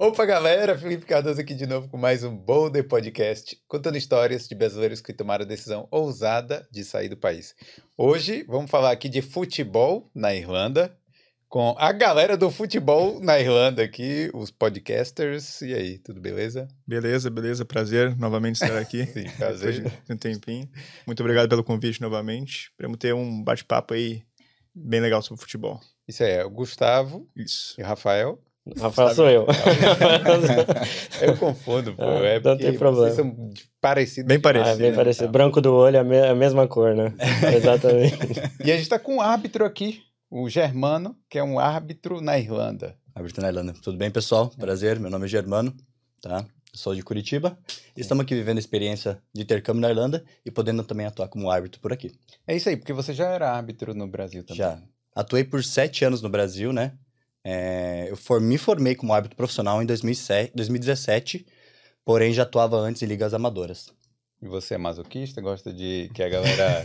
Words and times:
Opa, 0.00 0.24
galera! 0.24 0.78
Felipe 0.78 1.04
Cardoso 1.04 1.40
aqui 1.40 1.52
de 1.52 1.66
novo 1.66 1.88
com 1.88 1.98
mais 1.98 2.22
um 2.22 2.32
Boulder 2.36 2.86
Podcast, 2.86 3.60
contando 3.66 3.98
histórias 3.98 4.46
de 4.46 4.54
brasileiros 4.54 5.00
que 5.00 5.12
tomaram 5.12 5.44
a 5.44 5.48
decisão 5.48 5.88
ousada 5.90 6.64
de 6.70 6.84
sair 6.84 7.08
do 7.08 7.16
país. 7.16 7.52
Hoje 7.96 8.44
vamos 8.46 8.70
falar 8.70 8.92
aqui 8.92 9.08
de 9.08 9.20
futebol 9.20 10.08
na 10.14 10.32
Irlanda, 10.32 10.96
com 11.48 11.74
a 11.76 11.90
galera 11.90 12.36
do 12.36 12.48
futebol 12.48 13.18
na 13.18 13.40
Irlanda 13.40 13.82
aqui, 13.82 14.30
os 14.32 14.52
podcasters. 14.52 15.62
E 15.62 15.74
aí, 15.74 15.98
tudo 15.98 16.20
beleza? 16.20 16.68
Beleza, 16.86 17.28
beleza. 17.28 17.64
Prazer 17.64 18.16
novamente 18.16 18.62
estar 18.62 18.78
aqui. 18.78 19.04
Sim, 19.12 19.28
prazer. 19.36 19.82
Depois 19.82 19.94
de 20.06 20.12
um 20.12 20.16
tempinho. 20.16 20.70
Muito 21.08 21.20
obrigado 21.24 21.48
pelo 21.48 21.64
convite 21.64 22.00
novamente. 22.00 22.68
Esperamos 22.70 22.98
ter 22.98 23.12
um 23.12 23.42
bate-papo 23.42 23.94
aí 23.94 24.22
bem 24.72 25.00
legal 25.00 25.22
sobre 25.22 25.42
futebol. 25.42 25.80
Isso 26.06 26.22
aí, 26.22 26.34
é 26.34 26.44
o 26.44 26.50
Gustavo 26.50 27.28
Isso. 27.34 27.74
e 27.76 27.82
o 27.82 27.84
Rafael. 27.84 28.40
Rafael 28.78 29.14
sou 29.14 29.28
eu. 29.30 29.46
Eu 31.20 31.36
confundo, 31.36 31.94
pô. 31.94 32.02
Ah, 32.02 32.26
é 32.26 32.34
não 32.40 32.42
porque 32.52 32.64
tem 32.64 32.78
problema. 32.78 33.06
Vocês 33.10 33.16
são 33.16 33.50
parecidos. 33.80 34.28
Bem 34.28 34.40
parecido. 34.40 34.70
Ah, 34.70 34.76
bem 34.76 34.90
né, 34.90 34.96
parecido. 34.96 35.24
tal. 35.24 35.32
Branco 35.32 35.60
do 35.60 35.72
olho 35.74 35.96
é 35.96 36.00
a, 36.00 36.04
me- 36.04 36.20
a 36.28 36.34
mesma 36.34 36.66
cor, 36.68 36.94
né? 36.94 37.12
Exatamente. 37.56 38.16
E 38.64 38.70
a 38.72 38.76
gente 38.76 38.88
tá 38.88 38.98
com 38.98 39.16
um 39.16 39.20
árbitro 39.20 39.64
aqui, 39.64 40.02
o 40.30 40.48
Germano, 40.48 41.16
que 41.28 41.38
é 41.38 41.42
um 41.42 41.58
árbitro 41.58 42.20
na 42.20 42.38
Irlanda. 42.38 42.96
Árbitro 43.14 43.42
na 43.42 43.48
Irlanda. 43.48 43.74
Tudo 43.82 43.96
bem, 43.96 44.10
pessoal? 44.10 44.48
Prazer, 44.50 44.98
meu 45.00 45.10
nome 45.10 45.24
é 45.24 45.28
Germano, 45.28 45.74
tá? 46.20 46.44
Sou 46.72 46.94
de 46.94 47.02
Curitiba. 47.02 47.58
Estamos 47.96 48.22
aqui 48.22 48.34
vivendo 48.34 48.58
a 48.58 48.60
experiência 48.60 49.18
de 49.34 49.42
intercâmbio 49.42 49.80
na 49.80 49.88
Irlanda 49.90 50.22
e 50.44 50.50
podendo 50.50 50.84
também 50.84 51.06
atuar 51.06 51.26
como 51.28 51.50
árbitro 51.50 51.80
por 51.80 51.92
aqui. 51.92 52.12
É 52.46 52.54
isso 52.54 52.68
aí, 52.68 52.76
porque 52.76 52.92
você 52.92 53.12
já 53.12 53.26
era 53.28 53.50
árbitro 53.50 53.94
no 53.94 54.06
Brasil 54.06 54.44
também. 54.44 54.58
Já 54.58 54.80
atuei 55.16 55.42
por 55.42 55.64
sete 55.64 56.04
anos 56.04 56.22
no 56.22 56.28
Brasil, 56.28 56.72
né? 56.72 56.92
É, 57.50 58.08
eu 58.10 58.16
for- 58.16 58.40
me 58.42 58.58
formei 58.58 58.94
como 58.94 59.14
árbitro 59.14 59.34
profissional 59.36 59.82
em 59.82 59.86
2007, 59.86 60.52
2017, 60.54 61.46
porém 62.04 62.30
já 62.34 62.42
atuava 62.42 62.76
antes 62.76 63.00
em 63.02 63.06
ligas 63.06 63.32
amadoras. 63.32 63.88
E 64.42 64.46
você 64.46 64.74
é 64.74 64.78
masoquista? 64.78 65.40
Gosta 65.40 65.72
de 65.72 66.10
que 66.14 66.22
a 66.22 66.28
galera 66.28 66.82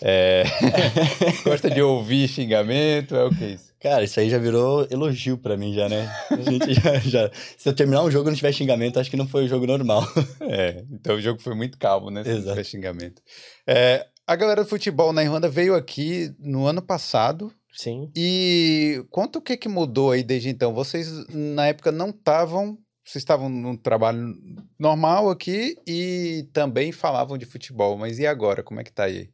é, 0.00 0.44
gosta 1.44 1.70
de 1.70 1.82
ouvir 1.82 2.26
xingamento? 2.28 3.14
É 3.14 3.24
o 3.24 3.30
que 3.30 3.44
isso? 3.44 3.74
Cara, 3.78 4.02
isso 4.04 4.18
aí 4.18 4.30
já 4.30 4.38
virou 4.38 4.86
elogio 4.90 5.36
pra 5.36 5.56
mim 5.56 5.72
já, 5.74 5.86
né? 5.88 6.10
A 6.30 6.36
gente 6.50 6.72
já, 6.74 6.98
já- 6.98 7.30
Se 7.58 7.68
eu 7.68 7.74
terminar 7.74 8.02
um 8.02 8.10
jogo 8.10 8.28
e 8.28 8.30
não 8.30 8.36
tiver 8.36 8.52
xingamento, 8.52 8.98
acho 8.98 9.10
que 9.10 9.16
não 9.18 9.28
foi 9.28 9.44
um 9.44 9.48
jogo 9.48 9.66
normal. 9.66 10.02
É, 10.40 10.82
então 10.90 11.16
o 11.16 11.20
jogo 11.20 11.40
foi 11.42 11.54
muito 11.54 11.76
calmo, 11.78 12.10
né? 12.10 12.24
Se 12.24 12.30
não 12.30 12.36
Exato. 12.38 12.52
tiver 12.54 12.64
xingamento. 12.64 13.22
É, 13.66 14.06
a 14.26 14.34
galera 14.34 14.64
do 14.64 14.68
futebol 14.68 15.12
na 15.12 15.22
Irlanda 15.22 15.48
veio 15.48 15.74
aqui 15.76 16.34
no 16.40 16.66
ano 16.66 16.80
passado 16.82 17.52
Sim. 17.76 18.10
e 18.16 19.04
conta 19.10 19.38
o 19.38 19.42
que 19.42 19.56
que 19.56 19.68
mudou 19.68 20.12
aí 20.12 20.22
desde 20.22 20.48
então. 20.48 20.72
Vocês 20.72 21.26
na 21.28 21.66
época 21.66 21.92
não 21.92 22.08
estavam, 22.08 22.78
vocês 23.04 23.22
estavam 23.22 23.48
num 23.48 23.76
trabalho 23.76 24.34
normal 24.78 25.28
aqui 25.28 25.76
e 25.86 26.48
também 26.52 26.90
falavam 26.90 27.36
de 27.36 27.44
futebol, 27.44 27.96
mas 27.98 28.18
e 28.18 28.26
agora? 28.26 28.62
Como 28.62 28.80
é 28.80 28.84
que 28.84 28.92
tá 28.92 29.04
aí? 29.04 29.28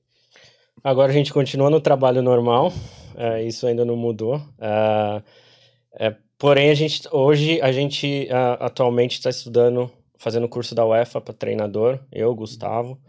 Agora 0.83 1.13
a 1.13 1.15
gente 1.15 1.33
continua 1.33 1.71
no 1.71 1.81
trabalho 1.81 2.21
normal. 2.21 2.73
é, 3.17 3.43
isso 3.45 3.67
ainda 3.67 3.85
não 3.85 3.97
mudou. 3.97 4.43
É, 4.61 5.23
é, 6.07 6.17
porém, 6.37 6.71
a 6.71 6.75
gente, 6.75 7.09
hoje 7.13 7.61
a 7.61 7.71
gente 7.71 8.29
atualmente 8.59 9.13
está 9.13 9.31
estudando, 9.31 9.91
fazendo 10.19 10.49
curso 10.49 10.75
da 10.75 10.85
UEFA 10.85 11.21
para 11.21 11.33
treinador. 11.35 12.01
Eu, 12.11 12.35
Gustavo, 12.35 13.01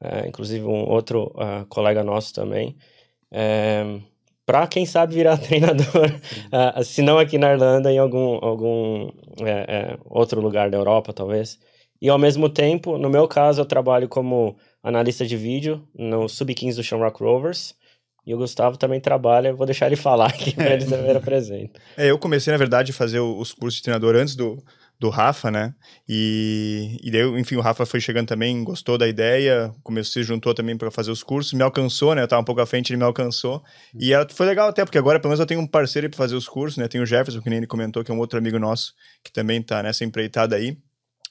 é, 0.00 0.28
inclusive 0.28 0.64
um 0.66 0.88
outro 0.90 1.32
ah, 1.38 1.64
colega 1.68 2.04
nosso 2.04 2.34
também. 2.34 2.76
Para 4.46 4.66
quem 4.66 4.84
sabe 4.86 5.14
virar 5.14 5.36
treinador, 5.38 6.10
ah, 6.52 6.82
se 6.82 7.02
não 7.02 7.18
aqui 7.18 7.38
na 7.38 7.52
Irlanda, 7.52 7.90
em 7.92 7.98
algum, 7.98 8.38
algum 8.44 9.10
é, 9.40 9.50
é, 9.94 9.98
outro 10.04 10.40
lugar 10.40 10.70
da 10.70 10.76
Europa, 10.78 11.12
talvez. 11.12 11.58
E 12.00 12.08
ao 12.08 12.18
mesmo 12.18 12.48
tempo, 12.48 12.98
no 12.98 13.08
meu 13.08 13.26
caso, 13.26 13.60
eu 13.60 13.64
trabalho 13.64 14.08
como 14.08 14.56
analista 14.82 15.24
de 15.24 15.36
vídeo 15.36 15.82
no 15.94 16.28
Sub-15 16.28 16.76
do 16.76 16.82
Shamrock 16.82 17.22
Rovers. 17.22 17.74
E 18.26 18.34
o 18.34 18.38
Gustavo 18.38 18.78
também 18.78 19.00
trabalha, 19.00 19.52
vou 19.52 19.66
deixar 19.66 19.86
ele 19.86 19.96
falar 19.96 20.28
aqui 20.28 20.54
para 20.54 20.72
ele 20.72 20.86
ser 20.86 21.14
apresenta. 21.16 21.78
É, 21.94 22.10
eu 22.10 22.18
comecei, 22.18 22.50
na 22.50 22.56
verdade, 22.56 22.90
a 22.90 22.94
fazer 22.94 23.18
o- 23.20 23.38
os 23.38 23.52
cursos 23.52 23.76
de 23.76 23.82
treinador 23.82 24.16
antes 24.16 24.34
do, 24.34 24.62
do 25.04 25.10
Rafa, 25.10 25.50
né? 25.50 25.74
E, 26.08 26.98
e 27.02 27.10
daí, 27.10 27.22
enfim, 27.38 27.56
o 27.56 27.60
Rafa 27.60 27.84
foi 27.84 28.00
chegando 28.00 28.26
também, 28.26 28.64
gostou 28.64 28.96
da 28.96 29.06
ideia, 29.06 29.70
começou, 29.82 30.14
se 30.14 30.22
juntou 30.22 30.54
também 30.54 30.78
para 30.78 30.90
fazer 30.90 31.10
os 31.10 31.22
cursos, 31.22 31.52
me 31.52 31.62
alcançou, 31.62 32.14
né? 32.14 32.22
Eu 32.22 32.28
tava 32.28 32.40
um 32.40 32.44
pouco 32.44 32.62
à 32.62 32.66
frente, 32.66 32.90
ele 32.90 32.96
me 32.96 33.04
alcançou. 33.04 33.62
E 34.00 34.14
é- 34.14 34.26
foi 34.30 34.46
legal 34.46 34.66
até, 34.68 34.82
porque 34.82 34.96
agora 34.96 35.20
pelo 35.20 35.28
menos 35.28 35.40
eu 35.40 35.46
tenho 35.46 35.60
um 35.60 35.66
parceiro 35.66 36.08
para 36.08 36.16
fazer 36.16 36.34
os 36.34 36.48
cursos, 36.48 36.78
né? 36.78 36.88
Tem 36.88 37.02
o 37.02 37.06
Jefferson, 37.06 37.42
que 37.42 37.50
nem 37.50 37.58
ele 37.58 37.66
comentou, 37.66 38.02
que 38.02 38.10
é 38.10 38.14
um 38.14 38.18
outro 38.18 38.38
amigo 38.38 38.58
nosso, 38.58 38.94
que 39.22 39.30
também 39.30 39.62
tá 39.62 39.82
nessa 39.82 40.04
empreitada 40.06 40.56
aí. 40.56 40.78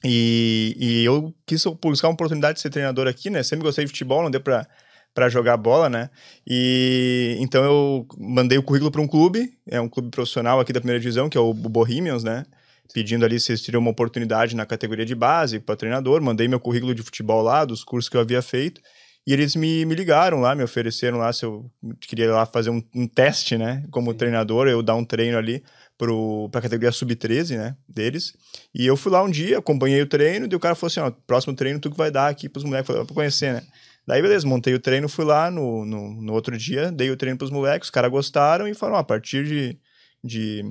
E, 0.06 0.75
e 0.79 1.03
eu 1.03 1.33
quis 1.47 1.63
buscar 1.81 2.09
uma 2.09 2.13
oportunidade 2.13 2.56
de 2.57 2.62
ser 2.62 2.69
treinador 2.69 3.07
aqui, 3.07 3.31
né? 3.31 3.41
Sempre 3.41 3.66
gostei 3.66 3.85
de 3.85 3.91
futebol, 3.91 4.22
não 4.22 4.29
deu 4.29 4.41
pra, 4.41 4.67
pra 5.16 5.29
jogar 5.29 5.57
bola, 5.57 5.89
né? 5.89 6.12
E 6.45 7.38
então 7.39 7.63
eu 7.63 8.07
mandei 8.19 8.57
o 8.59 8.63
currículo 8.63 8.91
para 8.91 9.01
um 9.01 9.07
clube, 9.07 9.57
é 9.67 9.81
um 9.81 9.89
clube 9.89 10.09
profissional 10.12 10.59
aqui 10.59 10.72
da 10.72 10.79
primeira 10.79 11.00
divisão, 11.00 11.28
que 11.28 11.38
é 11.38 11.41
o 11.41 11.53
Bohemians, 11.56 12.23
né? 12.23 12.45
Pedindo 12.94 13.23
ali 13.23 13.39
se 13.39 13.51
eles 13.51 13.61
teriam 13.61 13.81
uma 13.81 13.91
oportunidade 13.91 14.55
na 14.55 14.66
categoria 14.66 15.05
de 15.05 15.16
base 15.16 15.59
para 15.59 15.75
treinador. 15.75 16.21
Mandei 16.21 16.47
meu 16.47 16.59
currículo 16.59 16.94
de 16.94 17.03
futebol 17.03 17.41
lá, 17.41 17.63
dos 17.63 17.83
cursos 17.83 18.09
que 18.09 18.17
eu 18.17 18.21
havia 18.21 18.41
feito. 18.41 18.81
E 19.25 19.31
eles 19.31 19.55
me, 19.55 19.85
me 19.85 19.95
ligaram 19.95 20.41
lá, 20.41 20.53
me 20.53 20.63
ofereceram 20.63 21.17
lá 21.17 21.31
se 21.31 21.45
eu 21.45 21.71
queria 22.01 22.25
ir 22.25 22.31
lá 22.31 22.45
fazer 22.45 22.69
um, 22.69 22.83
um 22.94 23.07
teste, 23.07 23.57
né? 23.57 23.85
Como 23.89 24.13
treinador, 24.13 24.67
eu 24.67 24.83
dar 24.83 24.95
um 24.95 25.05
treino 25.05 25.38
ali 25.38 25.63
para 25.97 26.59
a 26.59 26.61
categoria 26.61 26.91
sub-13, 26.91 27.55
né? 27.55 27.77
Deles. 27.88 28.33
E 28.75 28.85
eu 28.85 28.97
fui 28.97 29.11
lá 29.11 29.23
um 29.23 29.29
dia, 29.29 29.59
acompanhei 29.59 30.01
o 30.01 30.07
treino, 30.07 30.47
e 30.51 30.55
o 30.55 30.59
cara 30.59 30.75
falou 30.75 30.88
assim: 30.88 31.00
ó, 31.00 31.09
próximo 31.25 31.55
treino 31.55 31.79
tu 31.79 31.89
que 31.89 31.97
vai 31.97 32.11
dar 32.11 32.27
aqui 32.27 32.50
pros 32.50 32.65
moleques, 32.65 32.88
falei, 32.88 33.05
pra 33.05 33.15
conhecer, 33.15 33.53
né? 33.53 33.63
Daí, 34.05 34.21
beleza, 34.21 34.45
montei 34.45 34.73
o 34.73 34.79
treino, 34.79 35.07
fui 35.07 35.23
lá 35.23 35.50
no, 35.50 35.85
no, 35.85 36.21
no 36.21 36.33
outro 36.33 36.57
dia, 36.57 36.91
dei 36.91 37.09
o 37.09 37.15
treino 37.15 37.38
pros 37.38 37.50
moleques, 37.50 37.88
os 37.88 37.91
caras 37.91 38.11
gostaram 38.11 38.67
e 38.67 38.73
falaram: 38.73 38.97
ó, 38.97 39.00
a 39.00 39.05
partir 39.05 39.45
de, 39.45 39.79
de 40.21 40.63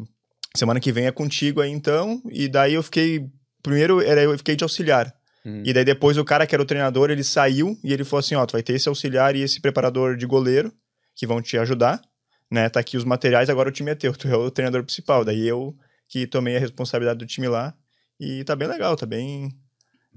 semana 0.57 0.81
que 0.81 0.93
vem 0.93 1.07
é 1.07 1.13
contigo 1.13 1.61
aí 1.61 1.71
então. 1.71 2.23
E 2.31 2.49
daí 2.49 2.75
eu 2.75 2.83
fiquei. 2.83 3.29
Primeiro 3.63 4.01
era 4.01 4.23
eu 4.23 4.37
fiquei 4.37 4.57
de 4.57 4.65
auxiliar. 4.65 5.15
Hum. 5.45 5.63
E 5.65 5.73
daí 5.73 5.85
depois 5.85 6.17
o 6.17 6.25
cara 6.25 6.47
que 6.47 6.55
era 6.55 6.63
o 6.63 6.67
treinador, 6.67 7.11
ele 7.11 7.25
saiu 7.25 7.79
e 7.83 7.93
ele 7.93 8.05
falou 8.05 8.21
assim: 8.21 8.35
ó, 8.35 8.45
tu 8.47 8.53
vai 8.53 8.63
ter 8.63 8.75
esse 8.75 8.89
auxiliar 8.89 9.35
e 9.35 9.43
esse 9.43 9.61
preparador 9.61 10.17
de 10.17 10.27
goleiro 10.27 10.73
que 11.15 11.27
vão 11.27 11.43
te 11.43 11.59
ajudar, 11.59 12.01
né? 12.51 12.69
Tá 12.69 12.81
aqui 12.81 12.97
os 12.97 13.05
materiais, 13.05 13.51
agora 13.51 13.69
o 13.69 13.73
time 13.73 13.91
é 13.91 13.95
teu, 13.95 14.13
tu 14.15 14.29
é 14.29 14.37
o 14.37 14.51
treinador 14.51 14.83
principal. 14.83 15.25
Daí 15.25 15.47
eu 15.47 15.77
que 16.09 16.27
tomei 16.27 16.57
a 16.57 16.61
responsabilidade 16.61 17.19
do 17.19 17.27
time 17.27 17.49
lá 17.49 17.75
e 18.21 18.45
tá 18.45 18.55
bem 18.55 18.69
legal, 18.69 18.95
tá 18.97 19.07
bem, 19.07 19.51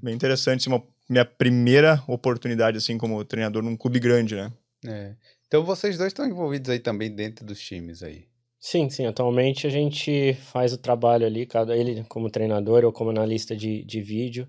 bem 0.01 0.13
interessante. 0.13 0.61
assim, 0.61 0.69
Uma, 0.69 0.83
minha 1.09 1.23
primeira 1.23 2.03
oportunidade, 2.07 2.77
assim, 2.77 2.97
como 2.97 3.23
treinador 3.23 3.63
num 3.63 3.77
clube 3.77 3.99
grande, 3.99 4.35
né? 4.35 4.51
É. 4.85 5.15
Então 5.47 5.63
vocês 5.63 5.97
dois 5.97 6.09
estão 6.09 6.25
envolvidos 6.25 6.69
aí 6.69 6.79
também 6.79 7.09
dentro 7.13 7.45
dos 7.45 7.59
times 7.59 8.03
aí. 8.03 8.27
Sim, 8.59 8.89
sim. 8.89 9.05
Atualmente 9.05 9.67
a 9.67 9.69
gente 9.69 10.33
faz 10.33 10.73
o 10.73 10.77
trabalho 10.77 11.25
ali, 11.25 11.45
cada 11.45 11.75
ele 11.77 12.03
como 12.09 12.29
treinador 12.29 12.83
ou 12.83 12.91
como 12.91 13.09
analista 13.11 13.55
de, 13.55 13.83
de 13.83 14.01
vídeo. 14.01 14.47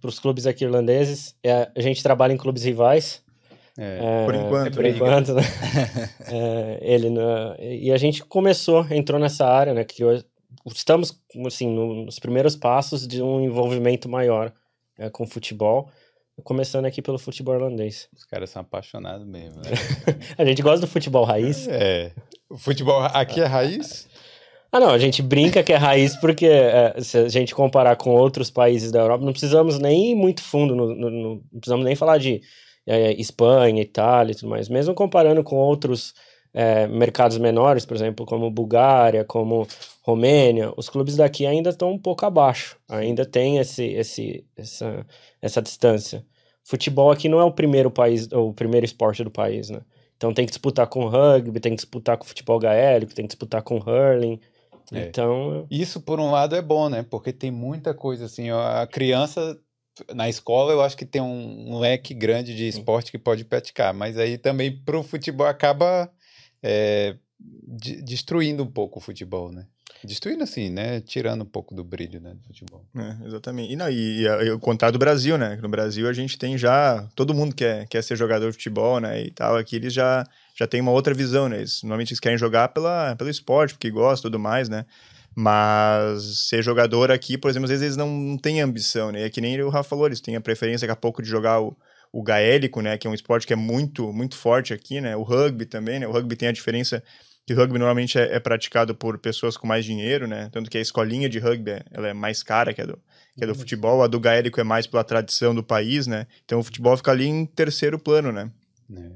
para 0.00 0.08
os 0.08 0.18
clubes 0.18 0.46
aqui 0.46 0.64
irlandeses. 0.64 1.34
É, 1.44 1.70
a 1.76 1.80
gente 1.80 2.02
trabalha 2.02 2.32
em 2.32 2.36
clubes 2.36 2.64
rivais. 2.64 3.22
É. 3.78 3.98
É, 4.02 4.24
Por 4.24 4.34
enquanto, 4.34 4.74
Por 4.74 4.82
né? 4.82 4.88
enquanto, 4.90 5.34
né? 5.34 5.42
É, 6.32 6.78
ele, 6.82 7.10
né? 7.10 7.22
E 7.60 7.92
a 7.92 7.96
gente 7.96 8.24
começou, 8.24 8.84
entrou 8.90 9.20
nessa 9.20 9.46
área, 9.46 9.72
né? 9.72 9.84
Que 9.84 10.04
hoje- 10.04 10.24
estamos, 10.74 11.22
assim, 11.46 11.68
no- 11.72 12.04
nos 12.06 12.18
primeiros 12.18 12.56
passos 12.56 13.06
de 13.06 13.22
um 13.22 13.40
envolvimento 13.40 14.08
maior 14.08 14.52
né, 14.98 15.08
com 15.10 15.24
futebol. 15.26 15.88
Começando 16.44 16.84
aqui 16.86 17.00
pelo 17.02 17.18
futebol 17.18 17.54
irlandês. 17.54 18.08
Os 18.16 18.24
caras 18.24 18.50
são 18.50 18.62
apaixonados 18.62 19.26
mesmo, 19.26 19.60
né? 19.60 19.70
A 20.38 20.44
gente 20.44 20.62
gosta 20.62 20.80
do 20.84 20.90
futebol 20.90 21.24
raiz. 21.24 21.66
É. 21.68 22.12
Futebol 22.56 23.02
aqui 23.02 23.40
é 23.40 23.44
raiz? 23.44 24.08
Ah, 24.70 24.80
não, 24.80 24.90
a 24.90 24.98
gente 24.98 25.22
brinca 25.22 25.62
que 25.62 25.72
é 25.72 25.76
raiz 25.76 26.14
porque 26.16 26.46
é, 26.46 26.94
se 27.00 27.16
a 27.18 27.28
gente 27.28 27.54
comparar 27.54 27.96
com 27.96 28.10
outros 28.14 28.50
países 28.50 28.90
da 28.92 29.00
Europa, 29.00 29.24
não 29.24 29.32
precisamos 29.32 29.78
nem 29.78 30.12
ir 30.12 30.14
muito 30.14 30.42
fundo, 30.42 30.74
no, 30.74 30.94
no- 30.94 31.10
no- 31.10 31.34
não 31.52 31.60
precisamos 31.60 31.84
nem 31.84 31.96
falar 31.96 32.18
de 32.18 32.40
é, 32.86 33.12
Espanha, 33.20 33.82
Itália 33.82 34.32
e 34.32 34.34
tudo 34.34 34.48
mais. 34.50 34.68
Mesmo 34.68 34.94
comparando 34.94 35.42
com 35.42 35.56
outros 35.56 36.14
é, 36.52 36.86
mercados 36.86 37.38
menores, 37.38 37.84
por 37.86 37.96
exemplo, 37.96 38.24
como 38.26 38.50
Bulgária, 38.50 39.24
como 39.24 39.66
Romênia, 40.02 40.72
os 40.76 40.88
clubes 40.88 41.16
daqui 41.16 41.46
ainda 41.46 41.70
estão 41.70 41.92
um 41.92 41.98
pouco 41.98 42.24
abaixo, 42.26 42.76
ainda 42.88 43.24
tem 43.26 43.58
esse, 43.58 43.84
esse, 43.84 44.44
essa, 44.56 45.06
essa 45.40 45.62
distância. 45.62 46.24
Futebol 46.64 47.10
aqui 47.10 47.28
não 47.28 47.40
é 47.40 47.44
o 47.44 47.52
primeiro 47.52 47.90
país, 47.90 48.30
o 48.32 48.52
primeiro 48.52 48.84
esporte 48.84 49.22
do 49.24 49.30
país, 49.30 49.70
né? 49.70 49.80
Então 50.18 50.34
tem 50.34 50.44
que 50.44 50.50
disputar 50.50 50.88
com 50.88 51.06
rugby, 51.06 51.60
tem 51.60 51.72
que 51.72 51.76
disputar 51.76 52.18
com 52.18 52.24
futebol 52.24 52.58
gaélico, 52.58 53.14
tem 53.14 53.24
que 53.24 53.28
disputar 53.28 53.62
com 53.62 53.76
hurling. 53.76 54.40
É. 54.92 55.06
Então, 55.06 55.64
Isso, 55.70 56.00
por 56.00 56.18
um 56.18 56.32
lado, 56.32 56.56
é 56.56 56.60
bom, 56.60 56.88
né? 56.88 57.04
Porque 57.08 57.32
tem 57.32 57.52
muita 57.52 57.94
coisa 57.94 58.24
assim. 58.24 58.50
A 58.50 58.86
criança, 58.90 59.56
na 60.12 60.28
escola, 60.28 60.72
eu 60.72 60.82
acho 60.82 60.96
que 60.96 61.06
tem 61.06 61.22
um, 61.22 61.78
leque 61.78 62.12
grande 62.14 62.54
de 62.54 62.66
esporte 62.66 63.12
que 63.12 63.18
pode 63.18 63.44
praticar. 63.44 63.94
Mas 63.94 64.18
aí 64.18 64.36
também, 64.36 64.76
pro 64.76 65.04
futebol, 65.04 65.46
acaba 65.46 66.10
é, 66.60 67.16
de- 67.38 68.02
destruindo 68.02 68.64
um 68.64 68.70
pouco 68.70 68.98
o 68.98 69.02
futebol, 69.02 69.52
né? 69.52 69.66
Destruindo 70.04 70.44
assim, 70.44 70.70
né? 70.70 71.00
Tirando 71.00 71.42
um 71.42 71.46
pouco 71.46 71.74
do 71.74 71.82
brilho 71.82 72.20
né, 72.20 72.34
do 72.34 72.42
futebol. 72.46 72.84
É, 72.96 73.26
exatamente. 73.26 73.72
E, 73.72 73.76
não, 73.76 73.90
e, 73.90 74.22
e, 74.22 74.26
e 74.26 74.50
o 74.50 74.58
contrário 74.58 74.92
do 74.92 74.98
Brasil, 74.98 75.36
né? 75.36 75.58
No 75.60 75.68
Brasil 75.68 76.08
a 76.08 76.12
gente 76.12 76.38
tem 76.38 76.56
já. 76.56 77.08
Todo 77.16 77.34
mundo 77.34 77.54
quer, 77.54 77.86
quer 77.88 78.02
ser 78.02 78.16
jogador 78.16 78.46
de 78.46 78.52
futebol, 78.52 79.00
né? 79.00 79.22
E 79.22 79.30
tal. 79.30 79.56
Aqui 79.56 79.76
eles 79.76 79.92
já, 79.92 80.24
já 80.54 80.66
têm 80.66 80.80
uma 80.80 80.92
outra 80.92 81.12
visão, 81.12 81.48
né? 81.48 81.58
Eles, 81.58 81.82
normalmente 81.82 82.12
eles 82.12 82.20
querem 82.20 82.38
jogar 82.38 82.68
pela, 82.68 83.16
pelo 83.16 83.28
esporte, 83.28 83.74
porque 83.74 83.90
gostam 83.90 84.28
e 84.28 84.30
tudo 84.30 84.38
mais, 84.38 84.68
né? 84.68 84.86
Mas 85.34 86.48
ser 86.48 86.62
jogador 86.62 87.10
aqui, 87.10 87.36
por 87.36 87.50
exemplo, 87.50 87.64
às 87.64 87.70
vezes 87.70 87.84
eles 87.84 87.96
não, 87.96 88.08
não 88.08 88.38
têm 88.38 88.60
ambição, 88.60 89.10
né? 89.10 89.22
É 89.22 89.30
que 89.30 89.40
nem 89.40 89.60
o 89.62 89.68
Rafa 89.68 89.90
falou, 89.90 90.06
eles 90.06 90.20
têm 90.20 90.36
a 90.36 90.40
preferência 90.40 90.86
daqui 90.86 90.96
a 90.96 91.00
pouco 91.00 91.22
de 91.22 91.28
jogar 91.28 91.60
o, 91.60 91.76
o 92.12 92.22
gaélico, 92.22 92.80
né? 92.80 92.96
Que 92.96 93.06
é 93.06 93.10
um 93.10 93.14
esporte 93.14 93.46
que 93.46 93.52
é 93.52 93.56
muito, 93.56 94.12
muito 94.12 94.36
forte 94.36 94.72
aqui, 94.72 95.00
né? 95.00 95.16
O 95.16 95.22
rugby 95.22 95.66
também, 95.66 95.98
né? 95.98 96.06
O 96.06 96.12
rugby 96.12 96.36
tem 96.36 96.48
a 96.48 96.52
diferença 96.52 97.02
que 97.48 97.54
rugby 97.54 97.78
normalmente 97.78 98.18
é, 98.18 98.36
é, 98.36 98.38
praticado 98.38 98.94
por 98.94 99.16
pessoas 99.16 99.56
com 99.56 99.66
mais 99.66 99.82
dinheiro, 99.82 100.28
né? 100.28 100.50
Tanto 100.52 100.68
que 100.68 100.76
a 100.76 100.82
escolinha 100.82 101.30
de 101.30 101.38
rugby 101.38 101.82
ela 101.90 102.08
é 102.08 102.12
mais 102.12 102.42
cara 102.42 102.74
que 102.74 102.82
a 102.82 102.84
do, 102.84 102.98
que 103.38 103.42
a 103.42 103.46
do 103.46 103.54
futebol. 103.54 104.02
A 104.02 104.06
do 104.06 104.20
gaélico 104.20 104.60
é 104.60 104.62
mais 104.62 104.86
pela 104.86 105.02
tradição 105.02 105.54
do 105.54 105.62
país, 105.62 106.06
né? 106.06 106.26
Então 106.44 106.58
o 106.58 106.62
futebol 106.62 106.94
fica 106.94 107.10
ali 107.10 107.26
em 107.26 107.46
terceiro 107.46 107.98
plano, 107.98 108.30
né? 108.30 108.50
É. 108.94 109.12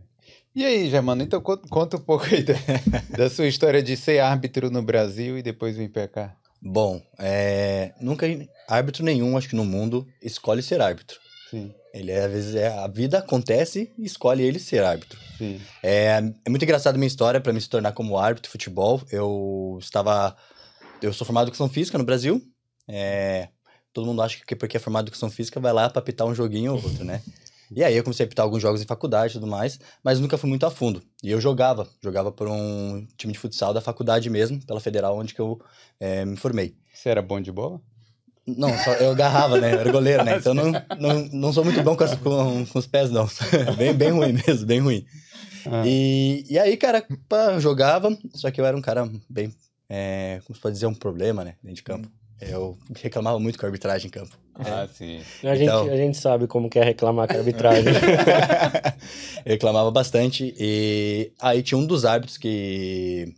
E 0.56 0.64
aí, 0.64 0.88
Germano, 0.88 1.23
então 1.23 1.43
conta 1.43 1.99
um 1.99 2.00
pouco 2.00 2.25
aí 2.25 2.43
da, 2.43 2.55
da, 3.14 3.29
sua 3.29 3.46
história 3.46 3.82
de 3.82 3.99
ser 3.99 4.20
árbitro 4.20 4.70
no 4.70 4.82
Brasil 4.82 5.37
e 5.37 5.43
depois 5.43 5.76
vir 5.76 5.90
pra 5.90 6.08
cá. 6.08 6.34
Bom, 6.58 7.02
é, 7.19 7.93
nunca 8.00 8.26
árbitro 8.67 9.05
nenhum, 9.05 9.37
acho 9.37 9.50
que 9.50 9.56
no 9.56 9.64
mundo, 9.67 10.08
escolhe 10.23 10.62
ser 10.62 10.81
árbitro. 10.81 11.19
Sim. 11.50 11.75
Ele, 11.93 12.12
às 12.12 12.31
vezes, 12.31 12.55
é, 12.55 12.69
a 12.69 12.87
vida 12.87 13.19
acontece 13.19 13.93
e 13.99 14.05
escolhe 14.05 14.43
ele 14.43 14.59
ser 14.59 14.83
árbitro. 14.83 15.19
Sim. 15.37 15.61
É, 15.83 16.23
é 16.44 16.50
muito 16.50 16.62
engraçado 16.62 16.94
a 16.94 16.99
minha 16.99 17.06
história 17.06 17.41
para 17.41 17.53
me 17.53 17.61
se 17.61 17.69
tornar 17.69 17.93
como 17.93 18.17
árbitro 18.17 18.49
de 18.49 18.53
futebol. 18.53 19.00
Eu 19.11 19.79
estava... 19.81 20.35
Eu 21.03 21.12
sou 21.12 21.27
formado 21.27 21.44
em 21.44 21.49
Educação 21.49 21.69
Física 21.69 21.99
no 21.99 22.05
Brasil. 22.05 22.41
É, 22.89 23.49
todo 23.93 24.06
mundo 24.06 24.23
acha 24.23 24.39
que 24.44 24.56
porque 24.56 24.77
é 24.77 24.81
formado 24.81 25.05
em 25.05 25.09
Educação 25.09 25.31
Física 25.31 25.61
vai 25.61 25.73
lá 25.73 25.91
para 25.91 25.99
apitar 26.00 26.27
um 26.27 26.35
joguinho 26.35 26.73
ou 26.75 26.83
outro, 26.83 27.05
né? 27.05 27.21
E 27.75 27.83
aí 27.83 27.97
eu 27.97 28.05
comecei 28.05 28.25
a 28.25 28.27
apitar 28.27 28.44
alguns 28.44 28.61
jogos 28.61 28.83
em 28.83 28.87
faculdade 28.87 29.33
e 29.33 29.41
tudo 29.41 29.47
mais, 29.47 29.81
mas 30.05 30.21
nunca 30.21 30.37
fui 30.37 30.49
muito 30.49 30.67
a 30.67 30.71
fundo. 30.71 31.03
E 31.23 31.31
eu 31.31 31.41
jogava, 31.41 31.89
jogava 32.03 32.31
por 32.31 32.47
um 32.47 33.06
time 33.17 33.33
de 33.33 33.39
futsal 33.39 33.73
da 33.73 33.81
faculdade 33.81 34.29
mesmo, 34.29 34.65
pela 34.67 34.79
federal, 34.79 35.17
onde 35.17 35.35
que 35.35 35.41
eu 35.41 35.59
é, 35.99 36.25
me 36.25 36.37
formei. 36.37 36.77
Você 36.93 37.09
era 37.09 37.23
bom 37.23 37.41
de 37.41 37.50
bola? 37.50 37.81
Não, 38.47 38.77
só 38.79 38.93
eu 38.94 39.12
agarrava, 39.12 39.61
né? 39.61 39.73
Eu 39.73 39.81
era 39.81 39.93
goleiro, 39.93 40.25
né? 40.25 40.37
Então 40.37 40.53
não, 40.53 40.73
não, 40.99 41.29
não 41.33 41.53
sou 41.53 41.65
muito 41.65 41.81
bom 41.83 41.97
com, 41.97 42.05
as, 42.05 42.15
com, 42.17 42.67
com 42.67 42.79
os 42.79 42.87
pés, 42.87 43.11
não. 43.11 43.29
bem, 43.79 43.94
bem 43.94 44.11
ruim 44.11 44.33
mesmo, 44.33 44.67
bem 44.67 44.81
ruim. 44.81 45.06
Ah. 45.67 45.85
E, 45.87 46.44
e 46.50 46.59
aí, 46.59 46.77
cara, 46.77 47.05
pá, 47.29 47.53
eu 47.53 47.61
jogava, 47.61 48.17
só 48.35 48.50
que 48.50 48.61
eu 48.61 48.67
era 48.67 48.77
um 48.77 48.83
cara 48.83 49.09
bem. 49.29 49.55
É, 49.89 50.41
como 50.44 50.56
se 50.56 50.62
pode 50.62 50.75
dizer, 50.75 50.87
um 50.87 50.94
problema, 50.94 51.44
né? 51.44 51.55
Dentro 51.62 51.77
de 51.77 51.83
campo. 51.83 52.09
Eu 52.41 52.77
reclamava 53.00 53.39
muito 53.39 53.56
com 53.56 53.65
a 53.65 53.69
arbitragem 53.69 54.09
em 54.09 54.11
campo. 54.11 54.37
Ah, 54.56 54.83
é. 54.83 54.89
sim. 54.89 55.21
A, 55.44 55.55
então... 55.56 55.85
gente, 55.85 55.93
a 55.93 55.97
gente 55.97 56.17
sabe 56.19 56.49
como 56.49 56.69
que 56.69 56.79
é 56.79 56.85
reclamar 56.85 57.29
com 57.29 57.35
a 57.35 57.39
arbitragem. 57.39 57.85
eu 59.47 59.53
reclamava 59.53 59.91
bastante. 59.93 60.53
E 60.59 61.31
aí 61.41 61.62
tinha 61.62 61.79
um 61.79 61.87
dos 61.87 62.05
árbitros 62.05 62.37
que 62.37 63.33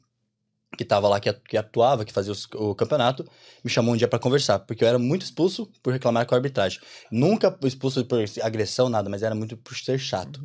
que 0.77 0.83
estava 0.83 1.09
lá, 1.09 1.21
que, 1.21 1.57
atuava, 1.57 2.05
que 2.05 2.13
fazia 2.13 2.33
o 2.55 2.75
campeonato, 2.75 3.25
me 3.63 3.71
chamou 3.71 3.95
um 3.95 3.97
dia 3.97 4.09
para 4.09 4.19
conversar, 4.19 4.59
porque 4.61 4.85
eu 4.85 4.89
era 4.89 4.99
muito 4.99 5.23
expulso 5.23 5.71
por 5.83 5.93
reclamar 5.93 6.27
com 6.27 6.35
a 6.35 6.39
arbitragem. 6.39 6.81
Nunca 7.11 7.57
expulso 7.65 8.05
por 8.05 8.23
agressão, 8.43 8.89
nada, 8.89 9.09
mas 9.09 9.23
era 9.23 9.35
muito 9.35 9.57
por 9.57 9.77
ser 9.77 9.99
chato. 9.99 10.43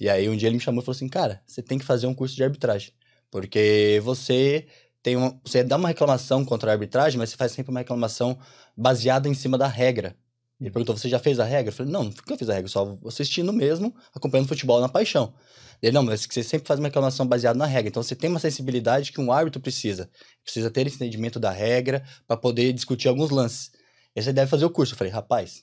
E 0.00 0.08
aí 0.08 0.28
um 0.28 0.36
dia 0.36 0.48
ele 0.48 0.56
me 0.56 0.62
chamou 0.62 0.82
e 0.82 0.84
falou 0.84 0.96
assim: 0.96 1.08
Cara, 1.08 1.42
você 1.46 1.62
tem 1.62 1.78
que 1.78 1.84
fazer 1.84 2.06
um 2.06 2.14
curso 2.14 2.36
de 2.36 2.44
arbitragem, 2.44 2.92
porque 3.30 4.00
você 4.02 4.66
tem 5.02 5.16
uma, 5.16 5.40
você 5.44 5.62
dá 5.62 5.76
uma 5.76 5.88
reclamação 5.88 6.44
contra 6.44 6.70
a 6.70 6.74
arbitragem, 6.74 7.18
mas 7.18 7.30
você 7.30 7.36
faz 7.36 7.52
sempre 7.52 7.70
uma 7.70 7.80
reclamação 7.80 8.38
baseada 8.76 9.28
em 9.28 9.34
cima 9.34 9.56
da 9.56 9.66
regra. 9.66 10.16
Ele 10.60 10.70
perguntou: 10.70 10.96
Você 10.96 11.08
já 11.08 11.18
fez 11.18 11.38
a 11.38 11.44
regra? 11.44 11.70
Eu 11.70 11.76
falei: 11.76 11.92
Não, 11.92 12.04
nunca 12.04 12.36
fiz 12.36 12.48
a 12.48 12.54
regra, 12.54 12.68
só 12.68 12.98
assistindo 13.06 13.52
mesmo, 13.52 13.94
acompanhando 14.14 14.48
futebol 14.48 14.80
na 14.80 14.88
paixão. 14.88 15.32
Ele, 15.80 15.92
não, 15.92 16.02
mas 16.02 16.26
você 16.28 16.42
sempre 16.42 16.66
faz 16.66 16.80
uma 16.80 16.88
reclamação 16.88 17.26
baseada 17.26 17.56
na 17.56 17.66
regra. 17.66 17.88
Então 17.88 18.02
você 18.02 18.16
tem 18.16 18.28
uma 18.28 18.40
sensibilidade 18.40 19.12
que 19.12 19.20
um 19.20 19.30
árbitro 19.30 19.60
precisa. 19.60 20.10
Precisa 20.42 20.70
ter 20.70 20.86
esse 20.86 20.96
entendimento 20.96 21.38
da 21.38 21.50
regra 21.50 22.02
para 22.26 22.36
poder 22.36 22.72
discutir 22.72 23.08
alguns 23.08 23.30
lances. 23.30 23.70
E 24.14 24.22
você 24.22 24.32
deve 24.32 24.50
fazer 24.50 24.64
o 24.64 24.70
curso. 24.70 24.94
Eu 24.94 24.98
falei, 24.98 25.12
rapaz, 25.12 25.62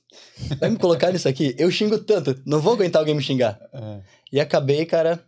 vai 0.57 0.69
me 0.69 0.77
colocar 0.77 1.11
nisso 1.11 1.27
aqui? 1.27 1.53
Eu 1.57 1.69
xingo 1.69 1.99
tanto, 1.99 2.41
não 2.45 2.61
vou 2.61 2.73
aguentar 2.73 3.01
alguém 3.01 3.13
me 3.13 3.21
xingar. 3.21 3.59
É. 3.73 4.01
E 4.31 4.39
acabei, 4.39 4.85
cara, 4.85 5.21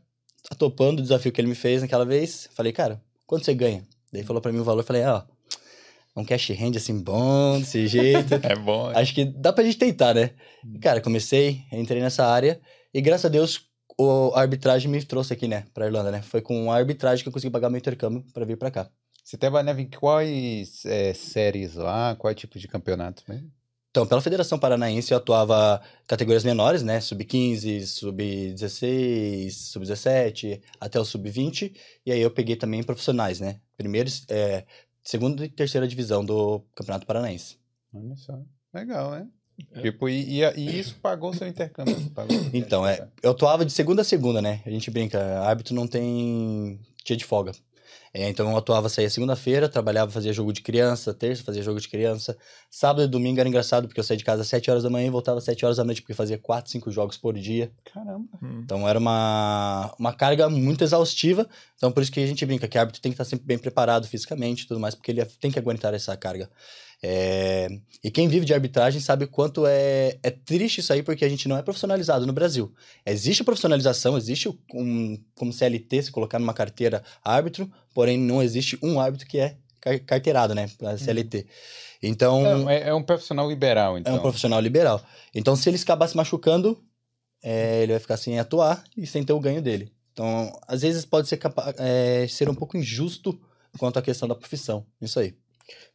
topando 0.58 1.00
o 1.00 1.02
desafio 1.02 1.32
que 1.34 1.42
ele 1.42 1.50
me 1.50 1.56
fez 1.56 1.82
naquela 1.82 2.06
vez. 2.06 2.48
Falei, 2.56 2.72
cara, 2.72 3.02
quanto 3.26 3.44
você 3.44 3.54
ganha? 3.54 3.84
Daí 4.14 4.24
falou 4.24 4.42
para 4.42 4.54
mim 4.54 4.60
o 4.60 4.64
valor. 4.64 4.84
Falei, 4.84 5.04
ó, 5.04 5.20
oh, 5.20 5.37
um 6.18 6.26
cash 6.26 6.50
hand 6.50 6.76
assim 6.76 7.00
bom, 7.00 7.60
desse 7.60 7.88
jeito. 7.88 8.34
é 8.42 8.56
bom. 8.56 8.90
Acho 8.96 9.14
que 9.14 9.24
dá 9.24 9.54
pra 9.54 9.64
gente 9.64 9.78
tentar, 9.78 10.14
né? 10.14 10.32
E, 10.74 10.80
cara, 10.80 11.00
comecei, 11.00 11.62
entrei 11.72 12.02
nessa 12.02 12.26
área 12.26 12.60
e 12.94 13.00
graças 13.00 13.26
a 13.26 13.30
Deus 13.30 13.68
o, 13.98 14.32
a 14.34 14.42
arbitragem 14.42 14.90
me 14.90 15.04
trouxe 15.04 15.34
aqui, 15.34 15.48
né, 15.48 15.66
pra 15.74 15.86
Irlanda, 15.86 16.12
né? 16.12 16.22
Foi 16.22 16.42
com 16.42 16.72
a 16.72 16.76
arbitragem 16.76 17.24
que 17.24 17.30
eu 17.30 17.34
consegui 17.34 17.52
pagar 17.52 17.70
meu 17.70 17.80
intercâmbio 17.80 18.24
para 18.34 18.46
vir 18.46 18.58
para 18.58 18.72
cá. 18.72 18.90
Você 19.24 19.38
trabalhava 19.38 19.82
em 19.82 19.90
quais 19.90 20.86
é, 20.86 21.14
séries 21.14 21.76
lá? 21.76 22.16
Qual 22.16 22.34
tipo 22.34 22.58
de 22.58 22.68
campeonato 22.68 23.24
mesmo? 23.28 23.52
Então, 23.98 24.06
pela 24.06 24.22
Federação 24.22 24.60
Paranaense 24.60 25.12
eu 25.12 25.18
atuava 25.18 25.82
categorias 26.06 26.44
menores, 26.44 26.84
né? 26.84 27.02
Sub-15, 27.02 27.82
sub-16, 27.88 29.50
sub-17, 29.50 30.62
até 30.80 31.00
o 31.00 31.04
sub-20. 31.04 31.76
E 32.06 32.12
aí 32.12 32.22
eu 32.22 32.30
peguei 32.30 32.56
também 32.56 32.84
profissionais, 32.84 33.40
né? 33.40 33.60
Primeiro, 33.76 34.08
é, 34.30 34.66
segunda 35.08 35.46
e 35.46 35.50
terceira 35.50 35.88
divisão 35.88 36.24
do 36.24 36.62
Campeonato 36.76 37.06
Paranaense. 37.06 37.58
Olha 37.94 38.16
só. 38.18 38.38
Legal, 38.74 39.12
né? 39.12 39.28
É. 39.72 39.82
Tipo, 39.82 40.10
e, 40.10 40.42
e, 40.42 40.44
e, 40.58 40.80
isso 40.80 40.96
pagou 41.02 41.34
seu 41.34 41.48
intercâmbio? 41.48 41.96
Pagou 42.12 42.38
então, 42.54 42.86
é, 42.86 43.08
eu 43.24 43.32
atuava 43.32 43.66
de 43.66 43.72
segunda 43.72 44.02
a 44.02 44.06
segunda, 44.06 44.42
né? 44.42 44.62
A 44.66 44.70
gente 44.70 44.92
brinca, 44.92 45.40
árbitro 45.40 45.74
não 45.74 45.88
tem 45.88 46.80
dia 47.06 47.16
de 47.16 47.24
folga. 47.24 47.54
É, 48.14 48.30
então 48.30 48.50
eu 48.50 48.58
atuava, 48.58 48.90
saía 48.90 49.10
segunda-feira, 49.10 49.70
trabalhava, 49.70 50.12
fazia 50.12 50.34
jogo 50.34 50.52
de 50.52 50.62
criança, 50.62 51.14
terça 51.14 51.44
fazia 51.44 51.62
jogo 51.62 51.80
de 51.80 51.88
criança. 51.88 52.38
Sábado 52.70 53.04
e 53.04 53.08
domingo 53.08 53.40
era 53.40 53.48
engraçado, 53.48 53.88
porque 53.88 54.00
eu 54.00 54.04
saía 54.04 54.18
de 54.18 54.24
casa 54.24 54.42
às 54.42 54.48
7 54.48 54.72
horas 54.72 54.84
da 54.84 54.90
manhã 54.90 55.08
e 55.08 55.10
voltava 55.10 55.38
às 55.38 55.44
7 55.44 55.66
horas 55.66 55.78
da 55.78 55.84
noite, 55.84 56.02
porque 56.02 56.14
fazia 56.14 56.38
4, 56.38 56.72
5 56.72 56.92
jogos 56.92 57.18
por 57.18 57.34
dia. 57.34 57.72
Caramba! 57.94 58.28
Hum. 58.42 58.62
Então 58.64 58.88
era 58.88 58.98
uma, 58.98 59.94
uma 60.00 60.14
carga 60.14 60.50
muito 60.50 60.84
exaustiva. 60.84 61.48
Então 61.76 61.92
por 61.92 62.02
isso 62.02 62.12
que 62.12 62.20
a 62.20 62.28
gente 62.28 62.46
brinca 62.46 62.68
que 62.68 62.78
o 62.78 62.82
árbitro 62.82 63.02
tem 63.02 63.12
que 63.12 63.16
estar 63.16 63.26
sempre 63.26 63.46
bem 63.46 63.58
preparado 63.58 64.08
fisicamente 64.08 64.64
e 64.64 64.68
tudo 64.68 64.80
mais, 64.80 64.96
porque 64.96 65.12
ele 65.12 65.24
tem 65.26 65.52
que 65.52 65.60
aguentar 65.60 65.94
essa 65.94 66.16
carga. 66.18 66.50
É... 67.02 67.68
E 68.04 68.10
quem 68.10 68.28
vive 68.28 68.46
de 68.46 68.54
arbitragem 68.54 69.00
sabe 69.00 69.26
o 69.26 69.28
quanto 69.28 69.66
é, 69.68 70.18
é 70.24 70.32
triste 70.32 70.80
isso 70.80 70.92
aí, 70.92 71.04
porque 71.04 71.26
a 71.26 71.30
gente 71.30 71.48
não 71.48 71.58
é 71.58 71.62
profissionalizado 71.62 72.26
no 72.26 72.34
Brasil. 72.34 72.74
Existe 73.06 73.44
profissionalização, 73.44 74.18
existe 74.18 74.50
um, 74.74 75.18
como 75.36 75.54
CLT, 75.54 76.04
se 76.04 76.12
colocar 76.12 76.40
numa 76.40 76.54
carteira 76.54 77.04
árbitro, 77.24 77.72
porém 77.98 78.16
não 78.16 78.44
existe 78.44 78.78
um 78.84 79.00
árbitro 79.00 79.28
que 79.28 79.40
é 79.40 79.58
carteirado, 80.06 80.54
né, 80.54 80.70
para 80.78 81.00
CLT. 81.00 81.48
Então... 82.04 82.70
É, 82.70 82.90
é, 82.90 82.94
um 82.94 83.02
profissional 83.02 83.50
liberal, 83.50 83.98
então. 83.98 84.14
É 84.14 84.16
um 84.16 84.22
profissional 84.22 84.60
liberal. 84.60 85.04
Então, 85.34 85.56
se 85.56 85.68
ele 85.68 85.80
acabar 85.82 86.08
se 86.08 86.16
machucando, 86.16 86.80
é, 87.42 87.82
ele 87.82 87.94
vai 87.94 88.00
ficar 88.00 88.18
sem 88.18 88.38
atuar 88.38 88.84
e 88.96 89.08
sem 89.08 89.24
ter 89.24 89.34
o 89.34 89.40
ganho 89.40 89.64
dele. 89.64 89.92
Então, 90.14 90.56
às 90.68 90.84
vezes 90.84 91.06
pode 91.06 91.28
ser, 91.28 91.40
é, 91.80 92.28
ser 92.30 92.48
um 92.48 92.54
pouco 92.54 92.78
injusto 92.78 93.36
quanto 93.80 93.98
à 93.98 94.02
questão 94.04 94.28
da 94.28 94.36
profissão. 94.36 94.86
Isso 95.02 95.20
aí. 95.20 95.34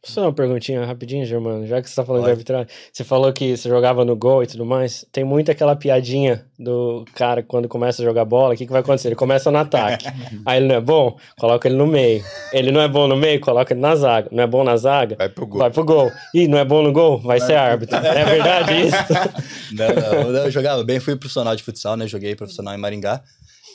Só 0.05 0.23
uma 0.23 0.33
perguntinha 0.33 0.85
rapidinho, 0.85 1.25
Germano, 1.25 1.65
já 1.65 1.81
que 1.81 1.89
você 1.89 1.95
tá 1.95 2.03
falando 2.03 2.23
Pode. 2.23 2.33
de 2.33 2.33
arbitragem. 2.33 2.67
Você 2.91 3.05
falou 3.05 3.31
que 3.31 3.55
você 3.55 3.69
jogava 3.69 4.03
no 4.03 4.17
gol 4.17 4.43
e 4.43 4.47
tudo 4.47 4.65
mais. 4.65 5.05
Tem 5.13 5.23
muito 5.23 5.49
aquela 5.49 5.77
piadinha 5.77 6.45
do 6.59 7.05
cara 7.15 7.41
quando 7.41 7.69
começa 7.69 8.01
a 8.01 8.05
jogar 8.05 8.25
bola, 8.25 8.53
o 8.53 8.57
que, 8.57 8.65
que 8.65 8.71
vai 8.71 8.81
acontecer? 8.81 9.07
Ele 9.07 9.15
começa 9.15 9.49
no 9.49 9.57
ataque. 9.57 10.05
Aí 10.45 10.57
ele 10.57 10.67
não 10.67 10.75
é 10.75 10.81
bom, 10.81 11.17
coloca 11.37 11.69
ele 11.69 11.77
no 11.77 11.87
meio. 11.87 12.21
Ele 12.51 12.69
não 12.69 12.81
é 12.81 12.87
bom 12.89 13.07
no 13.07 13.15
meio, 13.15 13.39
coloca 13.39 13.73
ele 13.73 13.79
na 13.79 13.95
zaga. 13.95 14.27
Não 14.29 14.43
é 14.43 14.47
bom 14.47 14.61
na 14.65 14.75
zaga, 14.75 15.15
vai 15.15 15.29
pro 15.29 15.47
gol. 15.47 15.59
Vai 15.59 15.71
pro 15.71 15.85
gol. 15.85 16.11
Ih, 16.35 16.49
não 16.49 16.57
é 16.57 16.65
bom 16.65 16.81
no 16.81 16.91
gol, 16.91 17.19
vai, 17.19 17.39
vai 17.39 17.47
ser 17.47 17.55
árbitro. 17.55 17.95
É 17.95 18.25
verdade 18.25 18.73
isso? 18.87 18.97
não, 19.71 20.31
não, 20.33 20.37
eu 20.39 20.51
jogava 20.51 20.83
bem, 20.83 20.99
fui 20.99 21.15
profissional 21.15 21.55
de 21.55 21.63
futsal, 21.63 21.95
né? 21.95 22.07
Joguei 22.07 22.35
profissional 22.35 22.75
em 22.75 22.77
Maringá. 22.77 23.23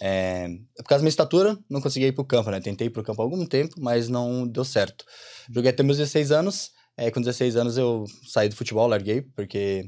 É, 0.00 0.48
por 0.76 0.84
causa 0.84 1.00
da 1.00 1.04
minha 1.04 1.08
estatura, 1.08 1.58
não 1.68 1.80
consegui 1.80 2.06
ir 2.06 2.12
pro 2.12 2.24
campo, 2.24 2.50
né? 2.50 2.60
Tentei 2.60 2.86
ir 2.86 2.90
pro 2.90 3.02
campo 3.02 3.20
há 3.20 3.24
algum 3.24 3.44
tempo, 3.46 3.74
mas 3.78 4.08
não 4.08 4.46
deu 4.46 4.64
certo. 4.64 5.04
Joguei 5.52 5.70
até 5.70 5.82
meus 5.82 5.98
16 5.98 6.30
anos. 6.32 6.70
É, 6.96 7.10
com 7.10 7.20
16 7.20 7.56
anos 7.56 7.76
eu 7.76 8.04
saí 8.26 8.48
do 8.48 8.56
futebol, 8.56 8.88
larguei, 8.88 9.22
porque 9.22 9.86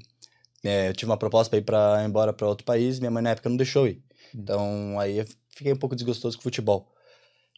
é, 0.65 0.89
eu 0.89 0.93
tive 0.93 1.11
uma 1.11 1.17
proposta 1.17 1.51
para 1.51 1.59
ir 1.59 1.63
para 1.63 2.05
embora 2.05 2.33
para 2.33 2.47
outro 2.47 2.65
país. 2.65 2.99
Minha 2.99 3.11
mãe 3.11 3.23
na 3.23 3.31
época 3.31 3.49
não 3.49 3.57
deixou 3.57 3.87
ir. 3.89 4.03
Hum. 4.35 4.41
Então 4.43 5.01
aí 5.01 5.19
eu 5.19 5.27
fiquei 5.49 5.73
um 5.73 5.77
pouco 5.77 5.97
desgostoso 5.97 6.37
com 6.37 6.41
o 6.41 6.45
futebol. 6.45 6.89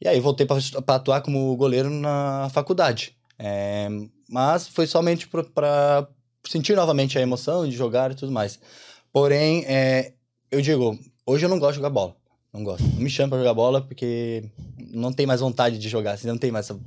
E 0.01 0.09
aí 0.09 0.19
voltei 0.21 0.47
para 0.47 0.59
atuar 0.97 1.21
como 1.21 1.55
goleiro 1.57 1.89
na 1.89 2.51
faculdade. 2.53 3.17
É, 3.39 3.89
mas 4.29 4.69
foi 4.69 4.87
somente 4.87 5.29
para 5.29 6.09
sentir 6.47 6.75
novamente 6.75 7.19
a 7.19 7.23
emoção 7.23 7.69
de 7.69 7.77
jogar 7.77 8.11
e 8.11 8.15
tudo 8.15 8.33
mais. 8.33 8.59
Porém, 9.13 9.65
é, 9.67 10.13
eu 10.51 10.61
digo, 10.61 10.99
hoje 11.27 11.45
eu 11.45 11.49
não 11.49 11.59
gosto 11.59 11.73
de 11.73 11.77
jogar 11.77 11.91
bola. 11.91 12.17
Não 12.53 12.63
gosto. 12.63 12.83
Não 12.83 13.01
me 13.03 13.11
chama 13.11 13.31
pra 13.31 13.39
jogar 13.39 13.55
bola 13.55 13.81
porque 13.81 14.45
não 14.93 15.13
tem 15.13 15.27
mais 15.27 15.41
vontade 15.41 15.79
de 15.79 15.89
jogar, 15.89 16.13
assim, 16.13 16.29
não 16.29 16.39
tem 16.39 16.51
mais 16.51 16.67
essa 16.67 16.79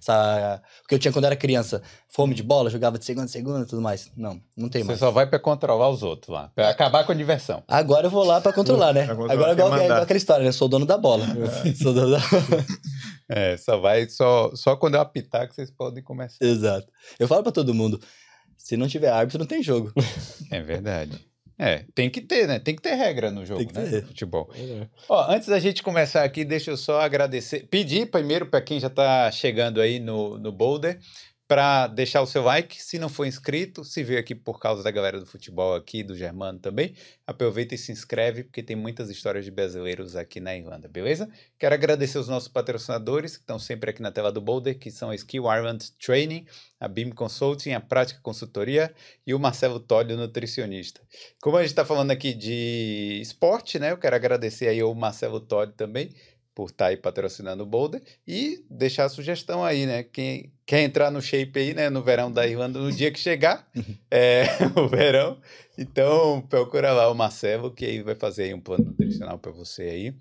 essa... 0.00 0.62
O 0.84 0.88
que 0.88 0.94
eu 0.94 0.98
tinha 0.98 1.12
quando 1.12 1.24
era 1.24 1.36
criança. 1.36 1.82
Fome 2.08 2.34
de 2.34 2.42
bola, 2.42 2.70
jogava 2.70 2.98
de 2.98 3.04
segunda 3.04 3.24
a 3.26 3.28
segunda 3.28 3.60
e 3.60 3.66
tudo 3.66 3.80
mais. 3.80 4.10
Não, 4.16 4.40
não 4.56 4.68
tem 4.68 4.82
Você 4.82 4.88
mais. 4.88 4.98
só 4.98 5.10
vai 5.10 5.26
pra 5.26 5.38
controlar 5.38 5.88
os 5.88 6.02
outros 6.02 6.28
lá, 6.34 6.50
pra 6.54 6.68
acabar 6.68 7.04
com 7.04 7.12
a 7.12 7.14
diversão. 7.14 7.62
Agora 7.66 8.06
eu 8.06 8.10
vou 8.10 8.24
lá 8.24 8.40
pra 8.40 8.52
controlar, 8.52 8.92
né? 8.92 9.06
Controlar, 9.06 9.32
Agora 9.32 9.50
é 9.50 9.52
igual, 9.54 9.76
é 9.76 9.84
igual 9.86 10.02
aquela 10.02 10.16
história, 10.16 10.44
né? 10.44 10.52
Sou 10.52 10.68
dono 10.68 10.86
da 10.86 10.98
bola. 10.98 11.24
Sou 11.80 11.94
dono 11.94 12.10
da 12.12 12.20
É, 13.28 13.56
só 13.56 13.78
vai, 13.78 14.08
só, 14.08 14.50
só 14.54 14.76
quando 14.76 14.96
eu 14.96 15.00
apitar 15.00 15.48
que 15.48 15.54
vocês 15.54 15.70
podem 15.70 16.02
começar. 16.02 16.44
Exato. 16.44 16.86
Eu 17.18 17.26
falo 17.26 17.42
pra 17.42 17.52
todo 17.52 17.72
mundo, 17.72 18.00
se 18.58 18.76
não 18.76 18.86
tiver 18.86 19.08
árbitro, 19.08 19.38
não 19.38 19.46
tem 19.46 19.62
jogo. 19.62 19.92
É 20.50 20.60
verdade. 20.60 21.26
É, 21.64 21.84
tem 21.94 22.10
que 22.10 22.20
ter, 22.20 22.46
né? 22.46 22.58
Tem 22.58 22.76
que 22.76 22.82
ter 22.82 22.94
regra 22.94 23.30
no 23.30 23.46
jogo, 23.46 23.60
Tem 23.60 23.68
que 23.68 23.78
né? 23.78 23.88
ter. 23.88 24.06
Futebol. 24.06 24.44
Pois 24.44 24.70
é. 24.70 24.86
Ó, 25.08 25.30
antes 25.30 25.48
da 25.48 25.58
gente 25.58 25.82
começar 25.82 26.22
aqui, 26.22 26.44
deixa 26.44 26.70
eu 26.70 26.76
só 26.76 27.00
agradecer, 27.00 27.66
pedir 27.70 28.10
primeiro 28.10 28.44
para 28.44 28.60
quem 28.60 28.78
já 28.78 28.88
está 28.88 29.30
chegando 29.30 29.80
aí 29.80 29.98
no, 29.98 30.38
no 30.38 30.52
Boulder, 30.52 30.98
para 31.46 31.86
deixar 31.88 32.22
o 32.22 32.26
seu 32.26 32.42
like, 32.42 32.82
se 32.82 32.98
não 32.98 33.08
for 33.08 33.26
inscrito, 33.26 33.84
se 33.84 34.02
veio 34.02 34.18
aqui 34.18 34.34
por 34.34 34.58
causa 34.58 34.82
da 34.82 34.90
galera 34.90 35.20
do 35.20 35.26
futebol 35.26 35.74
aqui, 35.74 36.02
do 36.02 36.16
Germano 36.16 36.58
também, 36.58 36.94
aproveita 37.26 37.74
e 37.74 37.78
se 37.78 37.92
inscreve, 37.92 38.44
porque 38.44 38.62
tem 38.62 38.74
muitas 38.74 39.10
histórias 39.10 39.44
de 39.44 39.50
brasileiros 39.50 40.16
aqui 40.16 40.40
na 40.40 40.56
Irlanda, 40.56 40.88
beleza? 40.88 41.28
Quero 41.58 41.74
agradecer 41.74 42.18
os 42.18 42.28
nossos 42.28 42.48
patrocinadores, 42.48 43.36
que 43.36 43.42
estão 43.42 43.58
sempre 43.58 43.90
aqui 43.90 44.00
na 44.00 44.10
tela 44.10 44.32
do 44.32 44.40
Boulder, 44.40 44.78
que 44.78 44.90
são 44.90 45.10
a 45.10 45.14
Skill 45.14 45.44
Ireland 45.44 45.92
Training, 45.98 46.46
a 46.80 46.88
BIM 46.88 47.10
Consulting, 47.10 47.72
a 47.72 47.80
Prática 47.80 48.20
Consultoria 48.22 48.94
e 49.26 49.34
o 49.34 49.38
Marcelo 49.38 49.78
Tólio, 49.78 50.16
nutricionista. 50.16 51.00
Como 51.42 51.58
a 51.58 51.60
gente 51.60 51.70
está 51.70 51.84
falando 51.84 52.10
aqui 52.10 52.32
de 52.32 53.18
esporte, 53.20 53.78
né? 53.78 53.92
Eu 53.92 53.98
quero 53.98 54.16
agradecer 54.16 54.68
aí 54.68 54.80
ao 54.80 54.94
Marcelo 54.94 55.40
Todd 55.40 55.72
também 55.74 56.10
por 56.54 56.70
estar 56.70 56.86
aí 56.86 56.96
patrocinando 56.96 57.64
o 57.64 57.66
Boulder 57.66 58.00
e 58.26 58.64
deixar 58.70 59.04
a 59.04 59.08
sugestão 59.08 59.64
aí, 59.64 59.86
né? 59.86 60.04
Quem 60.04 60.52
quer 60.64 60.82
entrar 60.82 61.10
no 61.10 61.20
shape 61.20 61.58
aí, 61.58 61.74
né? 61.74 61.90
No 61.90 62.02
verão 62.02 62.30
da 62.30 62.46
Irlanda, 62.46 62.78
no 62.78 62.92
dia 62.92 63.10
que 63.10 63.18
chegar, 63.18 63.68
é 64.10 64.44
o 64.76 64.88
verão. 64.88 65.38
Então, 65.76 66.40
procura 66.48 66.92
lá 66.92 67.10
o 67.10 67.14
Marcelo, 67.14 67.72
que 67.72 67.84
aí 67.84 68.02
vai 68.02 68.14
fazer 68.14 68.44
aí 68.44 68.54
um 68.54 68.60
plano 68.60 68.84
nutricional 68.84 69.38
para 69.38 69.50
você 69.50 69.82
aí. 69.82 70.14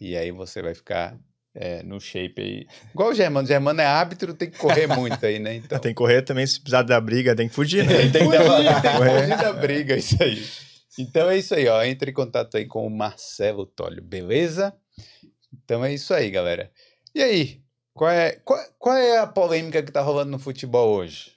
E 0.00 0.16
aí 0.16 0.30
você 0.30 0.62
vai 0.62 0.74
ficar 0.74 1.18
é, 1.52 1.82
no 1.82 2.00
shape 2.00 2.40
aí. 2.40 2.66
Igual 2.94 3.10
o 3.10 3.14
Germano. 3.14 3.44
O 3.44 3.48
Germano 3.48 3.80
é 3.80 3.86
árbitro, 3.86 4.32
tem 4.32 4.48
que 4.48 4.58
correr 4.58 4.86
muito 4.94 5.26
aí, 5.26 5.40
né? 5.40 5.56
Então, 5.56 5.78
Tem 5.80 5.90
que 5.90 5.96
correr 5.96 6.22
também, 6.22 6.46
se 6.46 6.60
precisar 6.60 6.82
da 6.82 7.00
briga, 7.00 7.34
tem 7.34 7.48
que 7.48 7.54
fugir, 7.54 7.84
né? 7.84 8.08
tem 8.08 8.10
que 8.10 8.18
Fugir, 8.18 8.40
fugir, 8.44 8.82
tem 8.82 8.92
que 8.92 9.20
fugir 9.20 9.36
da 9.36 9.52
briga, 9.52 9.96
isso 9.96 10.22
aí. 10.22 10.42
Então 10.98 11.30
é 11.30 11.38
isso 11.38 11.54
aí, 11.54 11.66
ó. 11.66 11.82
Entre 11.82 12.10
em 12.10 12.14
contato 12.14 12.56
aí 12.56 12.66
com 12.66 12.86
o 12.86 12.90
Marcelo 12.90 13.64
Tólio, 13.66 14.02
beleza? 14.02 14.74
Então 15.70 15.84
é 15.84 15.94
isso 15.94 16.12
aí, 16.12 16.28
galera. 16.32 16.68
E 17.14 17.22
aí? 17.22 17.60
Qual 17.94 18.10
é, 18.10 18.32
qual, 18.44 18.58
qual 18.76 18.96
é 18.96 19.18
a 19.18 19.26
polêmica 19.28 19.80
que 19.80 19.92
tá 19.92 20.00
rolando 20.00 20.32
no 20.32 20.38
futebol 20.40 20.96
hoje? 20.96 21.30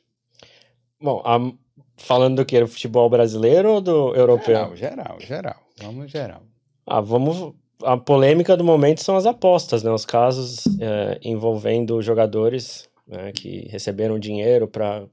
Bom, 1.00 1.22
a- 1.24 1.54
falando 1.98 2.38
do 2.38 2.46
que? 2.46 2.60
Do 2.60 2.68
futebol 2.68 3.08
brasileiro 3.12 3.74
ou 3.74 3.80
do 3.80 4.16
europeu? 4.16 4.76
Geral, 4.76 4.76
geral, 4.76 5.20
geral. 5.20 5.56
Vamos 5.78 6.10
geral. 6.10 6.42
Ah, 6.84 7.00
vamos. 7.00 7.54
A 7.84 7.96
polêmica 7.96 8.58
do 8.58 8.64
momento 8.64 9.04
são 9.04 9.16
as 9.16 9.28
apostas, 9.28 9.84
né? 9.84 9.92
Os 9.92 10.04
casos 10.04 10.64
é, 10.80 11.20
envolvendo 11.22 12.02
jogadores 12.02 12.90
né, 13.08 13.32
que 13.34 13.68
receberam 13.70 14.18
dinheiro 14.18 14.68
para 14.68 15.06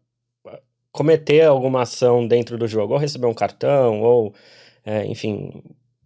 cometer 0.90 1.42
alguma 1.42 1.82
ação 1.82 2.26
dentro 2.26 2.56
do 2.56 2.66
jogo, 2.66 2.94
ou 2.94 2.98
receber 2.98 3.26
um 3.26 3.34
cartão, 3.34 4.00
ou, 4.00 4.34
é, 4.82 5.04
enfim, 5.04 5.62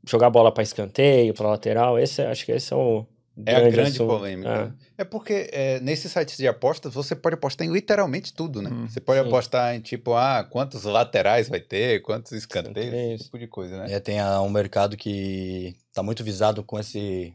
jogar 0.07 0.31
bola 0.31 0.53
para 0.53 0.63
escanteio, 0.63 1.33
para 1.35 1.49
lateral. 1.49 1.99
Esse, 1.99 2.23
é- 2.23 2.27
acho 2.31 2.45
que 2.45 2.53
esse 2.53 2.73
é 2.73 2.77
o 2.77 3.07
É 3.47 3.57
a 3.57 3.61
grande 3.69 3.91
assunto. 3.97 4.07
polêmica. 4.09 4.75
É, 4.97 5.03
porque 5.05 5.51
é, 5.53 5.81
nesses 5.81 6.13
sites 6.13 6.37
de 6.37 6.47
apostas 6.47 6.95
você 6.95 7.17
pode 7.17 7.35
apostar 7.35 7.67
em 7.67 7.73
literalmente 7.73 8.33
tudo, 8.33 8.63
né? 8.63 8.71
Hum, 8.73 8.87
você 8.89 9.01
pode 9.01 9.21
sim. 9.21 9.27
apostar 9.27 9.75
em 9.75 9.81
tipo, 9.81 10.15
ah, 10.15 10.45
quantos 10.49 10.85
laterais 10.85 11.49
vai 11.49 11.59
ter, 11.61 12.01
quantos 12.03 12.31
escanteios, 12.33 12.77
Escanteios. 12.89 13.15
esse 13.21 13.25
tipo 13.25 13.39
de 13.39 13.47
coisa, 13.49 13.79
né? 13.79 13.93
É, 13.93 13.99
tem 14.01 14.21
a- 14.21 14.41
um 14.41 14.49
mercado 14.49 14.97
que 14.97 15.75
tá 15.93 16.01
muito 16.03 16.23
visado 16.23 16.63
com 16.63 16.79
esse 16.79 17.35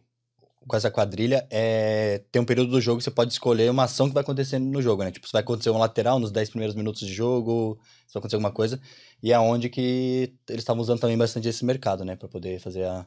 com 0.69 0.77
essa 0.77 0.89
quadrilha. 0.89 1.45
É, 1.51 2.21
tem 2.31 2.41
um 2.41 2.45
período 2.45 2.71
do 2.71 2.79
jogo 2.79 2.99
que 2.99 3.03
você 3.03 3.11
pode 3.11 3.33
escolher 3.33 3.69
uma 3.69 3.83
ação 3.83 4.07
que 4.07 4.13
vai 4.13 4.21
acontecer 4.23 4.57
no 4.59 4.81
jogo, 4.81 5.03
né? 5.03 5.11
Tipo, 5.11 5.27
se 5.27 5.33
vai 5.33 5.41
acontecer 5.41 5.69
um 5.71 5.77
lateral 5.77 6.19
nos 6.19 6.31
10 6.31 6.49
primeiros 6.49 6.75
minutos 6.75 7.01
de 7.05 7.11
jogo, 7.13 7.77
se 8.07 8.13
vai 8.13 8.21
acontecer 8.21 8.35
alguma 8.37 8.51
coisa. 8.53 8.79
E 9.21 9.33
é 9.33 9.39
onde 9.39 9.67
que 9.69 10.33
eles 10.47 10.61
estavam 10.61 10.81
usando 10.81 10.99
também 10.99 11.17
bastante 11.17 11.49
esse 11.49 11.65
mercado, 11.65 12.05
né? 12.05 12.15
Pra 12.15 12.29
poder 12.29 12.59
fazer 12.59 12.85
a- 12.85 13.05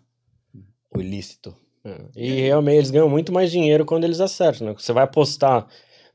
o 0.95 1.01
ilícito. 1.01 1.55
É, 1.85 1.99
E 2.15 2.41
realmente 2.43 2.77
eles 2.77 2.91
ganham 2.91 3.09
muito 3.09 3.33
mais 3.33 3.51
dinheiro 3.51 3.85
quando 3.87 4.05
eles 4.05 4.21
acertam, 4.21 4.67
né? 4.69 4.75
Você 4.77 4.93
vai 4.93 5.05
apostar 5.05 5.67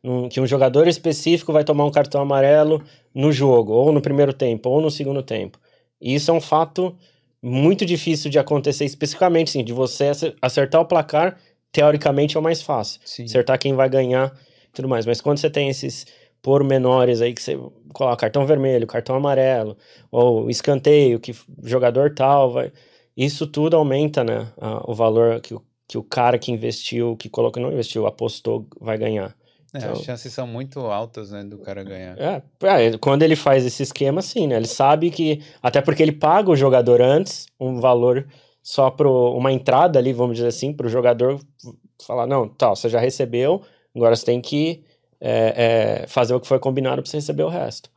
num- 0.04 0.30
que 0.30 0.40
um 0.40 0.46
jogador 0.48 0.88
específico 0.88 1.52
vai 1.52 1.64
tomar 1.64 1.86
um 1.86 1.92
cartão 1.92 2.22
amarelo 2.22 2.84
no 3.14 3.32
jogo, 3.32 3.74
ou 3.74 3.92
no 3.92 4.02
primeiro 4.02 4.32
tempo, 4.34 4.70
ou 4.70 4.80
no 4.82 4.92
segundo 4.92 5.24
tempo. 5.24 5.60
E 6.00 6.14
isso 6.14 6.30
é 6.30 6.34
um 6.34 6.40
fato 6.42 6.96
muito 7.42 7.86
difícil 7.86 8.30
de 8.32 8.40
acontecer 8.40 8.86
especificamente, 8.86 9.52
sim, 9.52 9.64
de 9.64 9.74
você 9.74 10.06
ace- 10.06 10.36
acertar 10.42 10.82
o 10.82 10.86
placar, 10.86 11.38
teoricamente 11.72 12.36
é 12.38 12.40
o 12.40 12.44
mais 12.44 12.62
fácil. 12.62 13.00
Sim. 13.06 13.24
Acertar 13.26 13.60
quem 13.60 13.74
vai 13.74 13.90
ganhar 13.90 14.34
e 14.70 14.72
tudo 14.74 14.88
mais. 14.88 15.06
Mas 15.06 15.22
quando 15.22 15.38
você 15.40 15.50
tem 15.50 15.70
esses 15.70 16.06
pormenores 16.42 17.22
aí 17.22 17.34
que 17.34 17.42
você 17.42 17.58
coloca 17.94 18.18
cartão 18.18 18.46
vermelho, 18.46 18.88
cartão 18.88 19.16
amarelo, 19.16 19.78
ou 20.12 20.50
escanteio, 20.50 21.20
que 21.20 21.34
jogador 21.64 22.14
tal 22.14 22.52
vai. 22.52 22.72
Isso 23.16 23.48
tudo 23.48 23.76
aumenta, 23.78 24.24
né? 24.24 24.52
a- 24.60 24.84
o 24.90 24.94
valor 24.96 25.42
que 25.42 25.54
o, 25.54 25.64
que 25.88 25.98
o 25.98 26.04
cara 26.04 26.38
que 26.40 26.52
investiu, 26.52 27.16
que 27.18 27.30
colocou, 27.30 27.62
não 27.62 27.72
investiu, 27.72 28.06
apostou, 28.08 28.68
vai 28.80 28.98
ganhar. 28.98 29.36
É, 29.74 29.78
Então- 29.80 29.92
As 29.94 30.02
chances 30.02 30.34
são 30.34 30.48
muito 30.48 30.80
altas, 30.80 31.32
né, 31.32 31.44
do 31.44 31.58
cara 31.58 31.84
ganhar. 31.84 32.18
É, 32.18 32.42
é, 32.64 32.98
quando 32.98 33.24
ele 33.24 33.36
faz 33.36 33.66
esse 33.66 33.84
esquema, 33.84 34.22
sim, 34.22 34.48
né? 34.48 34.56
Ele 34.56 34.68
sabe 34.68 35.10
que. 35.12 35.42
Até 35.62 35.82
porque 35.82 36.02
ele 36.02 36.14
paga 36.14 36.50
o 36.50 36.56
jogador 36.56 37.02
antes, 37.02 37.48
um 37.60 37.80
valor 37.80 38.26
só 38.64 38.90
para 38.90 39.10
uma 39.10 39.52
entrada 39.52 40.00
ali, 40.00 40.14
vamos 40.14 40.36
dizer 40.38 40.48
assim, 40.48 40.74
para 40.74 40.88
o 40.88 40.90
jogador 40.90 41.40
falar: 42.06 42.26
não, 42.28 42.48
tal, 42.48 42.76
você 42.76 42.88
já 42.90 43.00
recebeu, 43.00 43.62
agora 43.96 44.16
você 44.16 44.26
tem 44.26 44.40
que 44.42 44.84
é, 45.20 46.02
é, 46.04 46.08
fazer 46.08 46.34
o 46.34 46.40
que 46.40 46.48
foi 46.48 46.60
combinado 46.60 47.02
para 47.02 47.10
você 47.10 47.18
receber 47.18 47.44
o 47.44 47.50
resto. 47.50 47.90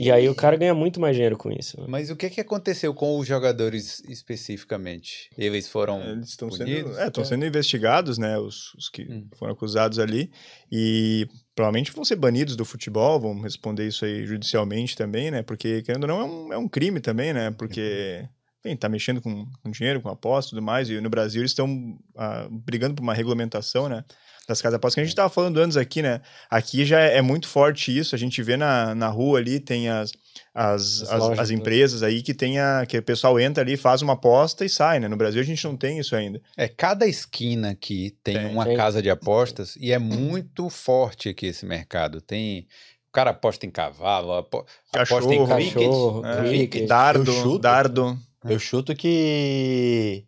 E 0.00 0.10
aí 0.12 0.28
o 0.28 0.34
cara 0.34 0.56
ganha 0.56 0.74
muito 0.74 1.00
mais 1.00 1.14
dinheiro 1.16 1.36
com 1.36 1.50
isso. 1.50 1.80
né? 1.80 1.86
Mas 1.88 2.10
o 2.10 2.16
que, 2.16 2.30
que 2.30 2.40
aconteceu 2.40 2.94
com 2.94 3.18
os 3.18 3.26
jogadores 3.26 4.00
especificamente? 4.08 5.30
Eles 5.36 5.68
foram. 5.68 6.00
Eles 6.02 6.30
estão 6.30 6.48
punidos? 6.48 6.90
sendo, 6.92 6.98
é, 7.00 7.06
estão 7.08 7.22
É. 7.22 7.26
sendo 7.26 7.44
investigados, 7.46 8.18
né? 8.18 8.38
Os, 8.38 8.74
os 8.74 8.88
que 8.88 9.02
Hum. 9.02 9.26
foram 9.36 9.52
acusados 9.52 9.98
ali. 9.98 10.30
E 10.70 11.26
provavelmente 11.54 11.92
vão 11.92 12.04
ser 12.04 12.16
banidos 12.16 12.56
do 12.56 12.64
futebol, 12.64 13.20
vão 13.20 13.40
responder 13.40 13.86
isso 13.88 14.04
aí 14.04 14.24
judicialmente 14.26 14.96
também, 14.96 15.30
né? 15.30 15.42
Porque, 15.42 15.82
querendo 15.82 16.04
ou 16.04 16.08
não, 16.08 16.20
é 16.20 16.24
um, 16.24 16.52
é 16.54 16.58
um 16.58 16.68
crime 16.68 17.00
também, 17.00 17.32
né? 17.32 17.50
Porque. 17.50 18.24
Enfim, 18.64 18.76
tá 18.76 18.88
mexendo 18.88 19.20
com, 19.22 19.46
com 19.62 19.70
dinheiro, 19.70 20.00
com 20.00 20.08
aposta 20.08 20.48
e 20.48 20.50
tudo 20.50 20.62
mais. 20.62 20.90
E 20.90 21.00
no 21.00 21.08
Brasil 21.08 21.40
eles 21.40 21.52
estão 21.52 21.96
ah, 22.16 22.48
brigando 22.50 22.94
por 22.96 23.02
uma 23.02 23.14
regulamentação, 23.14 23.88
né? 23.88 24.04
Das 24.48 24.62
casas 24.62 24.72
de 24.72 24.76
apostas 24.76 24.94
que 24.94 25.00
a 25.00 25.04
gente 25.04 25.12
estava 25.12 25.28
falando 25.28 25.58
antes 25.60 25.76
aqui, 25.76 26.00
né? 26.00 26.22
Aqui 26.48 26.82
já 26.86 26.98
é, 27.00 27.18
é 27.18 27.22
muito 27.22 27.46
forte 27.46 27.96
isso. 27.96 28.14
A 28.14 28.18
gente 28.18 28.42
vê 28.42 28.56
na, 28.56 28.94
na 28.94 29.08
rua 29.08 29.38
ali, 29.38 29.60
tem 29.60 29.90
as, 29.90 30.10
as, 30.54 31.02
As 31.02 31.10
as, 31.12 31.38
as 31.38 31.50
né? 31.50 31.56
empresas 31.56 32.02
aí 32.02 32.22
que 32.22 32.32
tem 32.32 32.58
a, 32.58 32.86
que 32.88 32.96
o 32.96 33.02
pessoal 33.02 33.38
entra 33.38 33.62
ali, 33.62 33.76
faz 33.76 34.00
uma 34.00 34.14
aposta 34.14 34.64
e 34.64 34.68
sai, 34.70 35.00
né? 35.00 35.06
No 35.06 35.18
Brasil 35.18 35.42
a 35.42 35.44
gente 35.44 35.62
não 35.66 35.76
tem 35.76 35.98
isso 35.98 36.16
ainda. 36.16 36.40
É, 36.56 36.66
cada 36.66 37.06
esquina 37.06 37.70
aqui 37.72 38.16
tem, 38.24 38.36
Tem. 38.38 38.46
uma 38.46 38.64
Tem. 38.64 38.74
casa 38.74 39.02
de 39.02 39.10
apostas 39.10 39.76
e 39.78 39.92
é 39.92 39.98
muito 39.98 40.70
forte 40.70 41.28
aqui 41.28 41.46
esse 41.48 41.66
mercado. 41.66 42.22
Tem. 42.22 42.66
O 43.08 43.12
cara 43.12 43.30
aposta 43.32 43.66
em 43.66 43.70
cavalo, 43.70 44.32
apo- 44.32 44.64
aposta 44.94 45.34
em 45.34 45.38
Cachorro, 45.46 45.46
cricket. 45.56 45.74
cachorro, 45.74 46.26
É, 46.26 46.48
cricket. 46.48 46.88
dardo, 46.88 47.30
Eu 47.30 47.42
chuto. 47.42 47.58
dardo. 47.58 48.18
Eu 48.48 48.58
chuto 48.58 48.94
que 48.94 50.24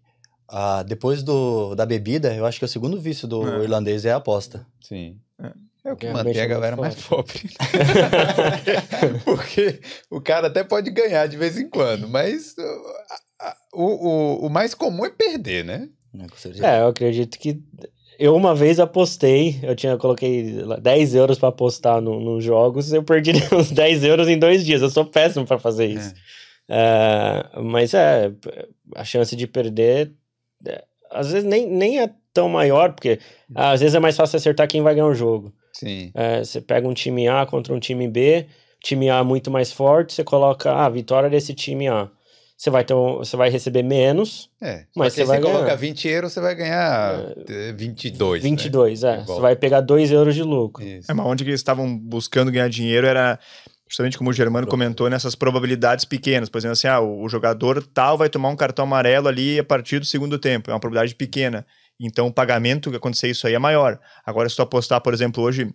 ah, 0.50 0.82
depois 0.82 1.22
do, 1.22 1.74
da 1.74 1.86
bebida, 1.86 2.34
eu 2.34 2.44
acho 2.44 2.58
que 2.58 2.64
o 2.64 2.68
segundo 2.68 3.00
vício 3.00 3.26
do 3.28 3.46
É. 3.48 3.62
irlandês 3.64 4.04
é 4.04 4.12
a 4.12 4.16
aposta. 4.16 4.66
Sim. 4.80 5.16
É. 5.42 5.52
É 5.82 5.92
o 5.94 5.96
que 5.96 6.10
mantém 6.10 6.38
a 6.38 6.44
é 6.44 6.46
galera 6.46 6.76
mais 6.76 6.94
pobre. 6.96 7.40
Porque 9.24 9.80
o 10.10 10.20
cara 10.20 10.48
até 10.48 10.62
pode 10.62 10.90
ganhar 10.90 11.26
de 11.26 11.36
vez 11.36 11.56
em 11.58 11.68
quando, 11.68 12.08
mas 12.08 12.54
uh, 12.58 13.52
o, 13.72 13.84
o, 13.84 14.46
o 14.46 14.50
mais 14.50 14.74
comum 14.74 15.06
é 15.06 15.10
perder, 15.10 15.64
né? 15.64 15.88
Certeza. 16.36 16.66
É, 16.66 16.80
eu 16.82 16.88
acredito 16.88 17.38
que. 17.38 17.62
Eu 18.18 18.36
uma 18.36 18.54
vez 18.54 18.78
apostei, 18.78 19.58
eu 19.62 19.74
tinha 19.74 19.96
coloquei 19.96 20.52
lá 20.62 20.76
10 20.76 21.14
euros 21.14 21.38
pra 21.38 21.48
apostar 21.48 22.02
no- 22.02 22.20
nos 22.20 22.44
jogos, 22.44 22.92
eu 22.92 23.02
perdi 23.02 23.30
uns 23.54 23.70
10 23.70 24.04
euros 24.04 24.28
em 24.28 24.38
dois 24.38 24.62
dias. 24.64 24.82
Eu 24.82 24.90
sou 24.90 25.06
péssimo 25.06 25.46
pra 25.46 25.58
fazer 25.58 25.86
isso. 25.86 26.12
É, 26.68 27.48
mas 27.62 27.94
é, 27.94 28.30
a 28.94 29.04
chance 29.04 29.34
de 29.34 29.46
perder, 29.46 30.06
é, 30.06 30.10
às 31.10 31.32
vezes 31.32 31.48
nem, 31.48 31.66
nem 31.66 32.00
é 32.00 32.10
tão 32.32 32.48
maior, 32.48 32.92
porque 32.92 33.18
ah, 33.54 33.72
às 33.72 33.80
vezes 33.80 33.94
é 33.94 34.00
mais 34.00 34.16
fácil 34.16 34.36
acertar 34.36 34.68
quem 34.68 34.82
vai 34.82 34.94
ganhar 34.94 35.06
o 35.06 35.14
jogo. 35.14 35.52
Sim. 35.72 36.10
É, 36.14 36.44
você 36.44 36.60
pega 36.60 36.86
um 36.86 36.94
time 36.94 37.28
A 37.28 37.46
contra 37.46 37.74
um 37.74 37.80
time 37.80 38.06
B, 38.08 38.46
time 38.82 39.10
A 39.10 39.18
é 39.18 39.22
muito 39.22 39.50
mais 39.50 39.72
forte, 39.72 40.12
você 40.12 40.24
coloca 40.24 40.70
ah, 40.70 40.86
a 40.86 40.88
vitória 40.88 41.28
desse 41.28 41.54
time 41.54 41.88
A. 41.88 42.08
você 42.56 42.70
vai, 42.70 42.84
ter 42.84 42.94
um, 42.94 43.18
você 43.18 43.36
vai 43.36 43.50
receber 43.50 43.82
menos, 43.82 44.50
É. 44.60 44.84
Mas 44.94 45.14
você 45.14 45.24
vai 45.24 45.38
você 45.38 45.42
coloca 45.46 45.64
ganhar. 45.64 45.76
20 45.76 46.08
euros, 46.08 46.32
você 46.32 46.40
vai 46.40 46.54
ganhar 46.54 47.32
eh, 47.48 47.72
22. 47.72 48.42
22, 48.42 49.02
né? 49.02 49.20
é. 49.20 49.24
Você 49.24 49.40
vai 49.40 49.56
pegar 49.56 49.80
2 49.80 50.12
euros 50.12 50.34
de 50.34 50.42
lucro. 50.42 50.84
Isso. 50.84 51.10
É, 51.10 51.14
mas 51.14 51.26
onde 51.26 51.44
que 51.44 51.50
eles 51.50 51.60
estavam 51.60 51.96
buscando 51.96 52.50
ganhar 52.52 52.68
dinheiro 52.68 53.06
era 53.06 53.38
justamente 53.90 54.16
como 54.16 54.30
o 54.30 54.32
Germano 54.32 54.68
comentou, 54.68 55.10
nessas 55.10 55.34
probabilidades 55.34 56.04
pequenas. 56.04 56.48
Por 56.48 56.58
exemplo, 56.58 56.74
assim, 56.74 56.86
ah, 56.86 57.00
o 57.00 57.28
jogador 57.28 57.82
tal 57.82 58.16
vai 58.16 58.28
tomar 58.28 58.48
um 58.48 58.56
cartão 58.56 58.84
amarelo 58.84 59.26
ali 59.26 59.58
a 59.58 59.64
partir 59.64 59.98
do 59.98 60.06
segundo 60.06 60.38
tempo. 60.38 60.70
É 60.70 60.74
uma 60.74 60.78
probabilidade 60.78 61.16
pequena. 61.16 61.66
Então 61.98 62.28
o 62.28 62.32
pagamento 62.32 62.88
que 62.88 62.96
acontecer 62.96 63.28
isso 63.28 63.48
aí 63.48 63.54
é 63.54 63.58
maior. 63.58 63.98
Agora, 64.24 64.48
se 64.48 64.54
tu 64.54 64.62
apostar, 64.62 65.00
por 65.00 65.12
exemplo, 65.12 65.42
hoje, 65.42 65.74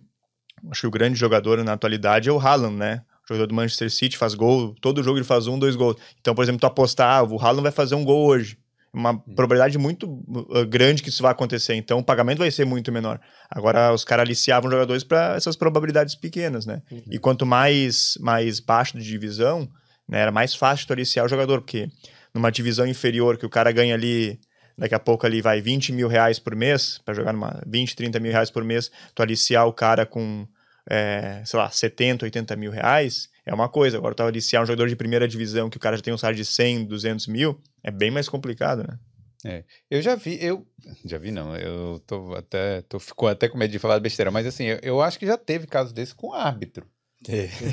acho 0.70 0.80
que 0.80 0.86
o 0.86 0.90
grande 0.90 1.18
jogador 1.18 1.62
na 1.62 1.74
atualidade 1.74 2.30
é 2.30 2.32
o 2.32 2.40
Haaland, 2.40 2.76
né? 2.76 3.02
O 3.22 3.28
jogador 3.28 3.48
do 3.48 3.54
Manchester 3.54 3.90
City 3.90 4.16
faz 4.16 4.34
gol, 4.34 4.74
todo 4.80 5.02
jogo 5.02 5.18
ele 5.18 5.24
faz 5.24 5.46
um, 5.46 5.58
dois 5.58 5.76
gols. 5.76 5.96
Então, 6.18 6.34
por 6.34 6.42
exemplo, 6.42 6.60
tu 6.60 6.66
apostar, 6.66 7.18
ah, 7.18 7.22
o 7.22 7.38
Haaland 7.38 7.64
vai 7.64 7.72
fazer 7.72 7.96
um 7.96 8.04
gol 8.04 8.26
hoje. 8.26 8.56
Uma 8.98 9.18
probabilidade 9.18 9.76
muito 9.76 10.06
uh, 10.06 10.64
grande 10.66 11.02
que 11.02 11.10
isso 11.10 11.22
vai 11.22 11.30
acontecer. 11.30 11.74
Então, 11.74 11.98
o 11.98 12.02
pagamento 12.02 12.38
vai 12.38 12.50
ser 12.50 12.64
muito 12.64 12.90
menor. 12.90 13.20
Agora, 13.50 13.92
os 13.92 14.04
caras 14.04 14.22
aliciavam 14.22 14.70
jogadores 14.70 15.04
para 15.04 15.36
essas 15.36 15.54
probabilidades 15.54 16.14
pequenas, 16.14 16.64
né? 16.64 16.80
E 17.10 17.18
quanto 17.18 17.44
mais, 17.44 18.16
mais 18.18 18.58
baixo 18.58 18.96
de 18.96 19.04
divisão, 19.04 19.68
né, 20.08 20.20
era 20.20 20.32
mais 20.32 20.54
fácil 20.54 20.86
tu 20.86 20.94
aliciar 20.94 21.26
o 21.26 21.28
jogador, 21.28 21.60
porque 21.60 21.90
numa 22.32 22.50
divisão 22.50 22.86
inferior 22.86 23.36
que 23.36 23.44
o 23.44 23.50
cara 23.50 23.70
ganha 23.70 23.94
ali, 23.94 24.40
daqui 24.78 24.94
a 24.94 24.98
pouco 24.98 25.26
ali 25.26 25.42
vai 25.42 25.60
20 25.60 25.92
mil 25.92 26.08
reais 26.08 26.38
por 26.38 26.54
mês, 26.54 26.98
para 27.04 27.12
jogar 27.12 27.34
numa 27.34 27.62
20, 27.66 27.96
30 27.96 28.18
mil 28.18 28.32
reais 28.32 28.50
por 28.50 28.64
mês, 28.64 28.90
tu 29.14 29.22
aliciar 29.22 29.66
o 29.66 29.74
cara 29.74 30.06
com, 30.06 30.48
é, 30.88 31.42
sei 31.44 31.58
lá, 31.58 31.70
70, 31.70 32.24
80 32.24 32.56
mil 32.56 32.70
reais, 32.70 33.28
é 33.46 33.54
uma 33.54 33.68
coisa. 33.68 33.96
Agora 33.96 34.14
tu 34.14 34.22
aliciar 34.22 34.62
um 34.62 34.66
jogador 34.66 34.88
de 34.88 34.96
primeira 34.96 35.28
divisão 35.28 35.70
que 35.70 35.76
o 35.76 35.80
cara 35.80 35.96
já 35.96 36.02
tem 36.02 36.12
um 36.12 36.18
salário 36.18 36.36
de 36.36 36.44
100, 36.44 36.84
200 36.84 37.28
mil, 37.28 37.58
é 37.82 37.90
bem 37.90 38.10
mais 38.10 38.28
complicado, 38.28 38.82
né? 38.82 38.98
Eu 39.88 40.02
já 40.02 40.16
vi, 40.16 40.42
eu. 40.44 40.66
Já 41.04 41.18
vi, 41.18 41.30
não. 41.30 41.56
Eu 41.56 42.00
tô 42.06 42.34
até. 42.34 42.82
Tô, 42.82 42.98
ficou 42.98 43.28
até 43.28 43.48
com 43.48 43.56
medo 43.56 43.70
de 43.70 43.78
falar 43.78 44.00
besteira, 44.00 44.30
mas 44.30 44.46
assim, 44.46 44.64
eu, 44.64 44.78
eu 44.82 45.00
acho 45.00 45.18
que 45.18 45.26
já 45.26 45.38
teve 45.38 45.66
caso 45.66 45.94
desse 45.94 46.14
com 46.14 46.32
árbitro. 46.32 46.84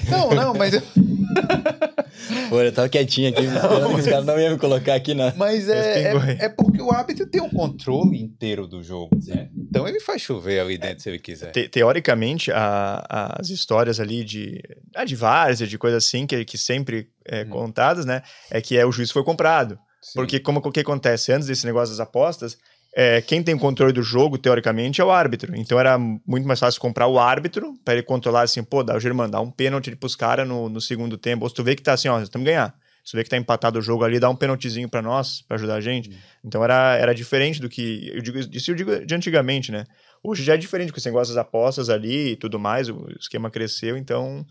Não, 0.10 0.30
não, 0.32 0.54
mas, 0.54 0.74
eu- 0.74 0.82
Pô, 2.50 2.62
eu 2.62 2.72
tava 2.72 2.90
quietinho 2.90 3.30
aqui, 3.30 3.42
esperando 3.44 3.90
que 3.96 4.02
os 4.02 4.06
caras 4.08 4.26
não 4.26 4.40
iam 4.40 4.54
me 4.54 4.58
colocar 4.60 4.96
aqui 4.96 5.14
na. 5.14 5.34
mas 5.36 5.68
é, 5.68 6.14
é, 6.14 6.46
é 6.46 6.50
porque 6.50 6.82
o 6.82 6.92
árbitro 6.92 7.26
tem 7.28 7.42
o 7.42 7.50
controle 7.50 8.22
inteiro 8.22 8.68
do 8.68 8.84
jogo, 8.84 9.18
né? 9.28 9.50
Então 9.58 9.88
ele 9.88 10.00
faz 10.00 10.22
chover 10.22 10.60
ali 10.60 10.78
dentro 10.78 11.02
se 11.04 11.10
ele 11.10 11.20
quiser. 11.20 11.52
Te- 11.52 11.68
teoricamente, 11.68 12.52
a- 12.52 13.36
as 13.40 13.50
histórias 13.50 14.00
ali 14.00 14.24
de, 14.24 14.62
ah, 14.96 15.04
de 15.06 15.16
várzea, 15.16 15.66
de 15.68 15.78
coisa 15.78 15.98
assim, 15.98 16.26
que, 16.28 16.46
que 16.46 16.58
sempre 16.58 17.08
é 17.26 17.44
Hum. 17.44 17.50
contadas, 17.50 18.06
né? 18.06 18.22
É 18.52 18.62
que 18.62 18.78
é, 18.78 18.86
o 18.86 18.92
juiz 18.92 19.12
foi 19.12 19.24
comprado. 19.24 19.78
Sim. 20.02 20.12
Porque 20.16 20.40
como 20.40 20.60
o 20.60 20.72
que 20.72 20.82
acontece 20.82 21.32
antes 21.32 21.48
desse 21.48 21.66
negócio 21.66 21.96
das 21.96 22.00
apostas, 22.06 22.58
é, 22.96 23.22
quem 23.22 23.42
tem 23.42 23.58
controle 23.58 23.92
do 23.92 24.04
jogo, 24.04 24.38
teoricamente, 24.38 25.02
é 25.02 25.04
o 25.04 25.12
árbitro. 25.12 25.56
Então 25.56 25.80
era 25.80 25.98
muito 25.98 26.48
mais 26.48 26.60
fácil 26.60 26.80
comprar 26.80 27.08
o 27.08 27.20
árbitro 27.20 27.76
para 27.84 27.96
ele 27.96 28.04
controlar 28.04 28.44
assim, 28.44 28.64
pô, 28.64 28.84
dá 28.84 28.96
o 28.96 29.00
Germano, 29.00 29.32
dá 29.32 29.42
um 29.42 29.50
pênalti 29.50 29.96
pros 29.96 30.16
caras 30.16 30.48
no, 30.48 30.70
no 30.70 30.80
segundo 30.80 31.18
tempo. 31.18 31.44
Ou 31.44 31.50
se 31.50 31.56
tu 31.56 31.64
vê 31.64 31.76
que 31.76 31.82
tá 31.82 31.94
assim, 31.94 32.08
ó, 32.08 32.20
nós 32.20 32.30
temos 32.30 32.46
que 32.46 32.52
ganhar. 32.52 32.76
Se 33.04 33.12
tu 33.12 33.18
vê 33.18 33.24
que 33.24 33.30
tá 33.30 33.36
empatado 33.36 33.80
o 33.80 33.82
jogo 33.82 34.04
ali, 34.04 34.20
dá 34.20 34.30
um 34.30 34.36
pênaltizinho 34.36 34.88
para 34.88 35.02
nós, 35.02 35.42
para 35.42 35.56
ajudar 35.56 35.76
a 35.76 35.82
gente. 35.82 36.16
Então 36.44 36.64
era, 36.64 36.96
era 36.96 37.14
diferente 37.14 37.60
do 37.60 37.68
que. 37.68 38.12
Eu 38.14 38.22
digo, 38.22 38.40
isso 38.40 38.72
eu 38.72 38.76
digo 38.76 39.06
de 39.06 39.16
antigamente, 39.16 39.72
né? 39.72 39.86
Hoje 40.24 40.44
já 40.44 40.54
é 40.54 40.58
diferente 40.58 40.92
com 40.92 40.98
esse 41.00 41.08
negócio 41.08 41.34
das 41.34 41.42
apostas 41.42 41.90
ali 41.90 42.32
e 42.32 42.36
tudo 42.36 42.60
mais, 42.60 42.88
o 42.90 43.08
esquema 43.20 43.50
cresceu, 43.50 43.98
então. 43.98 44.46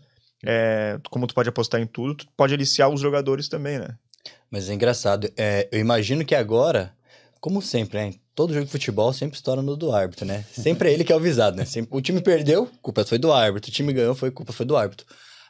é, 0.45 0.99
como 1.09 1.25
tu 1.25 1.33
pode 1.33 1.49
apostar 1.49 1.81
em 1.81 1.87
tudo, 1.87 2.15
tu 2.15 2.27
pode 2.37 2.53
aliciar 2.53 2.89
os 2.89 2.99
jogadores 3.01 3.47
também, 3.47 3.79
né? 3.79 3.95
Mas 4.51 4.69
é 4.69 4.73
engraçado. 4.73 5.31
é, 5.37 5.67
eu 5.71 5.79
imagino 5.79 6.23
que 6.25 6.35
agora, 6.35 6.93
como 7.39 7.61
sempre, 7.61 7.97
né? 7.97 8.13
Todo 8.35 8.53
jogo 8.53 8.65
de 8.65 8.71
futebol 8.71 9.13
sempre 9.13 9.35
estoura 9.35 9.61
no 9.61 9.77
do 9.77 9.91
árbitro, 9.91 10.25
né? 10.25 10.43
Sempre 10.51 10.89
é 10.89 10.93
ele 10.93 11.03
que 11.03 11.13
é 11.13 11.15
o 11.15 11.19
visado, 11.19 11.55
né? 11.55 11.65
Sempre, 11.65 11.95
o 11.95 12.01
time 12.01 12.19
perdeu, 12.21 12.69
culpa 12.81 13.05
foi 13.05 13.19
do 13.19 13.31
árbitro. 13.31 13.69
O 13.69 13.73
time 13.73 13.93
ganhou, 13.93 14.15
foi 14.15 14.31
culpa 14.31 14.51
foi 14.51 14.65
do 14.65 14.75
árbitro. 14.75 15.05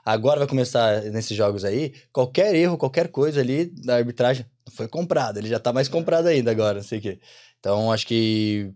Agora 0.05 0.39
vai 0.39 0.47
começar 0.47 1.01
nesses 1.03 1.35
jogos 1.35 1.63
aí, 1.63 1.93
qualquer 2.11 2.53
erro, 2.53 2.77
qualquer 2.77 3.07
coisa 3.07 3.39
ali 3.39 3.65
da 3.65 3.95
arbitragem 3.95 4.45
foi 4.73 4.87
comprado. 4.87 5.37
Ele 5.37 5.47
já 5.47 5.59
tá 5.59 5.71
mais 5.71 5.87
comprado 5.87 6.27
ainda 6.27 6.51
agora, 6.51 6.79
não 6.79 6.83
sei 6.83 6.99
o 6.99 7.01
quê. 7.01 7.19
Então, 7.57 7.89
acho 7.89 8.05
que 8.05 8.69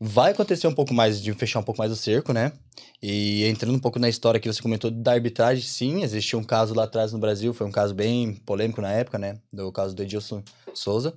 vai 0.00 0.32
acontecer 0.32 0.66
um 0.66 0.74
pouco 0.74 0.92
mais 0.92 1.22
de 1.22 1.32
fechar 1.34 1.60
um 1.60 1.62
pouco 1.62 1.78
mais 1.78 1.92
o 1.92 1.96
cerco, 1.96 2.32
né? 2.32 2.52
E 3.00 3.44
entrando 3.44 3.76
um 3.76 3.78
pouco 3.78 4.00
na 4.00 4.08
história 4.08 4.40
que 4.40 4.52
você 4.52 4.60
comentou 4.60 4.90
da 4.90 5.12
arbitragem, 5.12 5.62
sim, 5.62 6.02
existia 6.02 6.36
um 6.36 6.42
caso 6.42 6.74
lá 6.74 6.84
atrás 6.84 7.12
no 7.12 7.18
Brasil, 7.20 7.54
foi 7.54 7.66
um 7.66 7.70
caso 7.70 7.94
bem 7.94 8.34
polêmico 8.34 8.80
na 8.80 8.90
época, 8.90 9.18
né? 9.18 9.38
Do 9.52 9.70
caso 9.70 9.94
do 9.94 10.02
Edilson 10.02 10.42
Souza. 10.74 11.14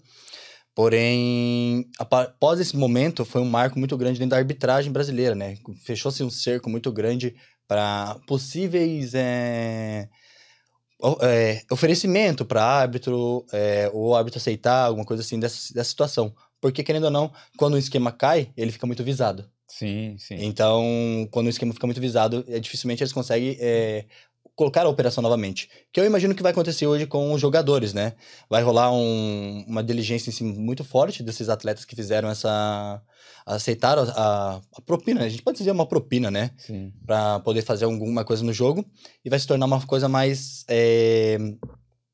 Porém, 0.73 1.85
após 1.99 2.59
esse 2.59 2.77
momento, 2.77 3.25
foi 3.25 3.41
um 3.41 3.49
marco 3.49 3.77
muito 3.77 3.97
grande 3.97 4.19
dentro 4.19 4.31
da 4.31 4.37
arbitragem 4.37 4.91
brasileira, 4.91 5.35
né? 5.35 5.57
Fechou-se 5.83 6.23
um 6.23 6.29
cerco 6.29 6.69
muito 6.69 6.91
grande 6.91 7.35
para 7.67 8.17
possíveis 8.25 9.13
é, 9.13 10.07
é, 11.21 11.61
oferecimento 11.69 12.45
para 12.45 12.63
árbitro, 12.63 13.45
é, 13.51 13.89
ou 13.93 14.15
árbitro 14.15 14.37
aceitar 14.39 14.85
alguma 14.85 15.05
coisa 15.05 15.21
assim 15.23 15.39
dessa, 15.39 15.73
dessa 15.73 15.89
situação. 15.89 16.33
Porque, 16.59 16.83
querendo 16.83 17.05
ou 17.05 17.11
não, 17.11 17.33
quando 17.57 17.73
o 17.73 17.77
esquema 17.77 18.11
cai, 18.11 18.51
ele 18.55 18.71
fica 18.71 18.85
muito 18.85 19.03
visado. 19.03 19.49
Sim, 19.67 20.15
sim. 20.19 20.35
Então, 20.39 21.27
quando 21.31 21.47
o 21.47 21.49
esquema 21.49 21.73
fica 21.73 21.87
muito 21.87 22.01
visado, 22.01 22.45
é, 22.47 22.59
dificilmente 22.59 23.01
eles 23.01 23.13
conseguem 23.13 23.57
é, 23.59 24.05
colocar 24.61 24.85
a 24.85 24.89
operação 24.89 25.23
novamente. 25.23 25.67
Que 25.91 25.99
eu 25.99 26.05
imagino 26.05 26.35
que 26.35 26.43
vai 26.43 26.51
acontecer 26.51 26.85
hoje 26.85 27.07
com 27.07 27.33
os 27.33 27.41
jogadores, 27.41 27.93
né? 27.93 28.13
Vai 28.47 28.61
rolar 28.61 28.91
um- 28.93 29.65
uma 29.67 29.83
diligência 29.83 30.29
em 30.29 30.33
cima 30.33 30.53
muito 30.53 30.83
forte 30.83 31.23
desses 31.23 31.49
atletas 31.49 31.83
que 31.83 31.95
fizeram 31.95 32.29
essa. 32.29 33.01
aceitaram 33.43 34.03
a, 34.15 34.61
a 34.77 34.81
propina, 34.85 35.23
a 35.23 35.29
gente 35.29 35.41
pode 35.41 35.57
dizer 35.57 35.71
uma 35.71 35.85
propina, 35.87 36.29
né? 36.29 36.51
Pra 37.07 37.39
poder 37.39 37.63
fazer 37.63 37.85
alguma 37.85 38.23
coisa 38.23 38.43
no 38.43 38.53
jogo 38.53 38.85
e 39.25 39.29
vai 39.31 39.39
se 39.39 39.47
tornar 39.47 39.65
uma 39.65 39.81
coisa 39.85 40.07
mais 40.07 40.63
é, 40.67 41.39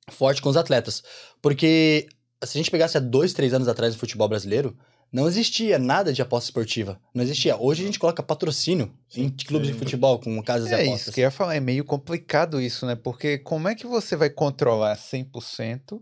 forte 0.10 0.42
com 0.42 0.48
os 0.50 0.56
atletas. 0.56 1.04
Porque 1.42 2.08
se 2.44 2.58
a 2.58 2.60
gente 2.62 2.72
pegasse 2.72 2.96
há 2.98 3.02
dois, 3.02 3.34
três 3.34 3.54
anos 3.54 3.68
atrás 3.68 3.94
no 3.94 4.00
futebol 4.00 4.30
brasileiro, 4.30 4.74
não 5.12 5.28
existia 5.28 5.80
nada 5.80 6.12
de 6.14 6.22
aposta 6.22 6.50
esportiva. 6.50 7.00
Não 7.14 7.24
existia. 7.24 7.56
Hoje 7.58 7.84
a 7.84 7.86
gente 7.86 8.00
coloca 8.00 8.22
patrocínio 8.22 8.92
em 9.16 9.30
clubes 9.30 9.68
de 9.68 9.74
futebol 9.74 10.20
com 10.20 10.42
casas 10.44 10.68
de 10.70 10.76
É 10.76 10.82
apostas. 10.84 11.02
isso 11.02 11.12
que 11.14 11.22
eu 11.22 11.26
ia 11.26 11.32
falar, 11.32 11.56
é 11.56 11.60
meio 11.60 11.84
complicado 11.86 12.62
isso, 12.62 12.86
né? 12.86 12.96
Porque 12.96 13.38
como 13.38 13.68
é 13.68 13.76
que 13.76 13.88
você 13.88 14.16
vai 14.16 14.30
controlar 14.30 14.96
100%, 14.98 16.02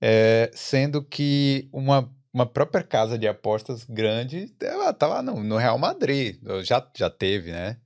é, 0.00 0.50
sendo 0.54 1.02
que 1.02 1.68
uma, 1.72 2.10
uma 2.32 2.46
própria 2.46 2.82
casa 2.84 3.18
de 3.18 3.26
apostas 3.26 3.84
grande, 3.84 4.54
ela 4.62 4.92
tá 4.92 5.06
lá 5.06 5.22
no, 5.22 5.42
no 5.42 5.56
Real 5.56 5.78
Madrid, 5.78 6.36
já, 6.62 6.86
já 6.96 7.10
teve, 7.10 7.50
né? 7.52 7.78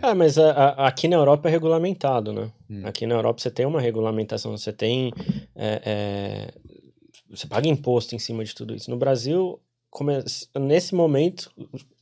Ah, 0.00 0.14
mas 0.14 0.38
a- 0.38 0.50
a- 0.52 0.88
aqui 0.88 1.06
na 1.06 1.14
Europa 1.16 1.48
é 1.48 1.52
regulamentado, 1.52 2.32
né? 2.32 2.50
Hum. 2.68 2.82
Aqui 2.84 3.06
na 3.06 3.14
Europa 3.14 3.40
você 3.40 3.50
tem 3.50 3.64
uma 3.66 3.80
regulamentação, 3.80 4.50
você 4.56 4.72
tem. 4.72 5.12
é, 5.54 5.82
é, 5.84 6.54
você 7.30 7.46
paga 7.46 7.68
imposto 7.68 8.14
em 8.14 8.18
cima 8.18 8.44
de 8.44 8.54
tudo 8.54 8.74
isso. 8.74 8.90
No 8.90 8.96
Brasil, 8.96 9.60
come- 9.92 10.24
nesse 10.58 10.94
momento, 10.94 11.52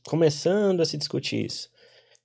começando 0.07 0.81
a 0.81 0.85
se 0.85 0.97
discutir 0.97 1.45
isso. 1.45 1.69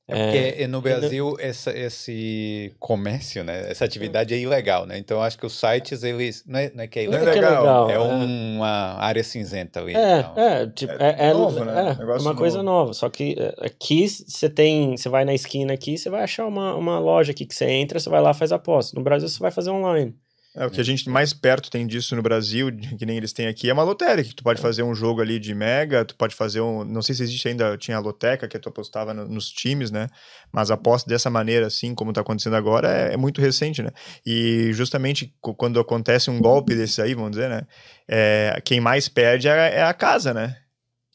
É 0.08 0.24
porque 0.24 0.66
no 0.68 0.80
Brasil 0.80 1.34
essa, 1.40 1.76
esse 1.76 2.72
comércio, 2.78 3.42
né? 3.42 3.68
Essa 3.68 3.84
atividade 3.84 4.32
é 4.32 4.38
ilegal, 4.38 4.86
né? 4.86 4.96
Então 4.98 5.20
acho 5.20 5.36
que 5.36 5.44
os 5.44 5.58
sites, 5.58 6.04
eles. 6.04 6.44
Não 6.46 6.60
é, 6.60 6.70
não 6.72 6.84
é 6.84 6.86
que 6.86 7.00
é 7.00 7.08
Não 7.08 7.18
é 7.18 7.22
ilegal. 7.22 7.32
que 7.32 7.38
é 7.38 7.50
legal. 7.58 7.90
É 7.90 7.94
é. 7.94 7.98
uma 7.98 8.94
área 9.00 9.24
cinzenta 9.24 9.80
ali. 9.80 9.96
É, 9.96 10.20
então. 10.20 10.34
é, 10.36 10.66
tipo, 10.68 10.92
é, 10.92 11.16
é, 11.18 11.32
novo, 11.32 11.64
né? 11.64 11.96
é, 11.98 12.20
uma 12.20 12.36
coisa 12.36 12.62
nova. 12.62 12.92
Só 12.92 13.10
que 13.10 13.34
é, 13.36 13.66
aqui 13.66 14.08
você 14.08 14.48
tem, 14.48 14.96
você 14.96 15.08
vai 15.08 15.24
na 15.24 15.34
esquina 15.34 15.72
aqui, 15.72 15.98
você 15.98 16.08
vai 16.08 16.22
achar 16.22 16.46
uma, 16.46 16.76
uma 16.76 17.00
loja 17.00 17.32
aqui 17.32 17.44
que 17.44 17.54
você 17.56 17.68
entra, 17.68 17.98
você 17.98 18.08
vai 18.08 18.20
lá 18.22 18.30
e 18.30 18.34
faz 18.34 18.52
aposta. 18.52 18.96
No 18.96 19.02
Brasil 19.02 19.28
você 19.28 19.40
vai 19.40 19.50
fazer 19.50 19.70
online. 19.70 20.14
É, 20.58 20.64
o 20.64 20.70
que 20.70 20.80
a 20.80 20.84
gente 20.84 21.08
mais 21.10 21.34
perto 21.34 21.70
tem 21.70 21.86
disso 21.86 22.16
no 22.16 22.22
Brasil, 22.22 22.74
que 22.98 23.04
nem 23.04 23.18
eles 23.18 23.32
têm 23.32 23.46
aqui, 23.46 23.68
é 23.68 23.72
uma 23.74 23.82
lotérica, 23.82 24.28
que 24.30 24.34
tu 24.34 24.42
pode 24.42 24.58
fazer 24.60 24.82
um 24.82 24.94
jogo 24.94 25.20
ali 25.20 25.38
de 25.38 25.54
mega, 25.54 26.02
tu 26.04 26.16
pode 26.16 26.34
fazer 26.34 26.62
um, 26.62 26.82
não 26.82 27.02
sei 27.02 27.14
se 27.14 27.22
existe 27.22 27.46
ainda, 27.48 27.76
tinha 27.76 27.98
a 27.98 28.00
loteca, 28.00 28.48
que 28.48 28.58
tu 28.58 28.70
apostava 28.70 29.12
no- 29.12 29.28
nos 29.28 29.50
times, 29.50 29.90
né, 29.90 30.08
mas 30.50 30.70
aposta 30.70 31.08
dessa 31.10 31.28
maneira, 31.28 31.66
assim, 31.66 31.94
como 31.94 32.10
tá 32.12 32.22
acontecendo 32.22 32.56
agora, 32.56 32.88
é, 32.90 33.12
é 33.12 33.16
muito 33.18 33.38
recente, 33.40 33.82
né, 33.82 33.90
e 34.24 34.70
justamente 34.72 35.34
quando 35.40 35.78
acontece 35.78 36.30
um 36.30 36.40
golpe 36.40 36.74
desse 36.74 37.02
aí, 37.02 37.12
vamos 37.14 37.32
dizer, 37.32 37.50
né, 37.50 37.62
é, 38.08 38.58
quem 38.64 38.80
mais 38.80 39.08
perde 39.10 39.48
é, 39.48 39.74
é 39.76 39.82
a 39.82 39.92
casa, 39.92 40.32
né, 40.32 40.56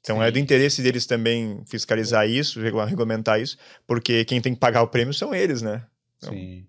então 0.02 0.22
é 0.22 0.30
do 0.30 0.38
interesse 0.40 0.84
deles 0.84 1.06
também 1.08 1.64
fiscalizar 1.68 2.30
isso, 2.30 2.62
regula- 2.62 2.86
regulamentar 2.86 3.42
isso, 3.42 3.58
porque 3.88 4.24
quem 4.26 4.40
tem 4.40 4.54
que 4.54 4.60
pagar 4.60 4.84
o 4.84 4.88
prêmio 4.88 5.14
são 5.16 5.34
eles, 5.34 5.62
né. 5.64 5.84
Então- 6.18 6.34
Sim. 6.34 6.68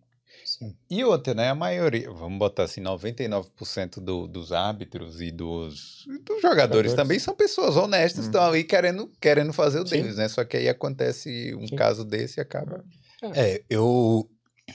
Sim. 0.62 0.76
E 0.88 1.02
outra, 1.04 1.34
né? 1.34 1.48
A 1.50 1.54
maioria, 1.54 2.10
vamos 2.10 2.38
botar 2.38 2.64
assim, 2.64 2.80
99% 2.80 4.00
do, 4.00 4.28
dos 4.28 4.52
árbitros 4.52 5.20
e 5.20 5.30
dos, 5.32 6.04
dos 6.06 6.40
jogadores, 6.40 6.42
Jogadores. 6.42 6.94
também 6.94 7.18
são 7.18 7.34
pessoas 7.34 7.76
honestas, 7.76 8.24
Uhum. 8.24 8.30
estão 8.30 8.44
ali 8.44 8.62
querendo, 8.64 9.10
querendo 9.20 9.52
fazer 9.52 9.80
o 9.80 9.86
Sim. 9.86 9.96
deles, 9.96 10.16
né? 10.16 10.28
Só 10.28 10.44
que 10.44 10.56
aí 10.56 10.68
acontece 10.68 11.54
um 11.54 11.66
Sim. 11.66 11.74
caso 11.76 12.04
desse 12.04 12.38
e 12.38 12.42
acaba. 12.42 12.84
É, 13.34 13.62
eu 13.68 14.28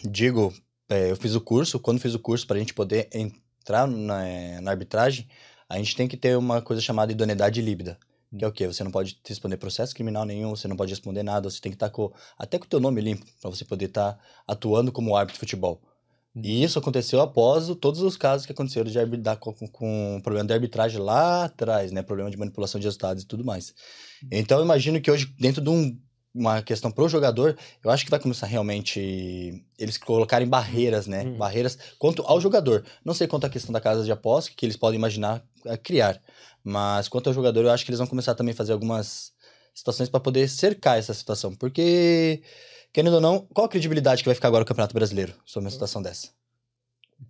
digo, 0.04 0.54
é, 0.90 1.12
eu 1.12 1.16
fiz 1.16 1.36
o 1.36 1.42
curso, 1.42 1.80
quando 1.80 2.00
fiz 2.02 2.14
o 2.14 2.20
curso, 2.20 2.46
para 2.46 2.58
a 2.58 2.60
gente 2.60 2.74
poder 2.74 3.08
en- 3.14 3.32
entrar 3.62 3.88
na, 3.88 4.62
na 4.62 4.72
arbitragem, 4.72 5.28
a 5.70 5.78
gente 5.78 5.96
tem 5.96 6.08
que 6.08 6.16
ter 6.18 6.38
uma 6.38 6.62
coisa 6.62 6.82
chamada 6.82 7.12
idoneidade 7.12 7.62
líbida. 7.62 7.98
Que 8.36 8.44
é 8.44 8.48
o 8.48 8.52
quê? 8.52 8.68
Você 8.68 8.84
não 8.84 8.92
pode 8.92 9.20
responder 9.26 9.58
processo 9.58 9.94
criminal 9.96 10.26
nenhum, 10.26 10.50
você 10.56 10.68
não 10.68 10.76
pode 10.76 10.92
responder 10.92 11.24
nada, 11.24 11.50
você 11.50 11.62
tem 11.62 11.72
que 11.72 11.76
estar 11.78 11.90
com, 11.90 12.12
até 12.38 12.60
com 12.60 12.66
o 12.66 12.68
teu 12.68 12.80
nome 12.80 13.00
limpo, 13.00 13.26
para 13.42 13.50
você 13.50 13.64
poder 13.64 13.86
estar 13.86 14.20
atuando 14.46 14.92
como 14.92 15.16
árbitro 15.16 15.36
de 15.36 15.40
futebol. 15.40 15.82
E 16.36 16.62
isso 16.64 16.78
aconteceu 16.78 17.20
após 17.20 17.68
o- 17.70 17.76
todos 17.76 18.02
os 18.02 18.16
casos 18.16 18.46
que 18.46 18.52
aconteceram 18.52 18.92
de 18.92 19.00
arbitrar 19.00 19.38
com, 19.38 19.52
com, 19.54 19.68
com 19.68 20.20
problema 20.22 20.46
de 20.46 20.54
arbitragem 20.54 21.00
lá 21.02 21.46
atrás, 21.46 21.92
né? 21.92 22.04
Problema 22.04 22.30
de 22.30 22.38
manipulação 22.38 22.80
de 22.80 22.86
resultados 22.86 23.24
e 23.24 23.26
tudo 23.26 23.44
mais. 23.44 23.74
Então, 24.32 24.60
eu 24.60 24.64
imagino 24.66 25.02
que 25.02 25.10
hoje, 25.10 25.34
dentro 25.40 25.62
de 25.64 25.70
um- 25.70 25.98
uma 26.38 26.62
questão 26.62 26.92
pro 26.92 27.10
jogador, 27.10 27.58
eu 27.84 27.90
acho 27.90 28.06
que 28.06 28.12
vai 28.12 28.20
começar 28.20 28.46
realmente 28.46 29.64
eles 29.78 29.98
colocarem 29.98 30.48
barreiras, 30.48 31.08
né? 31.08 31.24
Uhum. 31.24 31.38
Barreiras 31.38 31.78
quanto 31.98 32.22
ao 32.22 32.40
jogador. 32.40 32.86
Não 33.04 33.14
sei 33.14 33.28
quanto 33.28 33.46
à 33.46 33.50
questão 33.50 33.74
da 33.74 33.82
casa 33.82 34.04
de 34.04 34.12
aposta, 34.12 34.52
que 34.56 34.66
eles 34.66 34.78
podem 34.78 34.98
imaginar 34.98 35.44
eh, 35.66 35.78
criar. 35.78 36.22
Mas 36.64 37.08
quanto 37.08 37.28
ao 37.28 37.34
jogador, 37.34 37.64
eu 37.64 37.72
acho 37.72 37.84
que 37.84 37.92
eles 37.92 38.00
vão 38.00 38.08
começar 38.08 38.36
também 38.36 38.54
a 38.54 38.56
fazer 38.56 38.74
algumas 38.74 39.32
situações 39.74 40.10
para 40.10 40.20
poder 40.20 40.48
cercar 40.48 40.98
essa 40.98 41.14
situação. 41.14 41.56
Porque, 41.56 42.42
querendo 42.94 43.16
ou 43.16 43.22
não, 43.22 43.48
qual 43.54 43.66
a 43.66 43.70
credibilidade 43.70 44.22
que 44.22 44.30
vai 44.30 44.36
ficar 44.36 44.48
agora 44.48 44.64
o 44.64 44.68
Campeonato 44.68 44.94
Brasileiro 44.94 45.34
sobre 45.46 45.66
uma 45.66 45.72
situação 45.72 46.02
dessa? 46.02 46.37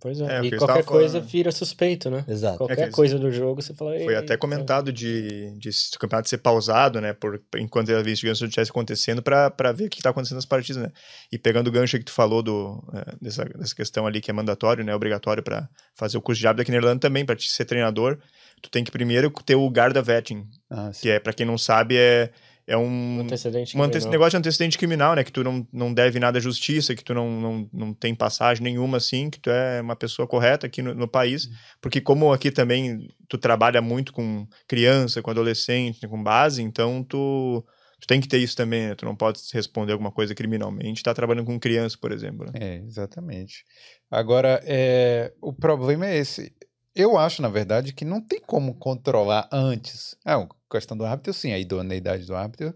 Pois 0.00 0.20
É, 0.20 0.38
é. 0.38 0.44
e 0.44 0.56
qualquer 0.56 0.84
coisa 0.84 1.14
falando. 1.18 1.28
vira 1.30 1.50
suspeito, 1.50 2.10
né? 2.10 2.24
Exato. 2.28 2.54
É 2.54 2.58
que 2.58 2.58
Qualquer 2.66 2.82
eles- 2.84 2.94
coisa 2.94 3.18
do 3.18 3.32
jogo, 3.32 3.60
você 3.62 3.72
fala. 3.74 3.98
Foi 3.98 4.14
até 4.14 4.36
comentado 4.36 4.92
de, 4.92 5.50
de 5.58 5.70
o 5.70 5.98
campeonato 5.98 6.28
ser 6.28 6.38
pausado, 6.38 7.00
né? 7.00 7.12
Por, 7.14 7.42
enquanto 7.56 7.90
a 7.90 8.00
investigação 8.00 8.46
estivesse 8.46 8.70
acontecendo, 8.70 9.22
para 9.22 9.72
ver 9.72 9.86
o 9.86 9.88
que 9.88 9.96
está 9.98 10.10
acontecendo 10.10 10.36
nas 10.36 10.44
partidas, 10.46 10.82
né? 10.82 10.92
E 11.32 11.38
pegando 11.38 11.68
o 11.68 11.72
gancho 11.72 11.98
que 11.98 12.04
tu 12.04 12.12
falou 12.12 12.42
do, 12.42 12.84
é, 12.94 13.14
dessa, 13.20 13.44
dessa 13.46 13.74
questão 13.74 14.06
ali 14.06 14.20
que 14.20 14.30
é 14.30 14.34
mandatório, 14.34 14.84
né? 14.84 14.94
Obrigatório 14.94 15.42
para 15.42 15.68
fazer 15.94 16.18
o 16.18 16.22
curso 16.22 16.40
de 16.40 16.46
árbitro 16.46 16.62
aqui 16.62 16.70
na 16.70 16.76
Irlanda 16.78 17.00
também, 17.00 17.24
para 17.24 17.34
te 17.34 17.48
ser 17.50 17.64
treinador, 17.64 18.18
tu 18.62 18.70
tem 18.70 18.84
que 18.84 18.90
primeiro 18.92 19.32
ter 19.44 19.54
o 19.56 19.68
Garda 19.70 20.02
Vetting, 20.02 20.46
Ah, 20.70 20.90
que 20.92 21.08
é, 21.10 21.18
para 21.18 21.32
quem 21.32 21.46
não 21.46 21.56
sabe, 21.58 21.96
é, 21.96 22.30
é 22.68 22.76
Um 22.76 23.18
um. 23.18 23.20
antecedente. 23.20 23.76
Um 23.76 24.10
negócio 24.10 24.30
de 24.32 24.36
antecedente 24.36 24.76
criminal, 24.78 25.14
né? 25.16 25.24
Que 25.24 25.32
tu 25.32 25.42
não, 25.42 25.66
não 25.72 25.92
deve 25.92 26.20
nada 26.20 26.38
à 26.38 26.40
justiça, 26.40 26.94
que 26.94 27.02
tu 27.02 27.14
não, 27.14 27.40
não, 27.40 27.70
não 27.72 27.94
tem 27.94 28.14
passagem 28.14 28.62
nenhuma, 28.62 28.98
assim, 28.98 29.30
que 29.30 29.40
tu 29.40 29.50
é 29.50 29.80
uma 29.80 29.96
pessoa 29.96 30.28
correta 30.28 30.66
aqui 30.66 30.82
no, 30.82 30.94
no 30.94 31.08
país. 31.08 31.48
Porque 31.80 32.00
como 32.00 32.32
aqui 32.32 32.50
também 32.50 33.08
tu 33.28 33.38
trabalha 33.38 33.80
muito 33.80 34.12
com 34.12 34.46
criança, 34.66 35.22
com 35.22 35.30
adolescente, 35.30 36.06
com 36.06 36.22
base, 36.22 36.62
então 36.62 37.02
tu, 37.02 37.64
tu 38.00 38.06
tem 38.06 38.20
que 38.20 38.28
ter 38.28 38.38
isso 38.38 38.54
também, 38.56 38.88
né? 38.88 38.94
Tu 38.94 39.04
não 39.04 39.16
pode 39.16 39.40
responder 39.52 39.92
alguma 39.92 40.12
coisa 40.12 40.34
criminalmente, 40.34 41.02
tá 41.02 41.14
trabalhando 41.14 41.46
com 41.46 41.58
criança, 41.58 41.96
por 42.00 42.12
exemplo. 42.12 42.46
né? 42.46 42.52
É, 42.54 42.76
exatamente. 42.86 43.64
Agora, 44.10 44.60
é, 44.64 45.32
o 45.40 45.52
problema 45.52 46.06
é 46.06 46.16
esse. 46.18 46.52
Eu 46.98 47.16
acho, 47.16 47.40
na 47.40 47.48
verdade, 47.48 47.92
que 47.92 48.04
não 48.04 48.20
tem 48.20 48.40
como 48.40 48.74
controlar 48.74 49.48
antes. 49.52 50.16
É, 50.26 50.32
a 50.32 50.48
questão 50.68 50.96
do 50.96 51.04
árbitro, 51.04 51.32
sim, 51.32 51.52
a 51.52 51.58
idoneidade 51.58 52.26
do 52.26 52.34
árbitro, 52.34 52.74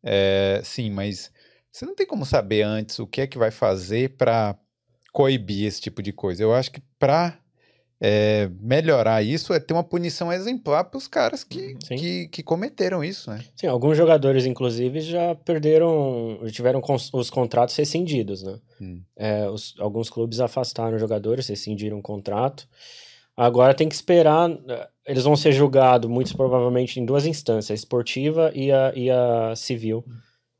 é, 0.00 0.60
sim, 0.62 0.90
mas 0.90 1.32
você 1.72 1.84
não 1.84 1.94
tem 1.94 2.06
como 2.06 2.24
saber 2.24 2.62
antes 2.62 3.00
o 3.00 3.06
que 3.06 3.22
é 3.22 3.26
que 3.26 3.36
vai 3.36 3.50
fazer 3.50 4.16
para 4.16 4.56
coibir 5.12 5.66
esse 5.66 5.80
tipo 5.80 6.00
de 6.00 6.12
coisa. 6.12 6.40
Eu 6.42 6.54
acho 6.54 6.70
que 6.70 6.80
para 6.98 7.36
melhorar 8.60 9.22
isso 9.22 9.54
é 9.54 9.60
ter 9.60 9.72
uma 9.72 9.82
punição 9.82 10.30
exemplar 10.32 10.84
para 10.84 10.98
os 10.98 11.06
caras 11.06 11.42
que, 11.42 11.76
Sim. 11.82 11.96
que, 11.96 12.28
que 12.28 12.42
cometeram 12.42 13.02
isso, 13.02 13.30
né? 13.30 13.42
Sim, 13.56 13.66
alguns 13.66 13.96
jogadores, 13.96 14.44
inclusive, 14.44 15.00
já 15.00 15.34
perderam, 15.34 16.38
tiveram 16.52 16.82
os 17.12 17.30
contratos 17.30 17.74
rescindidos, 17.76 18.42
né? 18.42 18.58
Hum. 18.80 19.00
É, 19.16 19.48
os- 19.48 19.74
alguns 19.78 20.10
clubes 20.10 20.38
afastaram 20.40 20.98
jogadores, 20.98 21.46
rescindiram 21.46 21.98
o 21.98 22.02
contrato. 22.02 22.68
Agora 23.36 23.74
tem 23.74 23.88
que 23.88 23.94
esperar, 23.94 24.50
eh, 24.50 24.88
eles 25.06 25.24
vão 25.24 25.36
ser 25.36 25.52
julgados, 25.52 26.08
muito 26.08 26.36
provavelmente, 26.36 27.00
em 27.00 27.04
duas 27.04 27.26
instâncias, 27.26 27.70
a 27.70 27.74
esportiva 27.74 28.52
e 28.54 28.70
a, 28.70 28.92
e 28.94 29.10
a 29.10 29.54
civil. 29.56 30.04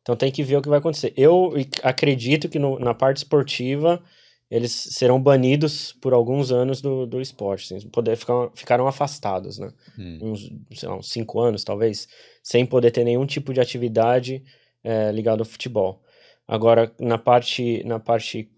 Então 0.02 0.16
tem 0.16 0.30
que 0.30 0.42
ver 0.42 0.56
o 0.56 0.62
que 0.62 0.68
vai 0.68 0.78
acontecer. 0.78 1.12
Eu 1.16 1.52
acredito 1.82 2.48
que 2.48 2.58
no- 2.58 2.78
na 2.78 2.92
parte 2.94 3.18
esportiva 3.18 4.02
eles 4.50 4.70
serão 4.72 5.20
banidos 5.20 5.92
por 5.94 6.12
alguns 6.12 6.52
anos 6.52 6.80
do, 6.82 7.06
do 7.06 7.20
esporte, 7.20 7.74
assim, 7.74 7.88
poder 7.88 8.16
ficar, 8.16 8.50
ficaram 8.54 8.86
afastados, 8.86 9.58
né? 9.58 9.72
Hum. 9.98 10.18
uns, 10.20 10.50
sei 10.74 10.88
lá, 10.88 10.96
uns 10.96 11.10
cinco 11.10 11.40
anos, 11.40 11.64
talvez, 11.64 12.06
sem 12.42 12.66
poder 12.66 12.90
ter 12.90 13.04
nenhum 13.04 13.24
tipo 13.26 13.52
de 13.54 13.60
atividade 13.60 14.42
eh, 14.84 15.10
ligada 15.12 15.42
ao 15.42 15.46
futebol. 15.46 16.02
Agora, 16.46 16.92
na 17.00 17.16
parte, 17.16 17.82
na 17.84 17.98
parte 17.98 18.50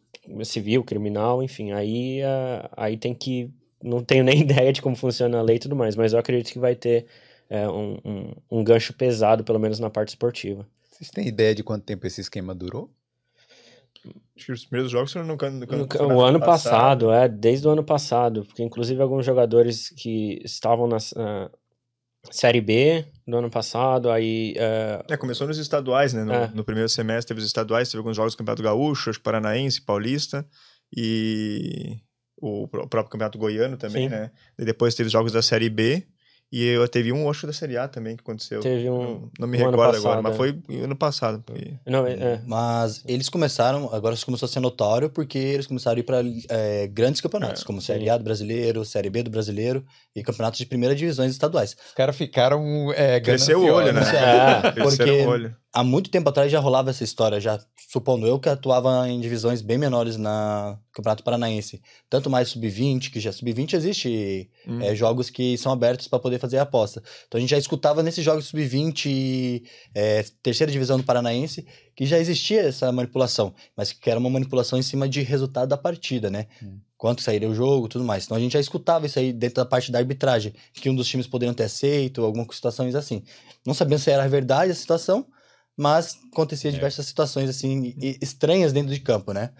civil, 0.42 0.82
criminal, 0.82 1.42
enfim, 1.42 1.70
aí, 1.72 2.20
ah, 2.22 2.68
aí 2.76 2.96
tem 2.96 3.14
que. 3.14 3.48
Não 3.82 4.02
tenho 4.02 4.24
nem 4.24 4.40
ideia 4.42 4.72
de 4.72 4.82
como 4.82 4.96
funciona 4.96 5.38
a 5.38 5.42
lei 5.42 5.56
e 5.56 5.60
tudo 5.60 5.76
mais, 5.76 5.96
mas 5.96 6.12
eu 6.12 6.18
acredito 6.18 6.52
que 6.52 6.58
vai 6.58 6.74
ter 6.74 7.06
eh, 7.48 7.68
um, 7.68 7.98
um, 8.04 8.32
um 8.50 8.64
gancho 8.64 8.92
pesado, 8.92 9.44
pelo 9.44 9.58
menos 9.58 9.78
na 9.78 9.90
parte 9.90 10.10
esportiva. 10.10 10.66
Vocês 10.90 11.10
têm 11.10 11.28
ideia 11.28 11.54
de 11.54 11.62
quanto 11.62 11.84
tempo 11.84 12.06
esse 12.06 12.20
esquema 12.20 12.54
durou? 12.54 12.90
Acho 14.36 14.46
que 14.46 14.52
os 14.52 14.64
primeiros 14.64 14.90
jogos 14.90 15.12
foram 15.12 15.26
no, 15.26 15.36
no, 15.36 15.50
no, 15.50 15.60
No- 15.60 15.66
campeonato 15.86 16.14
o 16.14 16.22
ano 16.22 16.40
passado, 16.40 17.10
é, 17.10 17.28
desde 17.28 17.66
o 17.66 17.70
ano 17.70 17.82
passado, 17.84 18.44
porque 18.44 18.62
inclusive 18.62 19.00
alguns 19.02 19.24
jogadores 19.26 19.90
que 19.90 20.40
estavam 20.44 20.86
na 20.86 20.98
ah, 21.16 21.50
Série 22.30 22.60
B 22.60 23.04
do 23.26 23.36
ano 23.38 23.50
passado, 23.50 24.10
aí 24.10 24.54
eh, 24.56 25.04
É, 25.08 25.16
começou 25.16 25.46
nos 25.46 25.58
estaduais, 25.58 26.12
né? 26.12 26.24
No, 26.24 26.32
É. 26.32 26.48
no 26.48 26.64
primeiro 26.64 26.88
semestre 26.88 27.28
teve 27.28 27.40
os 27.40 27.46
estaduais, 27.46 27.88
teve 27.88 27.98
alguns 27.98 28.16
jogos 28.16 28.34
do 28.34 28.38
Campeonato 28.38 28.62
Gaúcho, 28.62 29.10
acho 29.10 29.18
que 29.18 29.24
Paranaense, 29.24 29.80
Paulista 29.82 30.46
e 30.96 31.96
o, 32.40 32.68
pró- 32.68 32.86
próprio 32.86 33.10
Campeonato 33.12 33.38
Goiano 33.38 33.76
também, 33.76 34.08
Sim. 34.08 34.14
né? 34.14 34.30
E 34.58 34.64
depois 34.64 34.94
teve 34.94 35.06
os 35.06 35.12
jogos 35.12 35.32
da 35.32 35.42
Série 35.42 35.70
B 35.70 36.06
e 36.52 36.64
eu, 36.64 36.86
teve 36.86 37.12
um, 37.12 37.28
acho, 37.28 37.44
da 37.44 37.52
Série 37.52 37.76
A 37.76 37.88
também 37.88 38.14
que 38.14 38.20
aconteceu. 38.22 38.60
teve 38.60 38.88
um. 38.88 39.02
Não, 39.02 39.30
não 39.40 39.48
me 39.48 39.56
um 39.56 39.58
recordo 39.58 39.74
agora, 39.74 39.92
passado, 39.94 40.22
mas 40.22 40.32
é. 40.34 40.36
foi 40.36 40.60
ano 40.80 40.94
passado. 40.94 41.42
Foi... 41.44 41.74
Não, 41.84 42.06
é, 42.06 42.12
é, 42.12 42.40
Mas 42.46 43.02
eles 43.04 43.28
começaram, 43.28 43.92
agora 43.92 44.14
isso 44.14 44.24
começou 44.24 44.46
a 44.46 44.48
ser 44.48 44.60
notório 44.60 45.10
porque 45.10 45.36
eles 45.38 45.66
começaram 45.66 45.96
a 45.96 46.00
ir 46.00 46.04
para 46.04 46.22
grandes 46.92 47.20
campeonatos, 47.20 47.64
como 47.64 47.80
Série 47.82 48.08
A 48.08 48.16
do 48.16 48.22
Brasileiro, 48.22 48.84
Série 48.84 49.10
B 49.10 49.24
do 49.24 49.30
Brasileiro 49.30 49.84
e 50.14 50.22
campeonatos 50.22 50.58
de 50.58 50.66
primeira 50.66 50.94
divisões 50.94 51.32
estaduais. 51.32 51.76
Os 51.88 51.94
caras 51.94 52.14
ficaram 52.16 52.92
é, 52.94 53.18
Cresceu 53.20 53.60
o 53.62 53.66
olho, 53.66 53.92
né? 53.92 54.02
É, 54.02 54.70
Cresceram 54.70 54.90
porque- 55.12 55.26
o 55.26 55.28
olho. 55.28 55.56
Há 55.76 55.84
muito 55.84 56.08
tempo 56.08 56.26
atrás 56.30 56.50
já 56.50 56.58
rolava 56.58 56.88
essa 56.88 57.04
história, 57.04 57.38
já 57.38 57.60
supondo 57.92 58.26
eu 58.26 58.40
que 58.40 58.48
atuava 58.48 59.06
em 59.10 59.20
divisões 59.20 59.60
bem 59.60 59.76
menores 59.76 60.16
na 60.16 60.78
Campeonato 60.90 61.22
Paranaense. 61.22 61.82
Tanto 62.08 62.30
mais 62.30 62.48
sub-20, 62.48 63.10
que 63.10 63.20
já 63.20 63.30
sub-20 63.30 63.74
existe 63.74 64.50
Hum. 64.66 64.80
é, 64.80 64.94
jogos 64.94 65.28
que 65.28 65.58
são 65.58 65.70
abertos 65.70 66.08
para 66.08 66.18
poder 66.18 66.38
fazer 66.38 66.56
a 66.56 66.62
aposta. 66.62 67.02
Então 67.28 67.36
a 67.36 67.40
gente 67.42 67.50
já 67.50 67.58
escutava 67.58 68.02
nesses 68.02 68.24
jogos 68.24 68.46
sub-20, 68.46 69.64
é, 69.94 70.24
terceira 70.42 70.72
divisão 70.72 70.96
do 70.96 71.04
Paranaense, 71.04 71.66
que 71.94 72.06
já 72.06 72.18
existia 72.18 72.62
essa 72.62 72.90
manipulação, 72.90 73.54
mas 73.76 73.92
que 73.92 74.08
era 74.08 74.18
uma 74.18 74.30
manipulação 74.30 74.78
em 74.78 74.82
cima 74.82 75.06
de 75.06 75.20
resultado 75.20 75.68
da 75.68 75.76
partida, 75.76 76.30
né? 76.30 76.46
Hum. 76.62 76.78
Quanto 76.96 77.20
sairia 77.20 77.50
o 77.50 77.54
jogo, 77.54 77.86
tudo 77.86 78.02
mais. 78.02 78.24
Então 78.24 78.34
a 78.34 78.40
gente 78.40 78.54
já 78.54 78.60
escutava 78.60 79.04
isso 79.04 79.18
aí 79.18 79.30
dentro 79.30 79.56
da 79.56 79.66
parte 79.66 79.92
da 79.92 79.98
arbitragem, 79.98 80.54
que 80.72 80.88
um 80.88 80.94
dos 80.94 81.06
times 81.06 81.26
poderiam 81.26 81.52
ter 81.52 81.64
aceito, 81.64 82.24
algumas 82.24 82.46
situações 82.56 82.94
assim. 82.94 83.22
Não 83.66 83.74
sabíamos 83.74 84.02
se 84.04 84.10
era 84.10 84.26
verdade 84.26 84.72
a 84.72 84.74
situação, 84.74 85.26
mas 85.76 86.18
acontecia 86.32 86.72
diversas 86.72 87.06
situações 87.06 87.48
assim 87.50 87.94
estranhas 88.22 88.72
dentro 88.72 88.92
de 88.92 89.00
campo, 89.00 89.32
né? 89.32 89.50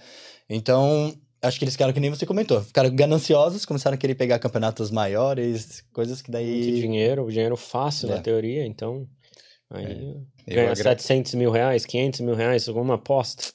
Então, 0.48 1.14
acho 1.42 1.59
que 1.59 1.64
eles 1.64 1.74
ficaram 1.74 1.92
que 1.92 2.00
nem 2.00 2.11
você 2.11 2.24
comentou, 2.24 2.62
ficaram 2.62 2.94
gananciosos, 2.94 3.64
começaram 3.66 3.94
a 3.94 3.98
querer 3.98 4.14
pegar 4.14 4.38
campeonatos 4.38 4.90
maiores, 4.90 5.85
coisas 5.92 6.22
que 6.22 6.31
muito 6.31 6.44
daí 6.44 6.81
dinheiro, 6.81 7.29
dinheiro 7.31 7.57
fácil 7.57 8.11
É. 8.11 8.14
na 8.16 8.20
teoria, 8.22 8.64
então. 8.66 9.07
Aí 9.70 10.14
Eu 10.46 10.55
ganhar 10.55 10.70
agra- 10.70 10.76
700 10.76 11.35
mil 11.35 11.50
reais, 11.50 11.85
500 11.85 12.20
mil 12.20 12.35
reais, 12.35 12.68
alguma 12.68 12.94
aposta. 12.94 13.52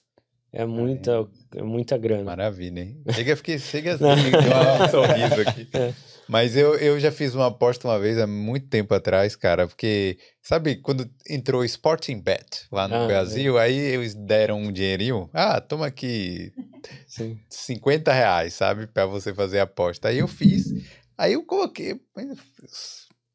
É 0.53 0.65
muita, 0.65 1.25
é 1.55 1.61
muita 1.63 1.97
grana. 1.97 2.23
Maravilha, 2.25 2.81
hein? 2.81 3.01
Chega, 3.13 3.37
fiquei, 3.37 3.57
chega 3.57 3.93
assim, 3.95 4.03
deu 4.03 4.11
um 4.11 4.89
sorriso 5.07 5.41
aqui. 5.49 5.67
É. 5.73 5.93
Mas 6.31 6.55
eu, 6.55 6.75
eu 6.75 6.97
já 6.97 7.11
fiz 7.11 7.35
uma 7.35 7.47
aposta 7.47 7.85
uma 7.85 7.99
vez, 7.99 8.17
há 8.17 8.25
muito 8.25 8.69
tempo 8.69 8.93
atrás, 8.93 9.35
cara, 9.35 9.67
porque, 9.67 10.17
sabe, 10.41 10.77
quando 10.77 11.05
entrou 11.29 11.59
o 11.59 11.65
Sporting 11.65 12.21
Bet 12.21 12.67
lá 12.71 12.87
no 12.87 12.95
Ah, 12.95 13.05
Brasil, 13.05 13.57
aí 13.57 13.77
eles 13.77 14.15
deram 14.15 14.57
um 14.61 14.71
dinheirinho. 14.71 15.29
Ah, 15.33 15.59
toma 15.59 15.87
aqui 15.87 16.53
Sim. 17.05 17.37
50 17.49 18.13
reais, 18.13 18.53
sabe, 18.53 18.87
pra 18.87 19.05
você 19.05 19.33
fazer 19.33 19.59
a 19.59 19.63
aposta. 19.63 20.07
Aí 20.07 20.19
eu 20.19 20.27
fiz, 20.27 20.73
aí 21.17 21.33
eu 21.33 21.43
coloquei, 21.43 21.99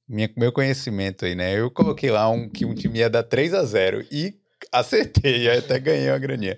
minha, 0.09 0.31
meu 0.35 0.51
conhecimento 0.51 1.27
aí, 1.27 1.35
né? 1.35 1.53
Eu 1.53 1.71
coloquei 1.71 2.11
lá 2.11 2.31
um, 2.31 2.49
que 2.49 2.65
um 2.65 2.75
time 2.75 3.01
ia 3.01 3.11
dar 3.11 3.25
3 3.25 3.53
a 3.53 3.63
0 3.63 4.07
e 4.11 4.35
acertei, 4.73 5.51
até 5.53 5.79
ganhei 5.79 6.09
uma 6.09 6.19
graninha. 6.19 6.57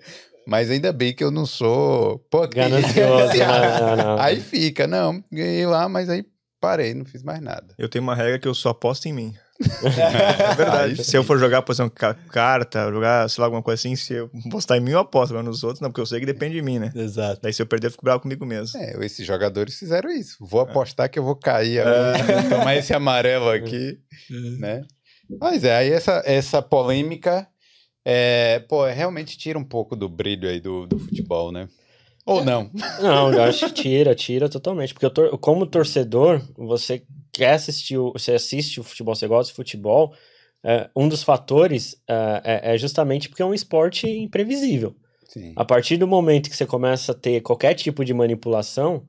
Mas 0.48 0.70
ainda 0.70 0.92
bem 0.94 1.12
que 1.12 1.22
eu 1.22 1.30
não 1.30 1.44
sou. 1.44 2.18
Pô, 2.30 2.48
que- 2.48 2.56
Ganancioso, 2.56 3.32
né? 3.37 3.80
Não, 3.80 3.96
não. 3.96 4.18
Aí 4.18 4.40
fica, 4.40 4.87
não, 4.87 5.22
ganhei 5.30 5.66
lá, 5.66 5.88
mas 5.90 6.08
aí 6.08 6.24
parei, 6.58 6.94
não 6.94 7.04
fiz 7.04 7.22
mais 7.22 7.40
nada. 7.42 7.74
Eu 7.76 7.87
tenho 7.88 8.02
uma 8.02 8.14
regra 8.14 8.38
que 8.38 8.48
eu 8.48 8.54
só 8.54 8.70
aposto 8.70 9.06
em 9.06 9.12
mim. 9.12 9.34
É 9.98 10.54
verdade. 10.54 11.04
se 11.04 11.16
eu 11.16 11.22
for 11.24 11.37
jogar 11.38 11.61
posição 11.62 11.88
ca- 11.90 12.14
carta, 12.14 12.88
jogar, 12.90 13.28
sei 13.28 13.40
lá, 13.42 13.46
alguma 13.46 13.62
coisa 13.62 13.78
assim, 13.80 13.94
se 13.96 14.14
eu 14.14 14.30
postar 14.50 14.76
em 14.76 14.80
mim, 14.80 14.92
eu 14.92 15.00
aposto. 15.00 15.32
Agora 15.32 15.44
nos 15.46 15.62
outros, 15.64 15.80
não, 15.80 15.90
porque 15.90 16.00
eu 16.00 16.06
sei 16.06 16.20
que 16.20 16.26
depende 16.26 16.54
de 16.54 16.62
mim, 16.62 16.78
né? 16.78 16.92
Exato. 16.94 17.40
Daí 17.42 17.52
se 17.52 17.61
eu 17.61 17.66
perder, 17.66 17.88
eu 17.88 17.90
fico 17.90 18.04
bravo 18.04 18.20
comigo 18.20 18.46
mesmo. 18.46 18.80
É, 18.80 18.94
esses 19.04 19.26
jogadores 19.26 19.76
fizeram 19.78 20.08
isso. 20.11 20.37
Vou 20.40 20.61
apostar 20.61 21.11
que 21.11 21.18
eu 21.18 21.24
vou 21.24 21.37
cair 21.37 21.80
agora, 21.80 22.48
tomar 22.48 22.76
esse 22.76 22.94
amarelo 22.94 23.50
aqui, 23.52 23.98
né? 24.58 24.82
Mas 25.40 25.62
é, 25.64 25.76
aí 25.76 25.90
essa, 25.90 26.22
essa 26.24 26.62
polêmica, 26.62 27.46
é, 28.04 28.61
pô, 28.61 28.87
realmente 28.87 29.37
tira 29.37 29.58
um 29.58 29.64
pouco 29.64 29.94
do 29.96 30.08
brilho 30.08 30.48
aí 30.48 30.61
do, 30.61 30.87
do 30.87 30.98
futebol, 30.98 31.52
né? 31.52 31.68
Ou 32.24 32.44
não? 32.44 32.70
Não, 33.00 33.32
eu 33.32 33.42
acho 33.42 33.66
que 33.68 33.72
tira, 33.82 34.14
tira 34.14 34.48
totalmente. 34.48 34.92
Porque 34.92 35.08
tor- 35.08 35.38
como 35.38 35.66
torcedor, 35.66 36.42
você 36.56 37.02
quer 37.32 37.54
assistir, 37.54 37.96
o- 37.96 38.12
você 38.12 38.32
assiste 38.32 38.80
o 38.80 38.84
futebol, 38.84 39.14
você 39.14 39.26
gosta 39.26 39.50
de 39.50 39.56
futebol, 39.56 40.12
é, 40.62 40.90
um 40.94 41.08
dos 41.08 41.22
fatores 41.22 41.96
é, 42.06 42.42
é- 42.64 42.74
é 42.74 42.78
justamente 42.78 43.28
porque 43.28 43.40
é 43.42 43.46
um 43.46 43.54
esporte 43.54 44.06
imprevisível. 44.08 44.94
Sim. 45.26 45.52
A 45.56 45.64
partir 45.64 45.96
do 45.96 46.06
momento 46.06 46.50
que 46.50 46.56
você 46.56 46.66
começa 46.66 47.12
a 47.12 47.14
ter 47.14 47.40
qualquer 47.40 47.74
tipo 47.74 48.04
de 48.04 48.12
manipulação, 48.12 49.06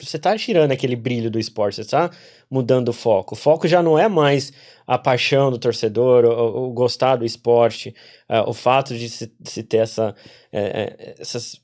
você 0.00 0.18
tá 0.18 0.36
tirando 0.36 0.72
aquele 0.72 0.96
brilho 0.96 1.30
do 1.30 1.38
esporte, 1.38 1.76
você 1.76 1.84
tá 1.90 2.10
mudando 2.50 2.88
o 2.88 2.92
foco. 2.92 3.34
O 3.34 3.38
foco 3.38 3.66
já 3.68 3.82
não 3.82 3.98
é 3.98 4.08
mais 4.08 4.52
a 4.86 4.96
paixão 4.98 5.50
do 5.50 5.58
torcedor, 5.58 6.24
o, 6.24 6.68
o- 6.68 6.72
gostar 6.72 7.16
do 7.16 7.24
esporte, 7.24 7.94
eh, 8.28 8.40
o 8.42 8.52
fato 8.54 8.96
de 8.96 9.08
se, 9.08 9.32
se 9.44 9.62
ter 9.62 9.78
essa, 9.78 10.14
eh, 10.52 10.96
eh, 10.98 11.14
essas 11.18 11.60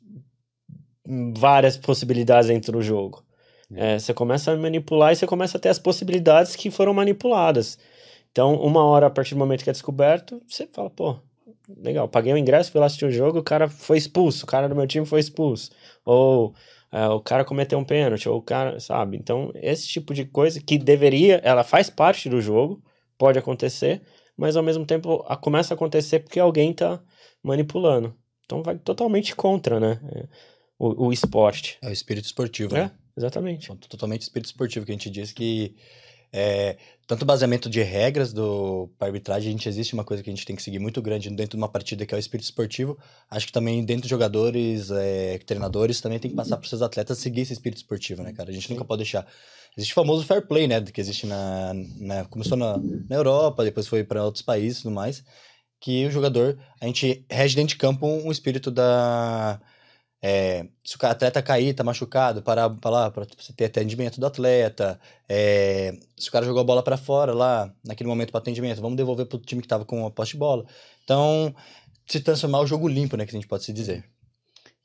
várias 1.37 1.77
possibilidades 1.77 2.49
dentro 2.49 2.73
do 2.73 2.83
jogo. 2.83 3.23
Eh, 3.75 3.99
você 3.99 4.15
começa 4.15 4.53
a 4.53 4.57
manipular 4.57 5.13
e 5.13 5.17
você 5.17 5.27
começa 5.27 5.57
a 5.59 5.61
ter 5.61 5.69
as 5.69 5.79
possibilidades 5.79 6.57
que 6.57 6.71
foram 6.71 6.95
manipuladas. 6.95 7.79
Então, 8.33 8.57
uma 8.57 8.85
hora, 8.85 9.07
a 9.07 9.11
partir 9.11 9.35
do 9.35 9.39
momento 9.39 9.65
que 9.65 9.71
é 9.71 9.73
descoberto, 9.73 10.43
você 10.49 10.67
fala, 10.67 10.91
pô, 10.91 11.17
legal, 11.79 12.09
paguei 12.09 12.33
o 12.33 12.39
ingresso, 12.39 12.73
fui 12.73 12.81
lá 12.81 12.87
assistir 12.87 13.07
o 13.07 13.11
jogo, 13.13 13.39
o 13.39 13.43
cara 13.43 13.69
foi 13.69 13.99
expulso, 13.99 14.45
o 14.45 14.49
cara 14.49 14.69
do 14.69 14.77
meu 14.77 14.87
time 14.87 15.07
foi 15.07 15.21
expulso. 15.21 15.71
Ou 16.05 16.55
é, 16.95 17.09
o 17.09 17.21
cara 17.21 17.45
cometeu 17.45 17.79
um 17.79 17.85
pênalti, 17.85 18.29
ou 18.29 18.39
o 18.39 18.43
cara, 18.43 18.79
sabe? 18.79 19.17
Então, 19.17 19.51
esse 19.57 19.87
tipo 19.89 20.15
de 20.15 20.25
coisa 20.25 20.61
que 20.61 20.79
deveria, 20.79 21.41
ela 21.45 21.65
faz 21.65 21.91
parte 21.91 22.29
do 22.29 22.41
jogo, 22.41 22.83
pode 23.19 23.39
acontecer, 23.39 24.01
mas 24.37 24.57
ao 24.57 24.63
mesmo 24.63 24.87
tempo 24.87 25.25
a- 25.29 25.37
começa 25.37 25.75
a 25.75 25.77
acontecer 25.77 26.21
porque 26.21 26.39
alguém 26.41 26.73
tá 26.73 27.03
manipulando. 27.43 28.15
Então 28.45 28.63
vai 28.63 28.79
totalmente 28.79 29.35
contra, 29.35 29.81
né? 29.81 30.01
é, 30.15 30.27
O, 30.79 31.07
o 31.09 31.13
esporte. 31.13 31.79
É 31.83 31.89
o 31.89 31.93
espírito 31.93 32.27
esportivo, 32.27 32.77
É, 32.77 32.83
né? 32.85 32.91
exatamente. 33.17 33.65
Então, 33.65 33.77
Totalmente 33.89 34.23
espírito 34.23 34.47
esportivo, 34.47 34.85
que 34.87 34.93
a 34.93 34.95
gente 34.95 35.11
diz 35.11 35.33
que 35.33 35.75
é, 36.37 36.77
tanto 37.07 37.25
baseamento 37.25 37.71
de 37.71 37.81
regras 37.81 38.33
do 38.33 38.91
para 38.99 39.07
arbitragem, 39.07 39.51
a 39.51 39.53
gente 39.53 39.69
existe 39.69 39.95
uma 39.95 40.03
coisa 40.03 40.21
que 40.21 40.29
a 40.29 40.33
gente 40.33 40.45
tem 40.45 40.57
que 40.57 40.63
seguir 40.65 40.81
muito 40.81 41.01
grande 41.01 41.31
dentro 41.31 41.51
de 41.51 41.57
uma 41.57 41.69
partida, 41.69 42.05
que 42.05 42.13
é 42.13 42.17
o 42.17 42.19
espírito 42.19 42.47
esportivo. 42.47 42.99
Acho 43.31 43.47
que 43.47 43.53
também 43.53 43.85
dentro 43.85 44.03
de 44.03 44.09
jogadores, 44.09 44.91
é, 44.91 45.39
treinadores, 45.47 46.01
também 46.01 46.19
tem 46.19 46.33
que 46.33 46.37
passar 46.37 46.57
para 46.57 46.65
os 46.65 46.71
seus 46.71 46.83
atletas 46.83 47.19
seguir 47.19 47.43
esse 47.43 47.53
espírito 47.53 47.79
esportivo, 47.79 48.25
né, 48.25 48.33
cara? 48.33 48.51
A 48.51 48.53
gente 48.53 48.69
nunca 48.69 48.85
pode 48.85 49.05
deixar. 49.05 49.25
Existe 49.77 49.93
o 49.93 49.95
famoso 49.95 50.25
fair 50.25 50.45
play, 50.45 50.67
né, 50.67 50.81
que 50.81 51.01
existe 51.01 51.25
na, 51.25 51.73
na 52.01 52.25
começou 52.25 52.57
na, 52.57 52.79
na 52.79 53.15
Europa, 53.15 53.63
depois 53.63 53.87
foi 53.87 54.03
para 54.03 54.25
outros 54.25 54.43
países 54.43 54.81
e 54.81 54.83
tudo 54.83 54.95
mais, 54.95 55.23
que 55.81 56.05
o 56.07 56.11
jogador, 56.11 56.59
a 56.81 56.87
gente 56.87 57.25
rege 57.31 57.55
dentro 57.55 57.75
de 57.75 57.77
campo 57.77 58.07
um 58.07 58.33
espírito 58.33 58.73
da 58.73 59.61
é, 60.27 60.67
se 60.83 60.97
o 60.97 61.07
atleta 61.07 61.43
cair, 61.43 61.75
tá 61.75 61.85
machucado, 61.85 62.41
parar 62.43 62.71
pra 62.71 62.91
lá 62.91 63.11
pra 63.11 63.27
você 63.39 63.53
ter 63.53 63.67
atendimento 63.67 64.19
do 64.19 64.27
atleta. 64.27 64.99
é, 65.29 65.93
se 66.17 66.31
o 66.31 66.33
cara 66.33 66.47
jogou 66.47 66.63
a 66.63 66.65
bola 66.65 66.83
pra 66.83 66.97
fora 66.97 67.35
lá, 67.35 67.71
naquele 67.85 68.09
momento 68.09 68.31
para 68.31 68.39
atendimento, 68.41 68.81
vamos 68.81 68.97
devolver 68.97 69.27
pro 69.27 69.39
time 69.39 69.61
que 69.61 69.69
tava 69.69 69.85
com 69.85 70.07
a 70.07 70.11
posse 70.11 70.33
de 70.33 70.39
bola. 70.39 70.65
Então, 71.05 71.55
se 72.07 72.21
transformar 72.21 72.61
o 72.61 72.67
jogo 72.67 72.89
limpo, 72.89 73.19
né, 73.19 73.27
que 73.27 73.33
a 73.33 73.39
gente 73.39 73.47
pode 73.47 73.65
se 73.65 73.73
dizer. 73.73 74.03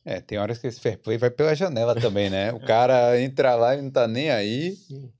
É, 0.03 0.19
tem 0.19 0.37
horas 0.37 0.57
que 0.57 0.67
esse 0.67 0.79
fair 0.79 0.97
play 0.97 1.17
vai 1.17 1.29
pela 1.29 1.55
janela 1.55 1.93
também, 1.95 2.29
né? 2.29 2.51
O 2.51 2.59
cara 2.59 3.19
entra 3.21 3.55
lá 3.55 3.75
e 3.75 3.81
não 3.81 3.91
tá 3.91 4.07
nem 4.07 4.29
aí. 4.31 4.75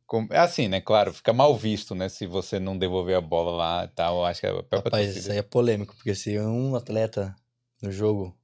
Com- 0.06 0.28
É 0.32 0.40
assim, 0.40 0.68
né? 0.68 0.82
Claro, 0.82 1.14
fica 1.14 1.32
mal 1.32 1.56
visto, 1.56 1.94
né? 1.96 2.10
Se 2.10 2.26
você 2.26 2.60
não 2.60 2.78
devolver 2.78 3.16
a 3.16 3.22
bola 3.22 3.52
lá 3.52 3.86
e 3.86 3.88
tal. 3.90 4.18
Eu 4.18 4.26
Acho 4.26 4.42
que 4.42 4.48
é 4.48 4.64
Rapaz, 4.72 5.16
isso 5.16 5.32
aí 5.32 5.38
é 5.38 5.42
polêmico, 5.44 5.96
porque 5.96 6.16
se 6.16 6.38
um 6.40 6.76
atleta 6.76 7.36
no 7.82 7.92
jogo, 7.92 8.36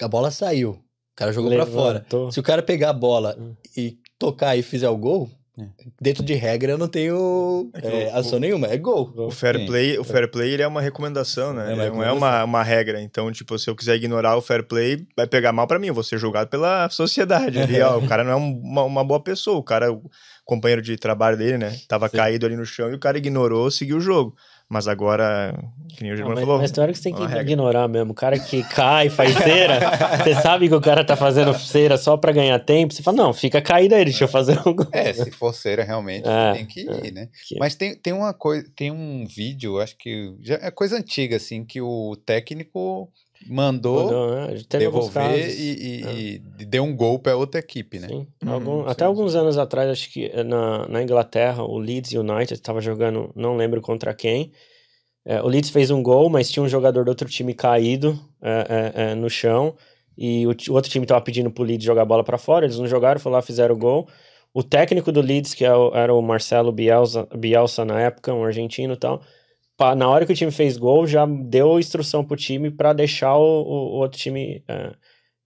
a 0.00 0.08
bola 0.08 0.30
saiu, 0.30 0.82
cara 1.16 1.32
jogou 1.32 1.50
pra 1.50 1.66
fora. 1.66 2.06
Se 2.30 2.38
o 2.38 2.42
cara 2.42 2.62
pegar 2.62 2.90
a 2.90 2.92
bola 2.92 3.36
Hum. 3.38 3.54
e 3.76 3.96
tocar 4.18 4.56
e 4.56 4.62
fizer 4.62 4.88
o 4.88 4.96
gol, 4.96 5.28
É. 5.58 5.64
dentro 6.00 6.22
de 6.22 6.34
regra 6.34 6.72
eu 6.72 6.78
não 6.78 6.86
tenho 6.88 7.70
É 7.74 8.04
é, 8.08 8.12
o- 8.12 8.16
ação 8.16 8.38
nenhuma, 8.38 8.66
é 8.66 8.76
gol. 8.76 9.10
O 9.16 9.30
fair 9.30 9.56
Sim. 9.58 9.66
play, 9.66 9.98
o 9.98 10.04
fair 10.04 10.30
play 10.30 10.50
ele 10.52 10.62
é 10.62 10.66
uma 10.68 10.82
recomendação, 10.82 11.54
né? 11.54 11.62
É 11.62 11.64
uma 11.64 11.70
Ele 11.70 11.76
não 11.76 11.82
é 11.82 11.86
recomendação. 12.08 12.18
uma, 12.18 12.44
uma 12.44 12.62
regra. 12.62 13.00
Então, 13.00 13.32
tipo, 13.32 13.58
se 13.58 13.68
eu 13.70 13.74
quiser 13.74 13.96
ignorar 13.96 14.36
o 14.36 14.42
fair 14.42 14.62
play, 14.66 15.06
vai 15.16 15.26
pegar 15.26 15.52
mal 15.52 15.66
pra 15.66 15.78
mim. 15.78 15.86
Eu 15.88 15.94
vou 15.94 16.04
ser 16.04 16.18
julgado 16.18 16.50
pela 16.50 16.88
sociedade. 16.90 17.58
Ali, 17.58 17.80
ó, 17.80 17.96
o 17.98 18.06
cara 18.06 18.22
não 18.22 18.32
é 18.32 18.36
um- 18.36 18.60
uma, 18.60 18.82
uma 18.84 19.04
boa 19.04 19.18
pessoa. 19.20 19.56
O 19.56 19.62
cara, 19.62 19.90
o 19.90 20.02
companheiro 20.44 20.82
de 20.82 20.96
trabalho 20.98 21.36
dele, 21.38 21.56
né? 21.56 21.74
Tava 21.88 22.08
Sim. 22.10 22.16
caído 22.18 22.44
ali 22.46 22.54
no 22.56 22.66
chão 22.66 22.90
e 22.90 22.94
o 22.94 22.98
cara 22.98 23.16
ignorou, 23.16 23.70
seguiu 23.70 23.96
o 23.96 24.00
jogo. 24.00 24.36
Mas 24.68 24.88
agora, 24.88 25.54
que 25.96 26.02
nem 26.02 26.10
o 26.10 26.14
Não, 26.14 26.18
Germano 26.18 26.40
falou. 26.40 26.58
mas 26.58 26.72
tem 26.72 26.82
hora 26.82 26.90
que 26.92 26.98
você 26.98 27.04
tem 27.04 27.14
que 27.14 27.20
uma 27.20 27.28
regra. 27.28 27.42
ignorar 27.44 27.86
mesmo. 27.86 28.10
O 28.10 28.14
cara 28.14 28.36
que 28.36 28.64
cai, 28.64 29.08
faz 29.08 29.32
cera, 29.34 29.78
você 30.24 30.34
sabe 30.34 30.68
que 30.68 30.74
o 30.74 30.80
cara 30.80 31.04
tá 31.04 31.14
fazendo 31.14 31.54
cera 31.56 31.96
só 31.96 32.16
pra 32.16 32.32
ganhar 32.32 32.58
tempo. 32.58 32.92
Você 32.92 33.00
fala, 33.02 33.16
não, 33.16 33.32
fica 33.32 33.62
caído 33.62 33.94
aí, 33.94 34.04
deixa 34.04 34.24
eu 34.24 34.28
fazer 34.28 34.58
um 34.66 34.74
gol. 34.74 34.88
É, 34.90 35.12
se 35.12 35.30
for 35.30 35.54
cera, 35.54 35.84
realmente 35.84 36.26
É, 36.28 36.52
tem 36.54 36.66
que 36.66 36.80
ir, 36.80 37.12
né? 37.12 37.28
Que- 37.46 37.58
Mas 37.60 37.76
tem, 37.76 37.94
tem 37.96 38.12
uma 38.12 38.34
coisa, 38.34 38.66
tem 38.74 38.90
um 38.90 39.24
vídeo, 39.24 39.80
acho 39.80 39.96
que 39.96 40.34
já 40.42 40.56
é 40.56 40.70
coisa 40.72 40.96
antiga, 40.98 41.36
assim, 41.36 41.64
que 41.64 41.80
o 41.80 42.16
técnico 42.26 43.08
mandou 43.46 44.04
Mandou, 44.04 44.30
né? 44.34 44.58
Devolver 44.68 45.48
e, 45.50 45.72
e- 45.72 46.34
e 46.60 46.64
deu 46.64 46.84
um 46.84 46.94
gol 46.96 47.18
pra 47.18 47.36
outra 47.36 47.60
equipe, 47.60 47.98
né? 47.98 48.08
Sim. 48.08 48.26
Uhum, 48.44 48.52
Algum- 48.52 48.82
sim, 48.84 48.88
até 48.90 49.04
sim. 49.04 49.08
alguns 49.08 49.34
anos 49.34 49.58
atrás, 49.58 49.90
acho 49.90 50.10
que 50.12 50.26
eh, 50.26 50.42
na, 50.44 50.86
na 50.88 51.02
Inglaterra, 51.02 51.62
o 51.62 51.78
Leeds 51.78 52.12
United 52.12 52.54
estava 52.54 52.80
jogando, 52.80 53.30
não 53.34 53.56
lembro 53.56 53.80
contra 53.80 54.12
quem. 54.14 54.52
Eh, 55.24 55.40
o 55.42 55.48
Leeds 55.48 55.70
fez 55.70 55.90
um 55.90 56.02
gol, 56.02 56.28
mas 56.30 56.50
tinha 56.50 56.62
um 56.62 56.68
jogador 56.68 57.04
do 57.04 57.08
outro 57.08 57.28
time 57.28 57.52
caído 57.54 58.18
eh, 58.42 58.66
eh, 58.68 58.92
eh, 59.10 59.14
no 59.14 59.28
chão. 59.28 59.74
E 60.16 60.46
o, 60.46 60.50
o 60.70 60.72
outro 60.74 60.90
time 60.90 61.04
estava 61.04 61.20
pedindo 61.20 61.50
pro 61.50 61.64
Leeds 61.64 61.84
jogar 61.84 62.02
a 62.02 62.06
bola 62.06 62.24
para 62.24 62.38
fora. 62.38 62.64
Eles 62.64 62.78
não 62.78 62.86
jogaram, 62.86 63.20
foram 63.20 63.36
lá, 63.36 63.42
fizeram 63.42 63.74
o 63.74 63.78
gol. 63.78 64.08
O 64.54 64.62
técnico 64.62 65.12
do 65.12 65.20
Leeds, 65.20 65.52
que 65.52 65.64
é 65.64 65.74
o- 65.74 65.94
era 65.94 66.14
o 66.14 66.22
Marcelo 66.22 66.72
Bielsa, 66.72 67.28
Bielsa 67.36 67.84
na 67.84 68.00
época, 68.00 68.32
um 68.32 68.42
argentino 68.44 68.94
e 68.94 68.96
tal, 68.96 69.20
na 69.96 70.08
hora 70.08 70.24
que 70.26 70.32
o 70.32 70.36
time 70.36 70.50
fez 70.50 70.76
gol, 70.76 71.06
já 71.06 71.26
deu 71.26 71.78
instrução 71.78 72.24
pro 72.24 72.36
time 72.36 72.70
para 72.70 72.92
deixar 72.92 73.36
o, 73.36 73.42
o- 73.62 73.94
o 73.96 73.98
outro 73.98 74.18
time 74.18 74.62
eh, 74.66 74.94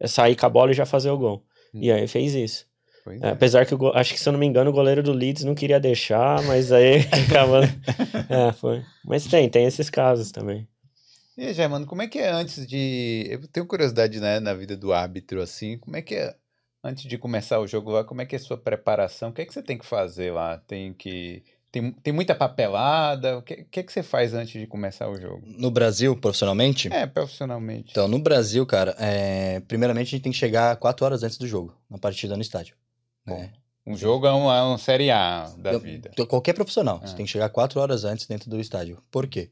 sair 0.06 0.36
com 0.36 0.46
a 0.46 0.48
bola 0.48 0.70
e 0.70 0.74
já 0.74 0.86
fazer 0.86 1.10
o 1.10 1.18
gol. 1.18 1.44
E 1.74 1.90
aí 1.90 2.06
fez 2.08 2.34
isso. 2.34 2.66
É, 3.22 3.28
é. 3.28 3.30
apesar 3.30 3.64
que, 3.66 3.74
acho 3.94 4.12
que 4.12 4.20
se 4.20 4.28
eu 4.28 4.32
não 4.32 4.38
me 4.40 4.46
engano, 4.46 4.70
o 4.70 4.72
goleiro 4.72 5.02
do 5.02 5.12
Leeds 5.12 5.42
não 5.44 5.54
queria 5.54 5.80
deixar, 5.80 6.42
mas 6.44 6.70
aí 6.70 6.98
acaba. 7.28 7.62
é, 8.28 8.52
foi. 8.52 8.82
Mas 9.04 9.26
tem, 9.26 9.48
tem 9.48 9.64
esses 9.66 9.88
casos 9.90 10.30
também. 10.30 10.68
E 11.36 11.46
aí, 11.46 11.54
Germano, 11.54 11.86
como 11.86 12.02
é 12.02 12.06
que 12.08 12.18
é 12.18 12.30
antes 12.30 12.66
de. 12.66 13.26
Eu 13.30 13.40
tenho 13.48 13.66
curiosidade, 13.66 14.20
né, 14.20 14.38
na 14.40 14.52
vida 14.52 14.76
do 14.76 14.92
árbitro, 14.92 15.40
assim, 15.40 15.78
como 15.78 15.96
é 15.96 16.02
que 16.02 16.14
é 16.14 16.34
antes 16.84 17.04
de 17.04 17.16
começar 17.16 17.58
o 17.60 17.66
jogo 17.66 17.90
lá, 17.90 18.04
como 18.04 18.20
é 18.20 18.26
que 18.26 18.34
é 18.34 18.38
a 18.38 18.42
sua 18.42 18.58
preparação? 18.58 19.30
O 19.30 19.32
que 19.32 19.42
é 19.42 19.46
que 19.46 19.52
você 19.54 19.62
tem 19.62 19.78
que 19.78 19.86
fazer 19.86 20.32
lá? 20.32 20.58
Tem 20.58 20.92
que. 20.92 21.42
Tem, 21.72 21.92
tem 21.92 22.12
muita 22.12 22.34
papelada? 22.34 23.38
O 23.38 23.42
que, 23.42 23.64
que 23.70 23.82
que 23.84 23.92
você 23.92 24.02
faz 24.02 24.34
antes 24.34 24.60
de 24.60 24.66
começar 24.66 25.08
o 25.08 25.20
jogo? 25.20 25.42
No 25.46 25.70
Brasil, 25.70 26.16
profissionalmente, 26.16 26.92
É, 26.92 27.06
profissionalmente. 27.06 27.90
então 27.92 28.08
no 28.08 28.18
Brasil, 28.18 28.66
cara, 28.66 28.96
é, 28.98 29.60
primeiramente 29.60 30.08
a 30.08 30.10
gente 30.10 30.22
tem 30.22 30.32
que 30.32 30.38
chegar 30.38 30.76
quatro 30.76 31.04
horas 31.04 31.22
antes 31.22 31.38
do 31.38 31.46
jogo, 31.46 31.72
na 31.88 31.96
partida 31.98 32.34
no 32.36 32.42
estádio. 32.42 32.74
né? 33.24 33.52
Um 33.86 33.96
jogo 33.96 34.26
é 34.26 34.32
uma, 34.32 34.74
é 34.74 34.78
série 34.78 35.10
A 35.10 35.48
da 35.58 35.72
Eu- 35.72 35.80
vida. 35.80 36.10
então, 36.12 36.26
Qualquer 36.26 36.52
profissional, 36.54 37.00
Ah. 37.02 37.06
você 37.06 37.14
tem 37.16 37.24
que 37.24 37.30
chegar 37.32 37.48
quatro 37.48 37.78
horas 37.80 38.04
antes 38.04 38.26
dentro 38.26 38.50
do 38.50 38.58
estádio. 38.60 38.98
Por 39.10 39.26
quê? 39.26 39.50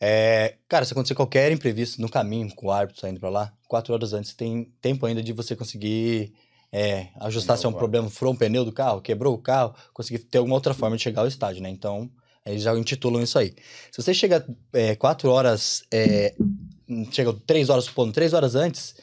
É, 0.00 0.54
cara, 0.68 0.84
se 0.84 0.92
acontecer 0.92 1.14
qualquer 1.14 1.50
imprevisto 1.50 2.00
no 2.00 2.08
caminho 2.08 2.54
com 2.54 2.68
o 2.68 2.70
árbitro 2.70 3.00
saindo 3.00 3.18
pra 3.18 3.28
lá, 3.30 3.52
quatro 3.66 3.92
horas 3.92 4.12
antes 4.12 4.32
tem 4.32 4.72
tempo 4.80 5.04
ainda 5.06 5.22
de 5.22 5.32
você 5.32 5.56
conseguir 5.56 6.32
é, 6.72 7.08
ajustar 7.20 7.56
se 7.56 7.66
é 7.66 7.68
um 7.68 7.72
problema, 7.72 8.10
furou 8.10 8.34
um 8.34 8.36
pneu 8.36 8.64
do 8.64 8.72
carro, 8.72 9.00
quebrou 9.00 9.34
o 9.34 9.38
carro, 9.38 9.74
conseguir 9.92 10.18
ter 10.20 10.38
alguma 10.38 10.54
outra 10.54 10.74
forma 10.74 10.96
de 10.96 11.02
chegar 11.02 11.22
ao 11.22 11.28
estádio, 11.28 11.62
né? 11.62 11.70
Então, 11.70 12.10
eles 12.44 12.62
já 12.62 12.76
intitulam 12.76 13.22
isso 13.22 13.38
aí. 13.38 13.54
Se 13.90 14.02
você 14.02 14.14
chega 14.14 14.46
é, 14.72 14.94
quatro 14.94 15.30
horas, 15.30 15.82
é, 15.92 16.34
chega 17.10 17.32
três 17.46 17.68
horas, 17.68 17.84
supondo, 17.84 18.12
três 18.12 18.32
horas 18.32 18.54
antes, 18.54 18.96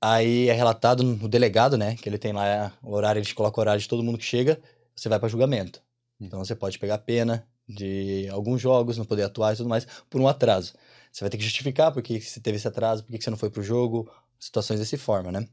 aí 0.00 0.48
é 0.48 0.52
relatado 0.52 1.02
no 1.02 1.28
delegado, 1.28 1.76
né? 1.76 1.96
Que 1.96 2.08
ele 2.08 2.18
tem 2.18 2.32
lá 2.32 2.72
o 2.82 2.92
horário, 2.92 3.20
ele 3.20 3.34
coloca 3.34 3.58
o 3.58 3.62
horário 3.62 3.80
de 3.80 3.88
todo 3.88 4.02
mundo 4.02 4.18
que 4.18 4.24
chega, 4.24 4.60
você 4.94 5.08
vai 5.08 5.18
para 5.18 5.28
julgamento. 5.28 5.82
Então 6.20 6.44
você 6.44 6.54
pode 6.54 6.78
pegar 6.78 6.98
pena 6.98 7.46
de 7.68 8.28
alguns 8.30 8.60
jogos, 8.60 8.96
não 8.96 9.04
poder 9.04 9.24
atuar 9.24 9.54
e 9.54 9.56
tudo 9.56 9.68
mais, 9.68 9.86
por 10.08 10.20
um 10.20 10.28
atraso. 10.28 10.74
Você 11.12 11.24
vai 11.24 11.30
ter 11.30 11.36
que 11.36 11.44
justificar 11.44 11.92
por 11.92 12.02
que 12.02 12.20
você 12.20 12.40
teve 12.40 12.56
esse 12.56 12.68
atraso, 12.68 13.02
por 13.02 13.12
que 13.12 13.22
você 13.22 13.30
não 13.30 13.38
foi 13.38 13.50
pro 13.50 13.62
jogo, 13.62 14.10
situações 14.38 14.80
desse 14.80 14.96
forma, 14.96 15.32
né? 15.32 15.46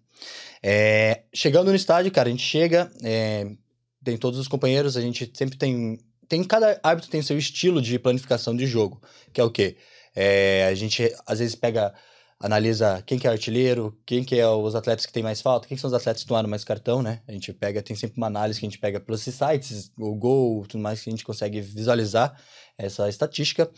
É, 0.61 1.23
chegando 1.33 1.69
no 1.69 1.75
estádio, 1.75 2.11
cara, 2.11 2.29
a 2.29 2.31
gente 2.31 2.43
chega, 2.43 2.91
é, 3.03 3.47
tem 4.03 4.17
todos 4.17 4.39
os 4.39 4.47
companheiros, 4.47 4.95
a 4.97 5.01
gente 5.01 5.31
sempre 5.33 5.57
tem 5.57 5.99
tem 6.27 6.43
cada 6.43 6.79
árbitro 6.81 7.11
tem 7.11 7.19
o 7.19 7.23
seu 7.23 7.37
estilo 7.37 7.81
de 7.81 7.99
planificação 7.99 8.55
de 8.55 8.65
jogo, 8.65 9.01
que 9.31 9.41
é 9.41 9.43
o 9.43 9.51
quê? 9.51 9.77
É, 10.15 10.65
a 10.67 10.73
gente 10.73 11.13
às 11.27 11.39
vezes 11.39 11.53
pega 11.55 11.93
analisa 12.39 13.01
quem 13.05 13.17
que 13.17 13.27
é 13.27 13.29
artilheiro, 13.29 13.97
quem 14.05 14.23
que 14.23 14.37
é 14.37 14.47
os 14.47 14.75
atletas 14.75 15.05
que 15.05 15.13
tem 15.13 15.23
mais 15.23 15.41
falta, 15.41 15.67
quem 15.67 15.75
que 15.75 15.81
são 15.81 15.87
os 15.87 15.93
atletas 15.93 16.23
que 16.23 16.27
tomaram 16.27 16.49
mais 16.49 16.63
cartão, 16.63 17.01
né? 17.01 17.21
A 17.27 17.31
gente 17.31 17.53
pega, 17.53 17.81
tem 17.81 17.95
sempre 17.95 18.17
uma 18.17 18.27
análise 18.27 18.59
que 18.59 18.65
a 18.65 18.69
gente 18.69 18.79
pega 18.79 18.99
pelos 18.99 19.21
sites, 19.21 19.91
o 19.97 20.13
gol, 20.15 20.65
tudo 20.67 20.81
mais 20.81 21.01
que 21.01 21.09
a 21.09 21.11
gente 21.11 21.23
consegue 21.23 21.61
visualizar 21.61 22.37
essa 22.77 23.07
estatística. 23.07 23.69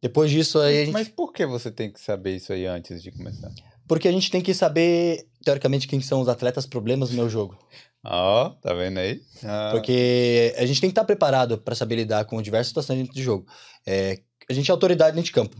Depois 0.00 0.30
disso 0.30 0.58
aí 0.58 0.82
a 0.82 0.84
gente... 0.84 0.92
Mas 0.92 1.08
por 1.08 1.32
que 1.32 1.46
você 1.46 1.70
tem 1.70 1.90
que 1.90 2.00
saber 2.00 2.36
isso 2.36 2.52
aí 2.52 2.66
antes 2.66 3.02
de 3.02 3.10
começar? 3.10 3.50
Porque 3.92 4.08
a 4.08 4.12
gente 4.12 4.30
tem 4.30 4.40
que 4.40 4.54
saber, 4.54 5.26
teoricamente, 5.44 5.86
quem 5.86 6.00
são 6.00 6.22
os 6.22 6.28
atletas 6.28 6.64
problemas 6.64 7.10
no 7.10 7.16
meu 7.16 7.28
jogo. 7.28 7.58
Ó, 8.02 8.46
oh, 8.46 8.50
tá 8.62 8.72
vendo 8.72 8.96
aí? 8.96 9.20
Ah. 9.44 9.68
Porque 9.70 10.54
a 10.56 10.64
gente 10.64 10.80
tem 10.80 10.88
que 10.88 10.92
estar 10.92 11.04
preparado 11.04 11.58
para 11.58 11.74
saber 11.74 11.96
lidar 11.96 12.24
com 12.24 12.40
diversas 12.40 12.68
situações 12.68 13.00
dentro 13.00 13.12
do 13.12 13.20
jogo. 13.20 13.46
É, 13.86 14.18
a 14.48 14.52
gente 14.54 14.70
é 14.70 14.72
autoridade 14.72 15.14
dentro 15.14 15.26
de 15.26 15.32
campo. 15.32 15.54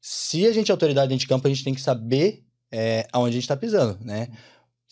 Se 0.00 0.46
a 0.46 0.52
gente 0.54 0.70
é 0.70 0.72
autoridade 0.72 1.10
dentro 1.10 1.20
de 1.20 1.28
campo, 1.28 1.46
a 1.46 1.50
gente 1.50 1.62
tem 1.62 1.74
que 1.74 1.80
saber 1.82 2.42
é, 2.72 3.06
aonde 3.12 3.32
a 3.32 3.34
gente 3.34 3.42
está 3.42 3.54
pisando, 3.54 3.98
né? 4.02 4.28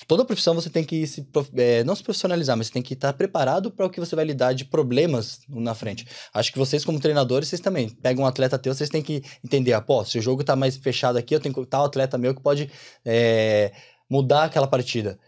Toda 0.07 0.25
profissão 0.25 0.55
você 0.55 0.69
tem 0.69 0.85
que 0.85 1.07
se, 1.07 1.27
é, 1.57 1.83
não 1.83 1.97
se 1.97 2.03
profissionalizar, 2.03 2.57
mas 2.57 2.67
você 2.67 2.73
tem 2.75 2.83
que 2.83 2.93
estar 2.93 3.13
preparado 3.15 3.71
para 3.71 3.87
o 3.87 3.91
que 3.91 3.99
você 3.99 4.15
vai 4.15 4.27
lidar 4.27 4.53
de 4.53 4.65
problemas 4.65 5.41
na 5.49 5.75
frente. 5.75 6.07
Acho 6.35 6.53
que 6.53 6.59
vocês, 6.59 6.85
como 6.85 7.01
treinadores, 7.01 7.49
vocês 7.49 7.61
também 7.61 7.89
pegam 7.89 8.25
um 8.25 8.27
atleta 8.27 8.59
teu, 8.59 8.75
vocês 8.75 8.91
têm 8.91 9.03
que 9.03 9.23
entender, 9.43 9.73
ah, 9.73 9.81
pô, 9.81 10.05
se 10.05 10.19
o 10.19 10.23
jogo 10.23 10.43
está 10.43 10.55
mais 10.55 10.77
fechado 10.77 11.17
aqui, 11.17 11.35
eu 11.35 11.41
tenho 11.41 11.55
tal 11.65 11.87
atleta 11.87 12.19
meu 12.19 12.35
que 12.35 12.43
pode 12.43 12.71
é, 13.05 13.73
mudar 14.09 14.45
aquela 14.45 14.67
partida. 14.67 15.19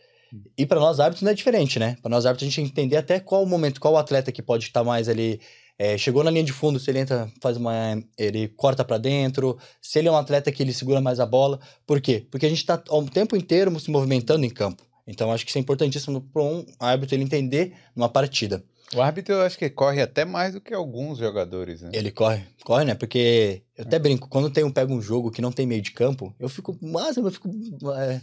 E 0.57 0.67
para 0.67 0.79
nós 0.79 1.01
árbitros 1.01 1.23
não 1.23 1.31
é 1.31 1.35
diferente, 1.35 1.79
né? 1.79 1.97
Para 2.03 2.11
nós 2.11 2.27
árbitros 2.27 2.47
a 2.47 2.51
gente 2.51 2.71
entender 2.71 2.99
até 2.99 3.19
qual 3.19 3.47
momento, 3.47 3.81
qual 3.81 3.97
atleta 3.97 4.31
que 4.31 4.43
pode 4.43 4.65
estar 4.65 4.85
mais 4.85 5.09
ali 5.09 5.41
é, 5.79 5.97
chegou 5.97 6.25
na 6.25 6.31
linha 6.31 6.43
de 6.43 6.53
fundo, 6.53 6.81
se 6.81 6.91
ele 6.91 6.99
entra, 6.99 7.31
faz 7.41 7.57
uma. 7.57 7.73
ele 8.19 8.49
corta 8.49 8.85
para 8.85 8.99
dentro, 8.99 9.57
se 9.81 9.99
ele 9.99 10.09
é 10.09 10.11
um 10.11 10.17
atleta 10.17 10.51
que 10.51 10.61
ele 10.61 10.75
segura 10.75 11.01
mais 11.01 11.21
a 11.21 11.27
bola. 11.27 11.61
Por 11.87 12.01
quê? 12.01 12.27
Porque 12.31 12.47
a 12.47 12.49
gente 12.49 12.59
está 12.59 12.83
o 12.91 13.05
tempo 13.05 13.37
inteiro 13.37 13.79
se 13.79 13.91
movimentando 13.91 14.45
em 14.45 14.51
campo. 14.51 14.83
Então 15.07 15.33
acho 15.33 15.45
que 15.45 15.51
isso 15.51 15.59
é 15.59 15.61
importantíssimo 15.61 16.21
para 16.21 16.43
um 16.43 16.67
árbitro 16.81 17.15
ele 17.15 17.23
entender 17.23 17.75
numa 17.95 18.09
partida. 18.09 18.63
O 18.95 19.01
árbitro 19.01 19.35
eu 19.35 19.43
acho 19.43 19.59
que 19.59 19.69
corre 19.71 20.01
até 20.03 20.25
mais 20.25 20.55
do 20.55 20.61
que 20.61 20.75
alguns 20.75 21.19
jogadores, 21.19 21.83
né? 21.83 21.91
Ele 21.93 22.11
corre, 22.11 22.43
corre, 22.65 22.85
né? 22.85 22.95
Porque 22.95 23.63
eu 23.77 23.85
até 23.85 23.99
brinco, 23.99 24.29
quando 24.29 24.51
tem 24.51 24.65
um, 24.65 24.71
pega 24.71 24.93
um 24.93 25.01
jogo 25.01 25.31
que 25.31 25.43
não 25.43 25.53
tem 25.53 25.67
meio 25.67 25.83
de 25.83 25.93
campo, 25.93 26.35
eu 26.41 26.49
fico, 26.49 26.77
mas 26.81 27.17
eu 27.17 27.31
fico 27.31 27.51
é, 27.97 28.21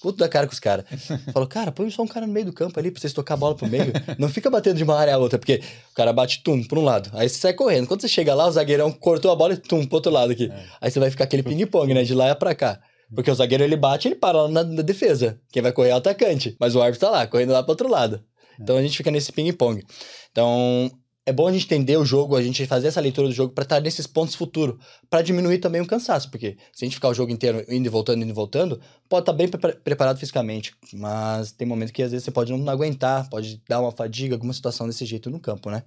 puto 0.00 0.18
da 0.18 0.28
cara 0.28 0.46
com 0.46 0.52
os 0.52 0.60
caras. 0.60 0.84
Falo, 1.32 1.46
cara, 1.46 1.70
põe 1.70 1.90
só 1.90 2.02
um 2.02 2.06
cara 2.06 2.26
no 2.26 2.32
meio 2.32 2.46
do 2.46 2.52
campo 2.52 2.78
ali 2.78 2.90
pra 2.90 3.00
vocês 3.00 3.12
tocar 3.12 3.34
a 3.34 3.36
bola 3.36 3.54
pro 3.54 3.68
meio. 3.68 3.92
Não 4.18 4.28
fica 4.28 4.50
batendo 4.50 4.76
de 4.76 4.84
uma 4.84 4.98
área 4.98 5.14
a 5.14 5.18
outra, 5.18 5.38
porque 5.38 5.62
o 5.92 5.94
cara 5.94 6.12
bate 6.12 6.42
tum 6.42 6.62
pra 6.64 6.78
um 6.78 6.84
lado. 6.84 7.10
Aí 7.14 7.28
você 7.28 7.38
sai 7.38 7.52
correndo. 7.52 7.86
Quando 7.86 8.00
você 8.00 8.08
chega 8.08 8.34
lá, 8.34 8.46
o 8.46 8.50
zagueirão 8.50 8.90
cortou 8.90 9.30
a 9.30 9.36
bola 9.36 9.54
e 9.54 9.56
tum 9.56 9.84
pro 9.86 9.96
outro 9.96 10.10
lado 10.10 10.32
aqui. 10.32 10.50
É. 10.50 10.64
Aí 10.80 10.90
você 10.90 10.98
vai 10.98 11.10
ficar 11.10 11.24
aquele 11.24 11.42
ping-pong, 11.42 11.92
né? 11.92 12.02
De 12.02 12.14
lá 12.14 12.34
pra 12.34 12.54
cá. 12.54 12.80
Porque 13.14 13.30
o 13.30 13.34
zagueiro 13.34 13.64
ele 13.64 13.76
bate 13.76 14.08
ele 14.08 14.14
para 14.14 14.42
lá 14.42 14.48
na, 14.48 14.62
na, 14.62 14.82
defesa. 14.82 15.38
Quem 15.52 15.62
vai 15.62 15.72
correr 15.72 15.90
é 15.90 15.94
o 15.94 15.98
atacante. 15.98 16.56
Mas 16.58 16.74
o 16.74 16.80
árbitro 16.80 17.08
tá 17.08 17.12
lá, 17.12 17.26
correndo 17.26 17.52
lá 17.52 17.62
pro 17.62 17.72
outro 17.72 17.88
lado. 17.88 18.22
Então 18.60 18.76
a 18.76 18.82
gente 18.82 18.96
fica 18.96 19.10
nesse 19.10 19.32
ping-pong. 19.32 19.82
Então, 20.30 20.90
é 21.26 21.32
bom 21.32 21.46
a 21.46 21.52
gente 21.52 21.64
entender 21.66 21.96
o 21.96 22.04
jogo, 22.04 22.34
a 22.34 22.42
gente 22.42 22.66
fazer 22.66 22.88
essa 22.88 23.00
leitura 23.00 23.28
do 23.28 23.34
jogo 23.34 23.52
para 23.52 23.62
estar 23.62 23.80
nesses 23.80 24.06
pontos 24.06 24.34
futuros, 24.34 24.76
para 25.08 25.22
diminuir 25.22 25.58
também 25.58 25.80
o 25.80 25.86
cansaço, 25.86 26.30
porque 26.30 26.56
se 26.72 26.84
a 26.84 26.86
gente 26.86 26.94
ficar 26.94 27.08
o 27.08 27.14
jogo 27.14 27.30
inteiro 27.30 27.64
indo 27.68 27.86
e 27.86 27.88
voltando, 27.88 28.22
indo 28.22 28.30
e 28.30 28.34
voltando, 28.34 28.80
pode 29.08 29.22
estar 29.22 29.32
bem 29.32 29.48
pre 29.48 29.72
preparado 29.74 30.18
fisicamente, 30.18 30.74
mas 30.92 31.52
tem 31.52 31.68
momentos 31.68 31.92
que 31.92 32.02
às 32.02 32.10
vezes 32.10 32.24
você 32.24 32.30
pode 32.30 32.52
não 32.52 32.68
aguentar, 32.70 33.28
pode 33.28 33.62
dar 33.68 33.80
uma 33.80 33.92
fadiga, 33.92 34.34
alguma 34.34 34.52
situação 34.52 34.86
desse 34.86 35.04
jeito 35.04 35.30
no 35.30 35.38
campo, 35.38 35.70
né? 35.70 35.82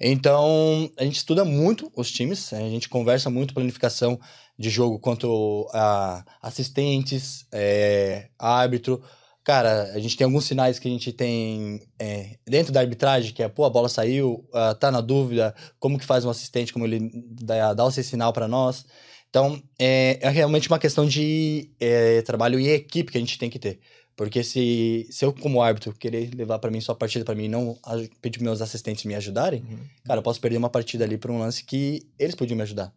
Então, 0.00 0.90
a 0.96 1.04
gente 1.04 1.16
estuda 1.16 1.44
muito 1.44 1.92
os 1.94 2.10
times, 2.10 2.54
a 2.54 2.60
gente 2.60 2.88
conversa 2.88 3.28
muito 3.28 3.52
planificação 3.52 4.18
de 4.58 4.70
jogo 4.70 4.98
quanto 4.98 5.68
a 5.74 6.24
assistentes, 6.40 7.46
é, 7.52 8.28
árbitro, 8.38 9.02
Cara, 9.50 9.90
a 9.94 9.98
gente 9.98 10.16
tem 10.16 10.24
alguns 10.24 10.44
sinais 10.44 10.78
que 10.78 10.86
a 10.86 10.90
gente 10.92 11.12
tem 11.12 11.82
é, 11.98 12.36
dentro 12.46 12.72
da 12.72 12.78
arbitragem, 12.78 13.34
que 13.34 13.42
é, 13.42 13.48
pô, 13.48 13.64
a 13.64 13.68
bola 13.68 13.88
saiu, 13.88 14.48
uh, 14.50 14.72
tá 14.78 14.92
na 14.92 15.00
dúvida, 15.00 15.52
como 15.80 15.98
que 15.98 16.04
faz 16.04 16.24
um 16.24 16.30
assistente, 16.30 16.72
como 16.72 16.86
ele 16.86 17.10
dá, 17.42 17.74
dá 17.74 17.84
esse 17.88 18.04
sinal 18.04 18.32
para 18.32 18.46
nós. 18.46 18.86
Então, 19.28 19.60
é, 19.76 20.20
é, 20.22 20.28
realmente 20.28 20.68
uma 20.68 20.78
questão 20.78 21.04
de 21.04 21.68
é, 21.80 22.22
trabalho 22.22 22.60
e 22.60 22.68
equipe 22.68 23.10
que 23.10 23.18
a 23.18 23.20
gente 23.20 23.36
tem 23.40 23.50
que 23.50 23.58
ter. 23.58 23.80
Porque 24.14 24.44
se, 24.44 25.08
se 25.10 25.24
eu, 25.24 25.32
como 25.32 25.60
árbitro, 25.60 25.92
querer 25.94 26.32
levar 26.32 26.60
para 26.60 26.70
mim 26.70 26.80
só 26.80 26.92
a 26.92 26.94
partida 26.94 27.24
para 27.24 27.34
mim 27.34 27.46
e 27.46 27.48
não 27.48 27.76
pedir 28.22 28.40
meus 28.40 28.62
assistentes 28.62 29.02
me 29.02 29.16
ajudarem, 29.16 29.62
uhum. 29.68 29.78
cara, 30.04 30.20
eu 30.20 30.22
posso 30.22 30.40
perder 30.40 30.58
uma 30.58 30.70
partida 30.70 31.04
ali 31.04 31.18
por 31.18 31.32
um 31.32 31.40
lance 31.40 31.64
que 31.64 32.06
eles 32.16 32.36
podiam 32.36 32.56
me 32.56 32.62
ajudar. 32.62 32.94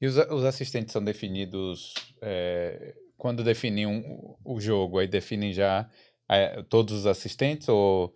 E 0.00 0.08
os, 0.08 0.16
os 0.16 0.42
assistentes 0.42 0.92
são 0.92 1.04
definidos 1.04 1.94
é, 2.20 2.92
quando 3.16 3.44
definem 3.44 3.86
um, 3.86 4.36
o 4.44 4.60
jogo, 4.60 4.98
aí 4.98 5.06
definem 5.06 5.52
já 5.52 5.88
é, 6.28 6.62
todos 6.64 7.00
os 7.00 7.06
assistentes 7.06 7.68
ou 7.68 8.14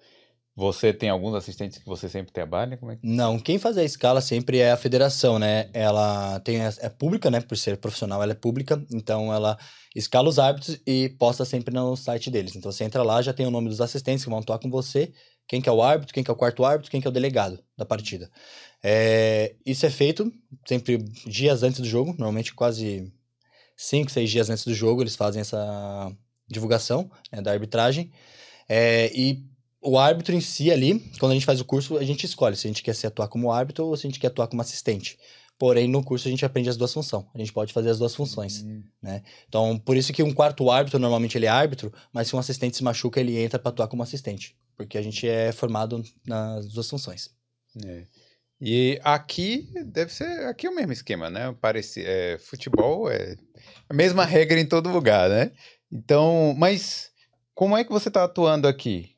você 0.54 0.92
tem 0.92 1.08
alguns 1.08 1.34
assistentes 1.34 1.78
que 1.78 1.86
você 1.86 2.08
sempre 2.08 2.32
trabalha? 2.32 2.76
Como 2.76 2.92
é 2.92 2.96
que... 2.96 3.06
Não, 3.06 3.38
quem 3.38 3.58
faz 3.58 3.78
a 3.78 3.84
escala 3.84 4.20
sempre 4.20 4.58
é 4.58 4.72
a 4.72 4.76
federação, 4.76 5.38
né? 5.38 5.70
Ela 5.72 6.38
tem 6.40 6.58
é 6.60 6.88
pública, 6.88 7.30
né? 7.30 7.40
Por 7.40 7.56
ser 7.56 7.78
profissional, 7.78 8.22
ela 8.22 8.32
é 8.32 8.34
pública, 8.34 8.84
então 8.92 9.32
ela 9.32 9.56
escala 9.96 10.28
os 10.28 10.38
árbitros 10.38 10.78
e 10.86 11.08
posta 11.18 11.44
sempre 11.44 11.72
no 11.72 11.96
site 11.96 12.30
deles. 12.30 12.54
Então 12.56 12.70
você 12.70 12.84
entra 12.84 13.02
lá, 13.02 13.22
já 13.22 13.32
tem 13.32 13.46
o 13.46 13.50
nome 13.50 13.68
dos 13.68 13.80
assistentes 13.80 14.24
que 14.24 14.30
vão 14.30 14.40
atuar 14.40 14.58
com 14.58 14.68
você, 14.68 15.12
quem 15.48 15.62
que 15.62 15.68
é 15.68 15.72
o 15.72 15.82
árbitro, 15.82 16.12
quem 16.12 16.22
que 16.22 16.30
é 16.30 16.34
o 16.34 16.36
quarto 16.36 16.64
árbitro, 16.64 16.90
quem 16.90 17.00
que 17.00 17.06
é 17.06 17.10
o 17.10 17.12
delegado 17.12 17.58
da 17.76 17.86
partida. 17.86 18.30
É, 18.82 19.54
isso 19.64 19.86
é 19.86 19.90
feito 19.90 20.30
sempre 20.66 20.98
dias 21.26 21.62
antes 21.62 21.80
do 21.80 21.86
jogo, 21.86 22.10
normalmente 22.10 22.54
quase 22.54 23.10
cinco, 23.80 24.10
seis 24.10 24.30
dias 24.30 24.50
antes 24.50 24.64
do 24.64 24.74
jogo, 24.74 25.02
eles 25.02 25.16
fazem 25.16 25.40
essa 25.40 26.12
divulgação 26.46 27.10
né, 27.32 27.40
da 27.40 27.50
arbitragem. 27.50 28.12
É, 28.68 29.10
e 29.14 29.42
o 29.80 29.98
árbitro 29.98 30.34
em 30.34 30.40
si 30.40 30.70
ali, 30.70 31.00
quando 31.18 31.32
a 31.32 31.34
gente 31.34 31.46
faz 31.46 31.60
o 31.60 31.64
curso, 31.64 31.96
a 31.96 32.04
gente 32.04 32.24
escolhe 32.26 32.56
se 32.56 32.66
a 32.66 32.70
gente 32.70 32.82
quer 32.82 32.94
se 32.94 33.06
atuar 33.06 33.28
como 33.28 33.50
árbitro 33.50 33.86
ou 33.86 33.96
se 33.96 34.06
a 34.06 34.10
gente 34.10 34.20
quer 34.20 34.26
atuar 34.26 34.48
como 34.48 34.60
assistente. 34.60 35.18
Porém, 35.58 35.88
no 35.88 36.04
curso 36.04 36.28
a 36.28 36.30
gente 36.30 36.44
aprende 36.44 36.68
as 36.68 36.76
duas 36.76 36.92
funções. 36.92 37.24
A 37.34 37.38
gente 37.38 37.52
pode 37.52 37.72
fazer 37.72 37.90
as 37.90 37.98
duas 37.98 38.14
funções, 38.14 38.62
uhum. 38.62 38.82
né? 39.02 39.22
Então, 39.48 39.78
por 39.78 39.96
isso 39.96 40.12
que 40.12 40.22
um 40.22 40.32
quarto 40.32 40.70
árbitro, 40.70 40.98
normalmente 40.98 41.36
ele 41.36 41.46
é 41.46 41.50
árbitro, 41.50 41.92
mas 42.12 42.28
se 42.28 42.36
um 42.36 42.38
assistente 42.38 42.76
se 42.76 42.84
machuca, 42.84 43.20
ele 43.20 43.38
entra 43.38 43.58
para 43.58 43.70
atuar 43.70 43.88
como 43.88 44.02
assistente. 44.02 44.56
Porque 44.76 44.96
a 44.96 45.02
gente 45.02 45.26
é 45.28 45.52
formado 45.52 46.02
nas 46.26 46.66
duas 46.68 46.88
funções. 46.88 47.30
É. 47.84 48.04
E 48.60 49.00
aqui 49.02 49.68
deve 49.86 50.12
ser 50.12 50.46
aqui 50.46 50.66
é 50.66 50.70
o 50.70 50.74
mesmo 50.74 50.92
esquema, 50.92 51.30
né? 51.30 51.54
Parece, 51.60 52.04
é, 52.04 52.36
futebol 52.38 53.10
é 53.10 53.36
a 53.88 53.94
mesma 53.94 54.24
regra 54.24 54.60
em 54.60 54.66
todo 54.66 54.90
lugar, 54.90 55.30
né? 55.30 55.50
Então, 55.90 56.54
mas 56.58 57.10
como 57.54 57.76
é 57.76 57.82
que 57.82 57.90
você 57.90 58.08
está 58.08 58.24
atuando 58.24 58.68
aqui? 58.68 59.10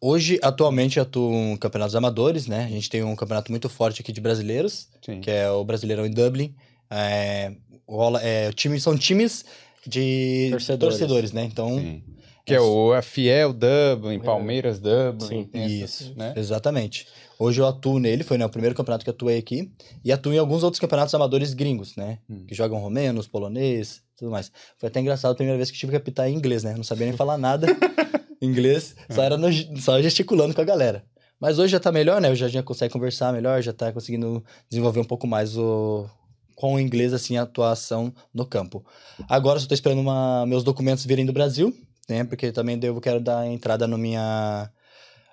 Hoje, 0.00 0.38
atualmente, 0.42 1.00
atuo 1.00 1.32
em 1.32 1.56
campeonatos 1.56 1.96
amadores, 1.96 2.46
né? 2.46 2.64
A 2.64 2.68
gente 2.68 2.88
tem 2.88 3.02
um 3.02 3.16
campeonato 3.16 3.50
muito 3.50 3.68
forte 3.68 4.02
aqui 4.02 4.12
de 4.12 4.20
brasileiros, 4.20 4.88
Sim. 5.04 5.20
que 5.20 5.30
é 5.30 5.50
o 5.50 5.64
Brasileirão 5.64 6.06
em 6.06 6.10
Dublin. 6.10 6.54
É, 6.90 7.52
rola, 7.88 8.22
é, 8.22 8.52
time, 8.52 8.80
são 8.80 8.96
times 8.96 9.44
de 9.86 10.48
torcedores, 10.50 10.98
torcedores 10.98 11.32
né? 11.32 11.44
Então, 11.44 11.78
Sim. 11.78 12.02
Que 12.44 12.54
é 12.54 12.60
o 12.60 12.92
a 12.92 13.02
Fiel 13.02 13.52
Dublin, 13.52 14.16
é. 14.16 14.18
Palmeiras 14.18 14.80
Dublin. 14.80 15.48
Sim, 15.52 15.66
isso, 15.66 16.14
né? 16.16 16.32
exatamente. 16.36 17.06
Hoje 17.42 17.58
eu 17.58 17.66
atuo 17.66 17.98
nele, 17.98 18.22
foi 18.22 18.36
né, 18.36 18.44
o 18.44 18.50
primeiro 18.50 18.76
campeonato 18.76 19.02
que 19.02 19.08
atuei 19.08 19.38
aqui, 19.38 19.72
e 20.04 20.12
atuo 20.12 20.30
em 20.30 20.36
alguns 20.36 20.62
outros 20.62 20.78
campeonatos 20.78 21.14
amadores 21.14 21.54
gringos, 21.54 21.96
né? 21.96 22.18
Hum. 22.28 22.44
Que 22.46 22.54
jogam 22.54 22.78
romenos, 22.78 23.26
polonês, 23.26 24.02
tudo 24.14 24.30
mais. 24.30 24.52
Foi 24.76 24.90
até 24.90 25.00
engraçado 25.00 25.32
a 25.32 25.34
primeira 25.34 25.56
vez 25.56 25.70
que 25.70 25.78
tive 25.78 25.88
que 25.88 25.96
apitar 25.96 26.28
em 26.28 26.34
inglês, 26.34 26.62
né? 26.62 26.74
Não 26.76 26.84
sabia 26.84 27.06
nem 27.06 27.16
falar 27.16 27.38
nada 27.38 27.66
inglês, 28.42 28.94
só 29.08 29.22
era 29.22 29.38
no, 29.38 29.50
só 29.80 30.02
gesticulando 30.02 30.54
com 30.54 30.60
a 30.60 30.64
galera. 30.64 31.02
Mas 31.40 31.58
hoje 31.58 31.72
já 31.72 31.80
tá 31.80 31.90
melhor, 31.90 32.20
né? 32.20 32.28
Eu 32.28 32.34
já, 32.34 32.46
já 32.46 32.62
consegue 32.62 32.92
conversar 32.92 33.32
melhor, 33.32 33.62
já 33.62 33.72
tá 33.72 33.90
conseguindo 33.90 34.44
desenvolver 34.68 35.00
um 35.00 35.04
pouco 35.04 35.26
mais 35.26 35.56
o, 35.56 36.06
com 36.54 36.74
o 36.74 36.78
inglês, 36.78 37.14
assim, 37.14 37.38
a 37.38 37.42
atuação 37.44 38.12
no 38.34 38.44
campo. 38.44 38.84
Agora 39.26 39.58
só 39.58 39.66
tô 39.66 39.72
esperando 39.72 40.02
uma, 40.02 40.44
meus 40.44 40.62
documentos 40.62 41.06
virem 41.06 41.24
do 41.24 41.32
Brasil, 41.32 41.74
né? 42.06 42.22
Porque 42.22 42.52
também 42.52 42.78
devo 42.78 43.00
quero 43.00 43.18
dar 43.18 43.46
entrada 43.46 43.86
no 43.86 43.96
minha 43.96 44.70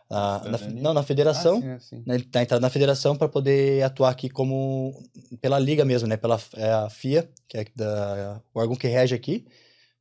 na, 0.10 0.42
não, 0.74 0.94
na 0.94 1.04
federação, 1.04 1.58
ah, 1.58 1.80
sim, 1.80 1.98
sim. 1.98 2.04
Né, 2.06 2.20
tá 2.32 2.42
entrada 2.42 2.62
na 2.62 2.70
federação 2.70 3.16
para 3.16 3.28
poder 3.28 3.84
atuar 3.84 4.10
aqui 4.10 4.30
como 4.30 4.94
pela 5.42 5.60
liga 5.60 5.84
mesmo, 5.84 6.08
né? 6.08 6.16
Pela 6.16 6.40
é 6.56 6.72
a 6.72 6.90
FIA, 6.90 7.30
que 7.48 7.58
é 7.58 7.66
da, 7.76 8.42
o 8.54 8.60
órgão 8.60 8.76
que 8.76 8.88
rege 8.88 9.14
aqui, 9.14 9.46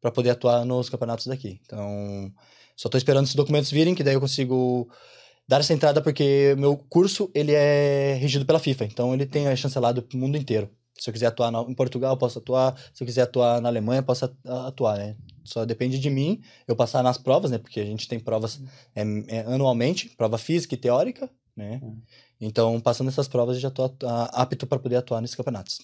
para 0.00 0.12
poder 0.12 0.30
atuar 0.30 0.64
nos 0.64 0.88
campeonatos 0.88 1.26
daqui. 1.26 1.60
Então, 1.66 2.32
só 2.76 2.86
estou 2.88 2.98
esperando 2.98 3.24
esses 3.24 3.34
documentos 3.34 3.70
virem, 3.70 3.94
que 3.94 4.04
daí 4.04 4.14
eu 4.14 4.20
consigo 4.20 4.88
dar 5.48 5.60
essa 5.60 5.72
entrada 5.72 6.00
porque 6.00 6.54
meu 6.56 6.76
curso 6.76 7.30
ele 7.34 7.52
é 7.52 8.14
regido 8.20 8.44
pela 8.46 8.58
FIFA, 8.58 8.84
então 8.84 9.14
ele 9.14 9.26
tem 9.26 9.46
é 9.46 9.56
chancelado 9.56 10.02
para 10.02 10.16
o 10.16 10.20
mundo 10.20 10.36
inteiro. 10.36 10.70
Se 10.98 11.10
eu 11.10 11.12
quiser 11.12 11.26
atuar 11.26 11.52
em 11.68 11.74
Portugal, 11.74 12.16
posso 12.16 12.38
atuar. 12.38 12.74
Se 12.94 13.02
eu 13.02 13.06
quiser 13.06 13.22
atuar 13.22 13.60
na 13.60 13.68
Alemanha, 13.68 14.02
posso 14.02 14.30
atuar, 14.44 14.96
né? 14.96 15.14
Só 15.46 15.64
depende 15.64 15.98
de 15.98 16.10
mim 16.10 16.42
eu 16.66 16.76
passar 16.76 17.02
nas 17.02 17.16
provas, 17.18 17.50
né? 17.50 17.58
Porque 17.58 17.80
a 17.80 17.84
gente 17.84 18.06
tem 18.08 18.18
provas 18.20 18.60
é, 18.94 19.02
é, 19.28 19.40
anualmente, 19.42 20.08
prova 20.10 20.36
física 20.38 20.74
e 20.74 20.78
teórica, 20.78 21.30
né? 21.56 21.80
Hum. 21.82 21.98
Então, 22.40 22.78
passando 22.80 23.08
essas 23.08 23.28
provas, 23.28 23.56
eu 23.56 23.62
já 23.62 23.68
estou 23.68 23.94
apto 24.32 24.66
para 24.66 24.78
poder 24.78 24.96
atuar 24.96 25.20
nesses 25.20 25.36
campeonatos. 25.36 25.78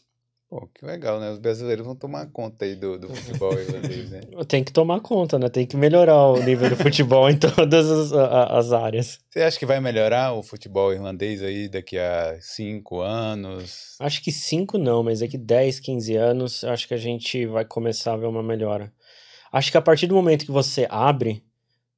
Pô, 0.50 0.68
que 0.74 0.84
legal, 0.84 1.18
né? 1.18 1.30
Os 1.30 1.38
brasileiros 1.38 1.82
vão 1.86 1.96
tomar 1.96 2.26
conta 2.26 2.66
aí 2.66 2.76
do, 2.76 2.98
do 2.98 3.08
futebol 3.16 3.58
irlandês, 3.58 4.10
né? 4.10 4.20
Tem 4.46 4.62
que 4.62 4.70
tomar 4.70 5.00
conta, 5.00 5.38
né? 5.38 5.48
Tem 5.48 5.66
que 5.66 5.78
melhorar 5.78 6.26
o 6.26 6.42
nível 6.42 6.68
do 6.68 6.76
futebol 6.76 7.30
em 7.30 7.38
todas 7.38 7.90
as, 7.90 8.12
a- 8.12 8.58
as 8.58 8.70
áreas. 8.70 9.18
Você 9.30 9.40
acha 9.40 9.58
que 9.58 9.64
vai 9.64 9.80
melhorar 9.80 10.34
o 10.34 10.42
futebol 10.42 10.92
irlandês 10.92 11.42
aí 11.42 11.70
daqui 11.70 11.96
a 11.96 12.36
cinco 12.42 13.00
anos? 13.00 13.96
Acho 13.98 14.22
que 14.22 14.30
5 14.30 14.76
não, 14.76 15.02
mas 15.02 15.20
daqui 15.20 15.38
10, 15.38 15.80
15 15.80 16.16
anos, 16.16 16.64
acho 16.64 16.86
que 16.86 16.92
a 16.92 16.98
gente 16.98 17.46
vai 17.46 17.64
começar 17.64 18.12
a 18.12 18.16
ver 18.18 18.26
uma 18.26 18.42
melhora. 18.42 18.92
Acho 19.53 19.70
que 19.70 19.76
a 19.76 19.82
partir 19.82 20.07
do 20.07 20.14
momento 20.14 20.46
que 20.46 20.50
você 20.50 20.86
abre 20.90 21.42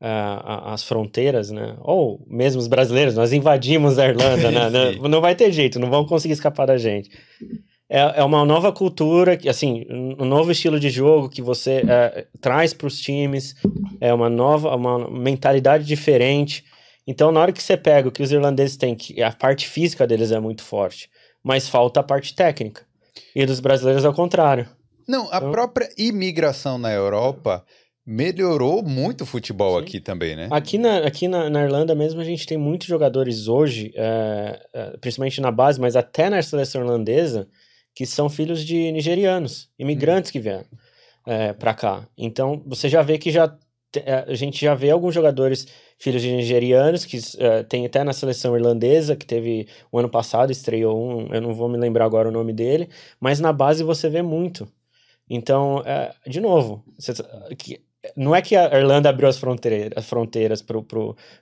a- 0.00 0.72
as 0.74 0.82
fronteiras, 0.84 1.50
né? 1.50 1.76
Ou 1.80 2.22
mesmo 2.28 2.61
os 2.61 2.66
brasileiros, 2.66 3.14
nós 3.14 3.32
invadimos 3.32 3.98
a 3.98 4.07
Irlanda, 4.09 4.50
né? 4.50 4.68
Não, 5.00 5.09
não 5.09 5.20
vai 5.20 5.34
ter 5.34 5.50
jeito, 5.52 5.78
não 5.78 5.88
vão 5.88 6.05
conseguir 6.05 6.34
escapar 6.34 6.66
da 6.66 6.76
gente. 6.76 7.11
É, 7.88 8.20
é 8.20 8.24
uma 8.24 8.44
nova 8.44 8.72
cultura, 8.72 9.38
assim, 9.48 9.86
um 9.90 10.24
novo 10.24 10.50
estilo 10.50 10.80
de 10.80 10.90
jogo 10.90 11.28
que 11.28 11.40
você 11.40 11.84
eh, 11.86 12.26
traz 12.40 12.74
para 12.74 12.86
os 12.86 12.98
times, 12.98 13.55
é 14.00 14.12
uma 14.12 14.28
nova, 14.28 14.74
uma 14.74 15.09
mentalidade 15.11 15.84
diferente. 15.84 16.64
Então, 17.07 17.30
na 17.30 17.40
hora 17.40 17.52
que 17.52 17.62
você 17.62 17.76
pega 17.76 18.09
o 18.09 18.12
que 18.12 18.22
os 18.22 18.32
irlandeses 18.32 18.76
têm, 18.76 18.94
que 18.94 19.22
a 19.22 19.30
parte 19.30 19.68
física 19.68 20.07
deles 20.07 20.32
é 20.32 20.40
muito 20.40 20.62
forte, 20.62 21.09
mas 21.42 21.68
falta 21.68 22.00
a 22.00 22.02
parte 22.02 22.34
técnica. 22.34 22.82
E 23.34 23.46
dos 23.46 23.61
brasileiros 23.61 24.05
ao 24.05 24.12
contrário. 24.14 24.66
Não, 25.09 25.30
a 25.32 25.36
Então- 25.38 25.50
própria 25.50 25.88
imigração 25.96 26.78
na 26.78 26.92
Europa 26.92 27.64
melhorou 28.07 28.82
muito 28.82 29.22
o 29.22 29.26
futebol 29.26 29.78
Sim. 29.78 29.84
aqui 29.84 30.00
também, 30.00 30.36
né? 30.36 30.48
Aqui, 30.50 30.76
na, 30.76 30.98
aqui 30.98 31.26
na, 31.26 31.48
na 31.48 31.64
Irlanda 31.64 31.94
mesmo, 31.94 32.20
a 32.20 32.24
gente 32.24 32.46
tem 32.46 32.59
muitos 32.59 32.86
jogadores 32.86 33.48
hoje, 33.48 33.92
é, 33.96 34.61
principalmente 35.00 35.40
na 35.40 35.50
base, 35.50 35.80
mas 35.80 35.96
até 35.96 36.28
na 36.28 36.42
seleção 36.42 36.82
irlandesa, 36.82 37.48
que 37.94 38.05
são 38.05 38.28
filhos 38.28 38.62
de 38.64 38.92
nigerianos, 38.92 39.70
imigrantes 39.78 40.30
que 40.30 40.38
vieram 40.40 40.66
é, 41.26 41.52
para 41.55 41.72
cá. 41.72 42.07
Então, 42.18 42.62
você 42.66 42.88
já 42.88 43.00
vê 43.00 43.16
que 43.18 43.30
já 43.30 43.57
a 44.28 44.34
gente 44.34 44.61
já 44.61 44.74
vê 44.74 44.90
alguns 44.90 45.14
jogadores 45.14 45.68
filhos 46.00 46.20
de 46.20 46.32
nigerianos, 46.32 47.05
que 47.05 47.16
é, 47.38 47.62
tem 47.62 47.86
até 47.86 48.02
na 48.02 48.12
seleção 48.12 48.57
irlandesa, 48.57 49.14
que 49.14 49.24
teve 49.24 49.68
o 49.92 49.98
ano 50.00 50.09
passado, 50.09 50.50
estreou 50.50 51.00
um, 51.00 51.32
eu 51.32 51.40
não 51.40 51.55
vou 51.55 51.68
me 51.68 51.78
lembrar 51.78 52.05
agora 52.05 52.28
o 52.28 52.32
nome 52.32 52.52
dele, 52.52 52.88
mas 53.20 53.38
na 53.38 53.52
base 53.52 53.84
você 53.84 54.09
vê 54.11 54.20
muito. 54.20 54.66
Então, 55.29 55.83
é, 55.87 56.14
de 56.27 56.41
novo, 56.41 56.85
que- 57.59 57.81
não 58.16 58.35
é 58.35 58.43
que 58.43 58.55
a 58.55 58.79
Irlanda 58.79 59.09
abriu 59.09 59.29
as 59.29 59.39
fronteiras, 59.39 59.91
as 59.97 60.05
fronteiras 60.05 60.62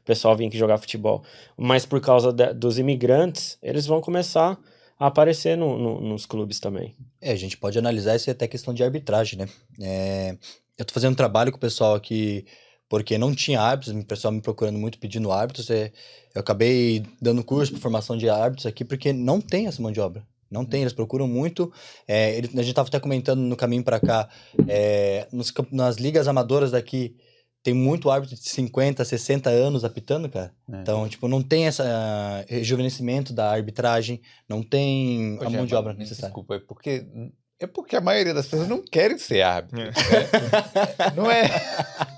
pessoal 0.05 0.37
vir 0.37 0.47
aqui 0.47 0.57
jogar 0.57 0.79
futebol, 0.79 1.25
mas 1.57 1.85
por 1.85 2.01
causa 2.01 2.33
da- 2.33 2.53
dos 2.53 2.79
imigrantes, 2.79 3.59
eles 3.61 3.85
vão 3.87 4.01
começar 4.01 4.57
a 4.99 5.07
aparecer 5.09 5.57
no- 5.57 5.77
no- 5.77 6.01
nos 6.01 6.25
clubes 6.25 6.61
também. 6.61 6.95
É, 7.21 7.33
a 7.33 7.37
gente 7.37 7.57
pode 7.57 7.77
analisar 7.79 8.15
isso 8.15 8.31
até 8.31 8.47
questão 8.47 8.73
de 8.73 8.85
arbitragem, 8.85 9.41
né? 9.41 9.49
É, 9.81 10.37
eu 10.79 10.85
tô 10.85 10.95
fazendo 10.95 11.13
um 11.13 11.17
trabalho 11.17 11.51
com 11.51 11.59
o 11.59 11.61
pessoal 11.61 11.97
aqui, 11.97 12.45
porque 12.89 13.19
não 13.19 13.35
tinha 13.35 13.61
árbitros, 13.61 13.97
o 13.97 14.07
pessoal 14.07 14.31
me 14.33 14.41
procurando 14.41 14.79
muito 14.79 14.99
pedindo 14.99 15.33
árbitros. 15.33 15.69
é, 15.71 15.91
eu 16.35 16.41
acabei 16.41 17.03
dando 17.21 17.43
curso 17.43 17.73
para 17.73 17.81
formação 17.81 18.17
de 18.17 18.29
árbitros 18.29 18.67
aqui, 18.67 18.85
porque 18.85 19.13
não 19.13 19.41
tem 19.41 19.67
essa 19.67 19.83
mão 19.83 19.91
de 19.91 20.01
obra. 20.01 20.25
Não 20.53 20.65
tem, 20.65 20.83
eles 20.83 20.93
procuram 20.93 21.27
muito. 21.27 21.73
é, 22.07 22.37
ele- 22.37 22.51
a 22.59 22.63
gente 22.63 22.75
tava 22.75 22.89
até 22.89 23.01
comentando 23.01 23.41
no 23.41 23.57
caminho 23.57 23.83
para 23.83 23.99
cá, 23.99 24.29
é, 24.69 25.27
nos 25.33 25.53
nas 25.71 25.97
ligas 25.97 26.29
amadoras 26.29 26.71
daqui, 26.73 27.17
tem 27.65 27.73
muito 27.75 28.11
árbitro 28.11 28.35
de 28.37 28.49
50, 28.49 29.05
60 29.05 29.49
anos 29.49 29.85
apitando, 29.85 30.29
cara. 30.29 30.53
É. 30.73 30.81
Então, 30.81 31.09
tipo, 31.09 31.29
não 31.29 31.41
tem 31.43 31.67
esse 31.67 31.81
rejuvenescimento 32.49 33.33
da 33.33 33.51
arbitragem, 33.51 34.21
não 34.49 34.63
tem 34.63 35.35
Ô, 35.39 35.41
a 35.41 35.45
mão 35.45 35.51
Gemma, 35.53 35.67
de 35.67 35.75
obra 35.75 35.95
necessária. 35.95 36.29
Desculpa, 36.29 36.57
é 36.57 36.59
porque 36.59 37.07
é 37.61 37.67
porque 37.69 37.95
a 37.95 38.01
maioria 38.01 38.35
das 38.35 38.47
pessoas 38.47 38.69
não 38.69 38.83
querem 38.83 39.17
ser 39.19 39.43
árbitro. 39.43 39.81
É. 39.81 39.91
né? 39.91 39.93
Não 41.15 41.31
é. 41.31 41.45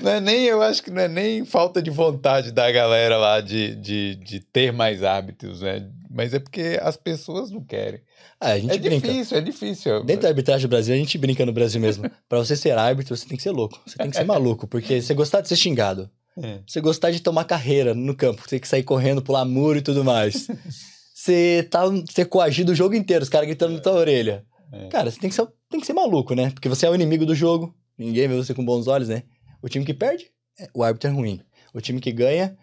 Não 0.00 0.10
é 0.10 0.20
nem, 0.20 0.44
eu 0.44 0.62
acho 0.62 0.82
que 0.82 0.90
não 0.90 1.02
é 1.02 1.08
nem 1.08 1.44
falta 1.44 1.80
de 1.82 1.90
vontade 1.90 2.52
da 2.52 2.70
galera 2.70 3.16
lá 3.16 3.40
de, 3.40 3.74
de, 3.76 4.14
de 4.16 4.40
ter 4.40 4.72
mais 4.72 5.02
hábitos, 5.02 5.60
né? 5.60 5.88
Mas 6.10 6.32
é 6.34 6.38
porque 6.38 6.78
as 6.82 6.96
pessoas 6.96 7.50
não 7.50 7.62
querem. 7.62 8.00
Ah, 8.40 8.52
a 8.52 8.58
gente 8.58 8.72
É 8.74 8.78
brinca. 8.78 9.08
difícil, 9.08 9.36
é 9.36 9.40
difícil. 9.40 10.04
Dentro 10.04 10.22
da 10.22 10.28
arbitragem 10.28 10.66
do 10.66 10.70
Brasil, 10.70 10.94
a 10.94 10.98
gente 10.98 11.18
brinca 11.18 11.44
no 11.44 11.52
Brasil 11.52 11.80
mesmo. 11.80 12.10
Pra 12.28 12.38
você 12.38 12.56
ser 12.56 12.76
árbitro, 12.78 13.16
você 13.16 13.26
tem 13.26 13.36
que 13.36 13.42
ser 13.42 13.50
louco. 13.50 13.80
Você 13.86 13.96
tem 13.98 14.10
que 14.10 14.16
ser 14.16 14.24
maluco. 14.26 14.66
Porque 14.66 15.00
você 15.02 15.12
gostar 15.14 15.40
de 15.42 15.48
ser 15.48 15.56
xingado. 15.56 16.08
É. 16.40 16.60
Você 16.66 16.80
gostar 16.80 17.10
de 17.10 17.20
tomar 17.20 17.44
carreira 17.44 17.94
no 17.94 18.14
campo. 18.14 18.42
Você 18.42 18.50
tem 18.50 18.60
que 18.60 18.68
sair 18.68 18.82
correndo, 18.84 19.20
pular 19.22 19.44
muro 19.44 19.78
e 19.78 19.82
tudo 19.82 20.04
mais. 20.04 20.46
Você 21.14 21.66
tá 21.68 21.82
ser 22.10 22.26
coagido 22.26 22.70
o 22.70 22.74
jogo 22.76 22.94
inteiro, 22.94 23.24
os 23.24 23.28
caras 23.28 23.48
gritando 23.48 23.74
na 23.74 23.80
tua 23.80 23.92
orelha. 23.94 24.44
É. 24.72 24.86
Cara, 24.86 25.10
você 25.10 25.18
tem 25.18 25.28
que, 25.28 25.34
ser, 25.34 25.46
tem 25.68 25.80
que 25.80 25.86
ser 25.86 25.92
maluco, 25.92 26.32
né? 26.34 26.50
Porque 26.50 26.68
você 26.68 26.86
é 26.86 26.90
o 26.90 26.94
inimigo 26.94 27.26
do 27.26 27.34
jogo. 27.34 27.74
Ninguém 27.98 28.28
vê 28.28 28.36
você 28.36 28.54
com 28.54 28.64
bons 28.64 28.86
olhos, 28.86 29.08
né? 29.08 29.24
O 29.62 29.68
time 29.68 29.84
que 29.84 29.94
perde, 29.94 30.30
é- 30.58 30.68
o 30.74 30.82
árbitro 30.82 31.10
é 31.10 31.12
ruim. 31.12 31.40
O 31.74 31.80
time 31.80 32.00
que 32.00 32.12
ganha, 32.12 32.56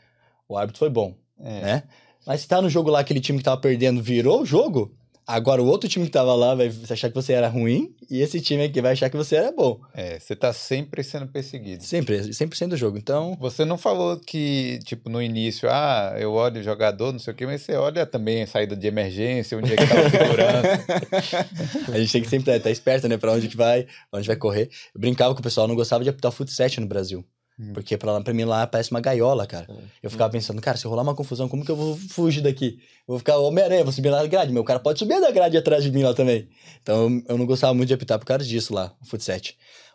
o 0.47 0.57
árbitro 0.57 0.79
foi 0.79 0.89
bom. 0.89 1.15
É. 1.39 1.61
né? 1.61 1.83
Mas 2.25 2.41
se 2.41 2.47
tá 2.47 2.61
no 2.61 2.69
jogo 2.69 2.89
lá, 2.89 2.99
aquele 3.01 3.19
time 3.19 3.37
que 3.37 3.43
tava 3.43 3.59
perdendo 3.59 4.01
virou 4.01 4.41
o 4.41 4.45
jogo, 4.45 4.95
agora 5.28 5.61
o 5.61 5.65
outro 5.65 5.89
time 5.89 6.05
que 6.05 6.11
tava 6.11 6.34
lá 6.36 6.53
vai 6.55 6.71
achar 6.89 7.09
que 7.09 7.15
você 7.15 7.34
era 7.34 7.47
ruim 7.47 7.93
e 8.09 8.21
esse 8.21 8.39
time 8.39 8.63
aqui 8.63 8.82
vai 8.82 8.93
achar 8.93 9.09
que 9.09 9.17
você 9.17 9.36
era 9.36 9.51
bom. 9.51 9.80
É, 9.93 10.19
você 10.19 10.36
tá 10.36 10.53
sempre 10.53 11.03
sendo 11.03 11.28
perseguido. 11.28 11.84
Sempre, 11.84 12.34
sempre 12.34 12.57
sendo 12.57 12.73
o 12.73 12.78
jogo. 12.78 12.97
Então, 12.97 13.38
Você 13.39 13.65
não 13.65 13.78
falou 13.78 14.17
que, 14.17 14.80
tipo, 14.84 15.09
no 15.09 15.21
início, 15.21 15.69
ah, 15.69 16.15
eu 16.17 16.34
olho 16.34 16.59
o 16.59 16.63
jogador, 16.63 17.11
não 17.11 17.19
sei 17.19 17.34
o 17.34 17.36
quê, 17.36 17.45
mas 17.45 17.61
você 17.61 17.73
olha 17.73 18.05
também 18.05 18.43
a 18.43 18.47
saída 18.47 18.76
de 18.76 18.88
emergência, 18.88 19.57
onde 19.57 19.73
é 19.73 19.76
que 19.76 19.88
tá 19.88 19.99
a 19.99 20.09
segurança. 20.09 21.45
a 21.91 21.97
gente 21.97 22.11
tem 22.11 22.21
que 22.21 22.30
sempre 22.30 22.55
estar 22.55 22.71
esperto, 22.71 23.07
né? 23.07 23.17
Pra 23.17 23.32
onde 23.32 23.47
que 23.47 23.57
vai, 23.57 23.84
pra 24.09 24.19
onde 24.19 24.28
vai 24.28 24.36
correr. 24.36 24.69
Eu 24.93 25.01
brincava 25.01 25.34
com 25.34 25.39
o 25.39 25.43
pessoal, 25.43 25.67
não 25.67 25.76
gostava 25.76 26.03
de 26.03 26.09
apitar 26.09 26.32
futsal 26.32 26.65
no 26.80 26.88
Brasil. 26.88 27.26
Hum. 27.57 27.71
Porque 27.73 27.97
pra, 27.97 28.11
lá- 28.11 28.21
pra 28.21 28.33
mim 28.33 28.43
lá 28.43 28.67
parece 28.67 28.91
uma 28.91 28.99
gaiola, 28.99 29.47
cara. 29.47 29.65
Hum. 29.69 29.79
Eu 30.03 30.09
ficava 30.11 30.31
pensando, 30.31 30.61
cara, 30.61 30.77
se 30.77 30.85
rolar 30.87 31.03
uma 31.03 31.15
confusão, 31.15 31.47
como 31.47 31.63
que 31.63 31.71
eu 31.71 31.75
vou 31.75 31.95
fugir 32.09 32.41
daqui? 32.41 32.79
Vou 33.07 33.17
ficar 33.17 33.37
Homem-Aranha, 33.37 33.83
vou 33.83 33.93
subir 33.93 34.09
na 34.09 34.25
grade. 34.27 34.51
Meu 34.51 34.63
cara 34.63 34.79
pode 34.79 34.99
subir 34.99 35.19
na 35.19 35.31
grade 35.31 35.57
atrás 35.57 35.83
de 35.83 35.91
mim 35.91 36.03
lá 36.03 36.13
também. 36.13 36.49
Então 36.81 37.09
eu- 37.09 37.23
eu 37.29 37.37
não 37.37 37.45
gostava 37.45 37.73
muito 37.73 37.87
de 37.87 37.93
apitar 37.93 38.19
por 38.19 38.25
causa 38.25 38.43
disso 38.43 38.73
lá, 38.73 38.93
o 39.01 39.05
futsal. 39.05 39.37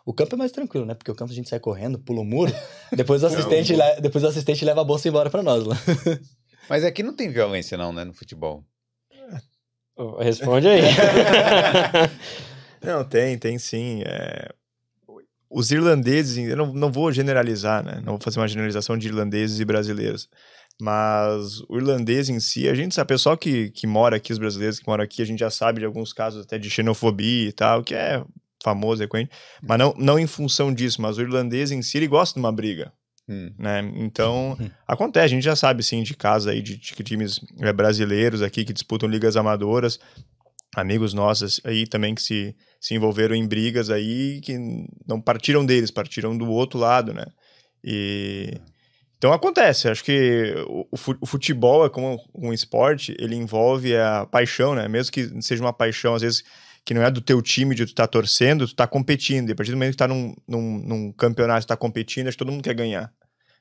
O 0.03 0.13
campo 0.13 0.33
é 0.33 0.37
mais 0.39 0.51
tranquilo, 0.51 0.85
né? 0.87 0.95
Porque 0.95 1.11
o 1.11 1.15
campo 1.15 1.31
a 1.31 1.35
gente 1.35 1.47
sai 1.49 1.59
correndo, 1.59 1.99
pula 1.99 2.21
o 2.21 2.25
muro, 2.25 2.51
depois 2.91 3.21
o 3.21 3.27
assistente, 3.27 3.75
le- 3.75 4.01
depois 4.01 4.23
o 4.23 4.27
assistente 4.27 4.65
leva 4.65 4.81
a 4.81 4.83
bolsa 4.83 5.07
embora 5.07 5.29
pra 5.29 5.43
nós 5.43 5.63
lá. 5.63 5.77
Mas 6.67 6.83
aqui 6.83 7.03
não 7.03 7.15
tem 7.15 7.29
violência, 7.29 7.77
não, 7.77 7.93
né, 7.93 8.03
no 8.03 8.13
futebol. 8.13 8.63
Responde 10.19 10.67
aí. 10.67 10.81
Não, 12.81 13.03
tem, 13.03 13.37
tem 13.37 13.57
sim. 13.59 14.01
é, 14.05 14.49
Os 15.51 15.69
irlandeses, 15.71 16.37
eu 16.37 16.55
não, 16.55 16.73
não 16.73 16.91
vou 16.91 17.11
generalizar, 17.11 17.83
né? 17.83 18.01
Não 18.05 18.13
vou 18.13 18.19
fazer 18.21 18.39
uma 18.39 18.47
generalização 18.47 18.97
de 18.97 19.07
irlandeses 19.07 19.59
e 19.59 19.65
brasileiros. 19.65 20.29
Mas 20.79 21.59
o 21.69 21.77
irlandês 21.77 22.29
em 22.29 22.39
si, 22.39 22.67
a 22.67 22.73
gente 22.73 22.95
sabe, 22.95 23.05
o 23.05 23.15
pessoal 23.15 23.37
que, 23.37 23.69
que 23.71 23.85
mora 23.85 24.15
aqui, 24.15 24.31
os 24.31 24.39
brasileiros 24.39 24.79
que 24.79 24.87
moram 24.87 25.03
aqui, 25.03 25.21
a 25.21 25.25
gente 25.25 25.39
já 25.39 25.49
sabe 25.49 25.79
de 25.79 25.85
alguns 25.85 26.13
casos 26.13 26.45
até 26.45 26.57
de 26.57 26.69
xenofobia 26.69 27.49
e 27.49 27.51
tal, 27.51 27.83
que 27.83 27.93
é 27.93 28.23
famoso, 28.63 29.01
recorrente. 29.01 29.31
Mas 29.61 29.77
não, 29.77 29.93
não 29.97 30.17
em 30.17 30.27
função 30.27 30.73
disso, 30.73 31.01
mas 31.01 31.17
o 31.17 31.21
irlandês 31.21 31.71
em 31.71 31.81
si, 31.81 31.97
ele 31.97 32.07
gosta 32.07 32.33
de 32.33 32.39
uma 32.39 32.51
briga. 32.51 32.91
Hum. 33.29 33.53
né? 33.57 33.79
Então, 33.95 34.57
acontece, 34.87 35.25
a 35.25 35.27
gente 35.27 35.43
já 35.43 35.55
sabe, 35.55 35.83
sim, 35.83 36.03
de 36.03 36.15
casos 36.15 36.47
aí 36.47 36.61
de, 36.61 36.77
de 36.77 37.03
times 37.03 37.39
é, 37.59 37.71
brasileiros 37.71 38.41
aqui 38.41 38.65
que 38.65 38.73
disputam 38.73 39.07
ligas 39.07 39.37
amadoras, 39.37 39.99
amigos 40.75 41.13
nossos 41.13 41.61
aí 41.63 41.85
também 41.85 42.15
que 42.15 42.21
se, 42.21 42.55
se 42.81 42.95
envolveram 42.95 43.35
em 43.35 43.47
brigas 43.47 43.91
aí 43.91 44.41
que 44.41 44.57
não 45.07 45.21
partiram 45.21 45.63
deles, 45.63 45.91
partiram 45.91 46.35
do 46.35 46.49
outro 46.49 46.79
lado, 46.79 47.13
né? 47.13 47.25
E... 47.83 48.59
Então 49.17 49.31
acontece, 49.31 49.87
acho 49.87 50.03
que 50.03 50.55
o, 50.67 50.87
o 50.91 50.97
fu- 50.97 51.17
o 51.21 51.27
futebol 51.27 51.85
é 51.85 51.89
como 51.91 52.19
um 52.33 52.51
esporte, 52.51 53.15
ele 53.19 53.35
envolve 53.35 53.95
a 53.95 54.25
paixão, 54.25 54.73
né? 54.73 54.87
Mesmo 54.87 55.11
que 55.11 55.29
seja 55.43 55.63
uma 55.63 55.71
paixão, 55.71 56.15
às 56.15 56.23
vezes, 56.23 56.43
que 56.83 56.91
não 56.91 57.03
é 57.03 57.11
do 57.11 57.21
teu 57.21 57.39
time 57.39 57.75
de 57.75 57.85
tu 57.85 57.93
tá 57.93 58.07
torcendo, 58.07 58.67
tu 58.67 58.75
tá 58.75 58.87
competindo. 58.87 59.49
E 59.49 59.51
a 59.51 59.55
partir 59.55 59.69
do 59.71 59.77
momento 59.77 59.91
que 59.91 59.97
tu 59.97 59.99
tá 59.99 60.07
num, 60.07 60.33
num, 60.47 60.79
num 60.79 61.11
campeonato, 61.11 61.67
tu 61.67 61.69
tá 61.69 61.77
competindo, 61.77 62.27
acho 62.27 62.35
que 62.35 62.43
todo 62.43 62.51
mundo 62.51 62.63
quer 62.63 62.73
ganhar. 62.73 63.13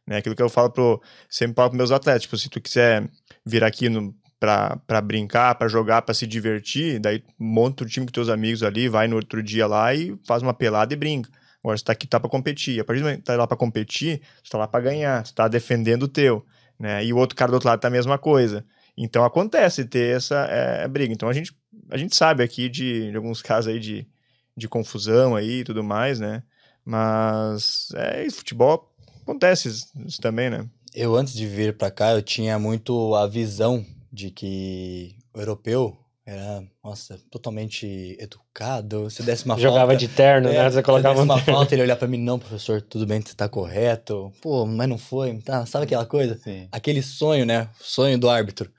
Né? 0.07 0.17
Aquilo 0.17 0.35
que 0.35 0.43
eu 0.43 0.49
falo 0.49 0.71
pro, 0.71 1.03
sempre 1.29 1.57
falo 1.57 1.69
pros 1.69 1.77
meus 1.77 1.91
atletas, 1.91 2.23
tipo, 2.23 2.39
se 2.39 2.49
tu 2.49 2.59
quiser 2.59 3.07
vir 3.45 3.63
aqui 3.63 3.91
no, 3.91 4.15
pra 4.41 5.01
brincar, 5.03 5.55
pra 5.55 5.69
jogar, 5.69 6.01
pra 6.03 6.15
se 6.15 6.27
divertir, 6.27 6.99
daí 6.99 7.23
monta 7.39 7.85
o 7.85 7.87
time 7.87 8.07
com 8.07 8.13
teus 8.13 8.31
amigos 8.31 8.63
ali, 8.63 8.89
vai 8.89 9.07
no 9.07 9.17
outro 9.17 9.43
dia 9.43 9.67
lá 9.67 9.95
e 9.95 10.19
faz 10.27 10.43
uma 10.43 10.55
pelada 10.55 10.95
e 10.95 10.97
brinca. 10.97 11.31
Agora 11.63 11.77
você 11.77 11.85
tá 11.85 11.93
aqui 11.93 12.07
tá 12.07 12.19
pra 12.19 12.31
competir. 12.31 12.81
A 12.81 12.85
partir 12.85 13.01
do 13.01 13.05
momento 13.05 13.19
que 13.19 13.25
tá 13.25 13.37
lá 13.37 13.47
pra 13.47 13.57
competir, 13.57 14.23
tu 14.43 14.51
tá 14.51 14.57
lá 14.57 14.67
pra 14.67 14.81
ganhar, 14.81 15.23
tu 15.23 15.35
tá 15.35 15.47
defendendo 15.47 16.05
o 16.05 16.09
teu, 16.09 16.45
né? 16.79 17.05
E 17.05 17.13
o 17.13 17.19
outro 17.19 17.37
cara 17.37 17.51
do 17.51 17.55
outro 17.55 17.69
lado 17.69 17.81
tá 17.81 17.89
a 17.89 17.91
mesma 17.91 18.17
coisa. 18.17 18.65
Então 18.97 19.25
acontece 19.25 19.85
ter 19.85 20.17
essa 20.17 20.47
é, 20.47 20.89
briga. 20.89 21.13
Então 21.13 21.29
a 21.29 21.35
gente, 21.35 21.55
a 21.91 21.99
gente 21.99 22.17
sabe 22.17 22.43
aqui 22.43 22.69
de, 22.71 23.11
de 23.11 23.17
alguns 23.17 23.43
casos 23.43 23.71
aí 23.71 23.79
de, 23.79 24.09
de 24.57 24.69
confusão 24.69 25.37
aí 25.37 25.61
e 25.61 25.65
tudo 25.65 25.85
mais, 25.85 26.19
né? 26.19 26.43
Mas 26.83 27.89
é, 27.95 28.29
futebol 28.31 28.91
acontece 29.23 29.69
isso, 29.69 30.21
também, 30.21 30.49
né? 30.49 30.67
Eu, 30.95 31.15
antes 31.15 31.35
de 31.35 31.47
vir 31.47 31.77
pra 31.77 31.91
cá, 31.91 32.13
eu 32.13 32.23
tinha 32.23 32.59
muito 32.59 33.15
a 33.15 33.27
visão 33.27 33.85
de 34.13 34.31
que 34.31 35.17
o 35.35 35.41
europeu 35.41 35.97
era, 36.27 36.63
nossa, 36.85 37.19
totalmente 37.31 38.17
educado. 38.21 39.11
Se 39.11 39.23
desse 39.23 39.45
uma 39.45 39.59
Jogava 39.59 39.93
falta, 39.93 39.97
de 39.97 40.09
terno, 40.09 40.49
é, 40.49 40.53
né? 40.53 40.71
Você 40.71 40.77
se 40.77 40.83
colocava 40.83 41.15
desse 41.15 41.23
um 41.23 41.25
uma 41.33 41.43
terno. 41.43 41.59
falta, 41.59 41.75
ele 41.75 41.83
olhar 41.83 41.97
pra 41.97 42.07
mim, 42.07 42.19
não, 42.19 42.39
professor, 42.39 42.81
tudo 42.83 43.07
bem, 43.07 43.21
você 43.21 43.35
tá 43.35 43.49
correto. 43.49 44.33
Pô, 44.41 44.65
mas 44.67 44.89
não 44.89 44.99
foi, 44.99 45.35
tá? 45.39 45.67
Sabe 45.67 45.85
aquela 45.85 46.07
coisa? 46.07 46.39
Sim. 46.39 46.69
Aquele 46.71 47.03
sonho, 47.03 47.45
né? 47.45 47.69
Sonho 47.81 48.19
do 48.19 48.29
árbitro. 48.29 48.71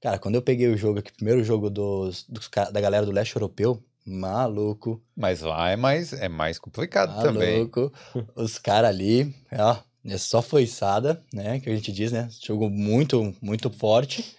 Cara, 0.00 0.18
quando 0.18 0.34
eu 0.34 0.42
peguei 0.42 0.68
o 0.68 0.76
jogo 0.76 0.98
aqui, 0.98 1.12
primeiro 1.12 1.42
jogo 1.44 1.70
dos, 1.70 2.24
dos 2.28 2.48
da 2.72 2.80
galera 2.80 3.06
do 3.06 3.12
leste 3.12 3.34
europeu, 3.36 3.82
maluco, 4.04 5.00
Mas 5.16 5.40
lá 5.42 5.70
é 5.70 5.76
mais, 5.76 6.12
é 6.12 6.28
mais 6.28 6.58
complicado 6.58 7.20
também. 7.22 7.58
maluco. 7.58 7.92
Os 8.34 8.58
caras 8.58 8.90
ali, 8.90 9.32
ó, 9.52 9.76
é 10.04 10.18
só 10.18 10.42
foiçada, 10.42 11.20
né? 11.32 11.60
Que 11.60 11.70
a 11.70 11.74
gente 11.74 11.92
diz, 11.92 12.10
né? 12.12 12.28
Jogo 12.44 12.68
muito, 12.68 13.34
muito 13.40 13.70
forte. 13.70 14.36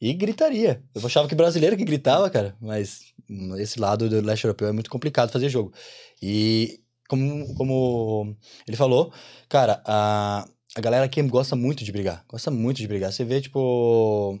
E 0.00 0.12
gritaria. 0.14 0.82
Eu 0.94 1.04
achava 1.04 1.28
que 1.28 1.34
brasileiro 1.34 1.76
que 1.76 1.84
gritava, 1.84 2.30
cara, 2.30 2.56
mas 2.60 3.12
esse 3.58 3.78
lado 3.78 4.08
do 4.08 4.20
leste 4.20 4.44
europeu 4.44 4.68
é 4.68 4.72
muito 4.72 4.88
complicado 4.90 5.30
fazer 5.30 5.48
jogo. 5.50 5.72
E 6.22 6.80
como, 7.08 7.54
como 7.54 8.36
ele 8.66 8.76
falou, 8.76 9.12
cara, 9.48 9.82
a, 9.84 10.48
a 10.74 10.80
galera 10.80 11.04
aqui 11.04 11.20
gosta 11.22 11.54
muito 11.54 11.84
de 11.84 11.92
brigar. 11.92 12.24
Gosta 12.28 12.50
muito 12.50 12.78
de 12.78 12.88
brigar. 12.88 13.12
Você 13.12 13.24
vê, 13.24 13.40
tipo, 13.40 14.38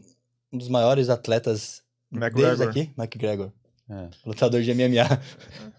um 0.52 0.56
dos 0.58 0.68
maiores 0.68 1.08
atletas 1.10 1.82
deles 2.10 2.32
McGregor. 2.34 2.68
aqui, 2.68 2.90
McGregor, 2.96 3.52
É. 3.90 4.08
lutador 4.24 4.62
de 4.62 4.72
MMA. 4.72 5.20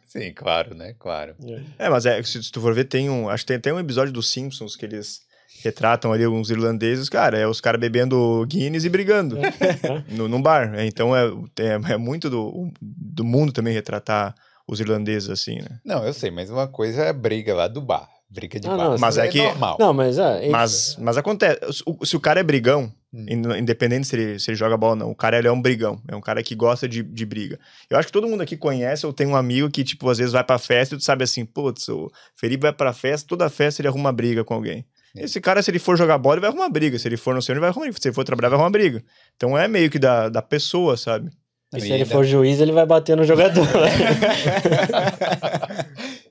Sim, 0.06 0.32
claro, 0.34 0.76
né? 0.76 0.94
Claro. 1.00 1.36
É, 1.80 1.90
mas 1.90 2.06
é, 2.06 2.22
se, 2.22 2.44
se 2.44 2.52
tu 2.52 2.60
for 2.62 2.74
ver, 2.76 2.84
tem 2.86 3.10
um. 3.10 3.30
Acho 3.30 3.44
que 3.44 3.48
tem 3.48 3.58
até 3.58 3.74
um 3.74 3.80
episódio 3.80 4.12
dos 4.14 4.30
Simpsons 4.30 4.76
que 4.76 4.86
eles 4.86 5.22
retratam 5.64 6.12
ali 6.12 6.26
uns 6.28 6.50
irlandeses, 6.50 7.10
cara, 7.10 7.38
é 7.38 7.48
os 7.48 7.62
caras 7.62 7.80
bebendo 7.80 8.46
Guinness 8.48 8.84
e 8.86 8.90
brigando 8.90 9.38
É. 9.38 10.04
no, 10.10 10.28
num 10.28 10.42
bar. 10.42 10.74
É, 10.76 10.86
então 10.86 11.16
é, 11.16 11.26
é, 11.60 11.94
é 11.94 11.98
muito 11.98 12.30
do, 12.30 12.72
do 12.82 13.24
mundo 13.24 13.52
também 13.52 13.74
retratar 13.74 14.36
os 14.68 14.80
irlandeses 14.80 15.30
assim, 15.30 15.56
né? 15.58 15.80
Não, 15.84 16.06
eu 16.06 16.14
sei, 16.14 16.32
mas 16.32 16.50
uma 16.50 16.68
coisa 16.68 17.04
é 17.04 17.10
a 17.10 17.14
briga 17.14 17.54
lá 17.54 17.68
do 17.68 17.82
bar. 17.82 18.08
Briga 18.30 18.58
de 18.60 18.68
Ah, 18.68 18.78
bar. 18.78 18.90
não, 18.92 18.98
mas 18.98 19.18
é 19.18 19.28
que- 19.28 19.44
normal. 19.44 19.76
Não, 19.80 19.94
mas 19.94 20.18
é. 20.18 20.48
Mas, 20.50 20.96
mas 21.00 21.18
acontece. 21.18 21.60
Se 22.06 22.16
o 22.16 22.20
cara 22.20 22.40
é 22.40 22.44
brigão, 22.44 22.92
Hum. 23.14 23.26
in- 23.28 23.58
independente 23.60 24.08
se 24.08 24.16
ele, 24.16 24.40
se 24.40 24.50
ele 24.52 24.56
joga 24.56 24.78
bola 24.78 24.94
ou 24.94 24.96
não, 24.98 25.12
o 25.12 25.16
cara 25.16 25.38
ele 25.38 25.46
é 25.46 25.52
um 25.52 25.62
brigão. 25.62 26.02
É 26.08 26.16
um 26.16 26.22
cara 26.22 26.42
que 26.42 26.56
gosta 26.56 26.88
de, 26.88 27.04
de 27.04 27.26
briga. 27.26 27.60
Eu 27.90 27.98
acho 27.98 28.08
que 28.08 28.14
todo 28.14 28.26
mundo 28.30 28.40
aqui 28.42 28.56
conhece 28.56 29.06
ou 29.06 29.12
tem 29.12 29.28
um 29.28 29.36
amigo 29.36 29.70
que, 29.70 29.84
tipo, 29.84 30.10
às 30.10 30.18
vezes 30.18 30.32
vai 30.32 30.46
pra 30.46 30.58
festa 30.58 30.96
e 30.96 30.98
tu 30.98 31.04
sabe 31.04 31.26
assim, 31.26 31.44
putz, 31.44 31.90
o 31.90 32.10
Felipe 32.38 32.62
vai 32.62 32.72
pra 32.72 32.94
festa, 32.94 33.28
toda 33.28 33.50
festa 33.50 33.82
ele 33.82 33.90
arruma 33.90 34.14
briga 34.14 34.46
com 34.46 34.54
alguém. 34.54 34.86
Esse 35.16 35.42
cara, 35.42 35.62
se 35.62 35.70
ele 35.72 35.80
for 35.80 35.98
jogar 35.98 36.18
bola, 36.18 36.36
ele 36.36 36.42
vai 36.42 36.50
arrumar 36.50 36.70
briga. 36.70 36.98
Se 36.98 37.08
ele 37.08 37.18
for 37.18 37.34
no 37.36 37.42
centro, 37.42 37.54
ele 37.56 37.60
vai 37.62 37.70
arrumar 37.70 37.86
briga. 37.88 38.02
Se 38.02 38.08
ele 38.08 38.16
for 38.16 38.24
trabalhar, 38.24 38.50
vai 38.50 38.58
arrumar 38.58 38.70
briga. 38.72 39.04
Então 39.36 39.58
é 39.58 39.68
meio 39.68 39.90
que 39.90 40.00
da, 40.00 40.30
da 40.30 40.42
pessoa, 40.42 40.96
sabe? 40.98 41.30
E 41.74 41.80
se 41.80 41.88
E 41.88 41.90
ele 41.92 42.04
ainda- 42.04 42.14
for 42.16 42.24
juiz, 42.26 42.60
ele 42.60 42.72
vai 42.74 42.86
bater 42.86 43.16
no 43.18 43.24
jogador. 43.24 43.66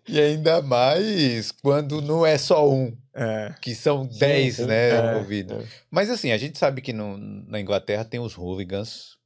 E 0.09 0.21
ainda 0.21 0.61
mais 0.61 1.53
quando 1.53 2.01
não 2.03 2.27
é 2.27 2.37
só 2.37 2.69
um, 2.69 2.93
É. 3.15 3.55
que 3.61 3.75
são 3.75 4.07
dez, 4.19 4.57
sim. 4.57 4.67
né, 4.67 4.91
É, 4.91 5.11
envolvidos. 5.13 5.63
é. 5.65 5.67
Mas 5.91 6.11
assim, 6.11 6.33
a 6.33 6.39
gente 6.39 6.59
sabe 6.59 6.81
que 6.81 6.93
no- 6.93 7.17
na 7.17 7.61
Inglaterra 7.61 8.05
tem 8.05 8.19
os 8.19 8.35
hooligans, 8.37 9.17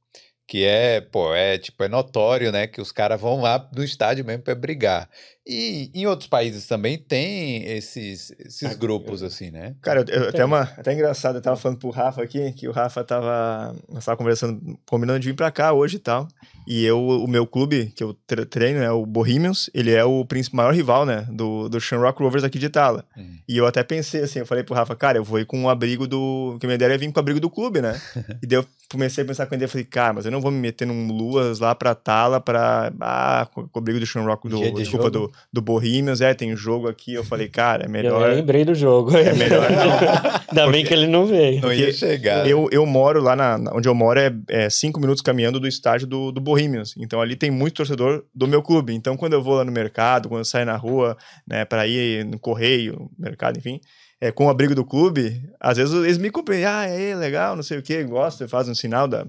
que 0.47 0.63
é, 0.63 1.01
pô, 1.01 1.33
é 1.33 1.57
tipo, 1.57 1.83
é 1.83 1.87
notório, 1.87 2.51
né, 2.51 2.67
que 2.67 2.79
os 2.79 2.91
caras 2.91 3.19
vão 3.19 3.41
lá 3.41 3.67
no 3.75 3.83
estádio 3.83 4.23
mesmo 4.23 4.43
pra 4.43 4.53
brigar. 4.53 5.09
E 5.47 5.91
em 5.93 6.07
outros 6.07 6.27
países 6.27 6.65
também 6.65 6.97
tem 6.97 7.63
esses, 7.65 8.31
esses 8.39 8.63
Ah, 8.63 8.73
grupos, 8.73 9.21
assim, 9.21 9.51
né? 9.51 9.75
Cara, 9.79 10.03
eu, 10.07 10.23
eu- 10.23 10.29
até, 10.29 10.43
uma, 10.43 10.61
até 10.61 10.91
engraçado, 10.91 11.35
eu 11.35 11.41
tava 11.41 11.55
falando 11.55 11.77
pro 11.77 11.91
Rafa 11.91 12.23
aqui, 12.23 12.51
que 12.53 12.67
o 12.67 12.71
Rafa 12.71 13.03
tava. 13.03 13.75
Nós 13.87 14.03
tava 14.03 14.17
conversando, 14.17 14.75
combinando 14.87 15.19
de 15.19 15.27
vir 15.27 15.35
pra 15.35 15.51
cá 15.51 15.71
hoje 15.71 15.97
e 15.97 15.99
tal. 15.99 16.27
E 16.67 16.83
eu, 16.83 16.99
o 16.99 17.27
meu 17.27 17.45
clube, 17.45 17.93
que 17.95 18.03
eu 18.03 18.15
tre- 18.25 18.43
treino, 18.45 18.81
é 18.81 18.91
o 18.91 19.05
Bohemians, 19.05 19.69
ele 19.71 19.91
é 19.91 20.03
o 20.03 20.25
maior 20.51 20.73
rival, 20.73 21.05
né? 21.05 21.27
Do, 21.29 21.69
do 21.69 21.79
Shamrock 21.79 22.19
Rovers 22.23 22.43
aqui 22.43 22.57
de 22.57 22.65
Itala. 22.65 23.05
Hum. 23.15 23.35
E 23.47 23.55
eu 23.55 23.67
até 23.67 23.83
pensei 23.83 24.23
assim, 24.23 24.39
eu 24.39 24.47
falei 24.47 24.63
pro 24.63 24.73
Rafa, 24.73 24.95
cara, 24.95 25.19
eu 25.19 25.23
vou 25.23 25.39
ir 25.39 25.45
com 25.45 25.63
o 25.63 25.69
abrigo 25.69 26.07
do. 26.07 26.57
Que 26.59 26.65
a 26.65 26.67
minha 26.67 26.75
ideia 26.75 26.91
é 26.93 26.97
vir 26.97 27.11
com 27.11 27.19
o 27.19 27.21
abrigo 27.21 27.39
do 27.39 27.51
clube, 27.51 27.81
né? 27.81 28.01
e 28.41 28.47
daí 28.47 28.57
eu 28.57 28.65
comecei 28.89 29.23
a 29.23 29.27
pensar 29.27 29.45
com 29.45 29.53
a 29.53 29.57
ideia, 29.57 29.69
falei, 29.69 29.85
cara, 29.85 30.13
mas 30.13 30.25
eu 30.25 30.31
não 30.31 30.41
vou 30.41 30.49
me 30.49 30.57
meter 30.57 30.87
num 30.87 31.11
Luas 31.11 31.59
lá 31.59 31.75
pra 31.75 31.93
Tala 31.93 32.41
pra. 32.41 32.91
Ah, 32.99 33.47
com, 33.53 33.69
o 33.71 33.77
abrigo 33.79 33.99
do 33.99 34.05
Shamrock, 34.07 34.49
do, 34.49 34.57
desculpa, 34.71 35.05
jogo. 35.11 35.27
do, 35.27 35.31
do 35.51 35.61
Bohemians, 35.61 36.21
é, 36.21 36.33
tem 36.33 36.55
jogo 36.55 36.87
aqui. 36.87 37.13
Eu 37.13 37.23
falei, 37.23 37.47
cara, 37.47 37.83
é 37.83 37.87
Eu 37.87 37.89
melhor. 37.91 38.29
lembrei 38.33 38.63
do 38.65 38.73
jogo. 38.75 39.15
É 39.15 39.33
melhor 39.33 39.69
não. 39.69 40.35
Ainda 40.49 40.71
bem 40.71 40.85
que 40.85 40.93
ele 40.93 41.07
não 41.07 41.25
veio. 41.25 41.61
Não 41.61 41.73
ia 41.73 41.91
chegar. 41.93 42.47
Eu, 42.47 42.67
eu 42.71 42.85
moro 42.85 43.21
lá 43.21 43.35
na, 43.35 43.57
na- 43.57 43.73
onde 43.73 43.87
eu 43.87 43.95
moro 43.95 44.19
é, 44.19 44.31
é 44.49 44.69
cinco 44.69 44.99
minutos 44.99 45.21
caminhando 45.21 45.59
do 45.59 45.67
estádio 45.67 46.07
do, 46.07 46.31
do 46.31 46.39
Bohemians. 46.41 46.93
Então 46.97 47.21
ali 47.21 47.35
tem 47.35 47.51
muito 47.51 47.75
torcedor 47.75 48.23
do 48.33 48.47
meu 48.47 48.61
clube. 48.61 48.93
Então 48.93 49.17
quando 49.17 49.33
eu 49.33 49.41
vou 49.43 49.55
lá 49.55 49.63
no 49.65 49.71
mercado, 49.71 50.29
quando 50.29 50.39
eu 50.39 50.45
saio 50.45 50.65
na 50.65 50.75
rua, 50.75 51.17
né, 51.47 51.65
para 51.65 51.85
ir 51.87 52.25
no 52.25 52.39
correio, 52.39 53.09
mercado, 53.17 53.57
enfim, 53.57 53.79
é, 54.21 54.31
com 54.31 54.45
o 54.45 54.49
abrigo 54.49 54.73
do 54.73 54.85
clube, 54.85 55.41
às 55.59 55.77
vezes 55.77 55.93
eles 55.93 56.17
me 56.17 56.29
cumprem, 56.29 56.65
ah, 56.65 56.85
é 56.85 57.13
legal, 57.15 57.55
não 57.55 57.63
sei 57.63 57.77
o 57.77 57.81
que, 57.81 58.03
gosta, 58.03 58.47
faz 58.47 58.67
um 58.69 58.75
sinal 58.75 59.07
da, 59.07 59.25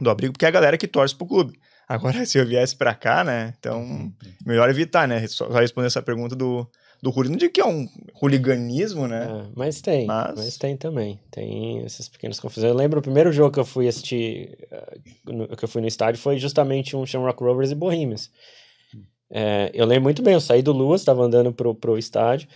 do 0.00 0.08
abrigo, 0.10 0.32
porque 0.32 0.44
é 0.44 0.48
a 0.48 0.52
galera 0.52 0.78
que 0.78 0.86
torce 0.88 1.14
pro 1.14 1.26
clube. 1.26 1.58
Agora, 1.88 2.24
se 2.26 2.38
eu 2.38 2.46
viesse 2.46 2.76
pra 2.76 2.94
cá, 2.94 3.22
né, 3.24 3.54
então 3.58 4.12
melhor 4.46 4.68
evitar, 4.70 5.06
né, 5.08 5.26
só 5.26 5.50
só 5.50 5.58
responder 5.58 5.86
essa 5.88 6.00
pergunta 6.02 6.34
do, 6.36 6.66
do 7.02 7.10
Ruli. 7.10 7.28
Não 7.28 7.36
digo 7.36 7.52
que 7.52 7.60
é 7.60 7.66
um 7.66 7.86
hooliganismo, 8.20 9.06
né, 9.08 9.24
É, 9.44 9.50
mas 9.54 9.80
tem, 9.80 10.06
Mas- 10.06 10.34
mas... 10.36 10.56
tem 10.56 10.76
também. 10.76 11.20
Tem 11.30 11.82
essas 11.84 12.08
pequenas 12.08 12.38
confusões. 12.40 12.70
Eu 12.70 12.76
lembro 12.76 13.00
o 13.00 13.02
primeiro 13.02 13.32
jogo 13.32 13.52
que 13.52 13.60
eu 13.60 13.64
fui 13.64 13.88
assistir, 13.88 14.56
eh, 14.70 14.98
no- 15.26 15.48
que 15.48 15.64
eu 15.64 15.68
fui 15.68 15.80
no 15.82 15.88
estádio, 15.88 16.20
foi 16.20 16.38
justamente 16.38 16.96
um 16.96 17.04
Shamrock 17.04 17.42
Rovers 17.42 17.70
e 17.70 17.74
Bohemians. 17.74 18.30
É, 19.30 19.70
eu 19.72 19.86
lembro 19.86 20.04
muito 20.04 20.22
bem, 20.22 20.34
eu 20.34 20.40
saí 20.40 20.62
do 20.62 20.72
Luas, 20.72 21.00
estava 21.00 21.22
andando 21.24 21.52
pro, 21.52 21.74
pro 21.74 21.96
estádio, 21.98 22.46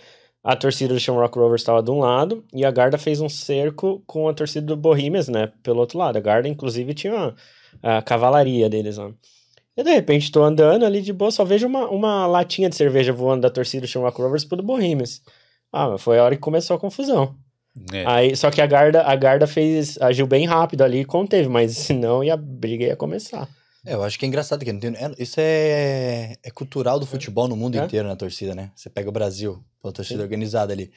a 0.43 0.55
torcida 0.55 0.93
do 0.93 0.99
Shamrock 0.99 1.37
Rovers 1.37 1.61
estava 1.61 1.81
de 1.81 1.89
um 1.89 1.99
lado, 1.99 2.45
e 2.53 2.63
a 2.63 2.69
Garda 2.71 2.97
fez 2.97 3.19
um 3.19 3.27
cerco 3.27 4.01
com 4.05 4.29
a 4.29 4.33
torcida 4.33 4.65
do 4.65 4.77
Bohemians, 4.77 5.27
né, 5.27 5.51
pelo 5.63 5.79
outro 5.79 5.97
lado. 5.97 6.17
A 6.17 6.21
Garda, 6.21 6.47
inclusive, 6.47 6.93
tinha 6.93 7.13
uma- 7.13 7.35
a 7.81 8.01
cavalaria 8.01 8.69
deles 8.69 8.97
lá. 8.97 9.11
E 9.75 9.83
de 9.83 9.91
repente 9.93 10.31
tô 10.31 10.43
andando 10.43 10.85
ali 10.85 11.01
de 11.01 11.13
boa, 11.13 11.29
só 11.29 11.43
vejo 11.45 11.67
uma, 11.67 11.87
uma 11.89 12.25
latinha 12.25 12.69
de 12.69 12.75
cerveja 12.75 13.13
voando 13.13 13.41
da 13.41 13.49
torcida 13.49 13.81
do 13.81 13.87
Shamrock 13.87 14.19
Rovers 14.19 14.43
pro 14.43 14.57
do 14.57 14.63
Bohemians. 14.63 15.21
Ah, 15.71 15.89
mas 15.89 16.01
foi 16.01 16.17
a 16.17 16.23
hora 16.23 16.35
que 16.35 16.41
começou 16.41 16.75
a 16.75 16.79
confusão. 16.79 17.35
É. 17.93 18.03
Aí, 18.07 18.35
só 18.35 18.49
que 18.49 18.59
a 18.59 18.65
Garda, 18.65 19.03
a 19.03 19.15
Garda 19.15 19.45
fez, 19.45 20.01
agiu 20.01 20.25
bem 20.25 20.45
rápido 20.47 20.81
ali 20.83 21.01
e 21.01 21.05
conteve, 21.05 21.47
mas 21.47 21.77
senão 21.77 22.23
ia, 22.23 22.33
a 22.33 22.37
briga 22.37 22.85
ia 22.85 22.95
começar. 22.95 23.47
É, 23.85 23.93
eu 23.93 24.03
acho 24.03 24.17
que 24.17 24.25
é 24.25 24.27
engraçado 24.27 24.65
que 24.65 24.73
não 24.73 24.79
tem- 24.79 24.95
é- 24.95 25.11
isso 25.19 25.35
é, 25.39 26.35
é 26.43 26.49
cultural 26.51 26.99
do 26.99 27.05
futebol 27.05 27.47
no 27.47 27.55
mundo 27.55 27.77
É. 27.79 27.83
inteiro 27.85 28.07
na 28.07 28.15
torcida, 28.15 28.55
né? 28.55 28.71
Você 28.75 28.89
pega 28.89 29.07
o 29.07 29.11
Brasil, 29.11 29.63
a 29.83 29.91
torcida 29.91 30.17
Sim. 30.19 30.23
organizada 30.23 30.73
ali. 30.73 30.91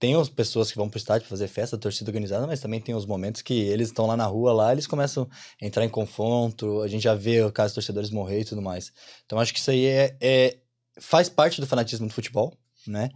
Tem 0.00 0.14
as 0.14 0.30
pessoas 0.30 0.70
que 0.72 0.78
vão 0.78 0.88
pro 0.88 0.96
estádio 0.96 1.28
fazer 1.28 1.46
festa, 1.46 1.76
torcida 1.76 2.10
organizada, 2.10 2.46
mas 2.46 2.58
também 2.58 2.80
tem 2.80 2.94
os 2.94 3.04
momentos 3.04 3.42
que 3.42 3.52
eles 3.52 3.88
estão 3.88 4.06
lá 4.06 4.16
na 4.16 4.24
rua, 4.24 4.50
lá 4.50 4.72
eles 4.72 4.86
começam 4.86 5.28
a 5.60 5.66
entrar 5.66 5.84
em 5.84 5.90
confronto, 5.90 6.80
a 6.80 6.88
gente 6.88 7.02
já 7.02 7.14
vê 7.14 7.42
o 7.42 7.52
caso 7.52 7.68
dos 7.68 7.74
torcedores 7.84 8.08
morrer 8.10 8.40
e 8.40 8.44
tudo 8.46 8.62
mais. 8.62 8.90
Então 9.26 9.38
acho 9.38 9.52
que 9.52 9.58
isso 9.60 9.70
aí 9.70 9.84
é, 9.84 10.16
é- 10.18 10.56
faz 10.98 11.28
parte 11.28 11.60
do 11.60 11.66
fanatismo 11.66 12.08
do 12.08 12.14
futebol, 12.14 12.56
né? 12.86 13.10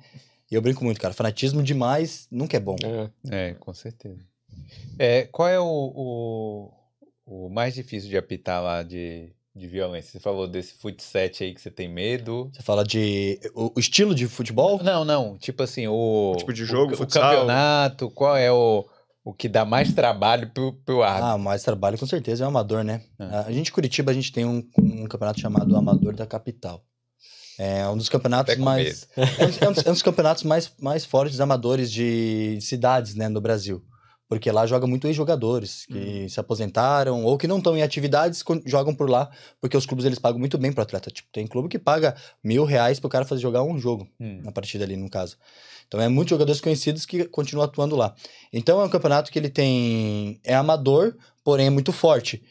E 0.50 0.54
eu 0.54 0.60
brinco 0.60 0.84
muito, 0.84 1.00
cara, 1.00 1.14
fanatismo 1.14 1.62
demais 1.62 2.28
nunca 2.30 2.56
é 2.58 2.60
bom. 2.60 2.76
É. 3.30 3.48
É, 3.50 3.54
com 3.54 3.72
certeza. 3.72 4.20
É, 4.98 5.22
qual 5.24 5.48
é 5.48 5.58
o, 5.58 5.64
o, 5.66 6.70
o 7.24 7.48
mais 7.48 7.74
difícil 7.74 8.10
de 8.10 8.18
apitar 8.18 8.62
lá 8.62 8.82
de, 8.82 9.32
de 9.54 9.66
violência? 9.68 10.10
Você 10.12 10.20
falou 10.20 10.46
desse 10.48 10.74
futset 10.74 11.44
aí 11.44 11.54
que 11.54 11.60
você 11.60 11.70
tem 11.70 11.88
medo. 11.88 12.50
Você 12.52 12.62
fala 12.62 12.84
de 12.84 13.38
o, 13.54 13.72
o 13.76 13.80
estilo 13.80 14.14
de 14.14 14.26
futebol, 14.26 14.82
Não, 14.82 15.04
não. 15.04 15.36
Tipo 15.38 15.62
assim, 15.62 15.86
o. 15.86 16.34
Tipo 16.38 16.52
de 16.52 16.64
jogo, 16.64 16.90
o, 16.92 16.94
o 16.94 16.96
futsal. 16.98 17.22
campeonato, 17.30 18.10
qual 18.10 18.36
é 18.36 18.50
o, 18.50 18.84
o 19.24 19.32
que 19.32 19.48
dá 19.48 19.64
mais 19.64 19.92
trabalho 19.92 20.50
pro, 20.52 20.72
pro 20.84 21.02
árbitro? 21.02 21.26
Ah, 21.28 21.38
mais 21.38 21.62
trabalho 21.62 21.98
com 21.98 22.06
certeza 22.06 22.42
é 22.42 22.46
o 22.46 22.48
amador, 22.50 22.82
né? 22.82 23.02
Ah. 23.18 23.44
A 23.46 23.52
gente, 23.52 23.70
Curitiba, 23.72 24.10
a 24.10 24.14
gente 24.14 24.32
tem 24.32 24.44
um, 24.44 24.66
um 24.78 25.06
campeonato 25.06 25.40
chamado 25.40 25.76
Amador 25.76 26.14
da 26.16 26.26
Capital. 26.26 26.82
É 27.56 27.86
um 27.88 27.96
dos 27.96 28.08
campeonatos 28.08 28.56
mais. 28.56 29.08
É 29.16 29.22
um, 29.22 29.66
é 29.66 29.68
um 29.68 29.72
dos- 29.72 29.86
é 29.86 29.88
um 29.90 29.92
dos 29.92 30.02
campeonatos 30.02 30.42
mais, 30.42 30.72
mais 30.80 31.04
fortes 31.04 31.38
amadores 31.38 31.92
de 31.92 32.58
cidades, 32.60 33.14
né, 33.14 33.28
no 33.28 33.40
Brasil. 33.40 33.80
Porque 34.34 34.50
lá 34.50 34.66
joga 34.66 34.86
muito 34.86 35.06
ex-jogadores 35.06 35.86
que 35.86 36.28
se 36.28 36.40
aposentaram 36.40 37.24
ou 37.24 37.38
que 37.38 37.46
não 37.46 37.58
estão 37.58 37.76
em 37.76 37.82
atividades, 37.82 38.42
jogam 38.66 38.92
por 38.94 39.08
lá, 39.08 39.30
porque 39.60 39.76
os 39.76 39.86
clubes 39.86 40.04
eles 40.04 40.18
pagam 40.18 40.38
muito 40.40 40.58
bem 40.58 40.72
pro 40.72 40.82
atleta. 40.82 41.08
Tipo, 41.10 41.28
tem 41.32 41.46
clube 41.46 41.68
que 41.68 41.78
paga 41.78 42.16
mil 42.42 42.64
reais 42.64 42.98
pro 42.98 43.08
cara 43.08 43.24
fazer 43.24 43.40
jogar 43.42 43.62
um 43.62 43.78
jogo 43.78 44.08
Hum. 44.20 44.40
na 44.42 44.50
partida 44.50 44.84
ali, 44.84 44.96
no 44.96 45.08
caso. 45.08 45.36
Então 45.86 46.00
é 46.00 46.08
muitos 46.08 46.30
jogadores 46.30 46.60
conhecidos 46.60 47.06
que 47.06 47.24
continuam 47.24 47.64
atuando 47.64 47.94
lá. 47.94 48.14
Então 48.52 48.80
é 48.80 48.84
um 48.84 48.88
campeonato 48.88 49.30
que 49.30 49.38
ele 49.38 49.48
tem. 49.50 50.40
É 50.42 50.54
amador, 50.54 51.14
porém 51.44 51.66
é 51.66 51.70
muito 51.70 51.92
forte. 51.92 52.42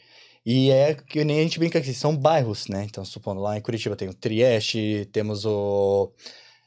E 0.46 0.70
é 0.70 0.94
que 0.94 1.24
nem 1.24 1.40
a 1.40 1.42
gente 1.42 1.58
brinca 1.58 1.78
aqui, 1.78 1.92
são 1.94 2.16
bairros, 2.16 2.66
né? 2.68 2.84
Então, 2.84 3.04
supondo 3.04 3.40
lá 3.40 3.56
em 3.56 3.60
Curitiba 3.62 3.96
tem 3.96 4.08
o 4.08 4.14
Trieste, 4.14 5.08
temos 5.12 5.44
o. 5.44 6.12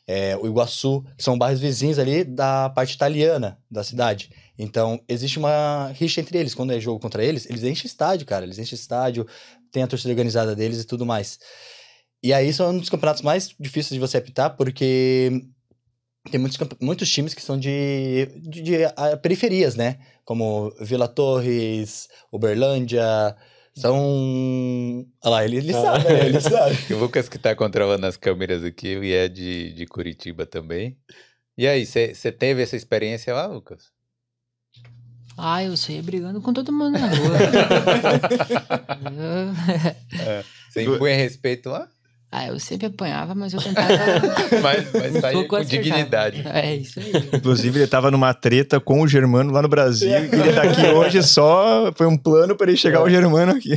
é, 0.07 0.37
o 0.37 0.47
Iguaçu, 0.47 1.03
que 1.17 1.23
são 1.23 1.37
bairros 1.37 1.59
vizinhos 1.59 1.99
ali 1.99 2.23
da 2.23 2.69
parte 2.69 2.95
italiana 2.95 3.59
da 3.69 3.83
cidade. 3.83 4.31
Então, 4.57 4.99
existe 5.07 5.37
uma 5.37 5.91
rixa 5.93 6.21
entre 6.21 6.37
eles. 6.37 6.55
Quando 6.55 6.71
é 6.71 6.79
jogo 6.79 6.99
contra 6.99 7.23
eles, 7.23 7.45
eles 7.49 7.63
enchem 7.63 7.85
estádio, 7.85 8.25
cara. 8.25 8.45
Eles 8.45 8.57
enchem 8.57 8.75
estádio, 8.75 9.27
tem 9.71 9.83
a 9.83 9.87
torcida 9.87 10.11
organizada 10.11 10.55
deles 10.55 10.81
e 10.81 10.87
tudo 10.87 11.05
mais. 11.05 11.37
E 12.23 12.33
aí 12.33 12.51
são 12.53 12.71
um 12.71 12.79
dos 12.79 12.89
campeonatos 12.89 13.21
mais 13.21 13.53
difíceis 13.59 13.93
de 13.93 13.99
você 13.99 14.17
apitar, 14.17 14.55
porque 14.55 15.43
tem 16.31 16.39
muitos, 16.39 16.57
muitos 16.81 17.09
times 17.11 17.33
que 17.33 17.41
são 17.41 17.59
de, 17.59 18.27
de, 18.41 18.61
de 18.61 18.85
a, 18.85 19.17
periferias, 19.17 19.75
né? 19.75 19.99
Como 20.23 20.73
Vila 20.79 21.07
Torres, 21.07 22.07
Uberlândia. 22.31 23.35
São. 23.81 25.05
Olha 25.23 25.31
lá, 25.31 25.45
ele, 25.45 25.57
ele 25.57 25.73
Ah. 25.73 25.81
sabe, 25.81 26.03
né? 26.05 26.25
Ele 26.27 26.39
sabe. 26.41 26.93
O 26.93 26.97
Lucas 26.97 27.29
que 27.29 27.37
tá 27.37 27.55
controlando 27.55 28.05
as 28.05 28.17
câmeras 28.17 28.63
aqui, 28.63 28.97
e 28.97 29.13
é 29.13 29.27
de, 29.27 29.73
de 29.73 29.85
Curitiba 29.85 30.45
também. 30.45 30.97
E 31.57 31.67
aí, 31.67 31.85
você 31.85 32.31
teve 32.31 32.61
essa 32.61 32.75
experiência 32.75 33.33
lá, 33.33 33.45
Lucas? 33.47 33.91
Ah, 35.37 35.63
eu 35.63 35.77
saía 35.77 36.01
brigando 36.01 36.41
com 36.41 36.51
todo 36.51 36.71
mundo 36.73 36.97
na 36.97 37.07
rua. 37.13 37.37
Eu- 39.05 40.43
Você 40.71 40.83
impunha 40.83 41.15
respeito 41.15 41.69
lá? 41.69 41.87
Ah, 42.29 42.47
eu 42.47 42.59
sempre 42.59 42.87
apanhava, 42.87 43.33
mas 43.33 43.53
eu 43.53 43.61
tentava. 43.61 43.87
Mas, 44.61 44.91
mas 44.91 45.15
um 45.15 45.21
tá 45.21 45.27
aí 45.29 45.47
com 45.47 45.63
dignidade. 45.63 46.43
É 46.45 46.75
isso 46.75 46.99
aí. 46.99 47.11
Inclusive, 47.33 47.79
ele 47.79 47.87
tava 47.87 48.11
numa 48.11 48.33
treta 48.33 48.79
com 48.79 49.01
o 49.01 49.07
Germano 49.07 49.51
lá 49.51 49.61
no 49.61 49.69
Brasil. 49.69 50.09
E 50.09 50.13
ele 50.13 50.53
tá 50.53 50.63
aqui 50.63 50.85
hoje 50.87 51.23
só. 51.23 51.91
Foi 51.95 52.05
um 52.05 52.17
plano 52.17 52.55
para 52.55 52.67
ele 52.67 52.77
chegar 52.77 52.99
ao 52.99 53.09
Germano 53.09 53.53
aqui. 53.53 53.71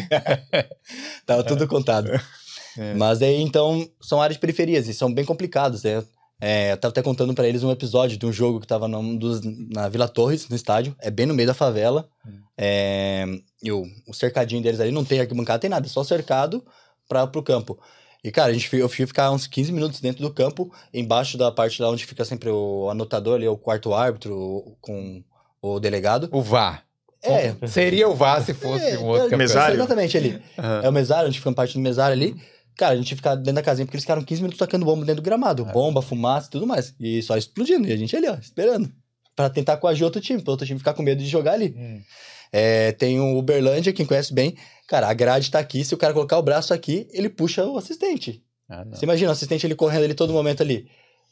Tava 1.25 1.45
tudo 1.45 1.69
contado. 1.69 2.11
É. 2.77 2.95
Mas 2.95 3.23
aí, 3.23 3.41
então, 3.41 3.89
são 4.01 4.21
áreas 4.21 4.37
de 4.37 4.41
periferias 4.41 4.89
e 4.89 4.95
são 4.95 5.13
bem 5.13 5.25
complicados, 5.25 5.83
né? 5.85 6.03
É, 6.41 6.73
eu 6.73 6.77
tava 6.77 6.91
até 6.91 7.03
contando 7.03 7.35
pra 7.35 7.47
eles 7.47 7.63
um 7.63 7.71
episódio 7.71 8.17
de 8.17 8.25
um 8.25 8.33
jogo 8.33 8.61
que 8.61 8.67
tava 8.67 8.89
num 8.89 9.17
dos, 9.17 9.41
na 9.43 9.89
Vila 9.89 10.09
Torres, 10.09 10.49
no 10.49 10.57
estádio. 10.57 10.97
É 10.99 11.11
bem 11.11 11.27
no 11.27 11.35
meio 11.35 11.47
da 11.47 11.55
favela. 11.55 12.09
É, 12.59 13.27
e 13.63 13.71
o, 13.71 13.85
o 14.09 14.15
cercadinho 14.15 14.63
deles 14.63 14.81
ali 14.81 14.91
não 14.91 15.05
tem 15.05 15.21
arquibancada, 15.21 15.59
tem 15.59 15.71
nada. 15.71 15.87
É 15.87 15.91
só 15.91 16.03
cercado 16.03 16.65
pra, 17.09 17.27
pro 17.27 17.43
campo. 17.43 17.79
E, 18.23 18.31
cara, 18.31 18.51
a 18.51 18.53
gente, 18.53 18.75
eu 18.77 18.89
fui 18.89 19.07
ficar 19.07 19.31
uns 19.31 19.47
15 19.47 19.73
minutos 19.73 20.01
dentro 20.01 20.23
do 20.23 20.33
campo, 20.33 20.73
embaixo 20.93 21.39
da 21.39 21.51
parte 21.51 21.81
lá 21.81 21.89
onde 21.89 22.05
fica 22.05 22.25
sempre 22.25 22.51
o 22.51 22.91
anotador 22.91 23.37
ali, 23.37 23.49
o 23.49 23.57
quarto 23.57 23.95
árbitro 23.95 24.77
com 24.81 25.23
o 25.63 25.81
delegado. 25.81 26.29
O 26.33 26.43
VAR. 26.43 26.85
É, 27.23 27.55
Seria 27.67 28.09
o 28.09 28.15
VAR 28.15 28.43
se 28.43 28.55
fosse 28.55 28.85
é, 28.85 28.99
um 28.99 29.07
outro 29.07 29.35
é. 29.35 29.37
Mesário. 29.37 29.77
Exatamente 29.77 30.17
ali. 30.17 30.43
Aham. 30.59 30.81
É 30.85 30.89
o 30.89 30.93
mesário, 30.93 31.25
a 31.25 31.31
gente 31.31 31.39
fica 31.39 31.53
parte 31.53 31.75
do 31.75 31.81
mesário 31.81 32.13
ali. 32.13 32.35
Cara, 32.77 32.95
a 32.95 32.97
gente 32.97 33.15
fica 33.15 33.35
dentro 33.35 33.55
da 33.55 33.63
casinha 33.63 33.85
porque 33.85 33.97
eles 33.97 34.05
ficaram 34.05 34.23
15 34.23 34.41
minutos 34.41 34.59
tacando 34.59 34.87
bomba 34.87 35.05
dentro 35.05 35.23
do 35.23 35.25
gramado. 35.25 35.67
Ah. 35.69 35.73
Bomba, 35.73 36.01
fumaça 36.01 36.49
e 36.49 36.51
tudo 36.51 36.67
mais. 36.67 36.95
E 36.99 37.23
só 37.23 37.37
explodindo. 37.37 37.87
E 37.87 37.93
a 37.93 37.97
gente 37.97 38.17
ali, 38.17 38.27
ó, 38.27 38.35
esperando. 38.35 38.91
Pra 39.37 39.51
tentar 39.51 39.77
coagir 39.77 40.05
outro 40.05 40.21
time, 40.21 40.41
pro 40.41 40.53
outro 40.53 40.67
time 40.67 40.79
ficar 40.79 40.95
com 40.95 41.03
medo 41.03 41.23
de 41.23 41.29
jogar 41.29 41.53
ali. 41.53 41.75
Hum. 41.77 42.01
É, 42.53 42.93
tem 42.93 43.21
o 43.21 43.37
Uberlândia, 43.39 43.93
quem 43.93 44.05
conhece 44.07 44.33
bem. 44.35 44.57
Cara, 44.89 45.09
a 45.09 45.15
grade 45.15 45.51
tá 45.51 45.59
aqui. 45.59 45.85
Se 45.85 45.95
o 45.95 45.99
cara 45.99 46.13
colocar 46.13 46.39
o 46.39 46.43
braço 46.43 46.75
aqui, 46.75 47.07
ele 47.13 47.29
puxa 47.29 47.65
o 47.65 47.79
assistente. 47.79 48.43
Ah. 48.69 48.85
Você 48.91 49.05
imagina 49.05 49.31
o 49.31 49.33
assistente 49.33 49.67
ele 49.67 49.75
correndo 49.75 50.05
ali 50.05 50.15
todo 50.15 50.33
momento 50.33 50.63
ali. 50.63 50.89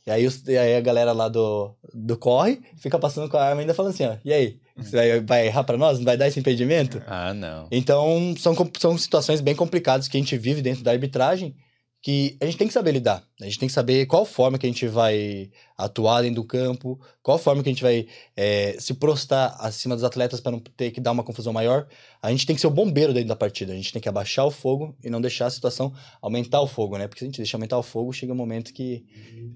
E 0.07 0.11
aí, 0.11 0.27
os- 0.27 0.47
e 0.47 0.57
aí 0.57 0.77
a 0.77 0.81
galera 0.81 1.13
lá 1.13 1.29
do, 1.29 1.75
do 1.93 2.17
corre 2.17 2.61
fica 2.77 2.99
passando 2.99 3.29
com 3.29 3.37
a 3.37 3.43
arma 3.45 3.61
ainda 3.61 3.75
falando 3.75 3.93
assim, 3.93 4.05
ó. 4.07 4.17
E 4.25 4.33
aí? 4.33 4.59
Você 4.77 4.95
vai, 4.97 5.21
vai 5.21 5.47
errar 5.49 5.65
pra 5.65 5.77
nós? 5.77 5.99
Não 5.99 6.05
vai 6.05 6.17
dar 6.17 6.29
esse 6.29 6.39
impedimento? 6.39 7.03
Ah, 7.07 7.35
não. 7.35 7.67
Então, 7.71 8.33
são, 8.39 8.55
são 8.79 8.97
situações 8.97 9.41
bem 9.41 9.55
complicadas 9.57 10.07
que 10.09 10.17
a 10.17 10.21
gente 10.21 10.39
vive 10.39 10.63
dentro 10.63 10.83
da 10.85 10.93
arbitragem 10.93 11.55
que 12.01 12.37
a 12.41 12.45
gente 12.45 12.57
tem 12.57 12.69
que 12.69 12.73
saber 12.73 12.93
lidar. 12.93 13.25
A 13.41 13.45
gente 13.45 13.59
tem 13.59 13.69
que 13.69 13.73
saber 13.73 14.07
qual 14.07 14.25
forma 14.25 14.57
que 14.57 14.67
a 14.67 14.69
gente 14.69 14.87
vai 14.87 15.51
atuar 15.77 16.23
dentro 16.23 16.37
do 16.37 16.45
campo, 16.47 16.99
qual 17.23 17.39
forma 17.39 17.63
que 17.63 17.69
a 17.69 17.73
gente 17.73 17.83
vai 17.83 18.07
é, 18.37 18.77
se 18.79 18.95
prostar 18.95 19.57
acima 19.59 19.97
dos 19.97 20.05
atletas 20.05 20.41
para 20.41 20.53
não 20.53 20.61
ter 20.61 20.93
que 20.93 21.01
dar 21.01 21.11
uma 21.11 21.25
confusão 21.25 21.53
maior. 21.53 21.89
A 22.23 22.31
gente 22.31 22.47
tem 22.47 22.55
que 22.55 22.61
ser 22.61 22.69
o 22.69 22.71
bombeiro 22.71 23.13
dentro 23.13 23.29
da 23.29 23.37
partida. 23.37 23.73
A 23.73 23.77
gente 23.77 23.93
tem 23.93 24.01
que 24.01 24.09
abaixar 24.09 24.47
o 24.47 24.51
fogo 24.51 24.97
e 25.03 25.11
não 25.11 25.21
deixar 25.21 25.47
a 25.47 25.51
situação 25.51 25.93
aumentar 26.23 26.61
o 26.61 26.69
fogo, 26.69 26.97
né? 26.97 27.09
Porque 27.09 27.19
se 27.19 27.25
a 27.25 27.29
gente 27.29 27.39
deixar 27.39 27.57
aumentar 27.57 27.79
o 27.79 27.83
fogo, 27.83 28.13
chega 28.13 28.33
um 28.33 28.37
momento 28.37 28.73
que 28.73 29.05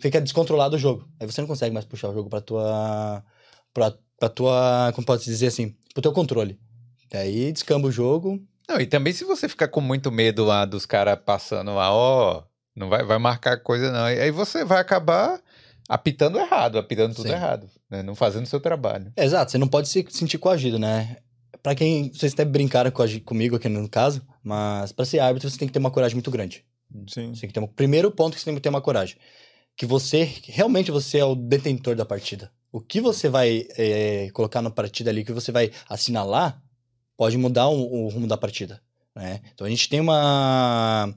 fica 0.01 0.20
descontrolado 0.20 0.74
o 0.74 0.78
jogo. 0.78 1.09
Aí 1.20 1.26
você 1.26 1.40
não 1.40 1.49
consegue 1.49 1.72
mais 1.72 1.86
puxar 1.86 2.11
o 2.11 2.14
jogo 2.14 2.28
para 2.28 2.40
tua 2.40 3.24
para 3.72 4.28
tua, 4.28 4.93
como 4.95 5.07
pode 5.07 5.24
dizer 5.24 5.47
assim, 5.47 5.74
pro 5.93 6.03
teu 6.03 6.12
controle. 6.12 6.59
Daí 7.11 7.53
descamba 7.53 7.88
o 7.88 7.93
jogo, 7.93 8.40
Não, 8.68 8.80
e 8.80 8.86
também 8.86 9.12
se 9.12 9.24
você 9.24 9.48
ficar 9.48 9.68
com 9.68 9.80
muito 9.80 10.10
medo 10.10 10.44
lá 10.44 10.64
dos 10.64 10.86
caras 10.86 11.18
passando 11.24 11.74
lá, 11.74 11.92
ó, 11.92 12.44
não 12.74 12.88
vai, 12.88 13.04
vai 13.04 13.18
marcar 13.18 13.58
coisa 13.58 13.90
não. 13.90 14.08
E 14.08 14.20
aí 14.20 14.30
você 14.30 14.64
vai 14.64 14.80
acabar 14.80 15.40
apitando 15.88 16.38
errado, 16.38 16.78
apitando 16.78 17.14
tudo 17.14 17.28
Sim. 17.28 17.34
errado, 17.34 17.68
né? 17.90 18.02
Não 18.02 18.14
fazendo 18.14 18.44
o 18.44 18.48
seu 18.48 18.60
trabalho. 18.60 19.12
Exato, 19.16 19.50
você 19.52 19.58
não 19.58 19.68
pode 19.68 19.88
se 19.88 20.06
sentir 20.10 20.38
coagido, 20.38 20.78
né? 20.78 21.16
Pra 21.62 21.74
quem. 21.74 22.10
Vocês 22.12 22.32
até 22.32 22.44
brincaram 22.44 22.90
coagi- 22.90 23.20
comigo 23.20 23.56
aqui 23.56 23.68
no 23.68 23.88
caso, 23.88 24.22
mas 24.42 24.92
pra 24.92 25.04
ser 25.04 25.18
árbitro 25.18 25.50
você 25.50 25.58
tem 25.58 25.68
que 25.68 25.72
ter 25.72 25.78
uma 25.78 25.90
coragem 25.90 26.16
muito 26.16 26.30
grande. 26.30 26.64
Sim. 27.08 27.34
Você 27.34 27.40
tem 27.42 27.48
que 27.48 27.54
ter 27.54 27.60
um, 27.60 27.66
primeiro 27.66 28.10
ponto 28.10 28.34
que 28.34 28.40
você 28.40 28.44
tem 28.46 28.54
que 28.54 28.60
ter 28.60 28.68
uma 28.68 28.80
coragem. 28.80 29.16
Que 29.76 29.86
você, 29.86 30.30
realmente 30.44 30.90
você 30.90 31.18
é 31.18 31.24
o 31.24 31.34
detentor 31.34 31.94
da 31.96 32.04
partida. 32.04 32.50
O 32.70 32.80
que 32.80 33.00
você 33.00 33.28
vai 33.28 33.66
é, 33.76 34.28
colocar 34.32 34.60
na 34.62 34.70
partida 34.70 35.10
ali, 35.10 35.22
o 35.22 35.24
que 35.24 35.32
você 35.32 35.50
vai 35.52 35.70
assinalar, 35.88 36.61
pode 37.23 37.39
mudar 37.39 37.68
o, 37.68 38.07
o 38.07 38.09
rumo 38.09 38.27
da 38.27 38.37
partida. 38.37 38.83
Né? 39.14 39.43
Então 39.55 39.64
a 39.64 39.70
gente 39.70 39.89
tem 39.89 40.01
uma 40.01 41.14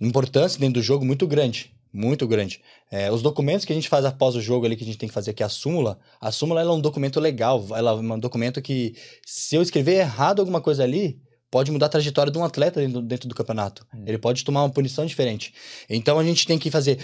importância 0.00 0.58
dentro 0.58 0.80
do 0.80 0.82
jogo 0.82 1.04
muito 1.04 1.28
grande. 1.28 1.72
Muito 1.92 2.26
grande. 2.26 2.60
É, 2.90 3.08
os 3.08 3.22
documentos 3.22 3.64
que 3.64 3.72
a 3.72 3.76
gente 3.76 3.88
faz 3.88 4.04
após 4.04 4.34
o 4.34 4.40
jogo 4.40 4.66
ali, 4.66 4.74
que 4.74 4.82
a 4.82 4.86
gente 4.86 4.98
tem 4.98 5.08
que 5.08 5.14
fazer 5.14 5.30
aqui, 5.30 5.44
a 5.44 5.48
súmula, 5.48 5.96
a 6.20 6.32
súmula 6.32 6.60
é 6.60 6.68
um 6.68 6.80
documento 6.80 7.20
legal. 7.20 7.64
Ela 7.70 7.92
é 7.92 7.94
um 7.94 8.18
documento 8.18 8.60
que, 8.60 8.96
se 9.24 9.54
eu 9.54 9.62
escrever 9.62 10.00
errado 10.00 10.40
alguma 10.40 10.60
coisa 10.60 10.82
ali, 10.82 11.20
pode 11.52 11.70
mudar 11.70 11.86
a 11.86 11.90
trajetória 11.90 12.32
de 12.32 12.38
um 12.38 12.44
atleta 12.44 12.80
dentro, 12.80 13.00
dentro 13.00 13.28
do 13.28 13.34
campeonato. 13.36 13.86
Hum. 13.94 14.02
Ele 14.06 14.18
pode 14.18 14.44
tomar 14.44 14.64
uma 14.64 14.70
punição 14.70 15.06
diferente. 15.06 15.54
Então 15.88 16.18
a 16.18 16.24
gente 16.24 16.48
tem 16.48 16.58
que 16.58 16.68
fazer, 16.68 16.98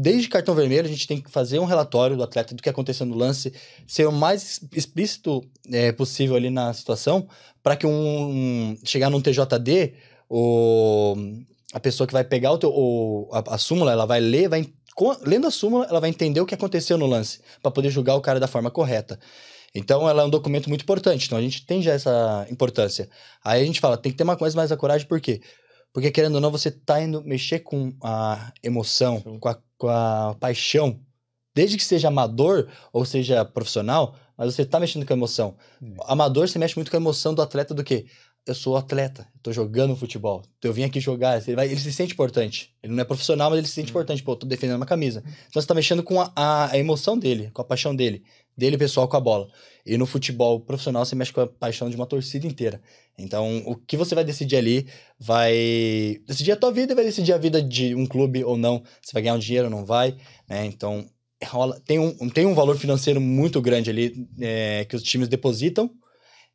desde 0.00 0.28
cartão 0.28 0.54
vermelho, 0.54 0.86
a 0.86 0.88
gente 0.90 1.08
tem 1.08 1.20
que 1.20 1.28
fazer 1.28 1.58
um 1.58 1.64
relatório 1.64 2.16
do 2.16 2.22
atleta 2.22 2.54
do 2.54 2.62
que 2.62 2.68
aconteceu 2.68 3.04
no 3.04 3.16
lance, 3.16 3.52
ser 3.86 4.06
o 4.06 4.12
mais 4.12 4.60
explícito 4.72 5.42
é, 5.72 5.90
possível 5.90 6.36
ali 6.36 6.50
na 6.50 6.72
situação, 6.72 7.28
para 7.62 7.74
que 7.76 7.84
um, 7.84 7.90
um- 7.90 8.78
chegar 8.84 9.10
num 9.10 9.20
TJD, 9.20 9.94
o, 10.30 11.16
a 11.74 11.80
pessoa 11.80 12.06
que 12.06 12.12
vai 12.12 12.22
pegar 12.22 12.52
o 12.52 12.58
teu, 12.58 12.70
o- 12.70 13.28
a, 13.32 13.54
a 13.56 13.58
súmula, 13.58 13.90
ela 13.90 14.06
vai 14.06 14.20
ler, 14.20 14.48
vai, 14.48 14.64
lendo 15.26 15.48
a 15.48 15.50
súmula, 15.50 15.86
ela 15.86 15.98
vai 16.00 16.10
entender 16.10 16.40
o 16.40 16.46
que 16.46 16.54
aconteceu 16.54 16.96
no 16.96 17.06
lance, 17.06 17.40
para 17.60 17.72
poder 17.72 17.90
julgar 17.90 18.14
o 18.14 18.20
cara 18.20 18.38
da 18.38 18.46
forma 18.46 18.70
correta. 18.70 19.18
Então, 19.74 20.08
ela 20.08 20.22
é 20.22 20.24
um 20.24 20.30
documento 20.30 20.68
muito 20.68 20.82
importante. 20.82 21.26
Então, 21.26 21.36
a 21.36 21.42
gente 21.42 21.66
tem 21.66 21.82
já 21.82 21.92
essa 21.92 22.46
importância. 22.50 23.08
Aí 23.44 23.62
a 23.62 23.66
gente 23.66 23.80
fala, 23.80 23.96
tem 23.98 24.10
que 24.10 24.16
ter 24.18 24.24
uma 24.24 24.36
coisa 24.36 24.56
mais 24.56 24.72
a 24.72 24.76
coragem, 24.76 25.06
por 25.06 25.20
quê? 25.20 25.40
Porque, 25.92 26.10
querendo 26.10 26.36
ou 26.36 26.40
não, 26.40 26.50
você 26.50 26.70
tá 26.70 27.02
indo 27.02 27.22
mexer 27.24 27.60
com 27.60 27.92
a 28.02 28.52
emoção, 28.62 29.20
com 29.40 29.48
a, 29.48 29.58
com 29.78 29.88
a 29.88 30.34
paixão. 30.38 31.00
Desde 31.54 31.76
que 31.76 31.84
seja 31.84 32.08
amador 32.08 32.68
ou 32.92 33.04
seja 33.04 33.44
profissional, 33.44 34.14
mas 34.36 34.54
você 34.54 34.64
tá 34.64 34.78
mexendo 34.78 35.06
com 35.06 35.12
a 35.12 35.16
emoção. 35.16 35.56
Hum. 35.82 35.94
Amador, 36.04 36.46
você 36.48 36.58
mexe 36.58 36.76
muito 36.76 36.90
com 36.90 36.96
a 36.96 37.00
emoção 37.00 37.32
do 37.34 37.40
atleta 37.42 37.72
do 37.74 37.82
quê? 37.82 38.06
Eu 38.46 38.54
sou 38.54 38.76
atleta, 38.78 39.26
tô 39.42 39.52
jogando 39.52 39.94
futebol, 39.94 40.42
eu 40.62 40.72
vim 40.72 40.82
aqui 40.84 41.00
jogar. 41.00 41.36
Ele, 41.46 41.54
vai- 41.56 41.66
ele 41.66 41.78
se 41.80 41.92
sente 41.92 42.14
importante. 42.14 42.74
Ele 42.82 42.94
não 42.94 43.02
é 43.02 43.04
profissional, 43.04 43.50
mas 43.50 43.58
ele 43.58 43.66
se 43.66 43.74
sente 43.74 43.90
importante. 43.90 44.22
Pô, 44.22 44.34
tô 44.36 44.46
defendendo 44.46 44.76
uma 44.76 44.86
camisa. 44.86 45.22
Então 45.48 45.60
você 45.60 45.68
tá 45.68 45.74
mexendo 45.74 46.02
com 46.02 46.18
a, 46.20 46.32
a, 46.34 46.70
a 46.72 46.78
emoção 46.78 47.18
dele, 47.18 47.50
com 47.52 47.60
a 47.60 47.64
paixão 47.64 47.94
dele. 47.94 48.22
Dele 48.58 48.76
pessoal 48.76 49.06
com 49.06 49.16
a 49.16 49.20
bola. 49.20 49.48
E 49.86 49.96
no 49.96 50.04
futebol 50.04 50.58
profissional 50.58 51.04
você 51.04 51.14
mexe 51.14 51.32
com 51.32 51.40
a 51.40 51.46
paixão 51.46 51.88
de 51.88 51.94
uma 51.94 52.06
torcida 52.06 52.44
inteira. 52.44 52.80
Então, 53.16 53.62
o 53.64 53.76
que 53.76 53.96
você 53.96 54.14
vai 54.14 54.24
decidir 54.24 54.56
ali 54.56 54.86
vai 55.18 56.20
decidir 56.26 56.52
a 56.52 56.56
tua 56.56 56.72
vida 56.72 56.94
vai 56.94 57.04
decidir 57.04 57.32
a 57.32 57.38
vida 57.38 57.62
de 57.62 57.94
um 57.94 58.04
clube 58.04 58.42
ou 58.42 58.56
não. 58.56 58.82
Você 59.00 59.12
vai 59.12 59.22
ganhar 59.22 59.34
um 59.34 59.38
dinheiro 59.38 59.66
ou 59.66 59.70
não 59.70 59.84
vai, 59.84 60.16
né? 60.48 60.66
Então, 60.66 61.08
rola, 61.44 61.80
tem, 61.86 62.00
um, 62.00 62.28
tem 62.28 62.44
um 62.46 62.54
valor 62.54 62.76
financeiro 62.76 63.20
muito 63.20 63.62
grande 63.62 63.90
ali 63.90 64.26
é, 64.40 64.84
que 64.84 64.96
os 64.96 65.02
times 65.04 65.28
depositam 65.28 65.88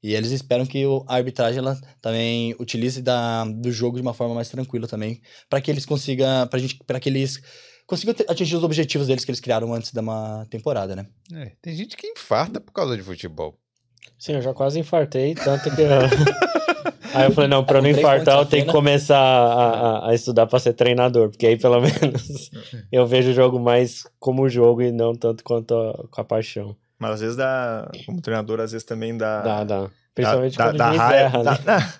e 0.03 0.13
eles 0.13 0.31
esperam 0.31 0.65
que 0.65 0.83
a 1.07 1.15
arbitragem 1.15 1.59
ela 1.59 1.79
também 2.01 2.53
utilize 2.59 3.01
da, 3.01 3.45
do 3.45 3.71
jogo 3.71 3.95
de 3.95 4.01
uma 4.01 4.13
forma 4.13 4.35
mais 4.35 4.49
tranquila 4.49 4.85
também, 4.85 5.21
para 5.49 5.61
que 5.61 5.71
eles 5.71 5.85
consigam, 5.85 6.27
para 6.85 6.99
que 6.99 7.07
eles 7.07 7.41
consigam 7.85 8.13
te- 8.13 8.25
atingir 8.29 8.55
os 8.55 8.63
objetivos 8.63 9.07
deles 9.07 9.23
que 9.25 9.31
eles 9.31 9.39
criaram 9.39 9.73
antes 9.73 9.91
da 9.93 10.01
uma 10.01 10.45
temporada, 10.49 10.95
né? 10.95 11.05
É, 11.33 11.51
tem 11.61 11.75
gente 11.75 11.95
que 11.97 12.07
infarta 12.07 12.59
por 12.59 12.71
causa 12.71 12.95
de 12.97 13.03
futebol. 13.03 13.57
Sim, 14.19 14.33
eu 14.33 14.41
já 14.41 14.53
quase 14.53 14.79
infartei, 14.79 15.35
tanto 15.35 15.69
que. 15.75 15.81
Aí 17.13 17.25
eu 17.25 17.31
falei, 17.31 17.47
não, 17.49 17.63
pra 17.63 17.77
eu 17.77 17.83
não 17.83 17.89
infartar, 17.89 18.39
eu 18.39 18.45
tenho 18.45 18.63
que 18.63 18.67
na 18.67 18.73
começar 18.73 19.19
a, 19.19 20.07
a- 20.07 20.09
a 20.09 20.15
estudar 20.15 20.47
pra 20.47 20.57
ser 20.59 20.73
treinador, 20.73 21.29
porque 21.29 21.45
aí 21.45 21.57
pelo 21.57 21.79
menos 21.81 22.49
eu 22.91 23.05
vejo 23.05 23.29
o 23.29 23.33
jogo 23.33 23.59
mais 23.59 24.03
como 24.19 24.49
jogo 24.49 24.81
e 24.81 24.91
não 24.91 25.13
tanto 25.13 25.43
quanto 25.43 25.75
a- 25.75 26.07
com 26.09 26.21
a 26.21 26.23
paixão. 26.23 26.75
Mas 26.97 27.11
às 27.11 27.21
vezes 27.21 27.35
dá, 27.35 27.87
como 28.05 28.19
treinador, 28.21 28.59
às 28.59 28.71
vezes 28.71 28.83
também 28.85 29.15
dá. 29.15 29.41
Dá, 29.41 29.63
dá. 29.63 29.89
Principalmente 30.15 30.55
dá, 30.55 30.65
quando 30.65 30.79
o 30.79 30.85
juiz 30.85 30.97
raiva. 30.97 31.15
erra, 31.17 31.43
né? 31.43 31.93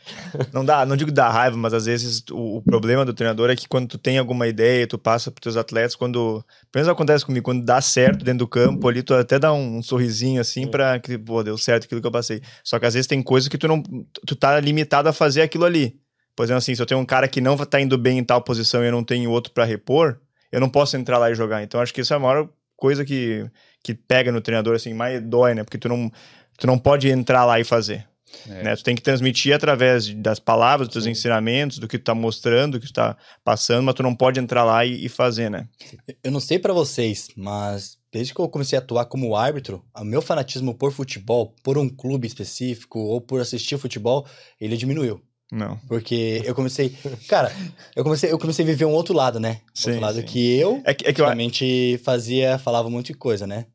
não 0.53 0.64
dá, 0.64 0.86
não 0.86 0.95
digo 0.95 1.11
dá 1.11 1.30
raiva, 1.30 1.57
mas 1.57 1.74
às 1.74 1.86
vezes 1.86 2.24
o, 2.30 2.57
o 2.57 2.61
problema 2.61 3.03
do 3.03 3.14
treinador 3.14 3.49
é 3.49 3.55
que 3.55 3.68
quando 3.68 3.88
tu 3.88 3.97
tem 3.97 4.20
alguma 4.20 4.47
ideia, 4.47 4.86
tu 4.86 4.99
passa 4.99 5.32
pros 5.32 5.41
teus 5.41 5.57
atletas, 5.57 5.95
quando. 5.95 6.45
Pelo 6.72 6.84
menos 6.84 6.89
acontece 6.89 7.26
comigo, 7.26 7.43
quando 7.43 7.66
dá 7.66 7.82
certo 7.82 8.24
dentro 8.24 8.39
do 8.39 8.47
campo 8.47 8.88
ali, 8.88 9.01
tu 9.01 9.16
até 9.16 9.39
dá 9.39 9.51
um, 9.51 9.82
sorrisinho 9.82 10.39
assim 10.39 10.68
pra 10.68 10.99
que, 10.99 11.18
pô, 11.18 11.41
deu 11.41 11.57
certo 11.57 11.86
aquilo 11.86 12.01
que 12.01 12.07
eu 12.07 12.11
passei. 12.11 12.41
Só 12.64 12.78
que 12.78 12.86
às 12.86 12.93
vezes 12.93 13.07
tem 13.07 13.22
coisas 13.24 13.49
que 13.49 13.57
tu 13.57 13.68
não. 13.68 13.82
Tu 14.28 14.36
tá 14.36 14.59
limitado 14.59 15.09
a 15.09 15.14
fazer 15.14 15.41
aquilo 15.41 15.66
ali. 15.66 15.95
Por 16.36 16.43
exemplo, 16.43 16.59
assim, 16.59 16.76
se 16.76 16.82
eu 16.82 16.86
tenho 16.86 16.99
um 16.99 17.05
cara 17.05 17.28
que 17.28 17.41
não 17.41 17.57
tá 17.57 17.82
indo 17.82 17.97
bem 17.97 18.20
em 18.20 18.24
tal 18.24 18.41
posição 18.41 18.84
e 18.84 18.88
eu 18.88 18.91
não 18.91 19.03
tenho 19.03 19.30
outro 19.32 19.51
pra 19.53 19.66
repor, 19.66 20.20
eu 20.51 20.59
não 20.59 20.70
posso 20.70 20.95
entrar 20.97 21.18
lá 21.18 21.32
e 21.32 21.36
jogar. 21.36 21.64
Então 21.64 21.82
acho 21.82 21.93
que 21.93 22.01
isso 22.01 22.14
é 22.14 22.18
a 22.18 22.20
maior 22.20 22.47
coisa 22.76 23.05
que, 23.05 23.49
que 23.84 23.93
pega 23.93 24.32
no 24.32 24.41
treinador, 24.41 24.76
assim, 24.76 24.93
mais 24.93 25.22
dói, 25.22 25.53
né? 25.53 25.64
Porque 25.64 25.78
tu 25.78 25.88
não, 25.88 26.11
tu 26.64 26.68
não 26.68 26.80
pode 26.80 27.09
entrar 27.09 27.43
lá 27.43 27.59
e 27.59 27.66
fazer. 27.66 28.07
É. 28.47 28.64
Né? 28.64 28.76
Tu 28.78 28.86
tem 28.86 28.95
que 28.95 29.01
transmitir 29.01 29.53
através 29.53 30.07
das 30.14 30.39
palavras, 30.39 30.88
dos 30.88 30.93
teus 30.93 31.05
ensinamentos, 31.05 31.78
do 31.78 31.89
que 31.89 31.99
tu 31.99 32.05
tá 32.05 32.16
mostrando, 32.16 32.74
do 32.74 32.80
que 32.80 32.88
tu 32.88 32.93
tá 32.93 33.18
passando, 33.43 33.84
mas 33.84 33.93
tu 33.93 34.01
não 34.01 34.16
pode 34.16 34.39
entrar 34.39 34.64
lá 34.64 34.86
e, 34.86 35.05
e 35.05 35.09
fazer, 35.09 35.51
né? 35.51 35.68
Eu 36.24 36.32
não 36.32 36.39
sei 36.39 36.57
pra 36.57 36.72
vocês, 36.72 37.28
mas 37.36 37.97
desde 38.09 38.34
que 38.34 38.39
eu 38.39 38.47
comecei 38.47 38.80
a 38.80 38.82
atuar 38.82 39.07
como 39.07 39.36
árbitro, 39.36 39.84
o 39.93 40.05
meu 40.05 40.22
fanatismo 40.22 40.74
por 40.74 40.93
futebol, 40.93 41.53
por 41.61 41.78
um 41.78 41.89
clube 41.89 42.26
específico 42.26 42.97
ou 42.97 43.20
por 43.20 43.41
assistir 43.41 43.78
futebol, 43.78 44.26
ele 44.57 44.78
diminuiu. 44.78 45.22
Não. 45.51 45.78
Porque 45.89 46.41
eu 46.45 46.55
comecei. 46.55 46.95
Cara, 47.28 47.51
eu 47.93 48.05
comecei, 48.05 48.32
eu 48.32 48.39
comecei 48.39 48.64
a 48.64 48.68
viver 48.68 48.86
um 48.86 48.93
outro 48.93 49.14
lado, 49.14 49.38
né? 49.38 49.59
Sim, 49.74 49.89
outro 49.89 50.01
lado 50.01 50.22
sim. 50.22 50.26
que 50.26 50.55
eu 50.55 50.82
É 50.86 50.93
que, 50.93 51.09
é 51.09 51.11
que 51.11 51.20
eu, 51.20 51.26
realmente 51.26 51.99
fazia, 52.05 52.57
falava 52.57 52.88
um 52.88 52.91
monte 52.91 53.07
de 53.07 53.16
coisa, 53.16 53.45
né? 53.45 53.66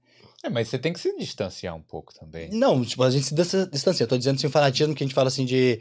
É, 0.44 0.48
mas 0.48 0.68
você 0.68 0.78
tem 0.78 0.92
que 0.92 1.00
se 1.00 1.16
distanciar 1.18 1.74
um 1.74 1.82
pouco 1.82 2.14
também. 2.14 2.48
Não, 2.52 2.84
tipo, 2.84 3.02
a 3.02 3.10
gente 3.10 3.26
se 3.26 3.34
dis- 3.34 3.68
distancia. 3.72 4.04
Eu 4.04 4.08
tô 4.08 4.16
dizendo 4.16 4.36
assim, 4.36 4.46
o 4.46 4.50
fanatismo 4.50 4.94
que 4.94 5.02
a 5.02 5.06
gente 5.06 5.14
fala 5.14 5.28
assim 5.28 5.44
de 5.44 5.80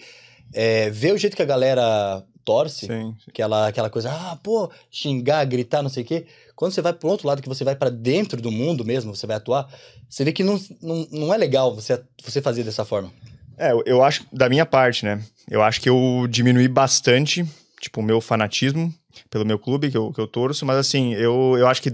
é, 0.54 0.90
ver 0.90 1.14
o 1.14 1.18
jeito 1.18 1.36
que 1.36 1.42
a 1.44 1.46
galera 1.46 2.24
torce, 2.44 2.88
sim, 2.88 3.14
aquela, 3.28 3.68
aquela 3.68 3.90
coisa, 3.90 4.10
ah, 4.10 4.38
pô, 4.42 4.72
xingar, 4.90 5.44
gritar, 5.46 5.82
não 5.84 5.90
sei 5.90 6.04
o 6.04 6.06
quê. 6.06 6.26
Quando 6.56 6.72
você 6.72 6.82
vai 6.82 6.94
pro 6.94 7.10
outro 7.10 7.28
lado, 7.28 7.42
que 7.42 7.50
você 7.50 7.64
vai 7.64 7.76
pra 7.76 7.90
dentro 7.90 8.42
do 8.42 8.50
mundo 8.50 8.86
mesmo, 8.86 9.14
você 9.16 9.28
vai 9.28 9.36
atuar, 9.36 9.68
você 10.10 10.24
vê 10.24 10.32
que 10.32 10.44
não, 10.46 10.60
não, 10.82 11.08
não 11.12 11.34
é 11.34 11.38
legal 11.38 11.76
você, 11.76 12.02
você 12.24 12.42
fazer 12.42 12.64
dessa 12.64 12.86
forma. 12.86 13.12
É, 13.58 13.72
eu- 13.74 13.84
eu 13.86 14.04
acho, 14.04 14.26
da 14.32 14.48
minha 14.50 14.66
parte, 14.66 15.04
né? 15.04 15.22
Eu 15.50 15.62
acho 15.62 15.82
que 15.82 15.90
eu 15.90 16.26
diminuí 16.30 16.68
bastante, 16.70 17.46
tipo, 17.82 18.00
o 18.00 18.04
meu 18.04 18.22
fanatismo 18.22 18.94
pelo 19.30 19.46
meu 19.46 19.60
clube 19.60 19.90
que 19.90 19.98
eu, 19.98 20.12
que 20.12 20.20
eu 20.20 20.28
torço, 20.28 20.66
mas 20.66 20.78
assim, 20.78 21.14
eu, 21.14 21.56
eu 21.58 21.68
acho 21.68 21.82
que, 21.82 21.90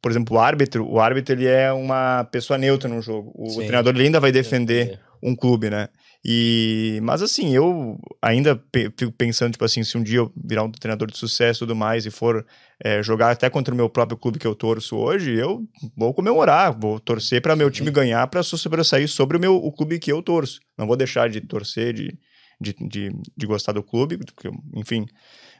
por 0.00 0.10
exemplo, 0.10 0.36
o 0.36 0.40
árbitro, 0.40 0.86
o 0.88 1.00
árbitro 1.00 1.34
ele 1.34 1.46
é 1.46 1.72
uma 1.72 2.24
pessoa 2.24 2.58
neutra 2.58 2.88
no 2.88 3.00
jogo. 3.00 3.32
O, 3.34 3.48
Sim. 3.50 3.66
treinador 3.66 3.94
ele 3.94 4.04
ainda 4.04 4.20
vai 4.20 4.32
defender 4.32 5.00
um 5.22 5.36
clube, 5.36 5.70
né? 5.70 5.88
E, 6.24 7.00
mas 7.02 7.20
assim, 7.20 7.54
eu 7.54 7.98
ainda 8.20 8.54
pe- 8.54 8.92
fico 8.96 9.10
pensando, 9.12 9.52
tipo 9.52 9.64
assim, 9.64 9.82
se 9.82 9.98
um 9.98 10.02
dia 10.02 10.18
eu 10.18 10.32
virar 10.36 10.62
um 10.62 10.70
treinador 10.70 11.10
de 11.10 11.18
sucesso 11.18 11.58
e 11.58 11.62
tudo 11.66 11.74
mais 11.74 12.06
e 12.06 12.10
for 12.10 12.46
é, 12.82 13.02
jogar 13.02 13.30
até 13.30 13.50
contra 13.50 13.74
o 13.74 13.76
meu 13.76 13.90
próprio 13.90 14.16
clube 14.16 14.38
que 14.38 14.46
eu 14.46 14.54
torço 14.54 14.96
hoje, 14.96 15.34
eu 15.34 15.64
vou 15.96 16.14
comemorar, 16.14 16.72
vou 16.78 17.00
torcer 17.00 17.42
para 17.42 17.56
meu 17.56 17.70
time 17.70 17.90
ganhar 17.90 18.24
para 18.28 18.42
sobressair 18.42 19.08
sobre 19.08 19.36
o 19.36 19.40
meu 19.40 19.56
o 19.56 19.72
clube 19.72 19.98
que 19.98 20.12
eu 20.12 20.22
torço. 20.22 20.60
Não 20.78 20.86
vou 20.86 20.96
deixar 20.96 21.28
de 21.28 21.40
torcer, 21.40 21.92
de, 21.92 22.16
de, 22.60 22.72
de, 22.88 23.12
de 23.36 23.46
gostar 23.46 23.72
do 23.72 23.82
clube, 23.82 24.18
porque, 24.18 24.48
enfim. 24.76 25.04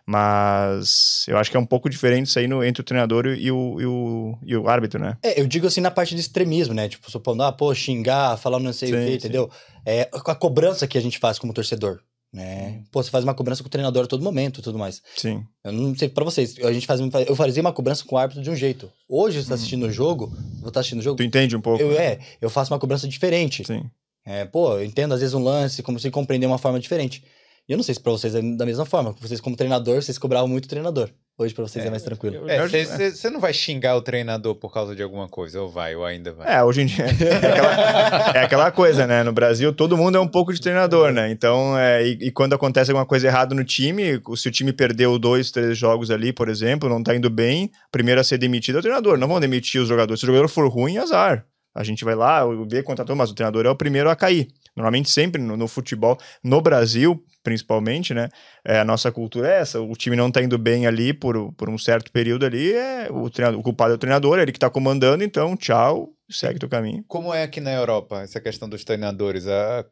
Mas 0.07 1.25
eu 1.29 1.39
acho 1.39 1.51
que 1.51 1.57
é 1.57 1.61
um 1.61 1.67
pouco 1.67 1.89
diferente 1.89 2.27
isso 2.27 2.39
aí 2.39 2.49
no, 2.49 2.63
entre 2.65 2.81
o 2.81 2.85
treinador 2.85 3.27
e 3.27 3.51
o, 3.51 3.81
e, 3.81 3.87
o, 3.87 4.39
e 4.45 4.57
o 4.57 4.69
árbitro, 4.69 5.01
né? 5.01 5.17
É, 5.23 5.41
eu 5.41 5.47
digo 5.47 5.67
assim 5.67 5.81
na 5.81 5.91
parte 5.91 6.15
de 6.15 6.21
extremismo, 6.21 6.75
né? 6.75 6.89
Tipo, 6.89 7.11
supondo, 7.11 7.43
ah, 7.43 7.53
pô, 7.53 7.75
xingar, 7.75 8.37
falar 8.37 8.59
não 8.59 8.73
sei 8.73 8.93
o 8.93 8.97
Sim, 8.97 9.05
quê, 9.05 9.11
sim. 9.13 9.17
entendeu? 9.17 9.51
É 9.87 10.09
a 10.13 10.35
cobrança 10.35 10.87
que 10.87 10.99
a 10.99 11.01
gente 11.01 11.19
faz 11.19 11.39
como 11.39 11.53
torcedor, 11.53 12.01
né? 12.33 12.83
Pô, 12.91 13.03
você 13.03 13.11
faz 13.11 13.25
uma 13.25 13.35
cobrança 13.35 13.63
com 13.63 13.69
o 13.69 13.71
treinador 13.71 14.05
a 14.05 14.07
todo 14.09 14.23
momento 14.23 14.61
e 14.61 14.63
tudo 14.63 14.79
mais. 14.79 15.01
Sim. 15.17 15.45
Eu 15.65 15.73
não 15.73 15.95
sei 15.97 16.09
pra 16.09 16.25
vocês, 16.25 16.57
a 16.63 16.73
gente 16.73 16.87
faz, 16.87 17.01
eu 17.01 17.37
fazia 17.37 17.61
uma 17.61 17.73
cobrança 17.73 18.05
com 18.05 18.17
o 18.17 18.19
árbitro 18.19 18.43
de 18.43 18.51
um 18.51 18.57
jeito. 18.57 18.91
Hoje, 19.09 19.43
você 19.43 19.49
tá 19.49 19.55
assistindo 19.55 19.87
o 19.87 19.93
jogo, 19.93 20.33
vou 20.59 20.69
estar 20.69 20.81
assistindo 20.81 21.01
o 21.01 21.03
jogo, 21.03 21.17
Tu 21.17 21.25
entende 21.25 21.57
um 21.57 21.61
pouco? 21.61 21.83
eu, 21.83 21.93
é, 21.93 22.19
eu 22.41 22.51
faço 22.51 22.73
uma 22.73 22.79
cobrança 22.81 23.07
diferente. 23.07 23.65
Sim. 23.65 23.89
É, 24.25 24.45
pô, 24.45 24.75
eu 24.75 24.85
entendo 24.85 25.15
às 25.15 25.21
vezes 25.21 25.35
um 25.35 25.43
lance, 25.43 25.83
como 25.83 25.99
se 25.99 26.11
compreender 26.11 26.47
uma 26.47 26.59
forma 26.59 26.79
diferente. 26.79 27.25
E 27.69 27.73
eu 27.73 27.77
não 27.77 27.85
sei 27.85 27.95
se 27.95 28.01
pra 28.01 28.11
vocês 28.13 28.35
é 28.35 28.43
da 28.57 28.67
mesma 28.67 28.85
forma. 28.85 29.15
Vocês, 29.21 29.41
como 29.41 29.57
treinador, 29.57 30.03
vocês 30.03 30.19
cobravam 30.19 30.49
muito 30.49 30.65
o 30.65 30.69
treinador. 30.69 31.11
Hoje 31.39 31.55
pra 31.55 31.63
vocês 31.67 31.85
é, 31.85 31.89
mais 31.91 32.03
tranquilo. 32.03 32.49
É, 32.49 32.59
Eu 32.59 32.65
acho- 32.65 32.77
você 33.17 33.31
não 33.31 33.41
vai 33.41 33.55
xingar 33.55 33.97
o 33.97 34.03
treinador 34.03 34.55
por 34.57 34.71
causa 34.73 34.95
de 34.95 35.03
alguma 35.03 35.27
coisa, 35.29 35.63
ou 35.63 35.71
vai, 35.71 35.95
ou 35.97 36.05
ainda 36.05 36.33
vai. 36.33 36.57
É, 36.57 36.63
hoje 36.63 36.83
em 36.83 36.87
dia 36.87 37.07
é 37.07 37.11
aquela, 37.11 38.33
é 38.37 38.45
aquela 38.45 38.71
coisa, 38.71 39.07
né? 39.07 39.23
No 39.23 39.33
Brasil, 39.33 39.73
todo 39.73 39.97
mundo 39.97 40.19
é 40.19 40.21
um 40.21 40.29
pouco 40.29 40.53
de 40.53 40.61
treinador, 40.61 41.11
né? 41.13 41.31
Então, 41.31 41.77
é, 41.79 42.07
e, 42.07 42.19
e 42.21 42.31
quando 42.31 42.53
acontece 42.53 42.91
alguma 42.91 43.07
coisa 43.07 43.29
errada 43.29 43.55
no 43.55 43.65
time, 43.65 44.21
se 44.37 44.49
o 44.49 44.53
time 44.53 44.73
perdeu 44.73 45.19
dois, 45.19 45.51
três 45.51 45.79
jogos 45.79 46.11
ali, 46.11 46.33
por 46.33 46.49
exemplo, 46.51 46.89
não 46.89 47.03
tá 47.03 47.15
indo 47.17 47.31
bem, 47.31 47.67
o 47.89 47.91
primeiro 47.91 48.21
a 48.21 48.25
ser 48.25 48.37
demitido 48.39 48.77
é 48.77 48.79
o 48.81 48.83
treinador. 48.83 49.17
Não 49.17 49.27
vão 49.29 49.41
demitir 49.41 49.81
os 49.81 49.89
jogadores. 49.89 50.21
Se 50.21 50.27
o 50.27 50.29
jogador 50.29 50.49
for 50.49 50.69
ruim, 50.69 50.99
azar. 50.99 51.47
A 51.75 51.83
gente 51.83 52.05
vai 52.05 52.15
lá, 52.15 52.45
vê, 52.69 52.83
contratou, 52.83 53.17
mas 53.17 53.31
o 53.31 53.35
treinador 53.35 53.65
é 53.65 53.71
o 53.71 53.75
primeiro 53.75 54.11
a 54.11 54.15
cair. 54.15 54.49
Normalmente, 54.77 55.11
sempre 55.11 55.41
no, 55.41 55.57
no 55.57 55.69
futebol, 55.69 56.19
no 56.43 56.61
Brasil, 56.63 57.23
principalmente, 57.43 58.15
né? 58.15 58.29
É, 58.65 58.79
a 58.79 58.85
nossa 58.85 59.13
cultura 59.13 59.49
é 59.49 59.61
essa. 59.61 59.81
O 59.81 59.93
time 59.95 60.17
não 60.17 60.31
tá 60.31 60.43
indo 60.43 60.57
bem 60.57 60.87
ali 60.87 61.13
por, 61.13 61.53
por 61.53 61.69
um 61.69 61.77
certo 61.77 62.11
período 62.11 62.47
ali, 62.47 62.73
é, 62.73 63.09
o, 63.11 63.29
treinador, 63.29 63.61
o 63.61 63.63
culpado 63.63 63.93
é 63.93 63.97
o 63.97 63.99
treinador, 63.99 64.39
ele 64.39 64.53
que 64.53 64.59
tá 64.59 64.71
comandando, 64.71 65.23
então, 65.23 65.57
tchau, 65.57 66.11
segue 66.31 66.59
teu 66.59 66.69
caminho. 66.69 67.05
Como 67.07 67.35
é 67.35 67.43
aqui 67.43 67.61
na 67.61 67.73
Europa, 67.73 68.23
essa 68.23 68.41
questão 68.41 68.69
dos 68.69 68.85
treinadores? 68.85 69.47
A 69.47 69.85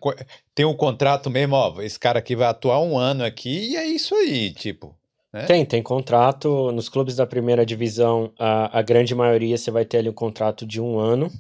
tem 0.55 0.65
um 0.65 0.75
contrato 0.75 1.29
mesmo, 1.29 1.57
ó, 1.57 1.81
esse 1.83 1.99
cara 1.99 2.19
aqui 2.19 2.35
vai 2.35 2.49
atuar 2.49 2.81
um 2.81 2.97
ano 2.97 3.25
aqui 3.25 3.73
e 3.73 3.77
é 3.77 3.87
isso 3.87 4.15
aí, 4.15 4.53
tipo. 4.53 4.97
né? 5.33 5.45
Tem, 5.45 5.65
tem 5.67 5.83
contrato. 5.83 6.73
Nos 6.73 6.89
clubes 6.89 7.17
da 7.17 7.27
primeira 7.27 7.67
divisão, 7.67 8.33
a, 8.39 8.79
a 8.79 8.83
grande 8.83 9.15
maioria 9.15 9.59
você 9.59 9.71
vai 9.71 9.85
ter 9.85 9.99
ali 9.99 10.09
um 10.09 10.15
contrato 10.15 10.65
de 10.67 10.81
um 10.81 10.99
ano, 10.99 11.31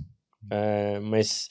é, 0.50 0.98
mas 1.00 1.48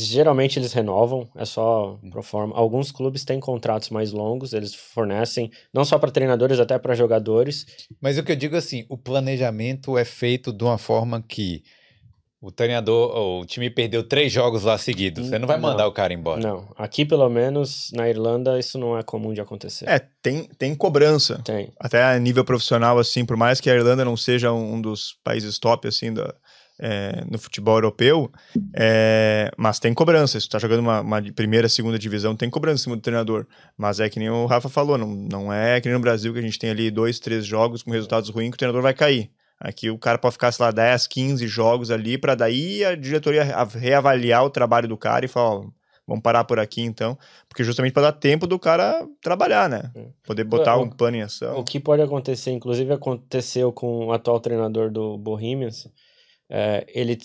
geralmente 0.00 0.58
eles 0.58 0.72
renovam, 0.72 1.28
é 1.36 1.44
só 1.44 1.98
pro 2.10 2.22
forma. 2.22 2.56
Alguns 2.56 2.90
clubes 2.90 3.24
têm 3.24 3.38
contratos 3.38 3.90
mais 3.90 4.12
longos, 4.12 4.52
eles 4.52 4.74
fornecem, 4.74 5.50
não 5.72 5.84
só 5.84 5.98
para 5.98 6.10
treinadores, 6.10 6.58
até 6.58 6.78
para 6.78 6.94
jogadores. 6.94 7.66
Mas 8.00 8.16
o 8.16 8.22
que 8.22 8.32
eu 8.32 8.36
digo 8.36 8.56
assim, 8.56 8.86
o 8.88 8.96
planejamento 8.96 9.98
é 9.98 10.04
feito 10.04 10.52
de 10.52 10.64
uma 10.64 10.78
forma 10.78 11.22
que 11.22 11.62
o 12.40 12.50
treinador, 12.50 13.14
ou 13.16 13.42
o 13.42 13.46
time 13.46 13.70
perdeu 13.70 14.02
três 14.02 14.32
jogos 14.32 14.64
lá 14.64 14.76
seguidos. 14.76 15.28
Você 15.28 15.38
não 15.38 15.46
vai 15.46 15.58
Não. 15.58 15.68
mandar 15.68 15.86
o 15.86 15.92
cara 15.92 16.12
embora. 16.12 16.40
Não, 16.40 16.66
aqui 16.76 17.04
pelo 17.04 17.28
menos 17.28 17.90
na 17.92 18.08
Irlanda 18.08 18.58
isso 18.58 18.76
não 18.78 18.98
é 18.98 19.02
comum 19.04 19.32
de 19.32 19.40
acontecer. 19.40 19.88
É, 19.88 20.00
tem, 20.20 20.48
tem 20.58 20.74
cobrança. 20.74 21.40
Tem. 21.44 21.72
Até 21.78 22.02
a 22.02 22.18
nível 22.18 22.44
profissional, 22.44 22.98
assim, 22.98 23.24
por 23.24 23.36
mais 23.36 23.60
que 23.60 23.70
a 23.70 23.74
Irlanda 23.76 24.04
não 24.04 24.16
seja 24.16 24.52
um 24.52 24.80
dos 24.80 25.16
países 25.22 25.56
top, 25.60 25.86
assim, 25.86 26.12
da, 26.12 26.34
é, 26.80 27.24
no 27.30 27.38
futebol 27.38 27.76
europeu, 27.76 28.30
é, 28.74 29.50
mas 29.56 29.78
tem 29.78 29.92
cobrança. 29.94 30.38
Se 30.40 30.48
tu 30.48 30.52
tá 30.52 30.58
jogando 30.58 30.80
uma, 30.80 31.00
uma 31.00 31.22
primeira, 31.34 31.68
segunda 31.68 31.98
divisão, 31.98 32.34
tem 32.34 32.48
cobrança 32.50 32.80
em 32.80 32.84
cima 32.84 32.96
do 32.96 33.02
treinador. 33.02 33.46
Mas 33.76 34.00
é 34.00 34.08
que 34.08 34.18
nem 34.18 34.30
o 34.30 34.46
Rafa 34.46 34.68
falou, 34.68 34.96
não, 34.98 35.08
não 35.08 35.52
é 35.52 35.80
que 35.80 35.88
nem 35.88 35.96
no 35.96 36.02
Brasil 36.02 36.32
que 36.32 36.38
a 36.38 36.42
gente 36.42 36.58
tem 36.58 36.70
ali 36.70 36.90
dois, 36.90 37.18
três 37.18 37.44
jogos 37.44 37.82
com 37.82 37.90
resultados 37.90 38.28
ruins 38.30 38.50
que 38.50 38.54
o 38.54 38.58
treinador 38.58 38.82
vai 38.82 38.94
cair. 38.94 39.30
Aqui 39.60 39.90
o 39.90 39.98
cara 39.98 40.18
pode 40.18 40.32
ficar, 40.32 40.50
sei 40.50 40.64
lá, 40.66 40.72
10, 40.72 41.06
15 41.06 41.46
jogos 41.46 41.90
ali, 41.90 42.18
para 42.18 42.34
daí 42.34 42.84
a 42.84 42.96
diretoria 42.96 43.44
reavaliar 43.78 44.44
o 44.44 44.50
trabalho 44.50 44.88
do 44.88 44.96
cara 44.96 45.24
e 45.24 45.28
falar, 45.28 45.56
ó, 45.58 45.64
vamos 46.04 46.22
parar 46.22 46.42
por 46.42 46.58
aqui 46.58 46.80
então, 46.82 47.16
porque 47.48 47.62
justamente 47.62 47.92
para 47.92 48.10
dar 48.10 48.12
tempo 48.12 48.44
do 48.48 48.58
cara 48.58 49.06
trabalhar, 49.22 49.68
né? 49.68 49.92
Poder 50.26 50.42
botar 50.42 50.76
O- 50.76 50.82
um 50.82 50.90
pano 50.90 51.16
em 51.16 51.22
ação. 51.22 51.56
O 51.58 51.62
que 51.62 51.78
pode 51.78 52.02
acontecer, 52.02 52.50
inclusive 52.50 52.92
aconteceu 52.92 53.72
com 53.72 54.06
o 54.06 54.12
atual 54.12 54.40
treinador 54.40 54.90
do 54.90 55.16
Bohemians. 55.16 55.86
É, 56.54 56.84
ele, 56.94 57.16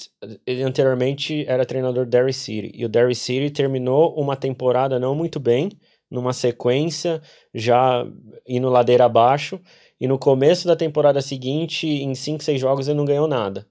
ele 0.45 0.63
anteriormente 0.63 1.43
era 1.49 1.65
treinador 1.65 2.05
do 2.05 2.09
Derry 2.09 2.31
City. 2.31 2.71
E 2.73 2.85
o 2.85 2.89
Derry 2.89 3.13
City 3.13 3.49
terminou 3.49 4.15
uma 4.17 4.37
temporada 4.37 4.97
não 4.97 5.13
muito 5.13 5.37
bem, 5.37 5.69
numa 6.09 6.31
sequência, 6.31 7.21
já 7.53 8.07
indo 8.47 8.69
ladeira 8.69 9.03
abaixo. 9.03 9.59
E 9.99 10.07
no 10.07 10.17
começo 10.17 10.65
da 10.65 10.77
temporada 10.77 11.19
seguinte, 11.19 11.85
em 11.85 12.15
5, 12.15 12.41
6 12.41 12.61
jogos, 12.61 12.87
ele 12.87 12.97
não 12.97 13.03
ganhou 13.03 13.27
nada. 13.27 13.67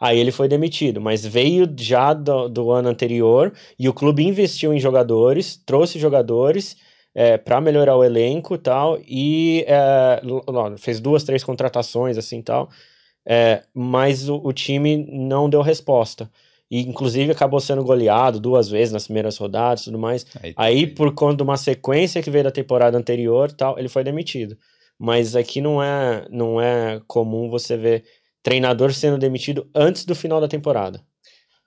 Aí 0.00 0.18
ele 0.18 0.32
foi 0.32 0.48
demitido, 0.48 1.02
mas 1.02 1.26
veio 1.26 1.68
já 1.78 2.14
do, 2.14 2.48
do 2.48 2.70
ano 2.70 2.88
anterior 2.88 3.52
e 3.78 3.88
o 3.88 3.92
clube 3.92 4.24
investiu 4.24 4.72
em 4.72 4.78
jogadores, 4.78 5.60
trouxe 5.66 5.98
jogadores 5.98 6.76
para 7.44 7.60
melhorar 7.60 7.96
o 7.96 8.04
elenco 8.04 8.54
e 8.54 8.58
tal, 8.58 8.98
e 9.06 9.64
é, 9.68 10.20
fez 10.78 10.98
duas, 10.98 11.22
três 11.24 11.44
contratações 11.44 12.18
assim 12.18 12.42
tal, 12.42 12.68
é, 13.26 13.62
mas 13.72 14.28
o, 14.28 14.36
o 14.36 14.52
time 14.52 14.96
não 15.10 15.48
deu 15.48 15.62
resposta. 15.62 16.30
E 16.70 16.80
inclusive 16.80 17.30
acabou 17.30 17.60
sendo 17.60 17.84
goleado 17.84 18.40
duas 18.40 18.68
vezes 18.68 18.92
nas 18.92 19.04
primeiras 19.04 19.36
rodadas 19.36 19.82
e 19.82 19.84
tudo 19.84 19.98
mais. 19.98 20.26
Aí, 20.42 20.54
Aí, 20.56 20.86
por 20.86 21.12
conta 21.14 21.36
de 21.36 21.42
uma 21.42 21.56
sequência 21.56 22.22
que 22.22 22.30
veio 22.30 22.44
da 22.44 22.50
temporada 22.50 22.96
anterior 22.96 23.52
tal, 23.52 23.78
ele 23.78 23.88
foi 23.88 24.02
demitido. 24.02 24.56
Mas 24.98 25.36
aqui 25.36 25.60
não 25.60 25.82
é, 25.82 26.26
não 26.30 26.60
é 26.60 27.00
comum 27.06 27.48
você 27.48 27.76
ver 27.76 28.04
treinador 28.42 28.92
sendo 28.92 29.18
demitido 29.18 29.68
antes 29.74 30.04
do 30.04 30.14
final 30.14 30.40
da 30.40 30.48
temporada. 30.48 31.00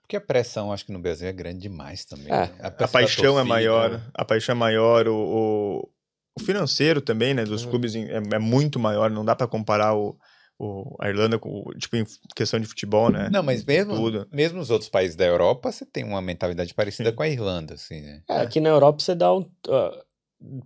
Porque 0.02 0.16
a 0.16 0.20
pressão, 0.20 0.72
acho 0.72 0.86
que 0.86 0.92
no 0.92 0.98
Brasil 0.98 1.28
é 1.28 1.32
grande 1.32 1.60
demais 1.60 2.04
também. 2.04 2.28
É. 2.32 2.46
né? 2.46 2.50
A 2.60 2.70
da 2.70 2.88
paixão 2.88 3.24
é 3.24 3.26
torcida, 3.28 3.44
maior, 3.44 4.00
a 4.14 4.24
paixão 4.24 4.54
é 4.54 4.58
maior, 4.58 5.06
o, 5.06 5.14
o, 5.14 5.88
o 6.34 6.42
financeiro 6.42 7.00
também, 7.02 7.34
né, 7.34 7.44
dos 7.44 7.64
Uhum. 7.64 7.70
clubes 7.70 7.94
é, 7.94 8.16
é 8.32 8.38
muito 8.38 8.78
maior, 8.78 9.10
não 9.10 9.24
dá 9.24 9.36
pra 9.36 9.46
comparar 9.46 9.94
o, 9.94 10.16
o, 10.58 10.96
a 11.00 11.08
Irlanda 11.08 11.38
com, 11.38 11.62
o- 11.66 11.72
tipo, 11.78 11.96
em 11.96 12.04
questão 12.34 12.58
de 12.58 12.66
futebol, 12.66 13.10
né? 13.10 13.28
Não, 13.30 13.42
mas 13.42 13.64
mesmo, 13.64 13.94
Tudo. 13.94 14.26
mesmo 14.32 14.58
nos 14.58 14.70
outros 14.70 14.88
países 14.90 15.14
da 15.16 15.24
Europa, 15.24 15.70
você 15.70 15.86
tem 15.86 16.04
uma 16.04 16.20
mentalidade 16.20 16.74
parecida 16.74 17.10
Sim. 17.10 17.16
com 17.16 17.22
a 17.22 17.28
Irlanda, 17.28 17.74
assim, 17.74 18.00
né? 18.00 18.22
É, 18.28 18.38
aqui 18.40 18.60
na 18.60 18.68
Europa 18.70 19.00
você 19.00 19.14
dá 19.14 19.32
um. 19.34 19.44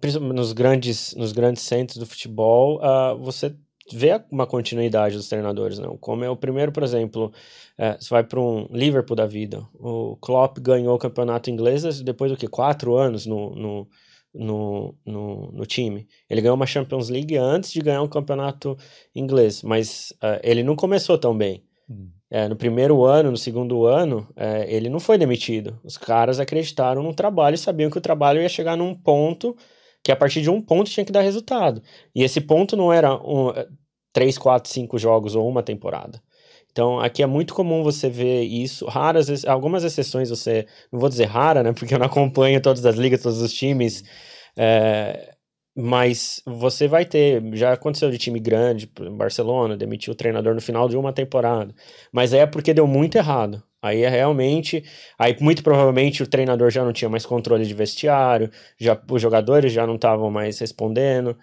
principalmente 0.01 0.37
nos 0.37 0.53
grandes, 0.53 1.15
nos 1.15 1.33
grandes 1.33 1.63
centros 1.63 1.99
do 1.99 2.07
futebol, 2.07 2.81
ah, 2.83 3.15
você 3.15 3.55
vê 3.93 4.21
uma 4.31 4.47
continuidade 4.47 5.17
dos 5.17 5.29
treinadores, 5.29 5.79
não? 5.79 5.97
Como 5.99 6.25
é 6.25 6.31
o 6.31 6.37
primeiro, 6.37 6.73
por 6.73 6.83
exemplo, 6.83 7.33
é, 7.77 7.97
você 7.99 8.09
vai 8.11 8.23
para 8.25 8.41
um 8.41 8.67
Liverpool 8.71 9.17
da 9.17 9.27
vida. 9.27 9.67
O 9.75 10.17
Klopp 10.21 10.59
ganhou 10.61 10.95
o 10.95 10.99
campeonato 10.99 11.51
inglês 11.51 12.01
depois 12.01 12.31
do 12.31 12.37
que? 12.37 12.47
Quatro 12.47 12.97
anos 12.97 13.27
no, 13.27 13.55
no, 13.55 13.89
no, 14.35 14.95
no, 15.05 15.53
no 15.53 15.67
time. 15.67 16.07
Ele 16.29 16.41
ganhou 16.41 16.57
uma 16.57 16.67
Champions 16.67 17.09
League 17.09 17.37
antes 17.37 17.73
de 17.73 17.81
ganhar 17.81 18.03
um 18.03 18.09
campeonato 18.09 18.77
inglês, 19.15 19.63
mas 19.63 20.13
ah, 20.21 20.41
ele 20.43 20.63
não 20.63 20.75
começou 20.77 21.19
tão 21.19 21.37
bem. 21.37 21.65
É, 22.31 22.49
no 22.49 22.57
primeiro 22.57 23.05
ano, 23.05 23.31
no 23.31 23.37
segundo 23.37 23.85
ano, 23.85 24.27
é, 24.35 24.65
ele 24.75 24.89
não 24.89 24.99
foi 24.99 25.19
demitido. 25.19 25.79
Os 25.85 25.99
caras 25.99 26.41
acreditaram 26.41 27.03
no 27.03 27.13
trabalho 27.13 27.55
e 27.55 27.59
sabiam 27.59 27.91
que 27.91 27.99
o 27.99 28.01
trabalho 28.01 28.41
ia 28.41 28.49
chegar 28.49 28.77
num 28.77 28.95
ponto 28.95 29.55
que 30.03 30.11
a 30.11 30.17
partir 30.17 30.41
de 30.41 30.49
um 30.49 30.61
ponto 30.61 30.91
tinha 30.91 31.05
que 31.05 31.13
dar 31.13 31.21
resultado. 31.21 31.83
E 32.15 32.23
esse 32.23 32.41
ponto 32.41 32.77
não 32.77 32.93
era 32.93 33.15
um, 33.15 33.51
é, 33.51 33.69
três, 34.13 34.39
quatro, 34.39 34.71
cinco 34.73 34.99
jogos 34.99 35.35
ou 35.35 35.47
uma 35.49 35.63
temporada. 35.63 36.23
Então, 36.73 36.99
aqui 36.99 37.23
é 37.23 37.27
muito 37.27 37.53
comum 37.55 37.83
você 37.83 38.09
ver 38.09 38.43
isso. 38.45 38.87
Raras, 38.87 39.45
algumas 39.45 39.85
exceções 39.85 40.31
você. 40.31 40.67
Não 40.91 40.99
vou 40.99 41.09
dizer 41.09 41.27
rara, 41.27 41.63
né? 41.63 41.73
Porque 41.73 41.95
eu 41.95 41.99
não 41.99 42.07
acompanho 42.07 42.61
todas 42.63 42.85
as 42.87 42.97
ligas, 42.97 43.23
todos 43.23 43.41
os 43.43 43.53
times. 43.53 44.03
é, 44.57 45.33
mas 45.75 46.43
você 46.47 46.87
vai 46.87 47.05
ter. 47.05 47.43
Já 47.55 47.73
aconteceu 47.73 48.11
de 48.11 48.19
time 48.19 48.39
grande, 48.39 48.91
Barcelona, 49.17 49.77
demitiu 49.77 50.13
o 50.13 50.17
treinador 50.17 50.55
no 50.55 50.61
final 50.61 50.89
de 50.89 50.97
uma 50.97 51.13
temporada. 51.13 51.75
Mas 52.11 52.35
aí 52.35 52.41
é 52.41 52.47
porque 52.47 52.75
deu 52.75 52.87
muito 52.87 53.17
errado. 53.17 53.63
Aí 53.81 54.03
é 54.03 54.09
realmente. 54.09 54.85
Aí, 55.19 55.37
muito 55.41 55.63
provavelmente, 55.63 56.23
o 56.23 56.27
treinador 56.27 56.71
já 56.71 56.85
não 56.85 56.93
tinha 56.93 57.09
mais 57.09 57.27
controle 57.27 57.67
de 57.67 57.75
vestiário, 57.75 58.51
já, 58.79 58.99
os 59.11 59.21
jogadores 59.21 59.73
já 59.73 59.87
não 59.87 59.97
estavam 59.97 60.31
mais 60.31 60.59
respondendo. 60.59 61.37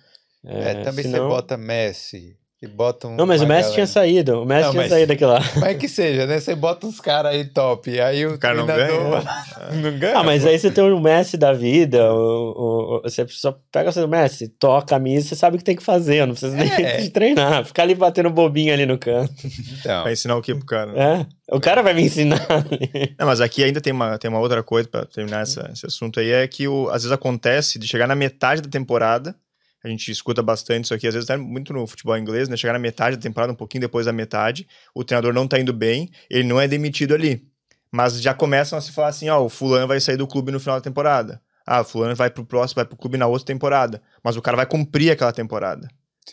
É, 0.46 0.76
também 0.84 1.04
senão- 1.04 1.28
você 1.28 1.36
bota 1.36 1.58
Messi 1.58 2.39
e 2.62 2.68
bota 2.68 3.08
um. 3.08 3.16
Não, 3.16 3.26
mas 3.26 3.42
o 3.42 3.48
Messi 3.48 3.62
galera- 3.62 3.74
tinha 3.76 3.88
saído. 3.88 4.42
O 4.42 4.46
Messi 4.46 4.64
Não, 4.64 4.72
tinha 4.72 4.82
mas- 4.84 4.92
saído 4.92 5.08
daquilo 5.08 5.32
lá. 5.32 5.40
Mas 5.62 5.78
que 5.78 5.88
seja, 5.88 6.26
né? 6.28 6.40
Você 6.42 6.54
bota 6.56 6.86
uns 6.86 7.00
caras 7.00 7.32
aí 7.34 7.46
top, 7.46 7.90
e 7.90 8.02
aí 8.02 8.26
o, 8.26 8.34
O 8.34 8.38
cara 8.38 8.56
não 8.58 8.66
treinador 8.66 9.24
não 9.82 9.98
ganha. 9.98 10.18
Ah, 10.18 10.24
mas 10.24 10.44
pô. 10.44 10.50
aí 10.50 10.60
você 10.60 10.70
tem 10.70 10.84
o 10.84 11.00
Messi 11.00 11.38
da 11.38 11.54
vida, 11.54 12.14
o, 12.14 12.18
o- 12.18 12.98
o- 12.98 13.02
você 13.04 13.26
só 13.30 13.58
pega 13.72 13.90
o 13.90 13.94
seu 13.94 14.08
Messi, 14.10 14.50
toca 14.50 14.84
a 14.96 15.00
camisa, 15.00 15.30
você 15.30 15.36
sabe 15.38 15.56
o 15.56 15.58
que 15.58 15.64
tem 15.64 15.76
que 15.76 15.84
fazer, 15.84 16.26
não 16.26 16.34
precisa 16.34 16.56
nem 16.58 16.70
É. 16.70 16.98
de 17.02 17.10
treinar, 17.12 17.64
ficar 17.64 17.84
ali 17.84 17.96
batendo 17.96 18.30
bobinho 18.30 18.74
ali 18.74 18.86
no 18.86 18.98
canto. 18.98 19.34
Então, 19.80 20.04
Pra 20.04 20.12
ensinar 20.12 20.36
o 20.36 20.42
que 20.42 20.54
pro 20.54 20.66
cara? 20.66 20.92
É, 21.00 21.26
o 21.56 21.62
cara 21.62 21.82
vai 21.82 21.94
me 21.94 22.02
ensinar. 22.04 22.46
Não, 23.18 23.26
mas 23.26 23.40
aqui 23.40 23.64
ainda 23.64 23.80
tem 23.80 23.94
uma, 23.94 24.18
tem 24.18 24.30
uma 24.30 24.40
outra 24.40 24.62
coisa 24.62 24.88
pra 24.90 25.06
terminar 25.06 25.44
essa- 25.44 25.70
esse 25.74 25.86
assunto 25.86 26.20
aí, 26.20 26.30
é 26.32 26.46
que 26.48 26.68
o, 26.68 26.88
às 26.90 27.04
vezes 27.04 27.12
acontece 27.12 27.80
de 27.80 27.88
chegar 27.88 28.06
na 28.08 28.16
metade 28.16 28.62
da 28.62 28.70
temporada, 28.70 29.34
a 29.84 29.88
gente 29.88 30.12
escuta 30.12 30.42
bastante 30.42 30.86
isso 30.86 30.94
aqui, 30.94 31.08
às 31.08 31.14
vezes 31.14 31.30
até 31.30 31.38
muito 31.38 31.72
no 31.74 31.86
futebol 31.88 32.18
inglês, 32.18 32.50
né? 32.50 32.58
Chegar 32.58 32.74
na 32.74 32.80
metade 32.80 33.16
da 33.16 33.22
temporada, 33.22 33.54
um 33.54 33.56
pouquinho 33.56 33.82
depois 33.82 34.06
da 34.06 34.12
metade, 34.14 34.68
o 34.94 35.04
treinador 35.04 35.34
não 35.34 35.48
tá 35.48 35.60
indo 35.60 35.72
bem, 35.74 36.10
ele 36.30 36.44
não 36.48 36.60
é 36.60 36.68
demitido 36.68 37.14
ali. 37.14 37.48
Mas 37.92 38.22
já 38.22 38.34
começam 38.34 38.78
a 38.78 38.82
se 38.82 38.92
falar 38.92 39.08
assim, 39.08 39.30
ó, 39.30 39.42
o 39.44 39.50
fulano 39.50 39.88
vai 39.88 40.00
sair 40.00 40.18
do 40.18 40.28
clube 40.28 40.52
no 40.52 40.60
final 40.60 40.76
da 40.78 40.82
temporada. 40.82 41.42
Ah, 41.66 41.82
o 41.82 41.84
fulano 41.84 42.16
vai 42.16 42.30
pro 42.30 42.46
próximo, 42.46 42.76
vai 42.76 42.86
pro 42.86 42.98
clube 42.98 43.18
na 43.18 43.28
outra 43.28 43.46
temporada. 43.46 44.02
Mas 44.24 44.36
o 44.36 44.42
cara 44.42 44.58
vai 44.58 44.66
cumprir 44.66 45.12
aquela 45.12 45.32
temporada. 45.32 45.88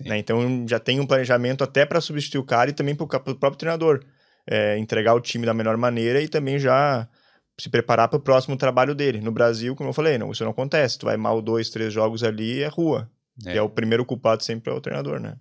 Né? 0.05 0.19
Então 0.19 0.67
já 0.69 0.79
tem 0.79 1.01
um 1.01 1.07
planejamento 1.07 1.65
até 1.65 1.87
para 1.87 2.01
substituir 2.01 2.41
o 2.41 2.45
cara 2.45 2.71
e 2.71 2.73
também 2.73 2.95
pro, 2.95 3.07
ca- 3.07 3.21
pro 3.21 3.35
próprio 3.37 3.59
treinador. 3.59 4.05
É, 4.47 4.79
entregar 4.79 5.15
o 5.15 5.21
time 5.21 5.45
da 5.45 5.53
melhor 5.55 5.77
maneira 5.77 6.21
e 6.23 6.29
também 6.29 6.59
já 6.59 7.09
se 7.59 7.69
preparar 7.71 8.09
para 8.09 8.17
o 8.19 8.21
próximo 8.21 8.57
trabalho 8.57 8.95
dele. 8.95 9.21
No 9.21 9.33
Brasil, 9.33 9.75
como 9.75 9.89
eu 9.91 9.95
falei, 9.95 10.19
não, 10.19 10.31
isso 10.31 10.45
não 10.45 10.51
acontece. 10.53 10.99
Tu 10.99 11.07
vai 11.07 11.17
mal 11.17 11.41
dois, 11.43 11.71
três 11.71 11.93
jogos 11.93 12.23
ali 12.23 12.63
é 12.63 12.69
rua. 12.69 13.11
É. 13.45 13.55
E 13.55 13.59
é 13.59 13.63
o 13.63 13.69
primeiro 13.69 14.05
culpado 14.05 14.43
sempre 14.45 14.71
é 14.73 14.75
o 14.75 14.81
treinador, 14.81 15.19
né? 15.21 15.37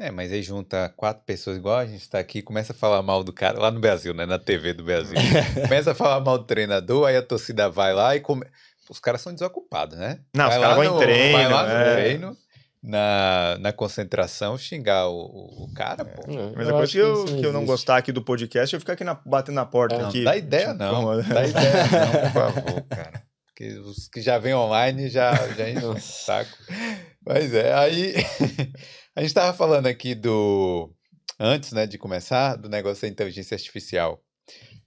É, 0.00 0.10
mas 0.10 0.32
aí 0.32 0.42
junta 0.42 0.88
quatro 0.96 1.22
pessoas 1.24 1.56
igual 1.56 1.76
a 1.78 1.86
gente 1.86 2.08
tá 2.08 2.18
aqui 2.18 2.42
começa 2.42 2.72
a 2.72 2.76
falar 2.76 3.02
mal 3.02 3.22
do 3.22 3.32
cara, 3.32 3.58
lá 3.60 3.70
no 3.70 3.78
Brasil, 3.78 4.12
né? 4.14 4.26
Na 4.26 4.38
TV 4.38 4.72
do 4.72 4.82
Brasil. 4.84 5.14
começa 5.62 5.92
a 5.92 5.94
falar 5.94 6.20
mal 6.20 6.38
do 6.38 6.44
treinador, 6.44 7.06
aí 7.06 7.16
a 7.16 7.22
torcida 7.22 7.68
vai 7.68 7.92
lá 7.94 8.16
e 8.16 8.20
come... 8.20 8.44
Os 8.90 8.98
caras 8.98 9.20
são 9.20 9.32
desocupados, 9.32 9.96
né? 9.96 10.20
Não, 10.34 10.48
vai 10.48 10.56
os 10.58 10.62
caras 10.62 10.68
lá 10.68 10.74
vão 10.74 10.84
em 10.84 10.88
no- 10.94 10.98
treino, 10.98 11.32
Vai 11.38 11.48
lá 11.48 11.62
no 11.62 11.72
é. 11.72 11.92
treino, 11.94 12.36
na, 12.82 13.56
na 13.60 13.72
concentração, 13.72 14.58
xingar 14.58 15.06
o, 15.08 15.14
o- 15.14 15.64
o 15.64 15.72
cara, 15.74 16.04
pô. 16.04 16.22
Mas 16.56 16.68
a 16.68 16.72
coisa 16.72 16.92
que 16.92 16.98
eu, 16.98 17.24
que 17.24 17.46
eu 17.46 17.52
não 17.52 17.64
gostar 17.64 17.96
aqui 17.98 18.10
do 18.10 18.22
podcast, 18.22 18.74
eu 18.74 18.80
ficar 18.80 18.94
aqui 18.94 19.04
na- 19.04 19.14
batendo 19.24 19.54
na 19.54 19.64
porta. 19.66 19.96
Não, 19.98 20.08
aqui. 20.08 20.24
dá 20.24 20.36
ideia 20.36 20.74
não, 20.74 21.16
dá 21.22 21.46
ideia 21.46 21.84
não, 21.92 22.22
por 22.22 22.32
favor, 22.32 22.82
cara. 22.88 23.22
Porque 23.46 23.68
os 23.78 24.08
que 24.08 24.20
já 24.20 24.36
vêm 24.38 24.54
online 24.54 25.08
já, 25.08 25.32
já 25.54 25.70
enchem 25.70 25.84
o 25.88 26.00
saco. 26.00 26.50
Mas 27.26 27.54
é, 27.54 27.72
aí 27.74 28.14
a 29.14 29.22
gente 29.22 29.34
tava 29.34 29.56
falando 29.56 29.86
aqui 29.86 30.14
do, 30.14 30.90
antes 31.38 31.72
né, 31.72 31.86
de 31.86 31.98
começar, 31.98 32.56
do 32.56 32.68
negócio 32.68 33.02
da 33.02 33.08
inteligência 33.08 33.54
artificial. 33.54 34.20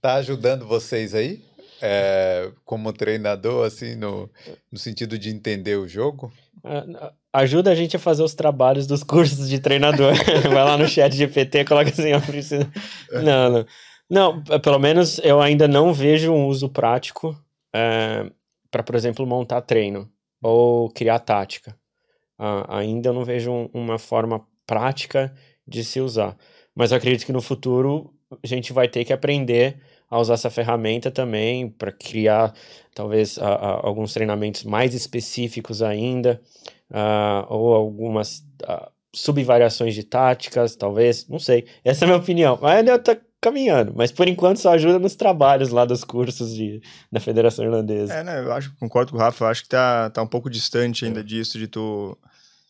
Tá 0.00 0.14
ajudando 0.14 0.66
vocês 0.66 1.14
aí? 1.14 1.42
É, 1.80 2.50
como 2.64 2.92
treinador, 2.92 3.66
assim, 3.66 3.94
no, 3.96 4.30
no 4.70 4.78
sentido 4.78 5.18
de 5.18 5.30
entender 5.30 5.76
o 5.76 5.88
jogo? 5.88 6.32
Ah, 6.64 7.12
Ajuda 7.32 7.70
a 7.70 7.74
gente 7.74 7.94
a 7.96 7.98
fazer 7.98 8.22
os 8.22 8.34
trabalhos 8.34 8.86
dos 8.86 9.02
cursos 9.02 9.46
de 9.48 9.58
treinador. 9.58 10.14
Vai 10.44 10.64
lá 10.64 10.78
no 10.78 10.88
chat 10.88 11.14
GPT, 11.14 11.66
coloca 11.66 11.90
assim, 11.90 12.12
ó, 12.14 12.20
precisa... 12.20 12.70
Não, 13.12 13.50
não. 13.50 13.66
Não, 14.08 14.42
p- 14.42 14.58
pelo 14.60 14.78
menos 14.78 15.18
eu 15.18 15.40
ainda 15.42 15.68
não 15.68 15.92
vejo 15.92 16.32
um 16.32 16.46
uso 16.46 16.68
prático 16.68 17.36
para, 18.70 18.82
por 18.82 18.94
exemplo, 18.94 19.26
montar 19.26 19.60
treino 19.60 20.10
ou 20.42 20.90
criar 20.90 21.18
tática. 21.18 21.76
Ah, 22.38 22.78
ainda 22.78 23.12
não 23.12 23.24
vejo 23.24 23.50
um- 23.50 23.68
uma 23.72 23.98
forma 23.98 24.46
prática 24.66 25.34
de 25.66 25.84
se 25.84 26.00
usar. 26.00 26.36
Mas 26.74 26.92
acredito 26.92 27.24
que 27.26 27.32
no 27.32 27.40
futuro 27.42 28.12
a 28.42 28.46
gente 28.46 28.72
vai 28.72 28.88
ter 28.88 29.04
que 29.04 29.12
aprender 29.12 29.78
a 30.10 30.18
usar 30.20 30.34
essa 30.34 30.50
ferramenta 30.50 31.10
também 31.10 31.68
para 31.68 31.90
criar 31.92 32.54
talvez 32.94 33.38
a- 33.38 33.46
a- 33.54 33.86
alguns 33.86 34.12
treinamentos 34.12 34.64
mais 34.64 34.94
específicos 34.94 35.82
ainda, 35.82 36.40
ah, 36.90 37.46
ou 37.48 37.74
algumas 37.74 38.44
ah, 38.64 38.90
subvariações 39.14 39.94
de 39.94 40.02
táticas, 40.04 40.76
talvez, 40.76 41.26
não 41.28 41.38
sei. 41.38 41.66
Essa 41.84 42.04
é 42.04 42.06
a 42.06 42.08
minha 42.08 42.18
opinião. 42.20 42.58
Mas 42.60 42.78
ainda 42.78 42.98
tá 42.98 43.16
caminhando, 43.50 43.92
mas 43.94 44.10
por 44.10 44.26
enquanto 44.28 44.58
só 44.58 44.72
ajuda 44.72 44.98
nos 44.98 45.14
trabalhos 45.14 45.68
lá 45.70 45.84
dos 45.84 46.02
cursos 46.02 46.54
de, 46.54 46.80
da 47.10 47.20
Federação 47.20 47.64
Irlandesa. 47.64 48.12
É, 48.12 48.24
né? 48.24 48.40
Eu 48.40 48.52
acho, 48.52 48.74
concordo 48.80 49.12
com 49.12 49.18
o 49.18 49.20
Rafa, 49.20 49.44
eu 49.44 49.48
acho 49.48 49.62
que 49.62 49.68
tá, 49.68 50.10
tá 50.10 50.20
um 50.22 50.26
pouco 50.26 50.50
distante 50.50 51.04
ainda 51.04 51.22
disso, 51.22 51.58
de 51.58 51.68
tu, 51.68 52.18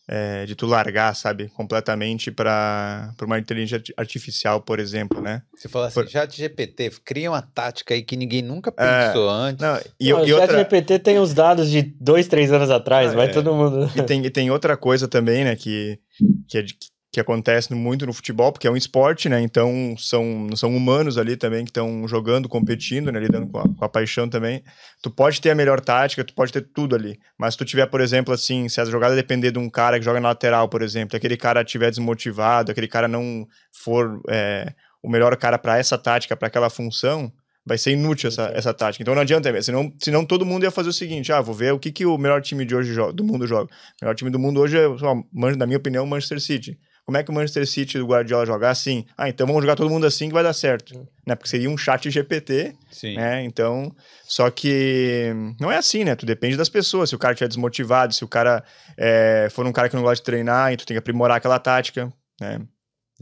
é, 0.07 0.45
de 0.45 0.55
tu 0.55 0.65
largar, 0.67 1.15
sabe, 1.15 1.49
completamente 1.49 2.29
para 2.31 3.11
uma 3.23 3.39
inteligência 3.39 3.77
arti- 3.77 3.93
artificial, 3.97 4.61
por 4.61 4.79
exemplo, 4.79 5.19
né? 5.21 5.41
Você 5.55 5.67
falou 5.67 5.87
assim, 5.87 5.95
Por- 5.95 6.07
já 6.07 6.25
de 6.25 6.37
GPT, 6.37 6.91
cria 7.03 7.31
uma 7.31 7.41
tática 7.41 7.93
aí 7.93 8.03
que 8.03 8.15
ninguém 8.15 8.41
nunca 8.41 8.71
É, 8.77 9.07
pensou 9.07 9.29
antes. 9.29 9.61
Não, 9.65 9.79
e, 9.99 10.11
Não, 10.11 10.25
e 10.25 10.31
o 10.33 10.39
outra... 10.39 10.53
ChatGPT 10.55 10.99
tem 10.99 11.17
os 11.19 11.33
dados 11.33 11.69
de 11.71 11.81
dois, 11.99 12.27
três 12.27 12.51
anos 12.51 12.69
atrás, 12.69 13.11
Ah, 13.11 13.15
vai 13.15 13.25
é. 13.25 13.29
todo 13.29 13.53
mundo. 13.53 13.89
E 13.95 14.01
tem, 14.03 14.23
e 14.25 14.29
tem 14.29 14.51
outra 14.51 14.77
coisa 14.77 15.07
também, 15.07 15.43
né, 15.43 15.55
que, 15.55 15.99
que, 16.47 16.57
é 16.59 16.61
de- 16.61 16.77
que 17.17 17.21
acontece 17.21 17.73
muito 17.73 18.05
no 18.05 18.13
futebol, 18.13 18.51
porque 18.51 18.67
é 18.67 18.71
um 18.71 18.77
esporte, 18.77 19.27
né, 19.27 19.41
então 19.41 19.95
são, 19.97 20.49
são 20.55 20.75
humanos 20.75 21.17
ali 21.17 21.35
também 21.35 21.63
que 21.63 21.71
estão 21.71 22.07
jogando, 22.07 22.47
competindo, 22.47 23.11
né, 23.11 23.19
lidando 23.19 23.47
com 23.47 23.57
a, 23.57 23.63
com 23.63 23.85
a 23.85 23.89
paixão 23.89 24.29
também. 24.29 24.63
Tu 25.01 25.09
pode 25.09 25.41
ter 25.41 25.49
a 25.49 25.55
melhor 25.55 25.81
tática, 25.81 26.23
tu 26.23 26.35
pode 26.35 26.53
ter 26.53 26.61
tudo 26.61 26.95
ali, 26.95 27.19
mas 27.35 27.55
se 27.55 27.57
tu 27.57 27.65
tiver, 27.65 27.87
por 27.87 28.01
exemplo, 28.01 28.31
assim, 28.31 28.69
se 28.69 28.79
a 28.79 28.85
jogada 28.85 29.15
depender 29.15 29.49
de 29.49 29.57
um 29.57 29.67
cara 29.67 29.97
que 29.97 30.05
joga 30.05 30.19
na 30.19 30.27
lateral, 30.27 30.69
por 30.69 30.83
exemplo, 30.83 31.17
aquele 31.17 31.35
cara 31.35 31.63
estiver 31.63 31.89
desmotivado, 31.89 32.71
aquele 32.71 32.87
cara 32.87 33.07
não 33.07 33.47
for 33.71 34.21
é, 34.29 34.71
o 35.01 35.09
melhor 35.09 35.35
cara 35.37 35.57
para 35.57 35.79
essa 35.79 35.97
tática, 35.97 36.37
para 36.37 36.49
aquela 36.49 36.69
função, 36.69 37.33
vai 37.65 37.79
ser 37.79 37.93
inútil 37.93 38.27
essa, 38.27 38.51
essa 38.53 38.73
tática. 38.75 39.01
Então 39.01 39.15
não 39.15 39.23
adianta, 39.23 39.59
senão, 39.63 39.91
senão 39.97 40.23
todo 40.23 40.45
mundo 40.45 40.65
ia 40.65 40.71
fazer 40.71 40.89
o 40.89 40.93
seguinte, 40.93 41.33
ah, 41.33 41.41
vou 41.41 41.55
ver 41.55 41.73
o 41.73 41.79
que, 41.79 41.91
que 41.91 42.05
o 42.05 42.15
melhor 42.15 42.43
time 42.43 42.63
de 42.63 42.75
hoje 42.75 42.95
do 43.11 43.23
mundo 43.23 43.47
joga. 43.47 43.71
O 43.71 44.05
melhor 44.05 44.13
time 44.13 44.29
do 44.29 44.37
mundo 44.37 44.61
hoje 44.61 44.77
é, 44.77 44.97
só, 44.99 45.15
na 45.33 45.65
minha 45.65 45.79
opinião, 45.79 46.03
o 46.03 46.07
Manchester 46.07 46.39
City. 46.39 46.77
Como 47.07 47.17
é 47.17 47.23
que 47.23 47.31
o 47.31 47.33
Manchester 47.33 47.65
City 47.65 47.97
do 47.97 48.05
Guardiola 48.05 48.45
jogar 48.45 48.69
assim? 48.69 49.05
Ah, 49.17 49.29
então 49.29 49.47
vamos 49.47 49.61
jogar 49.61 49.77
todo 49.77 49.89
mundo 49.89 50.05
assim 50.05 50.27
que 50.27 50.33
vai 50.33 50.43
dar 50.43 50.51
certo. 50.51 51.07
Né? 51.25 51.35
Porque 51.35 51.47
seria 51.47 51.69
um 51.69 51.77
chat 51.77 52.11
GPT, 52.11 52.75
Sim. 52.91 53.15
né? 53.15 53.45
Então, 53.45 53.95
só 54.25 54.51
que 54.51 55.31
não 55.57 55.71
é 55.71 55.77
assim, 55.77 56.03
né? 56.03 56.17
Tu 56.17 56.25
depende 56.25 56.57
das 56.57 56.67
pessoas. 56.67 57.07
Se 57.07 57.15
o 57.15 57.17
cara 57.17 57.33
estiver 57.33 57.47
desmotivado, 57.47 58.13
se 58.13 58.25
o 58.25 58.27
cara 58.27 58.61
é, 58.97 59.47
for 59.51 59.65
um 59.65 59.71
cara 59.71 59.87
que 59.87 59.95
não 59.95 60.03
gosta 60.03 60.17
de 60.17 60.23
treinar, 60.23 60.73
então 60.73 60.85
tem 60.85 60.95
que 60.95 60.99
aprimorar 60.99 61.37
aquela 61.37 61.57
tática, 61.59 62.11
né? 62.41 62.59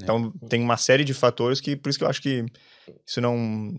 Então 0.01 0.33
tem 0.49 0.61
uma 0.61 0.77
série 0.77 1.03
de 1.03 1.13
fatores 1.13 1.61
que, 1.61 1.75
por 1.75 1.89
isso 1.89 1.99
que 1.99 2.03
eu 2.03 2.09
acho 2.09 2.23
que 2.23 2.43
isso 3.05 3.21
não 3.21 3.77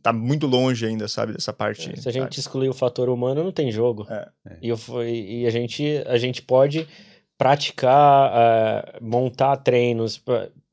tá 0.00 0.12
muito 0.12 0.46
longe 0.46 0.86
ainda, 0.86 1.08
sabe, 1.08 1.32
dessa 1.32 1.52
parte. 1.52 1.90
É, 1.90 1.96
Se 1.96 2.08
a 2.08 2.12
gente 2.12 2.38
excluir 2.38 2.68
o 2.68 2.72
fator 2.72 3.08
humano, 3.08 3.42
não 3.42 3.52
tem 3.52 3.72
jogo. 3.72 4.06
É. 4.08 4.28
E, 4.62 4.68
eu, 4.68 4.78
e 5.04 5.46
a, 5.46 5.50
gente, 5.50 5.84
a 6.06 6.16
gente 6.16 6.42
pode 6.42 6.86
praticar, 7.38 8.32
eh, 8.34 8.98
montar 9.00 9.56
treinos, 9.58 10.20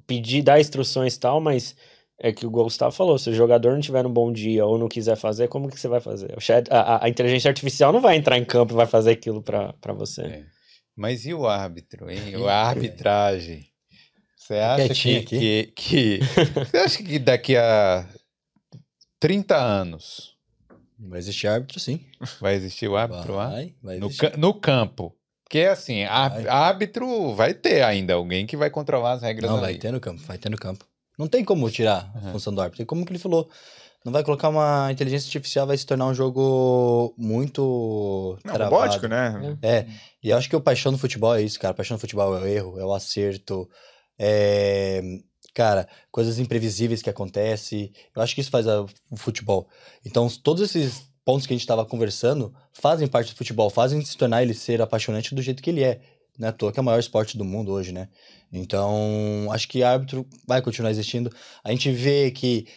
pedir, 0.05 0.41
dar 0.41 0.59
instruções 0.59 1.16
e 1.16 1.20
tal, 1.20 1.39
mas 1.39 1.76
é 2.20 2.32
que 2.34 2.45
o 2.45 2.49
Gustavo 2.49 2.91
falou, 2.95 3.18
se 3.20 3.30
o 3.30 3.34
jogador 3.34 3.74
não 3.74 3.80
tiver 3.82 4.05
um 4.05 4.11
bom 4.11 4.32
dia 4.34 4.66
ou 4.66 4.78
não 4.78 4.88
quiser 4.88 5.16
fazer, 5.16 5.47
como 5.47 5.70
que 5.70 5.80
você 5.80 5.88
vai 5.88 5.99
fazer? 6.01 6.34
O 6.36 6.41
chat- 6.41 6.68
a, 6.72 7.05
a- 7.05 7.09
inteligência 7.09 7.49
artificial 7.49 7.93
não 7.93 8.01
vai 8.01 8.16
entrar 8.16 8.38
em 8.38 8.43
campo 8.45 8.74
e 8.74 8.76
vai 8.76 8.86
fazer 8.88 9.11
aquilo 9.11 9.41
pra 9.43 9.74
pra 9.74 9.93
você. 9.93 10.22
É. 10.24 10.45
Mas 10.95 11.26
e 11.26 11.34
o 11.34 11.45
árbitro, 11.45 12.09
hein? 12.09 12.20
A 12.47 12.53
arbitragem. 12.68 13.66
Você 14.38 14.53
acha 14.55 14.93
que, 14.93 15.24
que, 15.24 15.74
que- 15.76 16.20
Você 16.72 16.78
acha 16.78 17.03
que 17.03 17.20
daqui 17.20 17.57
a 17.57 18.07
30 19.20 19.55
anos 19.57 20.34
Vai 20.97 21.20
existir 21.20 21.47
árbitro, 21.47 21.80
sim. 21.80 21.99
vai 22.39 22.55
existir 22.55 22.88
o 22.88 22.95
árbitro 22.95 23.36
lá? 23.36 23.49
Vai, 23.49 23.76
vai 23.84 23.99
No, 23.99 24.05
existir. 24.07 24.32
ca- 24.32 24.38
no 24.38 24.53
campo. 24.53 25.13
Porque 25.46 25.60
assim, 25.62 26.04
Vai. 26.06 26.48
árbitro 26.48 27.34
vai 27.36 27.54
ter 27.54 27.84
ainda 27.84 28.16
alguém 28.16 28.46
que 28.46 28.58
vai 28.58 28.70
controlar 28.70 29.14
as 29.14 29.22
regras 29.22 29.50
Não, 29.50 29.62
vai 29.62 29.76
ter 29.76 29.91
no 29.91 30.00
campo, 30.00 30.22
vai 30.24 30.38
ter 30.38 30.50
no 30.50 30.58
campo. 30.58 30.86
Não 31.18 31.28
tem 31.28 31.46
como 31.46 31.70
tirar 31.72 32.12
a 32.14 32.18
Uhum. 32.26 32.32
função 32.34 32.54
do 32.54 32.60
árbitro. 32.60 32.82
E 32.82 32.86
como 32.86 33.06
que 33.06 33.12
ele 33.12 33.20
falou, 33.20 33.48
não 34.04 34.12
vai 34.12 34.24
colocar 34.24 34.50
uma 34.50 34.91
inteligência 34.91 35.28
artificial, 35.28 35.66
vai 35.68 35.78
se 35.78 35.86
tornar 35.86 36.08
um 36.08 36.14
jogo 36.16 37.14
muito 37.18 38.38
Não, 38.43 38.54
travado. 38.54 38.76
robótico, 38.76 39.08
né? 39.08 39.58
É, 39.62 39.86
e 40.22 40.30
eu 40.32 40.38
acho 40.38 40.50
que 40.50 40.56
o 40.56 40.62
paixão 40.62 40.91
do 40.91 40.98
futebol 40.98 41.34
é 41.36 41.41
isso, 41.43 41.60
cara. 41.60 41.72
A 41.72 41.76
paixão 41.76 41.96
do 41.96 42.02
futebol 42.02 42.36
é 42.38 42.41
o 42.41 42.48
erro, 42.48 42.80
é 42.80 42.84
o 42.86 42.93
acerto, 42.93 43.70
é, 44.18 45.02
cara, 45.54 45.88
coisas 46.12 46.39
imprevisíveis 46.39 47.02
que 47.02 47.10
acontecem. 47.10 47.93
Eu 48.16 48.22
acho 48.22 48.34
que 48.36 48.41
isso 48.41 48.52
faz 48.52 48.68
a- 48.68 48.82
o 49.10 49.16
futebol. 49.18 49.68
Então, 50.04 50.28
todos 50.43 50.64
esses 50.64 51.04
pontos 51.26 51.47
que 51.47 51.53
a 51.53 51.55
gente 51.55 51.63
estava 51.63 51.86
conversando 51.86 52.53
fazem 52.71 53.07
parte 53.07 53.34
do 53.34 53.38
futebol, 53.38 53.69
fazem 53.69 54.03
se 54.05 54.15
tornar 54.15 54.43
ele 54.43 54.53
ser 54.53 54.82
apaixonante 54.82 55.34
do 55.34 55.41
jeito 55.41 55.61
que 55.61 55.71
ele 55.71 55.84
é. 55.84 55.99
Não 56.38 56.47
é 56.47 56.49
à 56.49 56.53
toa 56.53 56.71
que 56.71 56.80
é 56.80 56.82
o 56.82 56.86
maior 56.86 56.99
esporte 56.99 57.38
do 57.38 57.43
mundo 57.43 57.71
hoje, 57.71 57.91
né? 57.91 58.09
Então, 58.51 59.49
acho 59.51 59.67
que 59.67 59.84
árbitro 59.84 60.26
vai 60.45 60.61
continuar 60.61 60.91
existindo. 60.91 61.32
A 61.63 61.71
gente 61.71 61.91
vê 61.91 62.30
que 62.32 62.67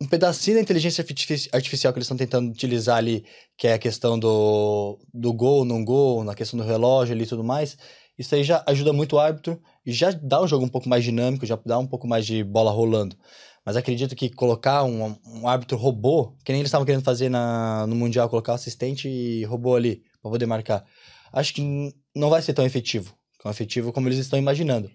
um 0.00 0.06
pedacinho 0.06 0.56
da 0.56 0.62
inteligência 0.62 1.02
artifici- 1.02 1.48
artificial 1.52 1.92
que 1.92 1.98
eles 1.98 2.06
estão 2.06 2.16
tentando 2.16 2.50
utilizar 2.50 2.96
ali, 2.96 3.24
que 3.56 3.66
é 3.66 3.74
a 3.74 3.78
questão 3.78 4.18
do, 4.18 4.98
do 5.12 5.32
gol, 5.32 5.64
não 5.64 5.84
gol, 5.84 6.24
na 6.24 6.34
questão 6.34 6.58
do 6.58 6.64
relógio 6.64 7.14
ali 7.14 7.24
e 7.24 7.26
tudo 7.26 7.44
mais, 7.44 7.76
isso 8.18 8.34
aí 8.34 8.42
já 8.42 8.62
ajuda 8.66 8.92
muito 8.92 9.16
o 9.16 9.18
árbitro 9.18 9.60
e 9.84 9.92
já 9.92 10.10
dá 10.10 10.42
um 10.42 10.48
jogo 10.48 10.64
um 10.64 10.68
pouco 10.68 10.88
mais 10.88 11.04
dinâmico, 11.04 11.46
já 11.46 11.58
dá 11.64 11.78
um 11.78 11.86
pouco 11.86 12.06
mais 12.06 12.26
de 12.26 12.42
bola 12.42 12.70
rolando. 12.70 13.16
Mas 13.68 13.76
acredito 13.76 14.16
que 14.16 14.30
colocar 14.30 14.82
um, 14.82 15.14
um 15.26 15.46
árbitro 15.46 15.76
robô, 15.76 16.32
que 16.42 16.52
nem 16.52 16.62
eles 16.62 16.70
estavam 16.70 16.86
querendo 16.86 17.04
fazer 17.04 17.28
na, 17.28 17.86
no 17.86 17.94
Mundial, 17.94 18.26
colocar 18.26 18.54
assistente 18.54 19.06
e 19.10 19.44
robô 19.44 19.76
ali, 19.76 20.02
para 20.22 20.30
poder 20.30 20.46
marcar, 20.46 20.86
acho 21.30 21.52
que 21.52 21.92
não 22.16 22.30
vai 22.30 22.40
ser 22.40 22.54
tão 22.54 22.64
efetivo, 22.64 23.14
tão 23.42 23.50
efetivo 23.50 23.92
como 23.92 24.08
eles 24.08 24.18
estão 24.18 24.38
imaginando. 24.38 24.90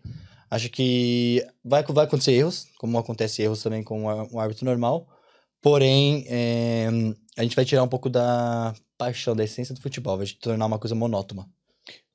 Acho 0.50 0.72
que 0.72 1.46
vai, 1.64 1.84
vai 1.84 2.06
acontecer 2.06 2.32
erros, 2.32 2.66
como 2.80 2.98
acontece 2.98 3.44
erros 3.44 3.62
também 3.62 3.84
com 3.84 4.06
um 4.08 4.28
um 4.34 4.40
árbitro 4.40 4.66
normal, 4.66 5.08
porém, 5.62 6.26
é, 6.28 6.88
a 7.38 7.44
gente 7.44 7.56
vai 7.56 7.66
tirar 7.66 7.84
um 7.84 7.88
pouco 7.88 8.10
da 8.10 8.74
paixão, 8.98 9.36
da 9.36 9.44
essência 9.44 9.76
do 9.76 9.82
futebol, 9.82 10.18
vai 10.18 10.26
tornar 10.42 10.66
uma 10.66 10.80
coisa 10.80 10.96
monótona. 10.96 11.46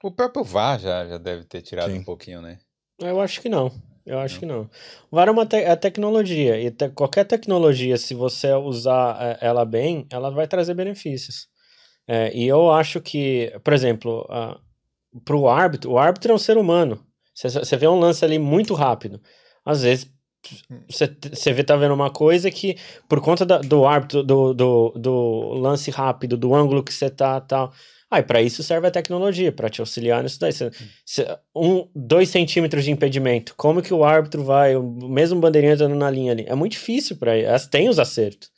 O 0.02 0.10
próprio 0.10 0.42
VAR 0.42 0.80
já, 0.80 1.06
já 1.06 1.18
deve 1.18 1.44
ter 1.44 1.62
tirado 1.62 1.92
Sim. 1.92 1.98
um 1.98 2.04
pouquinho, 2.04 2.42
né? 2.42 2.58
Eu 2.98 3.20
acho 3.20 3.40
que 3.40 3.48
não. 3.48 3.70
Eu 4.08 4.18
acho 4.20 4.38
que 4.40 4.46
não. 4.46 4.62
O 5.10 5.16
VAR 5.16 5.28
é 5.28 5.30
uma 5.30 5.46
te 5.46 5.56
é 5.56 5.76
tecnologia. 5.76 6.60
E 6.60 6.70
te- 6.70 6.88
qualquer 6.90 7.24
tecnologia, 7.24 7.96
se 7.98 8.14
você 8.14 8.52
usar 8.54 9.16
eh, 9.20 9.38
ela 9.40 9.64
bem, 9.64 10.06
ela 10.10 10.30
vai 10.30 10.46
trazer 10.48 10.74
benefícios. 10.74 11.46
É, 12.08 12.34
e 12.34 12.46
eu 12.48 12.70
acho 12.72 13.00
que, 13.02 13.52
por 13.62 13.72
exemplo, 13.74 14.26
para 15.24 15.36
o 15.36 15.48
árbitro, 15.48 15.90
o 15.92 15.98
árbitro 15.98 16.32
é 16.32 16.34
um 16.34 16.38
ser 16.38 16.56
humano. 16.56 17.04
Você- 17.34 17.76
vê 17.76 17.86
um 17.86 17.98
lance 17.98 18.24
ali 18.24 18.38
muito 18.38 18.74
rápido. 18.74 19.20
Às 19.64 19.82
vezes, 19.82 20.10
você 20.88 21.06
você 21.32 21.52
vê, 21.52 21.62
tá 21.64 21.76
vendo 21.76 21.94
uma 21.94 22.10
coisa 22.10 22.50
que, 22.50 22.76
por 23.08 23.20
conta 23.20 23.44
da- 23.44 23.58
do 23.58 23.84
árbitro, 23.86 24.22
do, 24.22 24.54
do, 24.54 24.90
do 24.96 25.52
lance 25.54 25.90
rápido, 25.90 26.36
do 26.36 26.54
ângulo 26.54 26.82
que 26.82 26.92
você 26.94 27.10
tá 27.10 27.40
tal. 27.40 27.72
Ah, 28.10 28.20
e 28.20 28.22
para 28.22 28.40
isso 28.40 28.62
serve 28.62 28.86
a 28.86 28.90
tecnologia, 28.90 29.52
para 29.52 29.68
te 29.68 29.80
auxiliar 29.80 30.22
nisso 30.22 30.40
daí. 30.40 30.52
Você- 30.52 30.70
você- 31.04 31.38
um, 31.54 31.86
dois 31.94 32.30
centímetros 32.30 32.84
de 32.84 32.90
impedimento. 32.90 33.54
Como 33.56 33.82
que 33.82 33.92
o 33.92 34.02
árbitro 34.02 34.42
vai, 34.42 34.76
o 34.76 34.82
mesmo 34.82 35.38
bandeirinha 35.40 35.74
estando 35.74 35.94
na 35.94 36.10
linha 36.10 36.32
ali? 36.32 36.44
É 36.48 36.54
muito 36.54 36.72
difícil 36.72 37.16
para 37.16 37.36
ele. 37.36 37.46
Tem 37.70 37.88
os 37.88 37.98
acertos, 37.98 38.50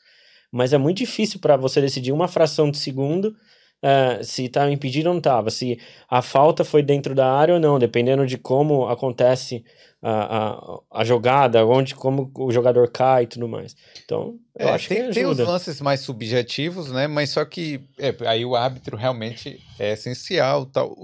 mas 0.52 0.72
é 0.72 0.78
muito 0.78 0.98
difícil 0.98 1.40
para 1.40 1.56
você 1.56 1.80
decidir 1.80 2.12
uma 2.12 2.28
fração 2.28 2.70
de 2.70 2.78
segundo 2.78 3.34
eh, 3.82 4.22
se 4.22 4.44
estava 4.44 4.70
impedido 4.70 5.08
ou 5.08 5.14
não 5.14 5.18
estava, 5.18 5.50
se 5.50 5.78
a 6.08 6.20
falta 6.22 6.64
foi 6.64 6.82
dentro 6.82 7.14
da 7.14 7.32
área 7.32 7.54
ou 7.54 7.60
não, 7.60 7.78
dependendo 7.78 8.26
de 8.26 8.36
como 8.38 8.88
acontece 8.88 9.64
a, 10.02 10.48
a, 10.48 11.00
a 11.00 11.04
jogada, 11.04 11.64
onde 11.66 11.94
como 11.94 12.30
o 12.34 12.50
jogador 12.50 12.90
cai 12.90 13.24
e 13.24 13.26
tudo 13.26 13.46
mais. 13.46 13.76
Então, 14.04 14.38
eu 14.58 14.68
É, 14.68 14.72
acho 14.72 14.88
tem, 14.88 15.06
que 15.08 15.12
tem 15.12 15.24
os 15.26 15.38
ajuda. 15.38 15.50
lances 15.52 15.80
mais 15.80 16.00
subjetivos, 16.00 16.90
né? 16.90 17.06
Mas 17.06 17.30
só 17.30 17.44
que 17.44 17.82
é, 17.98 18.14
aí 18.26 18.44
o 18.44 18.56
árbitro 18.56 18.96
realmente 18.96 19.60
é 19.78 19.92
essencial. 19.92 20.64
Tal. 20.66 20.94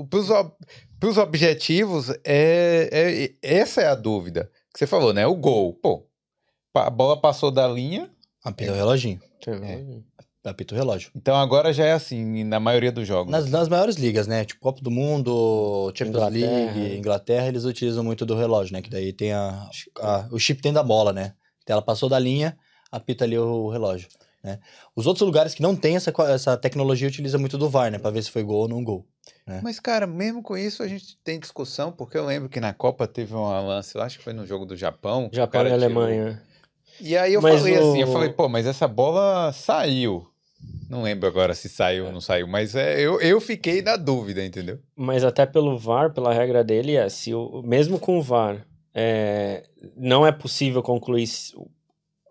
Para 0.98 1.08
os 1.10 1.18
objetivos, 1.18 2.08
é, 2.24 2.88
é- 2.90 3.32
essa 3.42 3.82
é 3.82 3.86
a 3.86 3.94
dúvida. 3.94 4.50
Que 4.72 4.78
você 4.78 4.86
falou, 4.86 5.12
né? 5.12 5.26
O 5.26 5.34
gol. 5.34 5.74
Pô, 5.74 6.06
a 6.74 6.88
bola 6.90 7.20
passou 7.20 7.50
da 7.50 7.66
linha, 7.68 8.10
Apita 8.44 8.72
o 8.72 8.74
reloginho, 8.76 9.20
É. 9.46 9.82
apita 10.50 10.74
o 10.74 10.76
relógio. 10.78 11.10
então 11.14 11.34
agora 11.36 11.72
já 11.72 11.84
é 11.84 11.92
assim 11.92 12.44
na 12.44 12.58
maioria 12.60 12.92
dos 12.92 13.06
jogos. 13.06 13.30
Nas, 13.30 13.50
nas 13.50 13.68
maiores 13.68 13.96
ligas, 13.96 14.26
né? 14.26 14.44
Tipo 14.44 14.60
Copa 14.60 14.80
do 14.80 14.90
Mundo, 14.90 15.92
Champions 15.94 16.16
Inglaterra. 16.28 16.72
League, 16.74 16.96
Inglaterra, 16.98 17.46
eles 17.48 17.64
utilizam 17.64 18.02
muito 18.04 18.24
do 18.26 18.34
relógio, 18.36 18.72
né? 18.72 18.82
Que 18.82 18.90
daí 18.90 19.12
tem 19.12 19.32
a, 19.32 19.68
a- 20.00 20.28
o 20.30 20.38
chip 20.38 20.60
dentro 20.62 20.76
da 20.76 20.82
bola, 20.82 21.12
né? 21.12 21.32
Então 21.62 21.74
ela 21.74 21.82
passou 21.82 22.08
da 22.08 22.18
linha, 22.18 22.56
apita 22.92 23.24
ali 23.24 23.36
o 23.38 23.68
relógio, 23.68 24.08
né? 24.42 24.58
Os 24.94 25.06
outros 25.06 25.26
lugares 25.26 25.54
que 25.54 25.62
não 25.62 25.74
tem 25.74 25.96
essa, 25.96 26.12
essa 26.28 26.56
tecnologia 26.56 27.08
utilizam 27.08 27.40
muito 27.40 27.58
do 27.58 27.68
VAR, 27.68 27.90
né? 27.90 27.98
Pra 27.98 28.10
ver 28.10 28.22
se 28.22 28.30
foi 28.30 28.42
gol 28.42 28.62
ou 28.62 28.68
não 28.68 28.84
gol. 28.84 29.06
Mas, 29.62 29.78
cara, 29.80 30.06
mesmo 30.06 30.42
com 30.42 30.56
isso 30.56 30.82
a 30.82 30.88
gente 30.88 31.16
tem 31.24 31.38
discussão, 31.40 31.90
porque 31.92 32.16
eu 32.16 32.24
lembro 32.24 32.48
que 32.48 32.60
na 32.60 32.72
Copa 32.72 33.06
teve 33.08 33.34
um 33.34 33.44
lance, 33.66 33.94
eu 33.96 34.02
acho 34.02 34.18
que 34.18 34.24
foi 34.24 34.32
no 34.32 34.46
jogo 34.46 34.64
do 34.64 34.76
Japão. 34.76 35.28
o 35.32 35.34
Japão 35.34 35.60
e 35.62 35.64
cara 35.64 35.78
tirou- 35.78 36.02
Alemanha. 36.02 36.42
E 37.00 37.16
aí 37.16 37.34
eu 37.34 37.42
Mas 37.42 37.58
falei 37.58 37.74
assim, 37.76 38.00
eu 38.00 38.08
o- 38.08 38.12
falei, 38.12 38.30
pô, 38.30 38.48
mas 38.48 38.66
essa 38.66 38.88
bola 38.88 39.52
saiu. 39.52 40.26
Não 40.88 41.02
lembro 41.02 41.26
agora 41.28 41.54
se 41.54 41.68
saiu 41.68 42.06
ou 42.06 42.12
não 42.12 42.20
saiu, 42.20 42.46
mas 42.46 42.74
é, 42.74 43.00
eu, 43.00 43.20
eu 43.20 43.40
fiquei 43.40 43.82
na 43.82 43.96
dúvida, 43.96 44.44
entendeu? 44.44 44.78
Mas 44.94 45.24
até 45.24 45.44
pelo 45.44 45.76
VAR, 45.76 46.12
pela 46.12 46.32
regra 46.32 46.62
dele, 46.62 46.94
é 46.96 47.08
se 47.08 47.34
o, 47.34 47.60
mesmo 47.64 47.98
com 47.98 48.18
o 48.18 48.22
VAR 48.22 48.64
é, 48.94 49.64
não 49.96 50.24
é 50.26 50.30
possível 50.32 50.82
concluir 50.82 51.26
se, 51.26 51.52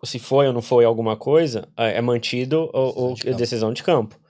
se 0.04 0.18
foi 0.18 0.46
ou 0.46 0.52
não 0.52 0.62
foi 0.62 0.84
alguma 0.84 1.16
coisa, 1.16 1.68
é, 1.76 1.98
é 1.98 2.00
mantido 2.00 2.70
o, 2.72 3.10
o- 3.10 3.14
Decisão 3.14 3.14
de 3.14 3.22
campo. 3.24 3.36
decisão 3.38 3.72
de 3.72 3.82
campo. 3.82 4.20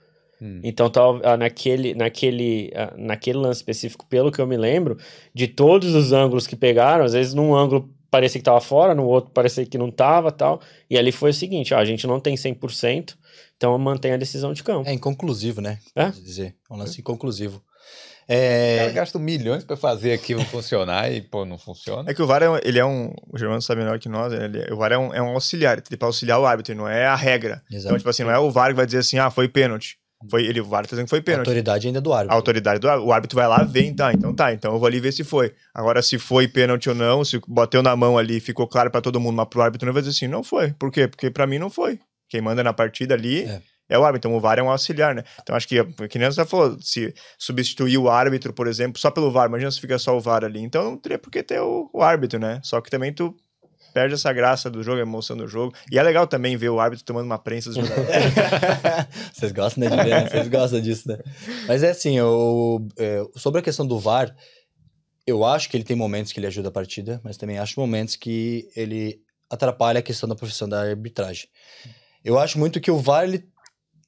Hum. 0.41 0.59
Então, 0.63 0.89
tal, 0.89 1.19
ah, 1.23 1.35
naquele, 1.37 1.95
naquele, 1.95 2.71
ah, 2.75 2.93
naquele 2.95 3.39
lance 3.39 3.59
específico, 3.61 4.05
pelo 4.07 4.31
que 4.31 4.39
eu 4.39 4.45
me 4.45 4.57
lembro, 4.57 4.97
de 5.33 5.47
todos 5.47 5.95
os 5.95 6.11
ângulos 6.11 6.45
que 6.45 6.55
pegaram, 6.55 7.05
às 7.05 7.13
vezes 7.13 7.33
num 7.33 7.55
ângulo 7.55 7.89
parecia 8.09 8.39
que 8.39 8.41
estava 8.41 8.61
fora, 8.61 8.93
no 8.95 9.05
outro 9.05 9.31
parecia 9.31 9.65
que 9.65 9.77
não 9.77 9.89
estava 9.89 10.31
tal. 10.31 10.61
E 10.89 10.97
ali 10.97 11.11
foi 11.11 11.31
o 11.31 11.33
seguinte: 11.33 11.73
ó, 11.73 11.77
a 11.77 11.85
gente 11.85 12.05
não 12.07 12.19
tem 12.19 12.35
100%, 12.35 13.15
então 13.55 13.77
mantém 13.77 14.13
a 14.13 14.17
decisão 14.17 14.53
de 14.53 14.63
campo. 14.63 14.89
É 14.89 14.93
inconclusivo, 14.93 15.61
né? 15.61 15.79
É? 15.95 16.05
Pode 16.05 16.21
dizer. 16.21 16.55
É 16.69 16.73
um 16.73 16.77
lance 16.77 16.99
inconclusivo. 16.99 17.57
O 17.57 18.27
cara 18.29 18.39
É, 18.41 18.91
gasta 18.91 19.17
milhões 19.17 19.63
pra 19.63 19.77
fazer 19.77 20.11
aquilo 20.11 20.43
funcionar 20.43 21.09
e, 21.09 21.21
pô, 21.21 21.45
não 21.45 21.57
funciona. 21.57 22.11
É 22.11 22.13
que 22.13 22.21
o 22.21 22.27
VAR 22.27 22.43
é, 22.43 22.49
um- 22.49 22.59
ele 22.61 22.77
é 22.77 22.83
um. 22.85 23.13
O 23.31 23.37
Germano 23.37 23.61
sabe 23.61 23.79
melhor 23.81 23.97
que 23.99 24.09
nós. 24.09 24.33
Ele, 24.33 24.63
é- 24.63 24.73
o 24.73 24.75
VAR 24.75 24.91
é 24.91 24.97
um, 24.97 25.13
é 25.13 25.21
um 25.21 25.29
auxiliar. 25.29 25.77
Ele 25.77 25.95
para 25.95 26.09
auxiliar 26.09 26.37
o 26.37 26.45
árbitro, 26.45 26.75
não 26.75 26.89
é 26.89 27.05
a 27.05 27.15
regra. 27.15 27.61
Exato. 27.71 27.85
Então, 27.87 27.97
tipo 27.97 28.09
assim, 28.09 28.23
não 28.23 28.31
é 28.31 28.37
o 28.37 28.51
VAR 28.51 28.67
que 28.69 28.73
vai 28.75 28.85
dizer 28.85 28.97
assim, 28.99 29.17
ah, 29.17 29.31
foi 29.31 29.47
pênalti. 29.47 29.97
Foi, 30.29 30.43
ele, 30.45 30.59
o 30.61 30.65
tá 30.67 30.81
dizendo 30.81 31.03
que 31.05 31.09
foi 31.11 31.19
a 31.19 31.23
pênalti. 31.23 31.47
autoridade 31.47 31.85
ainda 31.87 31.99
é 31.99 32.01
do 32.01 32.11
A 32.11 32.17
árbitro. 32.17 32.35
autoridade 32.35 32.79
do 32.79 32.89
árbitro. 32.89 33.07
O 33.09 33.13
árbitro 33.13 33.35
vai 33.35 33.47
lá, 33.47 33.63
vem, 33.63 33.93
tá. 33.95 34.11
Então 34.11 34.33
tá. 34.33 34.51
Então 34.51 34.73
eu 34.73 34.79
vou 34.79 34.87
ali 34.87 34.99
ver 34.99 35.11
se 35.11 35.23
foi. 35.23 35.53
Agora, 35.73 36.01
se 36.01 36.17
foi 36.17 36.47
pênalti 36.47 36.89
ou 36.89 36.95
não, 36.95 37.23
se 37.23 37.39
bateu 37.47 37.83
na 37.83 37.95
mão 37.95 38.17
ali, 38.17 38.39
ficou 38.39 38.67
claro 38.67 38.89
pra 38.89 38.99
todo 39.01 39.19
mundo, 39.19 39.35
mas 39.35 39.47
pro 39.47 39.61
árbitro 39.61 39.85
não 39.85 39.93
vai 39.93 40.01
dizer 40.01 40.15
assim, 40.15 40.27
não 40.27 40.43
foi. 40.43 40.73
Por 40.73 40.91
quê? 40.91 41.07
Porque 41.07 41.29
pra 41.29 41.45
mim 41.45 41.59
não 41.59 41.69
foi. 41.69 41.99
Quem 42.29 42.41
manda 42.41 42.63
na 42.63 42.73
partida 42.73 43.13
ali 43.13 43.43
É. 43.43 43.61
é, 43.89 43.99
o 43.99 44.03
árbitro. 44.03 44.27
Então 44.29 44.37
o 44.37 44.41
VAR 44.41 44.57
é 44.57 44.63
um 44.63 44.69
auxiliar, 44.71 45.13
né? 45.13 45.23
Então 45.41 45.55
acho 45.55 45.67
que, 45.67 45.83
que 46.09 46.17
nem 46.19 46.29
você 46.31 46.43
falou, 46.45 46.77
se 46.81 47.13
substituir 47.37 47.97
o 47.99 48.09
árbitro, 48.09 48.51
por 48.51 48.67
exemplo, 48.67 48.99
só 48.99 49.11
pelo 49.11 49.31
VAR, 49.31 49.47
imagina 49.47 49.69
se 49.71 49.79
fica 49.79 49.99
só 49.99 50.17
o 50.17 50.19
VAR 50.19 50.43
ali. 50.43 50.59
Então 50.61 50.83
não 50.83 50.97
teria 50.97 51.19
por 51.19 51.29
que 51.31 51.43
ter 51.43 51.61
o, 51.61 51.89
o 51.93 52.01
árbitro, 52.01 52.39
né? 52.39 52.59
Só 52.63 52.81
que 52.81 52.89
também 52.89 53.13
tu 53.13 53.35
perde 53.97 54.13
essa 54.13 54.31
graça 54.31 54.69
do 54.69 54.83
jogo, 54.83 54.99
a 54.99 55.01
emoção 55.01 55.35
do 55.35 55.47
jogo. 55.47 55.73
E 55.91 55.97
é 55.97 56.03
legal 56.03 56.27
também 56.27 56.55
ver 56.55 56.69
o 56.69 56.79
árbitro 56.79 57.03
tomando 57.03 57.25
uma 57.25 57.39
prensa 57.39 57.71
dos 57.71 57.77
jogadores. 57.81 58.31
Vocês 59.33 59.51
gostam, 59.51 59.83
né, 59.83 59.89
de 59.89 60.03
ver, 60.03 60.09
né? 60.11 60.29
Vocês 60.29 60.47
gostam 60.49 60.79
disso, 60.79 61.07
né? 61.07 61.17
Mas 61.67 61.81
é 61.81 61.89
assim, 61.89 62.15
eu, 62.15 62.87
é, 62.95 63.25
sobre 63.35 63.59
a 63.59 63.63
questão 63.63 63.87
do 63.87 63.97
VAR, 63.97 64.35
eu 65.25 65.43
acho 65.43 65.67
que 65.67 65.75
ele 65.75 65.83
tem 65.83 65.95
momentos 65.95 66.31
que 66.31 66.39
ele 66.39 66.45
ajuda 66.45 66.69
a 66.69 66.71
partida, 66.71 67.19
mas 67.23 67.37
também 67.37 67.57
acho 67.57 67.79
momentos 67.79 68.15
que 68.15 68.69
ele 68.75 69.19
atrapalha 69.49 69.97
a 69.97 70.03
questão 70.03 70.29
da 70.29 70.35
profissão 70.35 70.69
da 70.69 70.79
arbitragem. 70.81 71.47
Eu 72.23 72.37
acho 72.37 72.59
muito 72.59 72.79
que 72.79 72.91
o 72.91 72.99
VAR 72.99 73.23
ele 73.23 73.49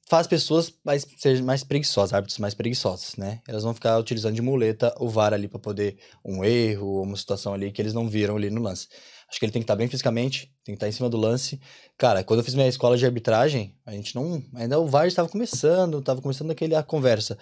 faz 0.08 0.28
pessoas 0.28 0.72
mais 0.84 1.04
ser 1.18 1.42
mais 1.42 1.64
preguiçosas, 1.64 2.12
árbitros 2.12 2.38
mais 2.38 2.54
preguiçosos, 2.54 3.16
né? 3.16 3.40
Elas 3.48 3.64
vão 3.64 3.74
ficar 3.74 3.98
utilizando 3.98 4.36
de 4.36 4.42
muleta 4.42 4.94
o 5.00 5.08
VAR 5.08 5.34
ali 5.34 5.48
para 5.48 5.58
poder 5.58 5.98
um 6.24 6.44
erro, 6.44 7.02
uma 7.02 7.16
situação 7.16 7.54
ali 7.54 7.72
que 7.72 7.82
eles 7.82 7.92
não 7.92 8.08
viram 8.08 8.36
ali 8.36 8.50
no 8.50 8.62
lance. 8.62 8.86
Acho 9.30 9.38
que 9.38 9.44
ele 9.44 9.52
tem 9.52 9.62
que 9.62 9.64
estar 9.64 9.76
bem 9.76 9.86
fisicamente, 9.86 10.52
tem 10.64 10.74
que 10.74 10.76
estar 10.76 10.88
em 10.88 10.92
cima 10.92 11.08
do 11.08 11.16
lance. 11.16 11.60
Cara, 11.96 12.24
quando 12.24 12.40
eu 12.40 12.44
fiz 12.44 12.54
minha 12.54 12.66
escola 12.66 12.96
de 12.96 13.06
arbitragem, 13.06 13.76
a 13.86 13.92
gente 13.92 14.14
não, 14.14 14.42
ainda 14.54 14.78
o 14.80 14.86
VAR 14.86 15.06
estava 15.06 15.28
começando, 15.28 16.00
estava 16.00 16.20
começando 16.20 16.50
aquele 16.50 16.74
a 16.74 16.82
conversa. 16.82 17.38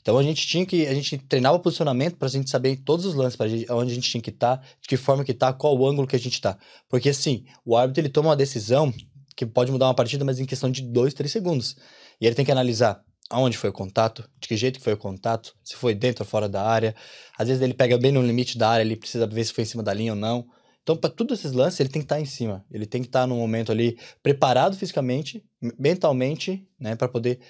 Então 0.00 0.18
a 0.18 0.22
gente 0.22 0.46
tinha 0.46 0.66
que, 0.66 0.86
a 0.86 0.94
gente 0.94 1.16
treinava 1.18 1.58
posicionamento 1.58 2.16
para 2.16 2.26
a 2.26 2.30
gente 2.30 2.50
saber 2.50 2.76
todos 2.78 3.06
os 3.06 3.14
lances, 3.14 3.36
para 3.36 3.46
onde 3.76 3.92
a 3.92 3.94
gente 3.94 4.10
tinha 4.10 4.20
que 4.20 4.30
estar, 4.30 4.56
de 4.80 4.88
que 4.88 4.96
forma 4.96 5.24
que 5.24 5.32
tá, 5.32 5.52
qual 5.52 5.78
o 5.78 5.86
ângulo 5.86 6.08
que 6.08 6.16
a 6.16 6.18
gente 6.18 6.40
tá. 6.40 6.58
Porque 6.88 7.10
assim, 7.10 7.44
o 7.64 7.76
árbitro 7.76 8.00
ele 8.00 8.08
toma 8.08 8.30
uma 8.30 8.36
decisão 8.36 8.92
que 9.36 9.46
pode 9.46 9.70
mudar 9.70 9.86
uma 9.86 9.94
partida, 9.94 10.24
mas 10.24 10.40
em 10.40 10.44
questão 10.44 10.68
de 10.70 10.82
dois, 10.82 11.14
três 11.14 11.30
segundos. 11.30 11.76
E 12.20 12.26
ele 12.26 12.34
tem 12.34 12.44
que 12.44 12.50
analisar 12.50 13.00
aonde 13.30 13.58
foi 13.58 13.70
o 13.70 13.72
contato, 13.72 14.28
de 14.40 14.48
que 14.48 14.56
jeito 14.56 14.78
que 14.78 14.84
foi 14.84 14.94
o 14.94 14.96
contato, 14.96 15.54
se 15.62 15.76
foi 15.76 15.94
dentro 15.94 16.24
ou 16.24 16.28
fora 16.28 16.48
da 16.48 16.62
área. 16.62 16.94
Às 17.38 17.48
vezes 17.48 17.62
ele 17.62 17.74
pega 17.74 17.98
bem 17.98 18.10
no 18.10 18.22
limite 18.22 18.56
da 18.56 18.70
área, 18.70 18.82
ele 18.82 18.96
precisa 18.96 19.26
ver 19.26 19.44
se 19.44 19.52
foi 19.52 19.62
em 19.62 19.66
cima 19.66 19.82
da 19.82 19.92
linha 19.92 20.12
ou 20.12 20.18
não. 20.18 20.46
Então, 20.88 20.96
para 20.96 21.10
todos 21.10 21.38
esses 21.38 21.52
lances, 21.52 21.78
ele 21.80 21.90
tem 21.90 22.00
que 22.00 22.06
estar 22.06 22.14
tá 22.14 22.20
em 22.22 22.24
cima. 22.24 22.64
Ele 22.70 22.86
tem 22.86 23.02
que 23.02 23.08
estar 23.08 23.20
tá 23.20 23.26
no 23.26 23.36
momento 23.36 23.70
ali 23.70 23.98
preparado 24.22 24.74
fisicamente, 24.74 25.44
mentalmente, 25.78 26.66
né, 26.80 26.96
para 26.96 27.06
poder 27.06 27.40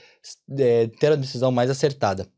é, 0.58 0.88
ter 0.88 1.12
a 1.12 1.14
decisão 1.14 1.52
mais 1.52 1.70
acertada. 1.70 2.28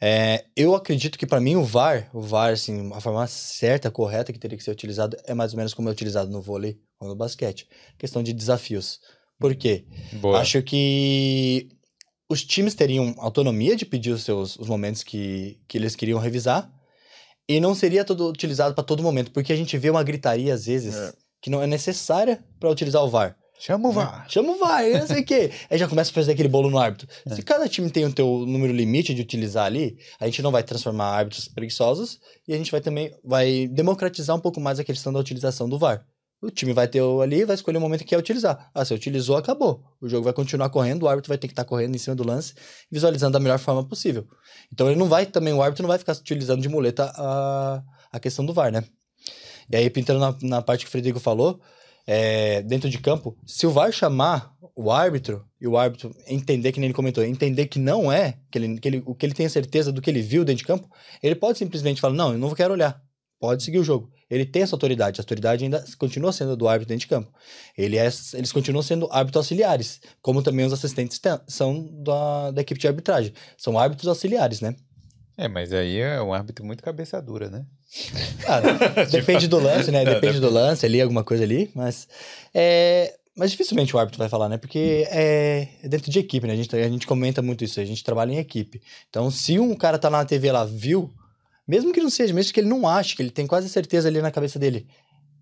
É, 0.00 0.44
eu 0.54 0.76
acredito 0.76 1.18
que 1.18 1.26
para 1.26 1.40
mim 1.40 1.56
o 1.56 1.64
VAR, 1.64 2.08
o 2.14 2.20
VAR, 2.20 2.52
assim, 2.52 2.92
a 2.94 3.00
forma 3.00 3.26
certa, 3.26 3.90
correta 3.90 4.32
que 4.32 4.38
teria 4.38 4.56
que 4.56 4.62
ser 4.62 4.70
utilizado 4.70 5.16
é 5.24 5.34
mais 5.34 5.52
ou 5.52 5.56
menos 5.56 5.74
como 5.74 5.88
é 5.88 5.92
utilizado 5.92 6.30
no 6.30 6.40
vôlei 6.40 6.78
ou 7.00 7.08
no 7.08 7.16
basquete. 7.16 7.66
Questão 7.98 8.22
de 8.22 8.32
desafios. 8.32 9.00
Por 9.40 9.52
quê? 9.56 9.84
Boa. 10.12 10.38
Acho 10.38 10.62
que 10.62 11.70
os 12.28 12.44
times 12.44 12.76
teriam 12.76 13.16
autonomia 13.18 13.74
de 13.74 13.84
pedir 13.84 14.12
os 14.12 14.22
seus 14.22 14.56
os 14.56 14.68
momentos 14.68 15.02
que, 15.02 15.58
que 15.66 15.76
eles 15.76 15.96
queriam 15.96 16.20
revisar 16.20 16.72
e 17.48 17.60
não 17.60 17.74
seria 17.74 18.04
todo 18.04 18.28
utilizado 18.28 18.74
para 18.74 18.84
todo 18.84 19.02
momento, 19.02 19.30
porque 19.30 19.52
a 19.52 19.56
gente 19.56 19.76
vê 19.78 19.90
uma 19.90 20.02
gritaria 20.02 20.52
às 20.52 20.66
vezes 20.66 20.94
é. 20.94 21.12
que 21.40 21.50
não 21.50 21.62
é 21.62 21.66
necessária 21.66 22.42
para 22.58 22.70
utilizar 22.70 23.02
o 23.02 23.08
VAR. 23.08 23.36
Chama 23.58 23.88
o 23.88 23.92
VAR. 23.92 24.26
Chama 24.28 24.52
o 24.52 24.58
VAR, 24.58 24.84
não 24.98 25.06
sei 25.06 25.22
o 25.22 25.24
quê. 25.24 25.50
Aí 25.70 25.78
já 25.78 25.88
começa 25.88 26.10
a 26.10 26.14
fazer 26.14 26.32
aquele 26.32 26.48
bolo 26.48 26.68
no 26.68 26.78
árbitro. 26.78 27.08
É. 27.24 27.34
Se 27.34 27.42
cada 27.42 27.66
time 27.68 27.90
tem 27.90 28.04
o 28.04 28.12
teu 28.12 28.44
número 28.46 28.72
limite 28.72 29.14
de 29.14 29.22
utilizar 29.22 29.64
ali, 29.64 29.96
a 30.20 30.26
gente 30.26 30.42
não 30.42 30.50
vai 30.50 30.62
transformar 30.62 31.06
árbitros 31.06 31.48
preguiçosos 31.48 32.20
e 32.46 32.52
a 32.52 32.56
gente 32.56 32.70
vai 32.70 32.80
também 32.80 33.14
vai 33.24 33.66
democratizar 33.68 34.36
um 34.36 34.40
pouco 34.40 34.60
mais 34.60 34.78
a 34.78 34.84
questão 34.84 35.12
da 35.12 35.18
utilização 35.18 35.68
do 35.68 35.78
VAR. 35.78 36.04
O 36.46 36.50
time 36.50 36.72
vai 36.72 36.86
ter 36.86 37.00
ali 37.00 37.44
vai 37.44 37.56
escolher 37.56 37.78
o 37.78 37.80
momento 37.80 38.00
que 38.00 38.10
quer 38.10 38.18
utilizar. 38.18 38.70
Ah, 38.72 38.84
se 38.84 38.94
utilizou, 38.94 39.36
acabou. 39.36 39.82
O 40.00 40.08
jogo 40.08 40.22
vai 40.22 40.32
continuar 40.32 40.70
correndo, 40.70 41.02
o 41.02 41.08
árbitro 41.08 41.28
vai 41.28 41.36
ter 41.36 41.48
que 41.48 41.52
estar 41.52 41.64
tá 41.64 41.68
correndo 41.68 41.94
em 41.94 41.98
cima 41.98 42.14
do 42.14 42.24
lance, 42.24 42.54
visualizando 42.90 43.32
da 43.32 43.40
melhor 43.40 43.58
forma 43.58 43.82
possível. 43.84 44.24
Então 44.72 44.88
ele 44.88 44.96
não 44.96 45.08
vai 45.08 45.26
também, 45.26 45.52
o 45.52 45.60
árbitro 45.60 45.82
não 45.82 45.88
vai 45.88 45.98
ficar 45.98 46.12
utilizando 46.12 46.62
de 46.62 46.68
muleta 46.68 47.12
a, 47.16 47.82
a 48.12 48.20
questão 48.20 48.46
do 48.46 48.52
VAR, 48.52 48.70
né? 48.70 48.84
E 49.68 49.76
aí, 49.76 49.90
pintando 49.90 50.20
na, 50.20 50.36
na 50.42 50.62
parte 50.62 50.84
que 50.84 50.88
o 50.88 50.90
Frederico 50.92 51.18
falou, 51.18 51.60
é, 52.06 52.62
dentro 52.62 52.88
de 52.88 52.98
campo, 52.98 53.36
se 53.44 53.66
o 53.66 53.70
VAR 53.70 53.90
chamar 53.90 54.54
o 54.76 54.92
árbitro 54.92 55.44
e 55.60 55.66
o 55.66 55.76
árbitro 55.76 56.14
entender, 56.28 56.70
que 56.70 56.78
nem 56.78 56.86
ele 56.86 56.94
comentou, 56.94 57.24
entender 57.24 57.66
que 57.66 57.80
não 57.80 58.12
é, 58.12 58.38
que 58.52 58.58
ele, 58.58 58.78
que 58.78 58.86
ele, 58.86 59.02
o 59.04 59.14
que 59.14 59.26
ele 59.26 59.34
tem 59.34 59.48
certeza 59.48 59.90
do 59.90 60.00
que 60.00 60.08
ele 60.08 60.22
viu 60.22 60.44
dentro 60.44 60.58
de 60.58 60.66
campo, 60.66 60.88
ele 61.20 61.34
pode 61.34 61.58
simplesmente 61.58 62.00
falar: 62.00 62.14
Não, 62.14 62.32
eu 62.32 62.38
não 62.38 62.54
quero 62.54 62.74
olhar 62.74 63.04
pode 63.38 63.62
seguir 63.62 63.78
o 63.78 63.84
jogo. 63.84 64.10
Ele 64.30 64.44
tem 64.44 64.62
essa 64.62 64.74
autoridade, 64.74 65.20
a 65.20 65.22
autoridade 65.22 65.64
ainda 65.64 65.84
continua 65.98 66.32
sendo 66.32 66.56
do 66.56 66.66
árbitro 66.66 66.88
dentro 66.88 67.02
de 67.02 67.06
campo. 67.06 67.32
Ele 67.76 67.96
é, 67.96 68.08
eles 68.34 68.52
continuam 68.52 68.82
sendo 68.82 69.08
árbitros 69.10 69.44
auxiliares, 69.44 70.00
como 70.20 70.42
também 70.42 70.66
os 70.66 70.72
assistentes 70.72 71.20
são 71.46 71.88
da, 72.02 72.50
da 72.50 72.60
equipe 72.60 72.80
de 72.80 72.88
arbitragem. 72.88 73.32
São 73.56 73.78
árbitros 73.78 74.08
auxiliares, 74.08 74.60
né? 74.60 74.74
É, 75.38 75.48
mas 75.48 75.72
aí 75.72 75.98
é 75.98 76.20
um 76.20 76.32
árbitro 76.32 76.64
muito 76.64 76.82
cabeça 76.82 77.20
dura, 77.20 77.50
né? 77.50 77.64
Cara, 78.40 78.72
depende 79.10 79.46
do 79.46 79.58
lance, 79.58 79.90
né? 79.90 80.04
Depende 80.04 80.40
do 80.40 80.50
lance 80.50 80.84
ali, 80.84 81.00
alguma 81.00 81.22
coisa 81.22 81.44
ali, 81.44 81.70
mas 81.74 82.08
é, 82.54 83.14
mas 83.36 83.50
dificilmente 83.50 83.94
o 83.94 83.98
árbitro 83.98 84.18
vai 84.18 84.30
falar, 84.30 84.48
né? 84.48 84.56
Porque 84.56 85.06
é 85.10 85.68
dentro 85.84 86.10
de 86.10 86.18
equipe, 86.18 86.46
né? 86.46 86.54
A 86.54 86.56
gente, 86.56 86.74
a 86.74 86.88
gente 86.88 87.06
comenta 87.06 87.42
muito 87.42 87.62
isso, 87.62 87.78
a 87.78 87.84
gente 87.84 88.02
trabalha 88.02 88.32
em 88.32 88.38
equipe. 88.38 88.80
Então, 89.10 89.30
se 89.30 89.58
um 89.58 89.74
cara 89.74 89.98
tá 89.98 90.08
lá 90.08 90.18
na 90.18 90.24
TV 90.24 90.50
lá, 90.50 90.64
viu 90.64 91.12
mesmo 91.66 91.92
que 91.92 92.00
não 92.00 92.10
seja, 92.10 92.32
mesmo 92.32 92.52
que 92.52 92.60
ele 92.60 92.68
não 92.68 92.86
ache, 92.86 93.16
que 93.16 93.22
ele 93.22 93.30
tem 93.30 93.46
quase 93.46 93.68
certeza 93.68 94.08
ali 94.08 94.20
na 94.20 94.30
cabeça 94.30 94.58
dele. 94.58 94.86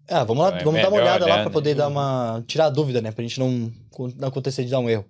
Ah, 0.08 0.24
vamos 0.24 0.44
lá, 0.44 0.58
é 0.58 0.64
vamos 0.64 0.80
dar 0.80 0.88
uma 0.88 1.00
olhada 1.00 1.26
lá 1.26 1.42
para 1.42 1.50
poder 1.50 1.74
dar 1.74 1.88
uma. 1.88 2.44
tirar 2.46 2.66
a 2.66 2.70
dúvida, 2.70 3.00
né? 3.00 3.10
Pra 3.10 3.22
gente 3.22 3.40
não, 3.40 3.72
não 4.16 4.28
acontecer 4.28 4.64
de 4.64 4.70
dar 4.70 4.78
um 4.78 4.88
erro. 4.88 5.06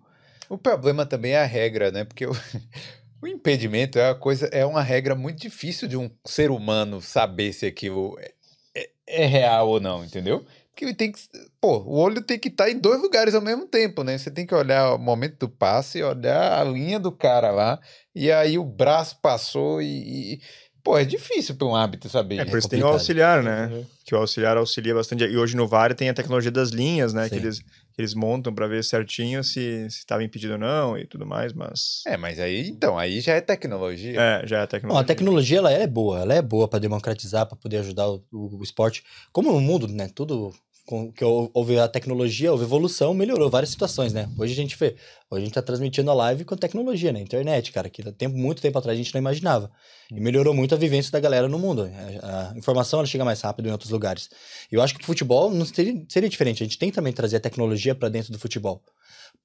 O 0.49 0.59
problema 0.59 1.05
também 1.05 1.33
é 1.33 1.41
a 1.41 1.47
regra, 1.47 1.91
né? 1.91 2.05
Porque 2.05 2.27
o, 2.27 2.33
o 3.21 3.27
impedimento 3.27 3.99
é 3.99 4.09
uma 4.09 4.15
coisa, 4.15 4.47
é 4.47 4.65
uma 4.65 4.83
regra 4.83 5.15
muito 5.15 5.41
difícil 5.41 5.89
de 5.89 5.97
um 5.97 6.11
ser 6.25 6.51
humano 6.51 7.01
saber 7.01 7.53
se 7.53 7.67
aquilo 7.67 8.17
é, 8.21 8.33
é, 8.77 8.91
é 9.25 9.27
real 9.27 9.69
ou 9.69 9.81
não, 9.81 10.05
entendeu? 10.05 10.45
Porque 10.71 10.93
tem 10.93 11.13
que. 11.13 11.21
Pô, 11.61 11.79
o 11.79 11.97
olho 11.97 12.21
tem 12.21 12.39
que 12.39 12.49
estar 12.49 12.65
tá 12.65 12.71
em 12.71 12.79
dois 12.79 13.01
lugares 13.01 13.35
ao 13.35 13.41
mesmo 13.41 13.67
tempo, 13.67 14.03
né? 14.03 14.19
Você 14.19 14.31
tem 14.31 14.45
que 14.47 14.55
olhar 14.55 14.95
o 14.95 14.99
momento 14.99 15.39
do 15.39 15.49
passe, 15.49 16.03
olhar 16.03 16.61
a 16.61 16.65
linha 16.65 16.99
do 16.99 17.13
cara 17.13 17.51
lá, 17.51 17.81
e 18.15 18.31
aí 18.31 18.59
o 18.59 18.65
braço 18.65 19.19
passou 19.21 19.81
e, 19.81 20.35
e 20.35 20.41
Pô, 20.85 20.99
é 20.99 21.05
difícil 21.05 21.55
para 21.55 21.67
um 21.67 21.75
hábito 21.75 22.11
saber. 22.11 22.41
É, 22.41 22.45
por 22.45 22.59
isso 22.59 22.69
é 22.69 22.71
tem 22.71 22.83
o 22.83 22.87
auxiliar, 22.87 23.43
né? 23.43 23.71
Uhum. 23.73 23.87
Que 24.05 24.15
o 24.15 24.19
auxiliar 24.19 24.59
auxilia 24.59 24.95
bastante. 24.95 25.25
E 25.25 25.35
hoje 25.39 25.57
no 25.57 25.67
VAR 25.67 25.95
tem 25.95 26.11
a 26.11 26.15
tecnologia 26.15 26.51
das 26.51 26.69
linhas, 26.69 27.15
né? 27.15 27.27
Que 27.27 27.37
eles, 27.37 27.61
que 27.61 27.67
eles 27.97 28.13
montam 28.13 28.55
para 28.55 28.67
ver 28.67 28.85
certinho 28.85 29.43
se 29.43 29.87
estava 29.87 30.23
impedido 30.23 30.53
ou 30.53 30.59
não 30.59 30.99
e 30.99 31.07
tudo 31.07 31.25
mais, 31.25 31.55
mas... 31.55 32.03
É, 32.07 32.19
mas 32.19 32.39
aí, 32.39 32.69
então, 32.69 32.99
aí 32.99 33.23
já 33.23 33.33
é 33.33 33.41
tecnologia. 33.41 34.21
É, 34.21 34.47
já 34.47 34.61
é 34.61 34.67
tecnologia. 34.67 35.01
Bom, 35.01 35.03
a 35.03 35.07
tecnologia, 35.07 35.57
ela 35.57 35.73
é 35.73 35.87
boa. 35.87 36.21
Ela 36.21 36.35
é 36.35 36.43
boa 36.43 36.69
para 36.69 36.79
democratizar, 36.79 37.47
para 37.47 37.57
poder 37.57 37.79
ajudar 37.79 38.07
o, 38.07 38.23
o, 38.31 38.59
o 38.59 38.63
esporte. 38.63 39.03
Como 39.33 39.51
no 39.51 39.61
mundo, 39.63 39.89
né? 39.89 40.11
Tudo 40.15 40.53
com, 40.87 41.11
que 41.11 41.25
houve 41.25 41.79
a 41.79 41.89
tecnologia, 41.89 42.53
houve 42.53 42.65
evolução, 42.65 43.15
melhorou 43.15 43.49
várias 43.49 43.71
situações, 43.71 44.13
né? 44.13 44.29
Hoje 44.39 44.53
a 44.53 44.57
gente 44.57 44.77
vê, 44.77 44.97
hoje 45.31 45.43
a 45.43 45.45
gente 45.45 45.55
tá 45.55 45.63
transmitindo 45.63 46.11
a 46.11 46.15
live 46.15 46.45
com 46.45 46.57
tecnologia, 46.57 47.13
né? 47.13 47.21
Internet, 47.21 47.73
cara, 47.73 47.89
que 47.89 48.03
tempo, 48.13 48.37
muito 48.37 48.61
tempo 48.61 48.79
atrás 48.79 48.95
a 48.95 49.03
gente 49.03 49.13
não 49.15 49.19
imaginava. 49.19 49.71
E 50.11 50.21
melhorou 50.21 50.53
muito 50.53 50.75
a 50.75 50.79
vivência 50.79 51.11
da 51.11 51.21
galera 51.21 51.49
no 51.49 51.59
mundo. 51.59 51.91
A, 52.23 52.51
a 52.51 52.59
informação 52.59 53.01
ela 53.01 53.07
chega 53.07 53.25
mais 53.25 53.41
rápido 53.41 53.69
em 53.69 53.73
outros 53.73 53.91
lugares. 53.91 54.29
E 54.71 54.75
eu 54.75 54.83
acho 54.83 54.95
que 54.95 55.03
o 55.03 55.07
futebol 55.07 55.51
não 55.51 55.65
seria, 55.65 56.05
seria 56.09 56.29
diferente. 56.29 56.63
A 56.63 56.67
gente 56.67 56.79
tem 56.79 56.91
que 56.91 56.95
também 56.95 57.13
trazer 57.13 57.37
a 57.37 57.41
tecnologia 57.41 57.95
para 57.95 58.11
dentro 58.11 58.31
do 58.31 58.39
futebol. 58.39 58.83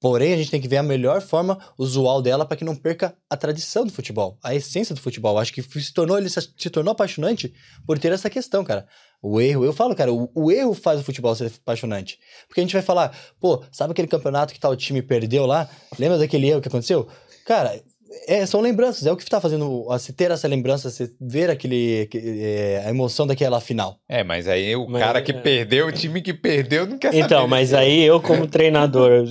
Porém, 0.00 0.32
a 0.32 0.36
gente 0.36 0.50
tem 0.50 0.60
que 0.60 0.66
ver 0.66 0.78
a 0.78 0.82
melhor 0.82 1.20
forma 1.20 1.58
usual 1.76 2.22
dela 2.22 2.46
para 2.46 2.56
que 2.56 2.64
não 2.64 2.74
perca 2.74 3.14
a 3.28 3.36
tradição 3.36 3.84
do 3.84 3.92
futebol, 3.92 4.38
a 4.42 4.54
essência 4.54 4.94
do 4.94 5.00
futebol. 5.00 5.38
Acho 5.38 5.52
que 5.52 5.62
se 5.62 5.92
tornou, 5.92 6.16
ele 6.16 6.30
se 6.30 6.70
tornou 6.70 6.92
apaixonante 6.92 7.52
por 7.86 7.98
ter 7.98 8.10
essa 8.10 8.30
questão, 8.30 8.64
cara. 8.64 8.86
O 9.22 9.38
erro, 9.38 9.62
eu 9.62 9.74
falo, 9.74 9.94
cara, 9.94 10.10
o, 10.10 10.30
o, 10.34 10.50
erro 10.50 10.72
faz 10.72 10.98
o 10.98 11.04
futebol 11.04 11.34
ser 11.34 11.52
apaixonante. 11.62 12.18
Porque 12.48 12.60
a 12.60 12.64
gente 12.64 12.72
vai 12.72 12.80
falar, 12.80 13.14
pô, 13.38 13.62
sabe 13.70 13.92
aquele 13.92 14.08
campeonato 14.08 14.54
que 14.54 14.60
tal 14.60 14.74
time 14.74 15.02
perdeu 15.02 15.44
lá? 15.44 15.68
Lembra 15.98 16.16
daquele 16.16 16.48
erro 16.48 16.62
que 16.62 16.68
aconteceu? 16.68 17.06
Cara, 17.44 17.78
é, 18.26 18.44
são 18.44 18.60
lembranças, 18.60 19.06
é 19.06 19.12
o 19.12 19.16
que 19.16 19.22
está 19.22 19.40
fazendo 19.40 19.84
você 19.84 20.12
ter 20.12 20.30
essa 20.30 20.48
lembrança, 20.48 20.90
você 20.90 21.10
ver 21.20 21.48
aquele, 21.50 22.08
é, 22.14 22.82
a 22.84 22.90
emoção 22.90 23.26
daquela 23.26 23.60
final. 23.60 23.98
É, 24.08 24.24
mas 24.24 24.48
aí 24.48 24.74
o 24.74 24.88
mas, 24.88 25.02
cara 25.02 25.22
que 25.22 25.30
é... 25.30 25.34
perdeu, 25.34 25.86
o 25.86 25.92
time 25.92 26.20
que 26.20 26.34
perdeu, 26.34 26.86
não 26.86 26.98
quer 26.98 27.08
então, 27.08 27.20
saber. 27.20 27.34
Então, 27.34 27.48
mas 27.48 27.72
aí 27.72 28.02
eu 28.02 28.20
como 28.20 28.46
treinador, 28.46 29.24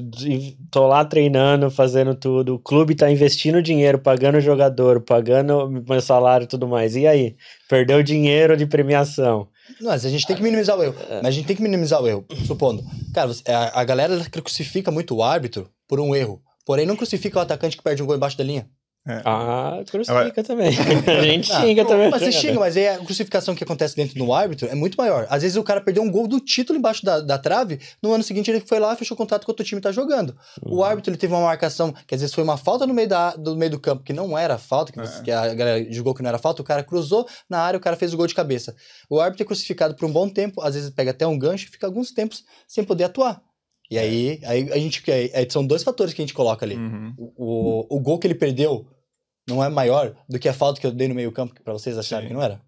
tô 0.71 0.87
lá 0.87 1.03
treinando, 1.03 1.69
fazendo 1.69 2.15
tudo, 2.15 2.55
o 2.55 2.59
clube 2.59 2.95
tá 2.95 3.11
investindo 3.11 3.61
dinheiro, 3.61 3.99
pagando 3.99 4.37
o 4.37 4.41
jogador, 4.41 5.01
pagando 5.01 5.69
meu 5.69 6.01
salário 6.01 6.45
e 6.45 6.47
tudo 6.47 6.67
mais. 6.67 6.95
E 6.95 7.05
aí? 7.05 7.35
Perdeu 7.67 8.01
dinheiro 8.01 8.55
de 8.55 8.65
premiação. 8.65 9.47
Mas 9.81 10.05
a 10.05 10.09
gente 10.09 10.25
tem 10.25 10.35
que 10.35 10.41
minimizar 10.41 10.77
o 10.77 10.83
erro. 10.83 10.95
É. 11.09 11.17
Mas 11.17 11.27
a 11.27 11.31
gente 11.31 11.45
tem 11.45 11.55
que 11.55 11.61
minimizar 11.61 12.01
o 12.01 12.07
erro. 12.07 12.25
Supondo. 12.47 12.83
Cara, 13.13 13.31
a, 13.47 13.81
a 13.81 13.83
galera 13.83 14.19
crucifica 14.31 14.89
muito 14.89 15.15
o 15.15 15.21
árbitro 15.21 15.69
por 15.87 15.99
um 15.99 16.15
erro. 16.15 16.41
Porém, 16.69 16.85
não 16.85 16.95
crucifica 16.95 17.39
o 17.39 17.41
atacante 17.41 17.75
que 17.75 17.81
perde 17.81 18.03
um 18.03 18.05
gol 18.05 18.15
embaixo 18.15 18.37
da 18.37 18.43
linha. 18.43 18.69
É. 19.07 19.23
Ah, 19.25 19.83
crucifica 19.89 20.43
também. 20.43 20.69
a 21.07 21.21
gente 21.23 21.51
ah, 21.51 21.61
xinga 21.61 21.83
também. 21.83 22.11
Mas 22.11 22.21
você 22.21 22.31
xinga, 22.31 22.59
mas 22.59 22.77
aí 22.77 22.89
a 22.89 22.99
crucificação 22.99 23.55
que 23.55 23.63
acontece 23.63 23.95
dentro 23.95 24.13
do 24.13 24.31
árbitro 24.31 24.67
é 24.67 24.75
muito 24.75 24.95
maior. 24.95 25.25
Às 25.31 25.41
vezes 25.41 25.57
o 25.57 25.63
cara 25.63 25.81
perdeu 25.81 26.03
um 26.03 26.11
gol 26.11 26.27
do 26.27 26.39
título 26.39 26.77
embaixo 26.77 27.03
da, 27.03 27.21
da 27.21 27.39
trave, 27.39 27.79
no 28.03 28.13
ano 28.13 28.23
seguinte 28.23 28.51
ele 28.51 28.59
foi 28.59 28.77
lá 28.77 28.93
e 28.93 28.97
fechou 28.97 29.17
contrato 29.17 29.45
com 29.45 29.51
o 29.51 29.53
outro 29.53 29.65
time 29.65 29.81
tá 29.81 29.91
jogando. 29.91 30.37
Uhum. 30.63 30.75
O 30.75 30.83
árbitro 30.83 31.09
ele 31.09 31.17
teve 31.17 31.33
uma 31.33 31.41
marcação, 31.41 31.91
que 32.05 32.13
às 32.13 32.21
vezes 32.21 32.35
foi 32.35 32.43
uma 32.43 32.55
falta 32.55 32.85
no 32.85 32.93
meio, 32.93 33.07
da, 33.07 33.31
do 33.31 33.55
meio 33.55 33.71
do 33.71 33.79
campo, 33.79 34.03
que 34.03 34.13
não 34.13 34.37
era 34.37 34.59
falta, 34.59 34.91
que, 34.91 34.99
é. 34.99 35.21
que 35.23 35.31
a 35.31 35.51
galera 35.55 35.91
julgou 35.91 36.13
que 36.13 36.21
não 36.21 36.29
era 36.29 36.37
falta, 36.37 36.61
o 36.61 36.65
cara 36.65 36.83
cruzou 36.83 37.27
na 37.49 37.61
área, 37.61 37.79
o 37.79 37.81
cara 37.81 37.95
fez 37.95 38.13
o 38.13 38.17
gol 38.17 38.27
de 38.27 38.35
cabeça. 38.35 38.75
O 39.09 39.19
árbitro 39.19 39.41
é 39.41 39.47
crucificado 39.47 39.95
por 39.95 40.05
um 40.05 40.11
bom 40.11 40.29
tempo, 40.29 40.61
às 40.61 40.75
vezes 40.75 40.91
pega 40.91 41.09
até 41.09 41.25
um 41.25 41.39
gancho 41.39 41.65
e 41.65 41.71
fica 41.71 41.87
alguns 41.87 42.11
tempos 42.11 42.43
sem 42.67 42.83
poder 42.83 43.05
atuar. 43.05 43.41
E 43.89 43.97
aí, 43.97 44.39
aí 44.43 44.71
a 44.71 44.77
gente. 44.77 45.03
Aí 45.11 45.49
são 45.49 45.65
dois 45.65 45.83
fatores 45.83 46.13
que 46.13 46.21
a 46.21 46.23
gente 46.23 46.33
coloca 46.33 46.65
ali. 46.65 46.75
Uhum. 46.75 47.13
O, 47.17 47.97
o, 47.97 47.99
gol 47.99 48.19
que 48.19 48.27
ele 48.27 48.35
perdeu 48.35 48.87
não 49.47 49.63
é 49.63 49.69
maior 49.69 50.15
do 50.29 50.37
que 50.37 50.47
a 50.47 50.53
falta 50.53 50.79
que 50.79 50.85
eu 50.85 50.91
dei 50.91 51.07
no 51.07 51.15
meio-campo, 51.15 51.55
para 51.63 51.73
vocês 51.73 51.97
acharem 51.97 52.27
que 52.27 52.33
não 52.33 52.41
era. 52.41 52.61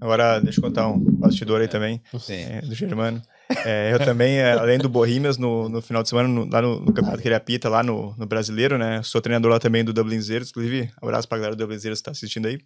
Agora, 0.00 0.40
deixa 0.40 0.58
eu 0.58 0.64
contar 0.64 0.88
um 0.88 0.98
bastidor 0.98 1.60
aí 1.60 1.68
também, 1.68 2.02
é, 2.28 2.60
do 2.60 2.74
Germano. 2.74 3.22
É, 3.64 3.92
eu 3.92 3.98
também, 4.00 4.38
é, 4.38 4.52
além 4.52 4.78
do 4.78 4.88
Bohemians, 4.88 5.38
no, 5.38 5.68
no 5.68 5.80
final 5.80 6.02
de 6.02 6.08
semana, 6.08 6.28
no, 6.28 6.50
lá 6.50 6.60
no, 6.60 6.80
no 6.80 6.92
campeonato 6.92 7.22
que 7.22 7.28
ele 7.28 7.34
apita, 7.36 7.68
lá 7.68 7.84
no, 7.84 8.12
no 8.16 8.26
Brasileiro, 8.26 8.76
né? 8.76 9.00
Sou 9.04 9.20
treinador 9.20 9.52
lá 9.52 9.60
também 9.60 9.84
do 9.84 9.92
Dublin 9.92 10.20
Zeiros, 10.20 10.50
inclusive, 10.50 10.90
abraço 11.00 11.28
pra 11.28 11.38
galera 11.38 11.54
do 11.54 11.60
Dublin 11.60 11.78
Zeiros 11.78 12.00
que 12.00 12.04
tá 12.04 12.10
assistindo 12.10 12.46
aí. 12.46 12.58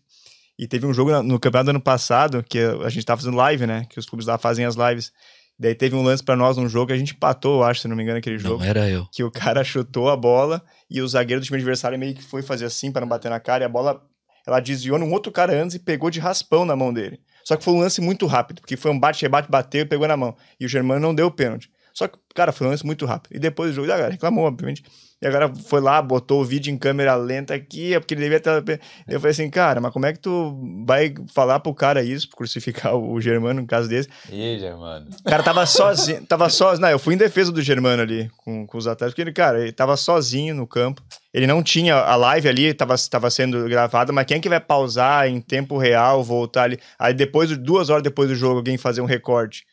E 0.59 0.67
teve 0.67 0.87
um 0.87 0.93
jogo 0.93 1.23
no 1.23 1.39
campeonato 1.39 1.67
do 1.67 1.71
ano 1.71 1.81
passado, 1.81 2.43
que 2.43 2.59
a 2.59 2.89
gente 2.89 3.05
tava 3.05 3.21
fazendo 3.21 3.37
live, 3.37 3.67
né? 3.67 3.87
Que 3.89 3.99
os 3.99 4.07
clubes 4.07 4.27
lá 4.27 4.39
fazem 4.39 4.65
as 4.65 4.77
lives. 4.77 5.13
Daí 5.61 5.75
teve 5.75 5.95
um 5.95 6.03
lance 6.03 6.23
pra 6.23 6.35
nós 6.35 6.57
num 6.57 6.67
jogo, 6.67 6.87
que 6.87 6.95
a 6.95 6.97
gente 6.97 7.13
empatou, 7.13 7.61
eu 7.61 7.65
acho, 7.65 7.83
se 7.83 7.89
não 7.89 7.95
me 7.95 8.03
engano, 8.03 8.17
aquele 8.17 8.39
jogo 8.39 8.61
Não, 8.61 8.65
era 8.65 8.89
eu. 8.89 9.07
que 9.13 9.23
o 9.23 9.31
cara 9.31 9.63
chutou 9.63 10.09
a 10.09 10.17
bola 10.17 10.65
e 10.91 11.03
o 11.03 11.07
zagueiro 11.07 11.39
do 11.39 11.45
time 11.45 11.59
adversário 11.59 11.99
meio 11.99 12.15
que 12.15 12.23
foi 12.23 12.41
fazer 12.41 12.65
assim 12.65 12.91
para 12.91 13.03
não 13.03 13.09
bater 13.09 13.29
na 13.29 13.39
cara 13.39 13.63
e 13.63 13.67
a 13.67 13.69
bola 13.69 14.03
ela 14.47 14.59
desviou 14.59 14.99
num 14.99 15.13
outro 15.13 15.31
cara 15.31 15.53
antes 15.53 15.77
e 15.77 15.79
pegou 15.79 16.09
de 16.09 16.19
raspão 16.19 16.65
na 16.65 16.75
mão 16.75 16.95
dele. 16.95 17.21
Só 17.45 17.57
que 17.57 17.65
foi 17.65 17.75
um 17.75 17.79
lance 17.79 18.01
muito 18.01 18.27
rápido, 18.27 18.63
porque 18.63 18.75
foi 18.75 18.91
um 18.91 18.99
bate, 18.99 19.21
rebate, 19.21 19.51
bateu 19.51 19.83
e 19.83 19.85
pegou 19.85 20.09
na 20.09 20.17
mão. 20.17 20.35
E 20.59 20.65
o 20.65 20.69
Germano 20.69 20.99
não 20.99 21.15
deu 21.15 21.27
o 21.27 21.31
pênalti. 21.31 21.71
Só 21.93 22.09
que, 22.09 22.19
cara, 22.35 22.53
foi 22.53 22.67
um 22.67 22.71
lance 22.71 22.85
muito 22.85 23.05
rápido. 23.07 23.35
E 23.35 23.39
depois 23.39 23.71
do 23.71 23.75
jogo, 23.75 23.87
a 23.87 23.97
galera 23.97 24.13
reclamou, 24.13 24.45
obviamente. 24.45 24.83
E 25.23 25.27
a 25.27 25.31
galera 25.31 25.53
foi 25.55 25.83
lá, 25.83 26.01
botou 26.01 26.41
o 26.41 26.45
vídeo 26.45 26.73
em 26.73 26.79
câmera 26.79 27.15
lenta 27.15 27.53
aqui, 27.53 27.93
é 27.93 28.01
porque 28.01 28.15
ele 28.15 28.23
devia 28.23 28.41
ter. 28.41 28.81
Eu 29.07 29.21
falei 29.21 29.33
assim, 29.33 29.51
cara, 29.51 29.79
mas 29.79 29.93
como 29.93 30.07
é 30.07 30.15
que 30.15 30.19
tu 30.19 30.59
vai 30.87 31.13
falar 31.35 31.61
pro 31.61 31.75
cara 31.75 32.03
isso, 32.03 32.27
crucificar 32.31 32.97
o 32.97 33.21
Germano, 33.21 33.61
no 33.61 33.67
caso 33.67 33.87
desse? 33.87 34.09
Ih, 34.33 34.59
Germano. 34.59 35.11
O 35.21 35.29
cara 35.29 35.43
tava 35.43 35.67
sozinho, 35.67 36.25
tava 36.25 36.49
sozinho. 36.49 36.81
Não, 36.81 36.89
eu 36.89 36.99
fui 36.99 37.13
em 37.13 37.19
defesa 37.19 37.53
do 37.53 37.61
Germano 37.61 38.01
ali 38.01 38.31
com, 38.39 38.67
com 38.67 38.79
os 38.79 38.87
atletas, 38.87 39.13
porque 39.13 39.21
ele, 39.21 39.33
cara, 39.33 39.61
ele 39.61 39.73
tava 39.73 39.95
sozinho 39.95 40.55
no 40.55 40.67
campo. 40.67 41.03
Ele 41.35 41.47
não 41.47 41.63
tinha 41.63 41.97
a 41.97 42.17
live 42.17 42.49
ali, 42.49 42.73
tava, 42.73 42.95
tava 43.11 43.31
sendo 43.31 43.69
gravada, 43.69 44.15
mas 44.15 44.25
quem 44.25 44.39
é 44.39 44.41
que 44.41 44.49
vai 44.49 44.59
pausar 44.59 45.29
em 45.29 45.39
tempo 45.39 45.77
real, 45.77 46.25
voltar 46.25 46.63
ali? 46.63 46.81
Aí 46.99 47.13
depois, 47.13 47.55
duas 47.59 47.91
horas 47.91 48.03
depois 48.03 48.27
do 48.27 48.35
jogo, 48.35 48.57
alguém 48.57 48.79
fazer 48.79 49.03
um 49.03 49.07
recorte 49.07 49.67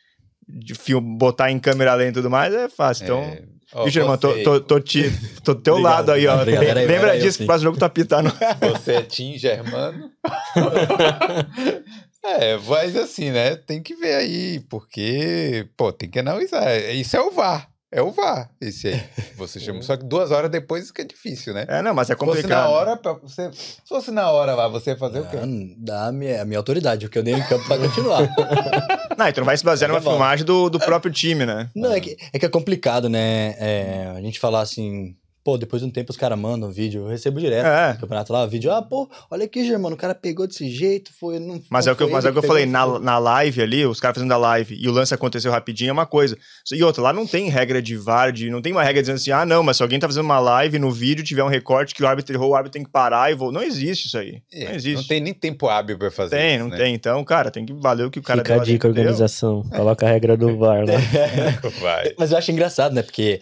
de 0.48 0.74
filme, 0.74 1.18
botar 1.18 1.50
em 1.50 1.58
câmera 1.58 1.94
lenta 1.94 2.10
e 2.10 2.22
tudo 2.22 2.30
mais, 2.30 2.54
é 2.54 2.68
fácil. 2.68 3.04
Então, 3.04 3.20
É. 3.20 3.42
Viu, 3.82 3.90
Germano, 3.90 4.16
tô, 4.16 4.32
tô, 4.42 4.60
tô, 4.60 4.80
te, 4.80 5.12
tô 5.44 5.52
do 5.52 5.60
teu 5.60 5.74
Obrigado, 5.74 6.08
lado 6.08 6.12
aí, 6.12 6.26
ó. 6.26 6.40
obrigado. 6.40 6.64
Lembra 6.64 7.10
era 7.10 7.18
disso 7.18 7.44
que 7.44 7.52
o 7.52 7.58
jogo 7.58 7.76
tu 7.76 7.84
apitar 7.84 8.22
no. 8.22 8.30
Você 8.72 8.94
é 8.94 9.02
Tim 9.02 9.36
Germano? 9.36 10.10
é, 12.24 12.56
mas 12.66 12.96
assim, 12.96 13.30
né? 13.30 13.56
Tem 13.56 13.82
que 13.82 13.94
ver 13.94 14.14
aí, 14.14 14.60
porque, 14.70 15.68
pô, 15.76 15.92
tem 15.92 16.08
que 16.08 16.18
analisar. 16.18 16.74
Isso 16.94 17.14
é 17.14 17.20
o 17.20 17.30
VAR. 17.30 17.67
É 17.90 18.02
o 18.02 18.10
VAR, 18.10 18.50
esse 18.60 18.88
aí. 18.88 19.02
Você 19.36 19.58
chama. 19.58 19.80
Só 19.80 19.96
que 19.96 20.04
duas 20.04 20.30
horas 20.30 20.50
depois 20.50 20.90
que 20.90 21.00
é 21.00 21.04
difícil, 21.04 21.54
né? 21.54 21.64
É, 21.66 21.80
não, 21.80 21.94
mas 21.94 22.10
é 22.10 22.12
Se 22.14 22.18
fosse 22.18 22.36
complicado. 22.42 22.60
na 22.64 22.68
hora, 22.68 22.96
pra 22.98 23.14
você. 23.14 23.50
Se 23.52 23.88
fosse 23.88 24.10
na 24.10 24.30
hora 24.30 24.54
lá, 24.54 24.68
você 24.68 24.90
ia 24.90 24.96
fazer 24.96 25.20
o 25.20 25.26
quê? 25.26 25.38
Ah, 25.38 25.46
Dá 25.78 26.06
a 26.08 26.12
minha, 26.12 26.42
a 26.42 26.44
minha 26.44 26.58
autoridade, 26.58 27.06
o 27.06 27.08
que 27.08 27.18
eu 27.18 27.22
dei 27.22 27.32
em 27.34 27.42
campo 27.46 27.66
vai 27.66 27.78
continuar. 27.78 28.28
Não, 29.16 29.26
então 29.28 29.42
vai 29.44 29.56
se 29.56 29.64
basear 29.64 29.88
É 29.90 29.92
numa 29.94 30.00
bom. 30.02 30.10
filmagem 30.10 30.44
do, 30.44 30.68
do 30.68 30.78
próprio 30.78 31.10
time, 31.12 31.46
né? 31.46 31.70
Não, 31.74 31.92
é 31.92 31.98
que, 32.00 32.16
é 32.32 32.38
que 32.38 32.44
é 32.44 32.48
complicado, 32.48 33.08
né? 33.08 33.54
É, 33.58 34.12
a 34.14 34.20
gente 34.20 34.38
falar 34.38 34.60
assim, 34.60 35.16
pô, 35.44 35.56
depois 35.56 35.80
de 35.82 35.88
um 35.88 35.90
tempo 35.90 36.10
os 36.10 36.16
caras 36.16 36.38
mandam 36.38 36.70
vídeo, 36.70 37.02
eu 37.02 37.08
recebo 37.08 37.40
direto 37.40 37.66
É. 37.66 37.92
no 37.94 38.00
campeonato 38.00 38.32
lá, 38.32 38.44
vídeo, 38.46 38.70
ah, 38.72 38.82
pô, 38.82 39.08
olha 39.30 39.44
aqui, 39.44 39.64
Germano, 39.64 39.94
o 39.94 39.98
cara 39.98 40.14
pegou 40.14 40.46
desse 40.46 40.68
jeito, 40.70 41.10
foi. 41.18 41.38
Não, 41.38 41.60
Mas 41.70 41.86
não 41.86 41.90
é 41.90 41.94
o 41.94 41.96
que 41.96 42.02
eu, 42.02 42.10
mas 42.10 42.24
é 42.24 42.32
que 42.32 42.38
eu 42.38 42.42
falei, 42.42 42.66
na, 42.66 42.98
na 42.98 43.18
live 43.18 43.62
ali, 43.62 43.86
os 43.86 44.00
caras 44.00 44.16
fazendo 44.16 44.32
a 44.32 44.36
live 44.36 44.76
e 44.78 44.88
o 44.88 44.92
lance 44.92 45.14
aconteceu 45.14 45.50
rapidinho 45.50 45.90
é 45.90 45.92
uma 45.92 46.06
coisa. 46.06 46.36
E 46.72 46.82
outra, 46.82 47.02
lá 47.02 47.12
não 47.12 47.26
tem 47.26 47.48
regra 47.48 47.80
de 47.80 47.96
VAR, 47.96 48.32
de, 48.32 48.50
não 48.50 48.60
tem 48.60 48.72
uma 48.72 48.82
regra 48.82 49.00
dizendo 49.02 49.16
assim, 49.16 49.30
ah, 49.30 49.46
não, 49.46 49.62
mas 49.62 49.76
se 49.78 49.82
alguém 49.82 49.98
tá 49.98 50.06
fazendo 50.06 50.24
uma 50.24 50.38
live 50.40 50.78
no 50.78 50.90
vídeo 50.90 51.24
tiver 51.24 51.42
um 51.44 51.48
recorte 51.48 51.94
que 51.94 52.02
o 52.02 52.06
árbitro 52.06 52.34
errou, 52.34 52.50
o 52.50 52.54
árbitro 52.54 52.72
tem 52.72 52.84
que 52.84 52.90
parar 52.90 53.30
e 53.30 53.34
vou. 53.34 53.50
Não 53.52 53.62
existe 53.62 54.06
isso 54.06 54.18
aí. 54.18 54.42
É, 54.52 54.64
não 54.66 54.74
existe. 54.74 54.96
Não 54.96 55.04
tem 55.04 55.20
nem 55.20 55.32
tempo 55.34 55.68
hábil 55.68 55.98
pra 55.98 56.10
fazer 56.10 56.36
Tem, 56.36 56.54
isso, 56.56 56.64
não 56.64 56.70
né? 56.70 56.76
tem. 56.76 56.94
Então, 56.94 57.24
cara, 57.24 57.50
tem 57.50 57.64
que 57.64 57.72
valer 57.72 58.06
o 58.06 58.10
que 58.10 58.18
o 58.18 58.22
cara 58.22 58.40
Fica 58.40 58.54
a 58.54 58.58
dica, 58.58 58.86
organização. 58.88 59.62
Coloca 59.74 60.06
a 60.06 60.10
regra 60.10 60.36
do 60.36 60.56
VAR 60.58 60.84
lá. 60.86 60.98
Vai. 61.80 62.12
Mas 62.18 62.32
eu 62.32 62.38
acho 62.38 62.50
engraçado, 62.50 62.94
né? 62.94 63.02
Porque 63.02 63.40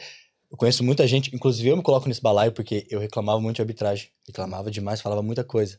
eu 0.57 0.59
conheço 0.59 0.83
muita 0.83 1.07
gente, 1.07 1.37
inclusive 1.37 1.69
eu 1.69 1.77
me 1.77 1.83
coloco 1.83 2.09
nesse 2.09 2.23
balaio 2.23 2.51
porque 2.51 2.87
eu 2.89 2.99
reclamava 2.99 3.39
muito 3.39 3.57
de 3.57 3.62
arbitragem. 3.62 4.09
Reclamava 4.27 4.70
demais, 4.70 5.03
falava 5.03 5.23
muita 5.23 5.45
coisa. 5.45 5.78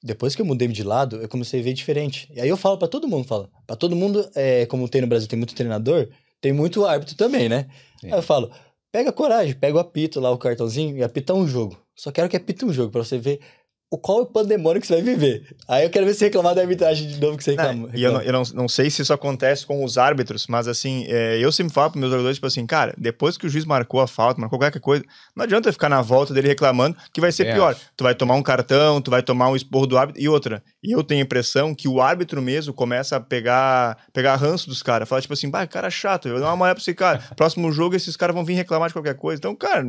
Depois 0.00 0.36
que 0.36 0.40
eu 0.40 0.46
mudei 0.46 0.68
de 0.68 0.84
lado, 0.84 1.16
eu 1.16 1.28
comecei 1.28 1.58
a 1.58 1.62
ver 1.64 1.72
diferente. 1.72 2.28
E 2.32 2.40
aí 2.40 2.48
eu 2.48 2.56
falo 2.56 2.78
pra 2.78 2.86
todo 2.86 3.08
mundo, 3.08 3.26
falo, 3.26 3.50
pra 3.66 3.74
todo 3.74 3.96
mundo, 3.96 4.30
é, 4.36 4.64
como 4.66 4.88
tem 4.88 5.00
no 5.00 5.08
Brasil, 5.08 5.28
tem 5.28 5.36
muito 5.36 5.56
treinador, 5.56 6.08
tem 6.40 6.52
muito 6.52 6.86
árbitro 6.86 7.16
também, 7.16 7.48
né? 7.48 7.66
Sim. 8.00 8.06
Aí 8.06 8.18
eu 8.18 8.22
falo, 8.22 8.48
pega 8.92 9.10
coragem, 9.10 9.56
pega 9.56 9.76
o 9.76 9.80
apito 9.80 10.20
lá, 10.20 10.30
o 10.30 10.38
cartãozinho, 10.38 10.96
e 10.96 11.02
apita 11.02 11.34
um 11.34 11.48
jogo. 11.48 11.76
Só 11.96 12.12
quero 12.12 12.28
que 12.28 12.36
apita 12.36 12.64
um 12.64 12.72
jogo, 12.72 12.92
pra 12.92 13.02
você 13.02 13.18
ver 13.18 13.40
o 13.88 13.96
qual 13.96 14.18
é 14.18 14.22
o 14.22 14.26
pandemônio 14.26 14.80
que 14.80 14.86
você 14.86 14.94
vai 14.94 15.02
viver. 15.02 15.54
Aí 15.68 15.84
eu 15.84 15.90
quero 15.90 16.04
ver 16.04 16.14
você 16.14 16.24
reclamar 16.24 16.56
da 16.56 16.60
arbitragem 16.60 17.06
de 17.06 17.20
novo 17.20 17.36
que 17.36 17.44
você 17.44 17.52
reclama. 17.52 17.86
Não, 17.86 17.94
e 17.94 18.02
eu, 18.02 18.12
não, 18.12 18.20
eu 18.20 18.32
não, 18.32 18.42
não 18.54 18.68
sei 18.68 18.90
se 18.90 19.02
isso 19.02 19.12
acontece 19.12 19.64
com 19.64 19.84
os 19.84 19.96
árbitros, 19.96 20.48
mas 20.48 20.66
assim, 20.66 21.04
é, 21.08 21.38
eu 21.38 21.52
sempre 21.52 21.72
falo 21.72 21.92
para 21.92 22.00
meus 22.00 22.10
jogadores, 22.10 22.36
tipo 22.36 22.48
assim, 22.48 22.66
cara, 22.66 22.92
depois 22.98 23.38
que 23.38 23.46
o 23.46 23.48
juiz 23.48 23.64
marcou 23.64 24.00
a 24.00 24.08
falta, 24.08 24.40
marcou 24.40 24.58
qualquer 24.58 24.80
coisa, 24.80 25.04
não 25.36 25.44
adianta 25.44 25.72
ficar 25.72 25.88
na 25.88 26.02
volta 26.02 26.34
dele 26.34 26.48
reclamando, 26.48 26.96
que 27.12 27.20
vai 27.20 27.30
ser 27.30 27.44
Também 27.44 27.58
pior. 27.58 27.76
Tu 27.96 28.02
vai 28.02 28.14
tomar 28.14 28.34
um 28.34 28.42
cartão, 28.42 29.00
tu 29.00 29.10
vai 29.10 29.22
tomar 29.22 29.50
um 29.50 29.56
esporro 29.56 29.86
do 29.86 29.96
árbitro, 29.96 30.20
e 30.20 30.28
outra. 30.28 30.62
E 30.82 30.90
eu 30.90 31.04
tenho 31.04 31.20
a 31.20 31.24
impressão 31.24 31.72
que 31.72 31.86
o 31.86 32.00
árbitro 32.00 32.42
mesmo 32.42 32.74
começa 32.74 33.16
a 33.16 33.20
pegar, 33.20 33.96
pegar 34.12 34.34
ranço 34.34 34.68
dos 34.68 34.82
caras, 34.82 35.08
falar 35.08 35.22
tipo 35.22 35.34
assim, 35.34 35.48
bah, 35.48 35.66
cara 35.66 35.90
chato, 35.90 36.26
eu 36.26 36.32
vou 36.32 36.40
dar 36.40 36.48
uma 36.48 36.56
moeda 36.56 36.74
pra 36.74 36.82
esse 36.82 36.94
cara. 36.94 37.22
Próximo 37.36 37.70
jogo 37.70 37.94
esses 37.94 38.16
caras 38.16 38.34
vão 38.34 38.44
vir 38.44 38.54
reclamar 38.54 38.88
de 38.88 38.94
qualquer 38.94 39.14
coisa. 39.14 39.38
Então, 39.38 39.54
cara, 39.54 39.84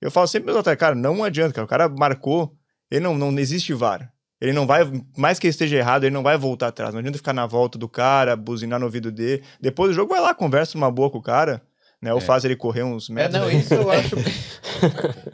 eu 0.00 0.10
falo 0.10 0.26
sempre, 0.26 0.46
meus 0.46 0.58
atletas, 0.58 0.80
cara, 0.80 0.94
não 0.94 1.24
adianta, 1.24 1.52
cara, 1.52 1.64
o 1.64 1.68
cara 1.68 1.88
marcou, 1.88 2.54
ele 2.90 3.00
não, 3.00 3.16
não 3.16 3.38
existe 3.38 3.72
VAR. 3.72 4.12
Ele 4.40 4.54
não 4.54 4.66
vai, 4.66 4.90
mais 5.16 5.38
que 5.38 5.46
ele 5.46 5.50
esteja 5.50 5.76
errado, 5.76 6.04
ele 6.04 6.14
não 6.14 6.22
vai 6.22 6.36
voltar 6.38 6.68
atrás. 6.68 6.94
Não 6.94 7.00
adianta 7.00 7.18
ficar 7.18 7.34
na 7.34 7.46
volta 7.46 7.78
do 7.78 7.88
cara, 7.88 8.34
buzinar 8.34 8.80
no 8.80 8.86
ouvido 8.86 9.12
dele. 9.12 9.42
Depois 9.60 9.90
do 9.90 9.94
jogo, 9.94 10.14
vai 10.14 10.20
lá, 10.20 10.34
conversa 10.34 10.78
uma 10.78 10.90
boa 10.90 11.10
com 11.10 11.18
o 11.18 11.22
cara, 11.22 11.62
né? 12.02 12.12
Ou 12.12 12.18
É. 12.18 12.22
faz 12.22 12.44
ele 12.44 12.56
correr 12.56 12.82
uns 12.82 13.08
É, 13.10 13.12
metros. 13.12 13.40
não, 13.40 13.50
isso 13.50 13.74
eu 13.74 13.90
acho. 13.92 14.16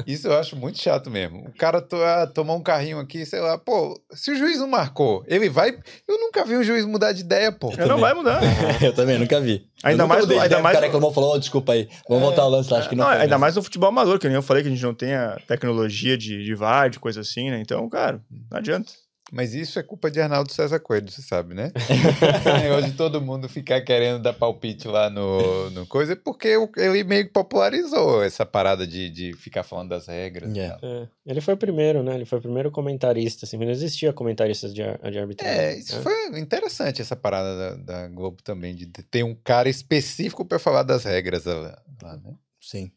isso 0.06 0.26
eu 0.28 0.38
acho 0.38 0.56
muito 0.56 0.80
chato 0.80 1.10
mesmo. 1.10 1.47
O 1.48 1.52
cara 1.56 1.80
to, 1.80 1.97
ah, 1.97 2.26
tomar 2.26 2.55
um 2.55 2.62
carrinho 2.62 2.98
aqui, 2.98 3.24
sei 3.24 3.40
lá, 3.40 3.56
pô, 3.59 4.01
se 4.12 4.30
o 4.30 4.36
juiz 4.36 4.59
não 4.59 4.66
marcou, 4.68 5.24
ele 5.26 5.48
vai. 5.48 5.70
Eu 6.09 6.18
nunca 6.18 6.44
vi 6.44 6.56
um 6.56 6.62
juiz 6.62 6.84
mudar 6.84 7.12
de 7.12 7.20
ideia, 7.20 7.52
pô. 7.52 7.70
Ele 7.72 7.86
não 7.86 7.98
vai 7.98 8.14
mudar. 8.14 8.40
eu 8.82 8.93
também, 8.93 9.18
nunca 9.18 9.40
vi. 9.40 9.66
Ainda 9.82 10.02
Eu 10.02 10.06
nunca 10.06 10.14
mais 10.14 10.20
mudei 10.24 10.38
ainda 10.38 10.59
mais 10.60 10.74
O 10.74 10.76
cara 10.76 10.86
reclamou 10.86 11.10
e 11.10 11.14
falou, 11.14 11.34
"Ó, 11.34 11.38
desculpa 11.38 11.72
aí, 11.72 11.88
vamos 12.09 12.22
voltar 12.24 12.43
ao 12.43 12.51
lance 12.51 12.72
acho 12.74 12.88
que 12.88 12.94
não, 12.97 13.05
Não, 13.05 13.10
foi 13.12 13.20
ainda 13.22 13.26
mesmo." 13.34 13.40
mais 13.40 13.56
no 13.56 13.62
futebol 13.62 13.88
amador, 13.88 14.18
que 14.18 14.26
nem 14.26 14.34
eu 14.34 14.43
falei 14.43 14.62
que 14.62 14.68
a 14.68 14.72
gente 14.72 14.82
não 14.82 14.94
tem 14.94 15.14
a 15.14 15.38
tecnologia 15.47 16.16
de, 16.16 16.43
de 16.44 16.55
VAR, 16.55 16.90
de 16.90 16.98
coisa 16.98 17.20
assim, 17.20 17.51
né? 17.51 17.60
Então, 17.60 17.88
cara, 17.88 18.20
não 18.51 18.59
adianta. 18.59 18.93
Mas 19.32 19.55
isso 19.55 19.78
é 19.78 19.82
culpa 19.82 20.09
de 20.09 20.20
Arnaldo 20.20 20.53
César 20.53 20.78
Coelho, 20.78 21.11
você 21.11 21.20
sabe, 21.20 21.53
né? 21.53 21.73
o 21.74 22.61
negócio 22.61 22.90
de 22.93 22.97
todo 22.97 23.20
mundo 23.20 23.48
ficar 23.48 23.81
querendo 23.81 24.23
dar 24.23 24.32
palpite 24.32 24.86
lá 24.86 25.11
no, 25.11 25.69
no 25.70 25.85
coisa, 25.86 26.12
é 26.12 26.16
porque 26.16 26.57
o- 26.57 26.70
ele 26.77 27.03
meio 27.03 27.27
que 27.27 27.32
popularizou 27.32 28.23
essa 28.23 28.47
parada 28.47 28.86
de, 28.86 29.11
de 29.11 29.32
ficar 29.35 29.65
falando 29.65 29.89
das 29.89 30.07
regras. 30.07 30.48
e 30.55 30.57
Yeah. 30.59 30.78
tal. 30.78 30.89
É, 30.90 31.09
ele 31.27 31.40
foi 31.40 31.55
o 31.55 31.57
primeiro, 31.57 32.03
né? 32.05 32.15
Ele 32.15 32.24
foi 32.24 32.39
o 32.39 32.43
primeiro 32.43 32.70
comentarista, 32.70 33.44
assim, 33.47 33.57
não 33.57 33.69
existia 33.69 34.12
comentaristas 34.12 34.73
de, 34.73 34.82
de 35.11 35.19
arbitragem. 35.19 35.59
É, 35.61 35.77
isso 35.77 35.97
né? 35.97 36.03
foi 36.03 36.39
interessante, 36.39 37.03
essa 37.03 37.16
parada 37.16 37.77
da, 37.77 38.03
da 38.03 38.09
Globo 38.09 38.40
também, 38.44 38.74
de 38.77 38.86
ter 38.86 39.24
um 39.24 39.35
cara 39.35 39.69
específico 39.69 40.44
pra 40.44 40.59
falar 40.61 40.85
das 40.85 41.03
regras 41.05 41.44
lá, 41.47 41.82
lá, 42.01 42.16
né? 42.16 42.35
Sim. 42.61 42.93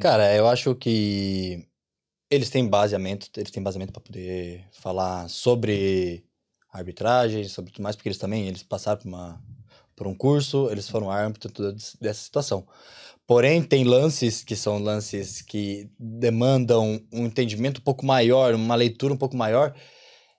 Cara, 0.00 0.32
eu 0.34 0.46
acho 0.46 0.74
que 0.74 1.66
eles 2.30 2.50
têm 2.50 2.66
baseamento, 2.68 3.28
eles 3.36 3.50
têm 3.50 3.62
baseamento 3.62 3.92
para 3.92 4.02
poder 4.02 4.64
falar 4.72 5.28
sobre 5.28 6.24
arbitragem, 6.72 7.44
sobre 7.44 7.72
tudo 7.72 7.82
mais, 7.82 7.96
porque 7.96 8.08
eles 8.08 8.18
também, 8.18 8.46
eles 8.46 8.62
passaram 8.62 9.00
por, 9.00 9.08
uma, 9.08 9.42
por 9.94 10.06
um 10.06 10.14
curso, 10.14 10.68
eles 10.70 10.88
foram 10.88 11.10
árbitro 11.10 11.72
des- 11.72 11.96
dessa 12.00 12.22
situação. 12.22 12.66
Porém, 13.26 13.62
tem 13.62 13.84
lances 13.84 14.42
que 14.44 14.54
são 14.54 14.78
lances 14.78 15.42
que 15.42 15.90
demandam 15.98 17.00
um 17.12 17.26
entendimento 17.26 17.78
um 17.80 17.84
pouco 17.84 18.04
maior, 18.04 18.54
uma 18.54 18.74
leitura 18.74 19.14
um 19.14 19.16
pouco 19.16 19.36
maior, 19.36 19.74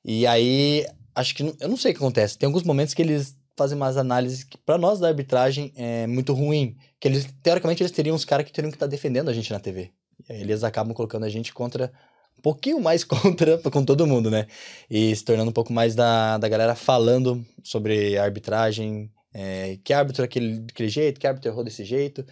e 0.03 0.25
aí, 0.27 0.85
acho 1.15 1.35
que, 1.35 1.43
eu 1.43 1.67
não 1.69 1.77
sei 1.77 1.91
o 1.91 1.95
que 1.95 1.99
acontece, 2.01 2.37
tem 2.37 2.47
alguns 2.47 2.63
momentos 2.63 2.93
que 2.93 3.01
eles 3.01 3.37
fazem 3.57 3.75
umas 3.75 3.97
análises 3.97 4.43
que, 4.43 4.57
para 4.57 4.77
nós 4.77 4.99
da 4.99 5.07
arbitragem, 5.07 5.73
é 5.75 6.05
muito 6.07 6.33
ruim, 6.33 6.77
que 6.99 7.07
eles, 7.07 7.27
teoricamente, 7.41 7.81
eles 7.81 7.91
teriam 7.91 8.15
uns 8.15 8.23
caras 8.23 8.45
que 8.45 8.51
teriam 8.53 8.69
que 8.71 8.75
estar 8.75 8.87
defendendo 8.87 9.29
a 9.29 9.33
gente 9.33 9.51
na 9.51 9.59
TV. 9.59 9.91
E 10.29 10.33
aí 10.33 10.41
eles 10.41 10.63
acabam 10.63 10.93
colocando 10.93 11.25
a 11.25 11.29
gente 11.29 11.53
contra. 11.53 11.91
Um 12.37 12.41
pouquinho 12.41 12.79
mais 12.79 13.03
contra 13.05 13.57
com 13.57 13.83
todo 13.83 14.07
mundo, 14.07 14.29
né? 14.29 14.47
E 14.89 15.15
se 15.15 15.23
tornando 15.23 15.49
um 15.49 15.53
pouco 15.53 15.73
mais 15.73 15.95
da, 15.95 16.37
da 16.37 16.47
galera 16.47 16.75
falando 16.75 17.45
sobre 17.63 18.17
arbitragem. 18.17 19.11
é, 19.33 19.77
que 19.83 19.93
árbitro 19.93 20.23
é 20.23 20.25
aquele, 20.25 20.59
daquele 20.59 20.89
jeito, 20.89 21.19
que 21.19 21.27
árbitro 21.27 21.51
errou 21.51 21.63
desse 21.63 21.83
jeito, 21.83 22.25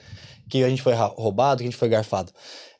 que 0.49 0.64
a 0.64 0.70
gente 0.70 0.82
foi 0.82 0.94
roubado, 0.94 1.60
que 1.60 1.64
a 1.64 1.70
gente 1.70 1.78
foi 1.78 1.90
garfado. 1.90 2.32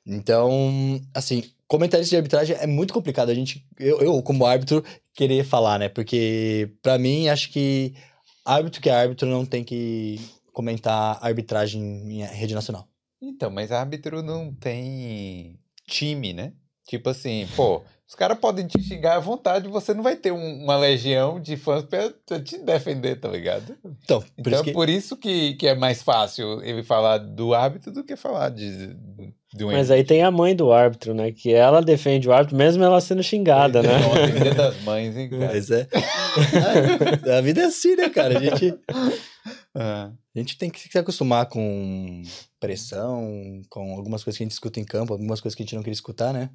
Então, 0.06 1.02
assim, 1.14 1.44
comentarista 1.68 2.12
de 2.12 2.18
arbitragem 2.18 2.56
é 2.60 2.68
muito 2.68 2.94
complicado 2.94 3.30
a 3.30 3.34
gente, 3.34 3.66
eu, 3.80 4.02
eu 4.02 4.22
como 4.22 4.46
árbitro, 4.46 4.84
querer 5.14 5.44
falar, 5.44 5.80
né? 5.80 5.90
Porque, 5.90 6.72
pra 6.82 6.98
mim, 6.98 7.28
acho 7.28 7.52
que 7.52 7.96
árbitro 8.44 8.82
que 8.82 8.90
é 8.90 8.94
árbitro 8.94 9.28
não 9.28 9.46
tem 9.46 9.64
que 9.64 10.20
comentar 10.54 11.18
arbitragem 11.22 11.82
em 11.82 12.24
rede 12.26 12.54
nacional. 12.54 12.88
Então, 13.28 13.50
mas 13.50 13.72
árbitro 13.72 14.22
não 14.22 14.54
tem 14.54 15.58
time, 15.88 16.34
né? 16.34 16.54
Tipo 16.88 17.10
assim, 17.10 17.48
pô, 17.56 17.82
os 18.08 18.14
caras 18.14 18.38
podem 18.38 18.68
te 18.68 18.80
xingar 18.80 19.16
à 19.16 19.20
vontade, 19.20 19.68
você 19.68 19.92
não 19.94 20.04
vai 20.04 20.16
ter 20.16 20.32
um- 20.32 20.64
uma 20.64 20.78
legião 20.78 21.40
de 21.40 21.58
fãs 21.58 21.84
pra, 21.84 22.12
pra 22.26 22.40
te 22.40 22.60
defender, 22.60 23.20
tá 23.20 23.28
ligado? 23.28 23.76
Então, 24.04 24.22
por 24.22 24.28
Então 24.38 24.54
isso 24.54 24.62
é 24.62 24.64
que... 24.66 24.72
por 24.72 24.90
isso 24.90 25.18
que, 25.18 25.54
que 25.56 25.68
é 25.68 25.74
mais 25.74 26.04
fácil 26.04 26.62
ele 26.64 26.84
falar 26.84 27.18
do 27.18 27.56
árbitro 27.56 27.92
do 27.92 28.04
que 28.04 28.16
falar 28.16 28.50
de, 28.50 28.96
de 29.52 29.64
um 29.66 29.72
Mas 29.72 29.90
aí 29.90 30.04
tem 30.04 30.22
a 30.22 30.30
mãe 30.30 30.56
do 30.56 30.72
árbitro, 30.72 31.16
né? 31.16 31.32
Que 31.32 31.52
ela 31.52 31.82
defende 31.82 32.30
o 32.30 32.34
árbitro, 32.34 32.56
mesmo 32.56 32.84
ela 32.84 33.02
sendo 33.02 33.24
xingada, 33.24 33.82
né? 33.82 33.98
Ontem, 34.06 34.40
Dia 34.44 34.54
das 34.54 34.80
mães, 34.86 35.18
hein, 35.18 35.28
cara? 35.28 35.48
Mas 35.48 35.72
é... 35.72 35.88
a 37.38 37.42
vida 37.42 37.62
é 37.62 37.66
assim, 37.66 37.96
né, 37.96 38.10
cara? 38.10 38.38
A 38.38 38.42
gente, 38.44 38.78
Ah, 39.74 40.12
a 40.36 40.40
gente 40.40 40.58
tem 40.58 40.70
que 40.70 40.80
se 40.80 40.98
acostumar 40.98 41.48
com 41.48 42.22
pressão, 42.60 43.62
com 43.70 43.96
algumas 43.96 44.24
coisas 44.24 44.38
que 44.38 44.44
a 44.44 44.46
gente 44.46 44.54
escuta 44.54 44.80
em 44.80 44.84
campo, 44.86 45.14
algumas 45.14 45.40
coisas 45.42 45.56
que 45.56 45.64
a 45.64 45.66
gente 45.66 45.76
não 45.76 45.82
queria 45.82 45.94
escutar, 45.94 46.34
né? 46.34 46.50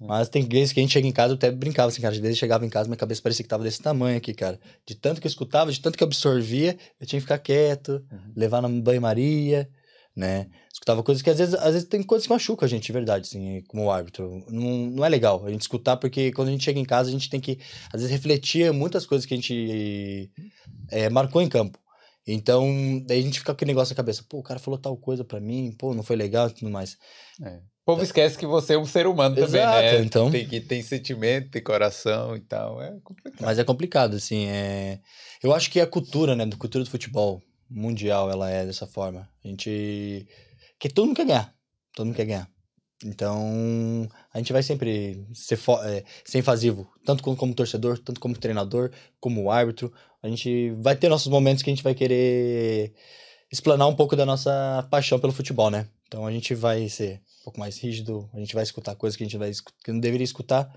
Mas 0.00 0.28
tem 0.28 0.42
vezes 0.48 0.72
que 0.72 0.80
a 0.80 0.82
gente 0.82 0.92
chega 0.92 1.06
em 1.06 1.12
casa, 1.12 1.32
eu 1.32 1.36
até 1.36 1.50
brincava 1.50 1.88
assim, 1.88 2.02
cara. 2.02 2.12
Às 2.12 2.20
vezes 2.20 2.36
eu 2.36 2.40
chegava 2.40 2.66
em 2.66 2.68
casa, 2.68 2.88
minha 2.88 2.96
cabeça 2.96 3.22
parecia 3.22 3.44
que 3.44 3.48
tava 3.48 3.62
desse 3.62 3.80
tamanho 3.80 4.16
aqui, 4.16 4.34
cara. 4.34 4.58
De 4.84 4.96
tanto 4.96 5.20
que 5.20 5.26
eu 5.26 5.30
escutava, 5.30 5.70
de 5.70 5.80
tanto 5.80 5.96
que 5.96 6.02
eu 6.02 6.06
absorvia, 6.08 6.76
eu 7.00 7.06
tinha 7.06 7.20
que 7.20 7.24
ficar 7.24 7.38
quieto, 7.38 8.04
Uhum. 8.10 8.32
levar 8.34 8.60
na 8.60 8.68
banho-maria, 8.68 9.68
né? 10.16 10.48
Escutava 10.72 11.02
coisas 11.04 11.22
que 11.22 11.30
às 11.30 11.38
vezes, 11.38 11.54
às 11.54 11.72
vezes 11.74 11.88
tem 11.88 12.02
coisas 12.02 12.26
que 12.26 12.32
machucam 12.32 12.66
a 12.66 12.68
gente, 12.68 12.84
de 12.86 12.92
verdade, 12.92 13.28
assim, 13.28 13.62
como 13.68 13.90
árbitro. 13.92 14.44
Não, 14.50 14.86
não 14.90 15.04
é 15.04 15.08
legal 15.08 15.44
a 15.46 15.50
gente 15.50 15.60
escutar, 15.60 15.96
porque 15.96 16.32
quando 16.32 16.48
a 16.48 16.50
gente 16.50 16.64
chega 16.64 16.80
em 16.80 16.84
casa, 16.84 17.08
a 17.08 17.12
gente 17.12 17.30
tem 17.30 17.40
que, 17.40 17.58
às 17.92 18.00
vezes, 18.00 18.10
refletir 18.10 18.72
muitas 18.72 19.06
coisas 19.06 19.24
que 19.24 19.34
a 19.34 19.36
gente 19.36 20.30
é, 20.90 21.08
marcou 21.08 21.40
em 21.40 21.48
campo. 21.48 21.78
Então, 22.26 23.02
daí 23.06 23.18
a 23.18 23.22
gente 23.22 23.40
fica 23.40 23.52
com 23.52 23.56
aquele 23.56 23.70
negócio 23.70 23.92
na 23.92 23.96
cabeça, 23.96 24.24
pô, 24.28 24.38
o 24.38 24.42
cara 24.42 24.60
falou 24.60 24.78
tal 24.78 24.96
coisa 24.96 25.24
pra 25.24 25.40
mim, 25.40 25.74
pô, 25.76 25.92
não 25.92 26.02
foi 26.02 26.14
legal 26.14 26.48
e 26.48 26.54
tudo 26.54 26.70
mais. 26.70 26.96
O 27.40 27.84
povo 27.84 28.02
esquece 28.04 28.38
que 28.38 28.46
você 28.46 28.74
é 28.74 28.78
um 28.78 28.86
ser 28.86 29.08
humano 29.08 29.34
também, 29.34 29.60
Exato, 29.60 29.82
né? 29.82 30.00
então. 30.02 30.30
Tem, 30.30 30.46
que 30.46 30.60
tem 30.60 30.82
sentimento, 30.82 31.50
tem 31.50 31.62
coração 31.62 32.36
e 32.36 32.40
tal. 32.40 32.80
É 32.80 32.96
complicado. 33.02 33.44
Mas 33.44 33.58
é 33.58 33.64
complicado, 33.64 34.14
assim, 34.14 34.46
é... 34.46 35.00
Eu 35.42 35.52
acho 35.52 35.68
que 35.68 35.80
a 35.80 35.86
cultura, 35.86 36.36
né, 36.36 36.44
a 36.44 36.56
cultura 36.56 36.84
do 36.84 36.90
futebol 36.90 37.42
mundial, 37.68 38.30
ela 38.30 38.48
é 38.48 38.64
dessa 38.64 38.86
forma. 38.86 39.28
A 39.44 39.48
gente... 39.48 40.28
Que 40.78 40.88
todo 40.88 41.06
mundo 41.06 41.16
quer 41.16 41.26
ganhar. 41.26 41.52
Todo 41.92 42.06
mundo 42.06 42.14
quer 42.14 42.26
ganhar. 42.26 42.48
Então, 43.04 44.08
a 44.32 44.38
gente 44.38 44.52
vai 44.52 44.62
sempre 44.62 45.26
ser, 45.34 45.58
é, 45.84 46.04
ser 46.24 46.38
invasivo, 46.38 46.88
tanto 47.04 47.22
como, 47.22 47.36
como 47.36 47.54
torcedor, 47.54 47.98
tanto 47.98 48.20
como 48.20 48.36
treinador, 48.36 48.90
como 49.20 49.50
árbitro. 49.50 49.92
A 50.22 50.28
gente 50.28 50.70
vai 50.80 50.96
ter 50.96 51.08
nossos 51.08 51.28
momentos 51.28 51.62
que 51.62 51.70
a 51.70 51.74
gente 51.74 51.82
vai 51.82 51.94
querer 51.94 52.94
explanar 53.50 53.88
um 53.88 53.94
pouco 53.94 54.16
da 54.16 54.24
nossa 54.24 54.86
paixão 54.90 55.18
pelo 55.18 55.32
futebol, 55.32 55.70
né? 55.70 55.88
Então, 56.06 56.26
a 56.26 56.32
gente 56.32 56.54
vai 56.54 56.88
ser 56.88 57.20
um 57.40 57.44
pouco 57.44 57.60
mais 57.60 57.78
rígido, 57.78 58.28
a 58.32 58.38
gente 58.38 58.54
vai 58.54 58.62
escutar 58.62 58.94
coisas 58.94 59.16
que 59.16 59.24
a 59.24 59.26
gente 59.26 59.38
vai, 59.38 59.50
que 59.84 59.92
não 59.92 60.00
deveria 60.00 60.24
escutar, 60.24 60.72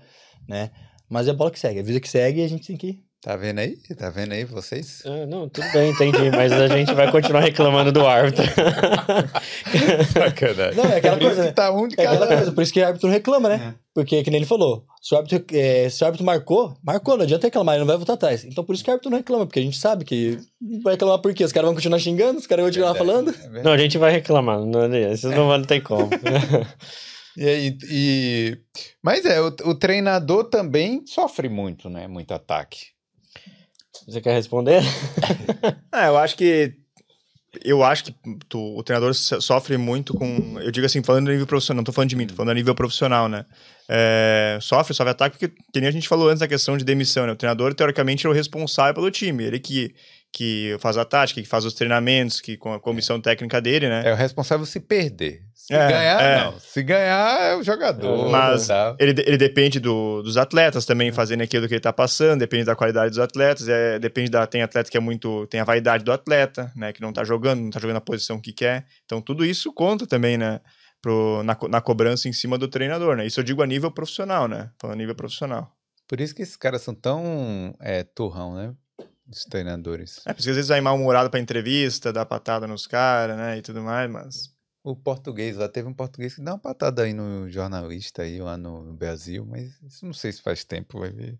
né? 0.48 0.70
Mas 1.08 1.28
é 1.28 1.30
a 1.30 1.34
bola 1.34 1.50
que 1.50 1.58
segue, 1.58 1.78
a 1.78 1.82
vida 1.82 2.00
que 2.00 2.08
segue 2.08 2.40
e 2.40 2.44
a 2.44 2.48
gente 2.48 2.66
tem 2.66 2.76
que 2.76 3.05
Tá 3.22 3.34
vendo 3.34 3.58
aí? 3.58 3.76
Tá 3.98 4.08
vendo 4.08 4.32
aí 4.32 4.44
vocês? 4.44 5.02
Ah, 5.04 5.26
não, 5.26 5.48
tudo 5.48 5.66
bem, 5.72 5.90
entendi, 5.90 6.30
mas 6.30 6.52
a 6.52 6.68
gente 6.68 6.94
vai 6.94 7.10
continuar 7.10 7.40
reclamando 7.40 7.90
do 7.90 8.06
árbitro. 8.06 8.44
Sacanagem. 10.12 10.76
Não, 10.76 10.84
é 10.84 10.98
aquela 10.98 11.18
coisa, 11.18 11.40
que 11.40 11.46
né? 11.48 11.52
tá 11.52 11.72
um 11.72 11.88
de 11.88 11.96
É 11.98 12.06
aquela 12.06 12.26
coisa, 12.26 12.52
por 12.52 12.62
isso 12.62 12.72
que 12.72 12.80
o 12.80 12.86
árbitro 12.86 13.08
não 13.08 13.14
reclama, 13.14 13.48
né? 13.48 13.74
Porque, 13.92 14.22
que 14.22 14.30
nem 14.30 14.38
ele 14.38 14.46
falou, 14.46 14.84
se 15.02 15.14
o 15.14 15.18
árbitro, 15.18 15.44
é, 15.56 15.88
se 15.88 16.04
o 16.04 16.06
árbitro 16.06 16.24
marcou, 16.24 16.76
marcou, 16.84 17.16
não 17.16 17.24
adianta 17.24 17.46
reclamar, 17.46 17.74
ele 17.74 17.80
não 17.80 17.86
vai 17.88 17.96
voltar 17.96 18.12
atrás. 18.12 18.44
Então 18.44 18.62
por 18.62 18.74
isso 18.74 18.84
que 18.84 18.90
o 18.90 18.92
árbitro 18.92 19.10
não 19.10 19.18
reclama, 19.18 19.46
porque 19.46 19.58
a 19.58 19.62
gente 19.62 19.78
sabe 19.78 20.04
que 20.04 20.38
vai 20.84 20.94
reclamar 20.94 21.18
por 21.18 21.34
quê? 21.34 21.42
Os 21.42 21.52
caras 21.52 21.66
vão 21.66 21.74
continuar 21.74 21.98
xingando, 21.98 22.38
os 22.38 22.46
caras 22.46 22.62
vão 22.62 22.70
continuar 22.70 22.94
falando. 22.94 23.34
É. 23.54 23.62
Não, 23.62 23.72
a 23.72 23.78
gente 23.78 23.98
vai 23.98 24.12
reclamar, 24.12 24.60
não, 24.60 24.94
isso 25.12 25.28
não, 25.30 25.48
não 25.48 25.64
tem 25.64 25.80
como. 25.80 26.10
E, 27.38 27.46
aí, 27.46 27.78
e... 27.90 28.58
Mas 29.02 29.26
é, 29.26 29.38
o, 29.42 29.48
o 29.48 29.74
treinador 29.74 30.44
também 30.44 31.04
sofre 31.04 31.50
muito, 31.50 31.90
né? 31.90 32.08
Muito 32.08 32.32
ataque. 32.32 32.95
Você 34.06 34.20
quer 34.20 34.32
responder? 34.34 34.82
É, 35.92 36.08
eu 36.08 36.16
acho 36.18 36.36
que. 36.36 36.74
Eu 37.64 37.82
acho 37.82 38.04
que 38.04 38.14
tu- 38.50 38.76
o 38.76 38.82
treinador 38.82 39.14
so- 39.14 39.40
sofre 39.40 39.78
muito 39.78 40.12
com. 40.12 40.58
Eu 40.60 40.70
digo 40.70 40.84
assim, 40.84 41.02
falando 41.02 41.28
a 41.28 41.32
nível 41.32 41.46
profissional, 41.46 41.78
não 41.78 41.84
tô 41.84 41.92
falando 41.92 42.10
de 42.10 42.16
mim, 42.16 42.26
tô 42.26 42.34
falando 42.34 42.50
a 42.50 42.54
nível 42.54 42.74
profissional, 42.74 43.28
né? 43.28 43.46
É, 43.88 44.58
sofre, 44.60 44.92
sofre 44.92 45.12
ataque, 45.12 45.38
porque, 45.38 45.54
que 45.72 45.80
nem 45.80 45.88
a 45.88 45.92
gente 45.92 46.06
falou 46.06 46.28
antes 46.28 46.40
da 46.40 46.48
questão 46.48 46.76
de 46.76 46.84
demissão, 46.84 47.24
né? 47.26 47.32
O 47.32 47.36
treinador, 47.36 47.72
teoricamente, 47.74 48.26
é 48.26 48.28
o 48.28 48.32
responsável 48.32 48.94
pelo 48.94 49.10
time. 49.10 49.42
Ele 49.44 49.58
que, 49.58 49.94
que 50.32 50.76
faz 50.80 50.96
a 50.98 51.04
tática, 51.04 51.40
que 51.40 51.48
faz 51.48 51.64
os 51.64 51.72
treinamentos, 51.74 52.40
que 52.40 52.56
com 52.56 52.72
a 52.74 52.80
comissão 52.80 53.20
técnica 53.20 53.60
dele, 53.60 53.88
né? 53.88 54.02
É 54.04 54.12
o 54.12 54.16
responsável 54.16 54.66
se 54.66 54.78
perder. 54.80 55.42
Se 55.54 55.74
É, 55.74 55.88
ganhar, 55.88 56.22
é. 56.22 56.44
não. 56.44 56.60
Se 56.60 56.82
ganhar, 56.82 57.40
é 57.40 57.56
o 57.56 57.62
jogador. 57.62 58.28
Mas 58.30 58.66
tá? 58.68 58.94
Ele, 59.00 59.12
ele 59.26 59.36
depende 59.38 59.80
do- 59.80 60.22
dos 60.22 60.36
atletas 60.36 60.84
também 60.84 61.10
fazendo 61.10 61.40
aquilo 61.42 61.66
que 61.66 61.74
ele 61.74 61.80
tá 61.80 61.92
passando, 61.92 62.38
depende 62.40 62.64
da 62.64 62.76
qualidade 62.76 63.10
dos 63.10 63.18
atletas, 63.18 63.66
é, 63.68 63.98
depende 63.98 64.30
da. 64.30 64.46
Tem 64.46 64.62
atleta 64.62 64.90
que 64.90 64.96
é 64.96 65.00
muito. 65.00 65.46
tem 65.48 65.58
a 65.58 65.64
vaidade 65.64 66.04
do 66.04 66.12
atleta, 66.12 66.70
né? 66.76 66.92
Que 66.92 67.00
não 67.00 67.12
tá 67.12 67.24
jogando, 67.24 67.62
não 67.62 67.70
tá 67.70 67.80
jogando 67.80 67.96
a 67.96 68.00
posição 68.00 68.38
que 68.40 68.52
quer. 68.52 68.84
Então 69.04 69.20
tudo 69.20 69.44
isso 69.44 69.72
conta 69.72 70.06
também, 70.06 70.36
né? 70.36 70.60
Pro, 71.02 71.42
na, 71.44 71.56
na 71.68 71.80
cobrança 71.80 72.28
em 72.28 72.32
cima 72.32 72.58
do 72.58 72.68
treinador, 72.68 73.16
né? 73.16 73.26
Isso 73.26 73.40
eu 73.40 73.44
digo 73.44 73.62
a 73.62 73.66
nível 73.66 73.90
profissional, 73.90 74.46
né? 74.48 74.70
Falando 74.78 74.94
a 74.96 74.98
nível 74.98 75.14
profissional. 75.14 75.72
Por 76.08 76.20
isso 76.20 76.34
que 76.34 76.42
esses 76.42 76.56
caras 76.56 76.82
são 76.82 76.94
tão 76.94 77.74
é, 77.80 78.02
turrão, 78.04 78.54
né? 78.54 78.72
Os 79.28 79.44
treinadores. 79.44 80.20
É, 80.24 80.32
porque 80.32 80.48
às 80.48 80.56
vezes 80.56 80.68
vai 80.68 80.80
mal-humorado 80.80 81.30
pra 81.30 81.40
entrevista, 81.40 82.12
dá 82.12 82.24
patada 82.24 82.66
nos 82.66 82.86
caras, 82.86 83.36
né? 83.36 83.58
E 83.58 83.62
tudo 83.62 83.82
mais, 83.82 84.10
mas. 84.10 84.55
O 84.88 84.94
português, 84.94 85.56
lá 85.56 85.68
teve 85.68 85.88
um 85.88 85.92
português 85.92 86.36
que 86.36 86.40
dá 86.40 86.52
uma 86.52 86.60
patada 86.60 87.02
aí 87.02 87.12
no 87.12 87.50
jornalista 87.50 88.22
aí 88.22 88.40
lá 88.40 88.56
no 88.56 88.92
Brasil, 88.94 89.44
mas 89.44 89.72
isso 89.82 90.06
não 90.06 90.12
sei 90.12 90.30
se 90.30 90.40
faz 90.40 90.62
tempo, 90.62 91.00
vai 91.00 91.10
ver. 91.10 91.36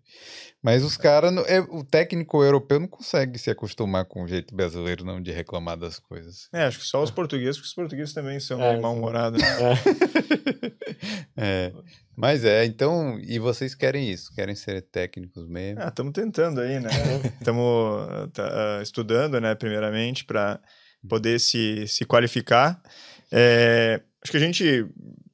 Mas 0.61 0.83
os 0.83 0.97
caras, 0.97 1.31
não- 1.31 1.45
é, 1.45 1.61
o 1.61 1.81
técnico 1.81 2.43
europeu 2.43 2.77
não 2.77 2.89
consegue 2.89 3.39
se 3.39 3.49
acostumar 3.49 4.03
com 4.03 4.23
o 4.23 4.27
jeito 4.27 4.53
brasileiro 4.53 5.05
não 5.05 5.21
de 5.21 5.31
reclamar 5.31 5.77
das 5.77 5.97
coisas. 5.97 6.49
É, 6.51 6.63
acho 6.63 6.79
que 6.79 6.83
só 6.85 7.01
os 7.01 7.09
portugueses, 7.09 7.55
porque 7.55 7.67
os 7.69 7.73
portugueses 7.73 8.13
também 8.13 8.37
são 8.37 8.61
É, 8.61 8.77
mal-humorados. 8.81 9.41
É, 11.37 11.71
mas 12.15 12.43
é, 12.43 12.65
então, 12.65 13.17
e 13.19 13.37
vocês 13.39 13.75
querem 13.75 14.09
isso? 14.09 14.33
Querem 14.33 14.55
ser 14.55 14.81
técnicos 14.81 15.47
mesmo? 15.47 15.81
Ah, 15.81 15.87
estamos 15.89 16.11
tentando 16.13 16.59
aí, 16.59 16.79
né? 16.79 16.89
Estamos 17.39 18.07
estudando, 18.81 19.39
né, 19.39 19.53
primeiramente, 19.55 20.25
para 20.25 20.59
poder 21.07 21.39
se, 21.39 21.87
se 21.87 22.05
qualificar. 22.05 22.81
É, 23.31 24.01
acho 24.23 24.31
que 24.31 24.37
a 24.37 24.41
gente, 24.41 24.85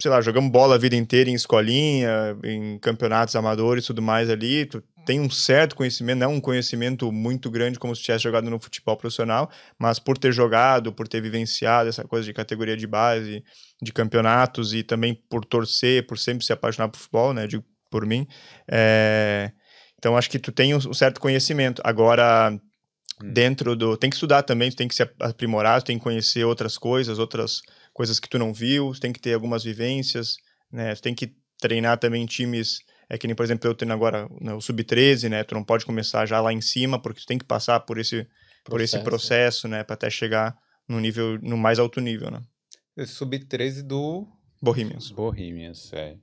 sei 0.01 0.11
lá, 0.11 0.21
jogamos 0.21 0.51
bola 0.51 0.75
a 0.75 0.77
vida 0.77 0.95
inteira 0.95 1.29
em 1.29 1.33
escolinha, 1.33 2.37
em 2.43 2.77
campeonatos 2.79 3.35
amadores 3.35 3.83
e 3.83 3.87
tudo 3.87 4.01
mais 4.01 4.29
ali. 4.29 4.65
Tu 4.65 4.83
tem 5.05 5.19
um 5.19 5.29
certo 5.29 5.75
conhecimento, 5.75 6.19
não 6.19 6.31
é 6.31 6.33
um 6.35 6.39
conhecimento 6.39 7.11
muito 7.11 7.51
grande 7.51 7.77
como 7.77 7.95
se 7.95 8.01
tivesse 8.01 8.23
jogado 8.23 8.49
no 8.49 8.59
futebol 8.59 8.95
profissional, 8.95 9.49
mas 9.77 9.99
por 9.99 10.17
ter 10.17 10.31
jogado, 10.31 10.93
por 10.93 11.07
ter 11.07 11.21
vivenciado 11.21 11.89
essa 11.89 12.03
coisa 12.03 12.25
de 12.25 12.33
categoria 12.33 12.77
de 12.77 12.87
base, 12.87 13.43
de 13.81 13.91
campeonatos 13.91 14.73
e 14.73 14.83
também 14.83 15.13
por 15.29 15.43
torcer, 15.43 16.07
por 16.07 16.17
sempre 16.17 16.45
se 16.45 16.53
apaixonar 16.53 16.89
por 16.89 16.97
futebol, 16.97 17.33
né? 17.33 17.47
Digo 17.47 17.63
por 17.91 18.05
mim. 18.05 18.25
É, 18.67 19.51
então 19.99 20.17
acho 20.17 20.29
que 20.29 20.39
tu 20.39 20.51
tem 20.51 20.73
um 20.73 20.77
um 20.77 20.93
certo 20.93 21.19
conhecimento. 21.19 21.81
Agora, 21.85 22.57
dentro 23.21 23.75
do. 23.75 23.95
Tem 23.97 24.09
que 24.09 24.15
estudar 24.15 24.43
também, 24.43 24.69
tu 24.69 24.75
tem 24.75 24.87
que 24.87 24.95
se 24.95 25.03
aprimorar, 25.19 25.81
tu 25.81 25.85
tem 25.85 25.97
que 25.97 26.03
conhecer 26.03 26.43
outras 26.43 26.77
coisas, 26.77 27.19
outras 27.19 27.61
coisas 27.93 28.19
que 28.19 28.27
tu 28.27 28.39
não 28.39 28.53
viu, 28.53 28.91
tu 28.93 28.99
tem 28.99 29.13
que 29.13 29.19
ter 29.19 29.33
algumas 29.33 29.63
vivências, 29.63 30.35
né? 30.71 30.93
Tu 30.95 31.01
tem 31.01 31.15
que 31.15 31.35
treinar 31.59 31.97
também 31.97 32.25
times. 32.25 32.79
É 33.09 33.17
que 33.17 33.27
nem, 33.27 33.35
por 33.35 33.43
exemplo, 33.43 33.69
eu 33.69 33.75
treino 33.75 33.93
agora 33.93 34.27
né, 34.41 34.53
o 34.53 34.61
Sub-13, 34.61 35.29
né? 35.29 35.43
Tu 35.43 35.53
não 35.53 35.63
pode 35.63 35.85
começar 35.85 36.25
já 36.25 36.41
lá 36.41 36.51
em 36.51 36.61
cima, 36.61 36.99
porque 36.99 37.21
tu 37.21 37.27
tem 37.27 37.37
que 37.37 37.45
passar 37.45 37.79
por 37.81 37.97
esse, 37.97 38.27
por 38.65 38.81
esse 38.81 38.97
Processo. 38.99 39.03
processo, 39.03 39.67
né? 39.67 39.83
Pra 39.83 39.93
até 39.93 40.09
chegar 40.09 40.57
no 40.87 40.99
nível, 40.99 41.39
no 41.41 41.57
mais 41.57 41.79
alto 41.79 42.01
nível, 42.01 42.31
né? 42.31 42.41
Sub-13 43.05 43.83
do 43.83 44.27
Bohemians. 44.61 45.11
Bohemians, 45.11 45.91
é. 45.93 46.15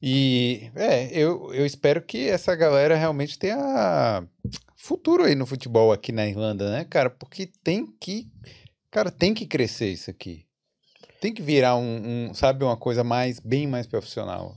E, 0.00 0.70
é, 0.76 1.10
eu, 1.12 1.52
eu 1.52 1.66
espero 1.66 2.00
que 2.02 2.28
essa 2.28 2.54
galera 2.54 2.94
realmente 2.94 3.38
tenha 3.38 4.24
futuro 4.76 5.24
aí 5.24 5.34
no 5.34 5.44
futebol 5.46 5.92
aqui 5.92 6.12
na 6.12 6.26
Irlanda, 6.26 6.70
né, 6.70 6.84
cara? 6.84 7.10
Porque 7.10 7.50
tem 7.64 7.86
que, 8.00 8.28
cara, 8.90 9.10
tem 9.10 9.34
que 9.34 9.46
crescer 9.46 9.90
isso 9.90 10.08
aqui. 10.10 10.46
Tem 11.20 11.34
que 11.34 11.42
virar 11.42 11.76
um, 11.76 12.28
um, 12.30 12.34
sabe, 12.34 12.64
uma 12.64 12.76
coisa 12.76 13.02
mais, 13.02 13.40
bem 13.40 13.66
mais 13.66 13.86
profissional. 13.86 14.54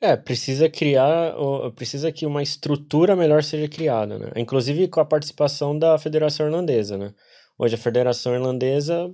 É, 0.00 0.14
precisa 0.14 0.68
criar, 0.68 1.34
precisa 1.74 2.12
que 2.12 2.26
uma 2.26 2.42
estrutura 2.42 3.16
melhor 3.16 3.42
seja 3.42 3.66
criada, 3.66 4.18
né? 4.18 4.30
Inclusive 4.36 4.88
com 4.88 5.00
a 5.00 5.04
participação 5.06 5.78
da 5.78 5.98
Federação 5.98 6.46
Irlandesa, 6.46 6.98
né? 6.98 7.14
Hoje 7.58 7.76
a 7.76 7.78
Federação 7.78 8.34
Irlandesa, 8.34 9.10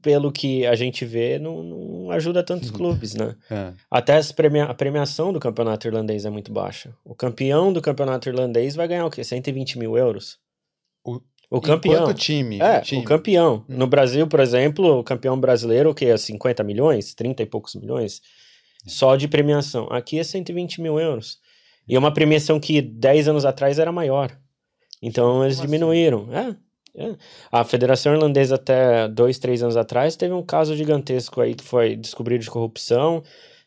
pelo 0.00 0.32
que 0.32 0.66
a 0.66 0.74
gente 0.74 1.04
vê, 1.04 1.38
não, 1.38 1.62
não 1.62 2.10
ajuda 2.10 2.42
tantos 2.42 2.70
clubes, 2.70 3.14
né? 3.14 3.36
É. 3.50 3.74
Até 3.90 4.18
premia- 4.34 4.64
a 4.64 4.74
premiação 4.74 5.34
do 5.34 5.38
campeonato 5.38 5.86
irlandês 5.86 6.24
é 6.24 6.30
muito 6.30 6.50
baixa. 6.50 6.94
O 7.04 7.14
campeão 7.14 7.70
do 7.70 7.82
campeonato 7.82 8.26
irlandês 8.28 8.74
vai 8.74 8.88
ganhar 8.88 9.04
o 9.04 9.10
quê? 9.10 9.22
120 9.22 9.78
mil 9.78 9.98
euros? 9.98 10.38
O- 11.50 11.60
campeão. 11.60 12.02
Enquanto 12.04 12.16
time. 12.16 12.60
É, 12.60 12.80
time. 12.80 13.02
o 13.02 13.04
campeão. 13.04 13.64
Hum. 13.68 13.76
No 13.76 13.86
Brasil, 13.86 14.26
por 14.26 14.38
exemplo, 14.40 15.00
o 15.00 15.04
campeão 15.04 15.38
brasileiro, 15.38 15.90
o 15.90 15.94
que 15.94 16.04
é 16.06 16.16
50 16.16 16.62
milhões, 16.62 17.12
30 17.14 17.42
e 17.42 17.46
poucos 17.46 17.74
milhões. 17.74 18.20
só 18.86 19.14
de 19.16 19.28
premiação. 19.28 19.88
Aqui 19.90 20.18
é 20.18 20.24
120 20.24 20.80
mil 20.80 20.98
euros. 20.98 21.38
E 21.86 21.94
é 21.96 21.98
uma 21.98 22.12
premiação 22.14 22.58
que 22.60 22.80
10 22.80 23.28
anos 23.28 23.44
atrás 23.44 23.78
era 23.78 23.92
maior. 23.92 24.30
Então 25.02 25.42
eles 25.44 25.56
Como 25.56 25.66
assim? 25.66 25.72
diminuíram. 25.78 26.28
É, 26.32 26.56
é. 26.96 27.16
A 27.52 27.62
Federação 27.64 28.12
Irlandesa, 28.14 28.54
até 28.54 29.06
dois, 29.08 29.38
três 29.38 29.62
anos 29.62 29.76
atrás, 29.76 30.16
teve 30.16 30.32
um 30.32 30.42
caso 30.42 30.74
gigantesco 30.76 31.40
aí 31.40 31.54
que 31.54 31.64
foi 31.64 31.94
descobrido 31.96 32.42
de 32.44 32.50
corrupção. 32.50 33.22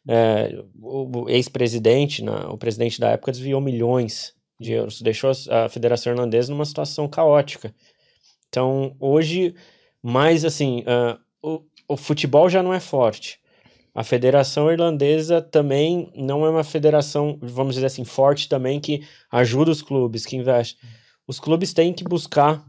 É, 0.08 0.58
o 0.82 1.30
ex-presidente, 1.30 2.24
o 2.50 2.58
presidente 2.58 3.00
da 3.00 3.12
época, 3.12 3.32
desviou 3.32 3.62
milhões 3.62 4.33
de 4.60 4.74
euros. 4.74 5.02
Deixou 5.02 5.32
a 5.50 5.70
Federação 5.70 6.14
Irlandesa 6.14 6.52
numa 6.52 6.66
situação 6.66 7.08
caótica. 7.08 7.74
Então, 8.50 8.96
hoje, 9.00 9.56
mais 10.02 10.46
assim, 10.46 10.84
ah, 10.86 11.18
o, 11.42 11.62
o 11.88 11.98
futebol 11.98 12.50
já 12.50 12.62
não 12.62 12.74
é 12.74 12.80
forte. 12.80 13.40
A 13.96 14.04
Federação 14.04 14.72
Irlandesa 14.72 15.42
também 15.42 16.12
não 16.16 16.46
é 16.46 16.50
uma 16.50 16.64
federação, 16.64 17.38
vamos 17.42 17.76
dizer 17.76 17.86
assim, 17.86 18.04
forte 18.04 18.50
também, 18.50 18.80
que 18.80 19.06
ajuda 19.32 19.70
os 19.72 19.82
clubes, 19.82 20.26
que 20.26 20.36
investe. 20.36 20.78
Os 21.28 21.40
clubes 21.40 21.74
têm 21.74 21.94
que 21.94 22.04
buscar 22.04 22.66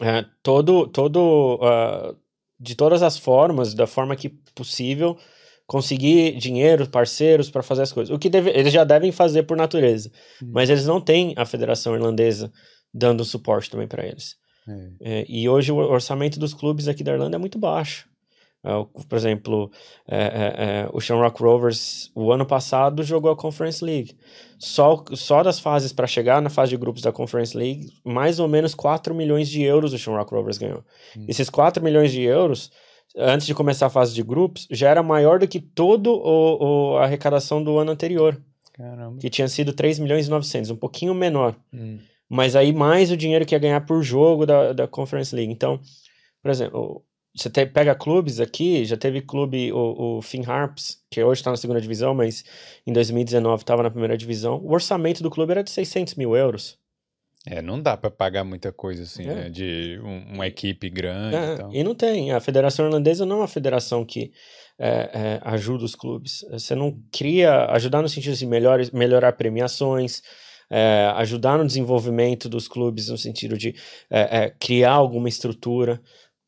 eh, 0.00 0.24
todo, 0.42 0.86
todo 0.88 1.58
ah, 1.62 2.14
de 2.58 2.74
todas 2.74 3.02
as 3.02 3.18
formas, 3.18 3.74
da 3.74 3.86
forma 3.86 4.16
que 4.16 4.28
possível, 4.54 5.18
conseguir 5.66 6.36
dinheiro, 6.36 6.88
parceiros 6.88 7.50
para 7.50 7.62
fazer 7.62 7.82
as 7.82 7.92
coisas. 7.92 8.14
O 8.14 8.18
que 8.18 8.28
deve- 8.28 8.50
eles 8.50 8.72
já 8.72 8.84
devem 8.84 9.10
fazer 9.12 9.44
por 9.44 9.56
natureza, 9.56 10.10
mas 10.42 10.68
eles 10.70 10.86
não 10.86 11.00
têm 11.00 11.34
a 11.36 11.44
Federação 11.46 11.94
Irlandesa 11.94 12.52
dando 12.92 13.24
suporte 13.24 13.70
também 13.70 13.88
para 13.88 14.06
eles. 14.06 14.36
É. 14.68 15.20
É, 15.20 15.24
e 15.28 15.48
hoje 15.48 15.72
o 15.72 15.76
orçamento 15.76 16.38
dos 16.38 16.54
clubes 16.54 16.88
aqui 16.88 17.02
da 17.04 17.12
Irlanda 17.12 17.36
é 17.36 17.38
muito 17.38 17.58
baixo. 17.58 18.08
É, 18.64 18.70
por 19.06 19.16
exemplo, 19.16 19.70
é, 20.08 20.16
é, 20.16 20.24
é, 20.24 20.88
o 20.90 21.00
Shamrock 21.00 21.42
Rovers, 21.42 22.10
o 22.14 22.32
ano 22.32 22.46
passado, 22.46 23.02
jogou 23.02 23.30
a 23.30 23.36
Conference 23.36 23.84
League. 23.84 24.16
Só, 24.58 25.04
só 25.12 25.42
das 25.42 25.60
fases 25.60 25.92
para 25.92 26.06
chegar 26.06 26.40
na 26.40 26.48
fase 26.48 26.70
de 26.70 26.78
grupos 26.78 27.02
da 27.02 27.12
Conference 27.12 27.54
League, 27.54 27.90
mais 28.02 28.40
ou 28.40 28.48
menos 28.48 28.74
4 28.74 29.14
milhões 29.14 29.50
de 29.50 29.62
euros 29.62 29.92
o 29.92 29.98
Shamrock 29.98 30.32
Rovers 30.32 30.56
ganhou. 30.56 30.82
Hum. 31.14 31.26
Esses 31.28 31.50
4 31.50 31.84
milhões 31.84 32.10
de 32.10 32.22
euros, 32.22 32.70
antes 33.16 33.46
de 33.46 33.54
começar 33.54 33.86
a 33.86 33.90
fase 33.90 34.14
de 34.14 34.22
grupos, 34.22 34.66
já 34.70 34.88
era 34.90 35.02
maior 35.02 35.38
do 35.38 35.46
que 35.48 35.60
toda 35.60 36.10
a 36.98 37.04
arrecadação 37.04 37.62
do 37.62 37.78
ano 37.78 37.92
anterior, 37.92 38.40
Caramba. 38.72 39.18
que 39.18 39.30
tinha 39.30 39.48
sido 39.48 39.72
3 39.72 39.98
milhões 39.98 40.26
e 40.26 40.30
900, 40.30 40.70
um 40.70 40.76
pouquinho 40.76 41.14
menor 41.14 41.54
Hum. 41.72 41.98
mas 42.28 42.56
aí 42.56 42.72
mais 42.72 43.10
o 43.10 43.16
dinheiro 43.16 43.44
que 43.46 43.54
ia 43.54 43.58
ganhar 43.58 43.80
por 43.86 44.02
jogo 44.02 44.44
da, 44.46 44.72
da 44.72 44.88
Conference 44.88 45.34
League. 45.34 45.52
Então, 45.52 45.78
por 46.42 46.50
exemplo, 46.50 46.80
o- 46.80 47.02
você 47.36 47.50
te- 47.50 47.66
pega 47.66 47.94
clubes 47.96 48.38
aqui, 48.38 48.84
já 48.84 48.96
teve 48.96 49.20
clube, 49.20 49.72
o, 49.72 50.18
o 50.18 50.22
Finn 50.22 50.44
Harps, 50.46 50.98
que 51.10 51.20
hoje 51.22 51.40
está 51.40 51.50
na 51.50 51.56
segunda 51.56 51.80
divisão, 51.80 52.14
mas 52.14 52.44
em 52.86 52.92
2019 52.92 53.62
estava 53.62 53.82
na 53.82 53.90
primeira 53.90 54.16
divisão. 54.16 54.60
O 54.62 54.72
orçamento 54.72 55.20
do 55.20 55.28
clube 55.30 55.50
era 55.50 55.64
de 55.64 55.70
600 55.70 56.14
mil 56.14 56.36
euros. 56.36 56.78
É, 57.46 57.60
não 57.60 57.80
dá 57.80 57.94
pra 57.96 58.10
pagar 58.10 58.42
muita 58.42 58.72
coisa 58.72 59.02
assim, 59.02 59.24
É. 59.28 59.34
né? 59.34 59.48
De 59.50 60.00
um- 60.02 60.34
uma 60.34 60.46
equipe 60.46 60.88
grande 60.88 61.36
É, 61.36 61.54
e 61.54 61.56
tal. 61.58 61.74
e 61.74 61.84
não 61.84 61.94
tem. 61.94 62.32
A 62.32 62.40
Federação 62.40 62.86
Irlandesa 62.86 63.26
não 63.26 63.36
é 63.36 63.40
uma 63.40 63.48
federação 63.48 64.04
que 64.04 64.32
é, 64.78 64.88
é, 64.88 65.40
ajuda 65.42 65.84
os 65.84 65.94
clubes. 65.94 66.44
Você 66.50 66.74
não 66.74 66.98
cria. 67.12 67.66
Ajudar 67.66 68.02
no 68.02 68.08
sentido 68.08 68.34
de 68.34 68.46
melhor, 68.46 68.80
melhorar 68.92 69.32
premiações, 69.32 70.20
é, 70.70 71.12
ajudar 71.16 71.58
no 71.58 71.66
desenvolvimento 71.66 72.48
dos 72.48 72.66
clubes, 72.66 73.08
no 73.08 73.18
sentido 73.18 73.56
de 73.58 73.74
é, 74.10 74.44
é, 74.44 74.50
criar 74.58 74.92
alguma 74.92 75.28
estrutura, 75.28 76.00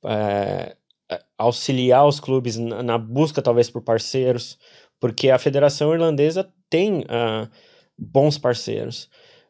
é, 0.04 0.74
é, 1.12 1.20
auxiliar 1.38 2.06
os 2.06 2.18
clubes 2.18 2.56
na, 2.56 2.82
na 2.82 2.98
busca, 2.98 3.40
talvez, 3.42 3.70
por 3.70 3.82
parceiros, 3.82 4.58
porque 4.98 5.30
a 5.30 5.38
Federação 5.38 5.92
Irlandesa 5.92 6.48
tem 6.70 7.04
ah, 7.08 7.48
bons 7.96 8.38
parceiros. 8.38 9.08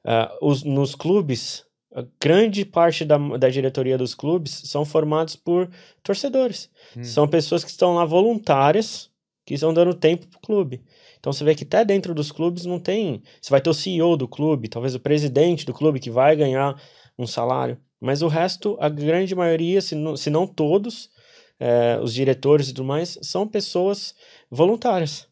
Ah, 0.08 0.32
os, 0.40 0.62
nos 0.62 0.94
clubes, 0.94 1.64
a 1.92 2.04
grande 2.22 2.64
parte 2.64 3.04
da, 3.04 3.18
da 3.18 3.48
diretoria 3.48 3.98
dos 3.98 4.14
clubes 4.14 4.62
são 4.66 4.84
formados 4.84 5.34
por 5.34 5.68
torcedores. 6.00 6.70
Hum. 6.96 7.02
São 7.02 7.26
pessoas 7.26 7.64
que 7.64 7.70
estão 7.70 7.96
lá 7.96 8.04
voluntárias, 8.04 9.10
que 9.44 9.54
estão 9.54 9.74
dando 9.74 9.92
tempo 9.92 10.28
pro 10.28 10.38
clube. 10.38 10.84
Então 11.18 11.32
você 11.32 11.42
vê 11.42 11.56
que 11.56 11.64
até 11.64 11.84
dentro 11.84 12.14
dos 12.14 12.30
clubes 12.30 12.64
não 12.64 12.78
tem. 12.78 13.20
Você 13.40 13.50
vai 13.50 13.60
ter 13.60 13.68
o 13.68 13.74
CEO 13.74 14.16
do 14.16 14.28
clube, 14.28 14.68
talvez 14.68 14.94
o 14.94 15.00
presidente 15.00 15.66
do 15.66 15.74
clube 15.74 15.98
que 15.98 16.10
vai 16.10 16.36
ganhar 16.36 16.80
um 17.18 17.26
salário. 17.26 17.76
Mas 18.00 18.22
o 18.22 18.28
resto, 18.28 18.76
a 18.78 18.88
grande 18.88 19.34
maioria, 19.34 19.80
se 19.80 19.96
não, 19.96 20.16
se 20.16 20.30
não 20.30 20.46
todos, 20.46 21.10
eh, 21.58 21.98
os 22.00 22.14
diretores 22.14 22.68
e 22.68 22.74
tudo 22.74 22.86
mais, 22.86 23.18
são 23.22 23.48
pessoas 23.48 24.14
voluntárias. 24.48 25.26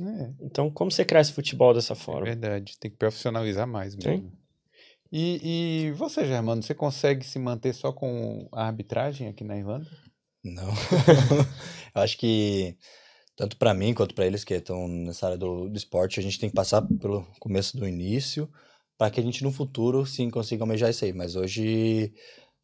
É, 0.00 0.32
Então, 0.40 0.70
como 0.70 0.90
você 0.90 1.04
cresce 1.04 1.32
futebol 1.32 1.72
dessa 1.74 1.92
é 1.92 1.96
forma? 1.96 2.24
verdade. 2.24 2.76
Tem 2.78 2.90
que 2.90 2.96
profissionalizar 2.96 3.66
mais 3.66 3.94
mesmo. 3.96 4.32
E, 5.12 5.86
e 5.88 5.92
você, 5.92 6.26
Germano, 6.26 6.62
você 6.62 6.74
consegue 6.74 7.24
se 7.24 7.38
manter 7.38 7.72
só 7.72 7.92
com 7.92 8.48
a 8.52 8.66
arbitragem 8.66 9.28
aqui 9.28 9.44
na 9.44 9.56
Irlanda? 9.56 9.88
Não. 10.44 10.68
Eu 11.94 12.02
acho 12.02 12.18
que 12.18 12.76
tanto 13.36 13.56
para 13.56 13.74
mim 13.74 13.94
quanto 13.94 14.14
para 14.14 14.26
eles 14.26 14.44
que 14.44 14.54
estão 14.54 14.88
nessa 14.88 15.26
área 15.26 15.38
do, 15.38 15.68
do 15.68 15.76
esporte, 15.76 16.18
a 16.18 16.22
gente 16.22 16.38
tem 16.38 16.48
que 16.48 16.54
passar 16.54 16.82
pelo 16.82 17.22
começo 17.38 17.76
do 17.76 17.86
início 17.86 18.50
para 18.98 19.10
que 19.10 19.20
a 19.20 19.22
gente 19.22 19.42
no 19.42 19.52
futuro 19.52 20.04
sim 20.06 20.30
consiga 20.30 20.62
almejar 20.64 20.90
isso 20.90 21.04
aí. 21.04 21.12
Mas 21.12 21.36
hoje 21.36 22.12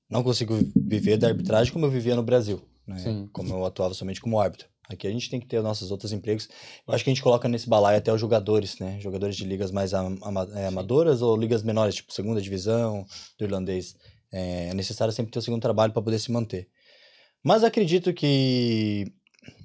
não 0.09 0.23
consigo 0.23 0.55
viver 0.77 1.17
da 1.17 1.29
arbitragem 1.29 1.73
como 1.73 1.87
eu 1.87 1.91
vivia 1.91 2.17
no 2.17 2.23
Brasil, 2.23 2.61
né? 2.87 2.99
Sim. 2.99 3.29
Como 3.33 3.55
eu 3.55 3.65
atuava 3.65 3.95
somente 3.95 4.21
como 4.21 4.41
árbitro. 4.41 4.69
Aqui 4.93 5.07
a 5.07 5.11
gente 5.11 5.31
tem 5.31 5.39
que 5.41 5.47
ter 5.47 5.63
nossos 5.63 5.91
outros 5.91 6.13
empregos. 6.13 6.49
Eu 6.87 6.93
acho 6.93 7.05
que 7.05 7.11
a 7.11 7.15
gente 7.15 7.23
coloca 7.23 7.49
nesse 7.49 7.69
balaio 7.69 7.99
até 7.99 8.13
os 8.13 8.21
jogadores, 8.21 8.79
né? 8.79 8.99
Jogadores 9.01 9.37
de 9.37 9.45
ligas 9.45 9.71
mais 9.71 9.95
ama- 9.95 10.19
ama- 10.23 10.49
é, 10.55 10.67
amadoras 10.67 11.23
ou 11.23 11.37
ligas 11.37 11.63
menores, 11.63 11.95
tipo 11.95 12.13
segunda 12.13 12.41
divisão 12.41 13.07
do 13.39 13.45
irlandês. 13.45 13.95
É, 14.33 14.69
é 14.69 14.75
necessário 14.75 15.13
sempre 15.13 15.33
ter 15.33 15.39
o 15.39 15.43
segundo 15.43 15.63
trabalho 15.63 15.93
para 15.93 16.03
poder 16.03 16.19
se 16.19 16.31
manter. 16.31 16.69
Mas 17.43 17.65
acredito 17.65 18.13
que 18.13 19.13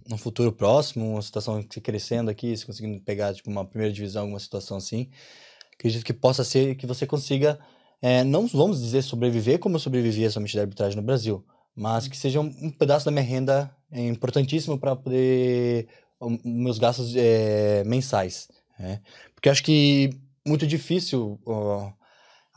no 0.07 0.18
futuro 0.18 0.52
próximo, 0.52 1.14
uma 1.14 1.22
situação 1.22 1.61
crescendo 1.84 2.30
aqui, 2.30 2.56
se 2.56 2.65
conseguindo 2.65 3.02
pegar 3.02 3.34
tipo, 3.34 3.49
uma 3.49 3.65
primeira 3.65 3.93
divisão, 3.93 4.23
alguma 4.23 4.39
situação 4.39 4.77
assim, 4.77 5.10
acredito 5.73 6.06
que 6.06 6.14
possa 6.14 6.43
ser 6.43 6.76
que 6.76 6.85
você 6.85 7.06
consiga, 7.06 7.60
é, 8.02 8.23
não 8.23 8.47
vamos 8.47 8.80
dizer 8.81 9.02
sobreviver 9.02 9.60
como 9.60 9.76
eu 9.76 9.80
sobrevivia 9.80 10.30
somente 10.30 10.56
da 10.56 10.61
arbitragem 10.61 10.95
no 10.95 11.02
Brasil, 11.03 11.43
mas 11.76 12.07
que 12.07 12.18
seja 12.18 12.39
um, 12.39 12.53
um 12.61 12.72
pedaço 12.72 13.06
da 13.06 13.11
minha 13.11 13.23
renda 13.23 13.69
é, 13.91 14.07
importantíssimo 14.07 14.77
para 14.77 14.95
poder 14.95 15.88
o- 16.19 16.39
meus 16.43 16.77
gastos 16.80 17.14
é, 17.15 17.84
mensais, 17.85 18.47
né? 18.80 19.02
Porque 19.34 19.49
acho 19.49 19.64
que 19.64 20.10
muito 20.47 20.65
difícil 20.65 21.39
ó, 21.45 21.91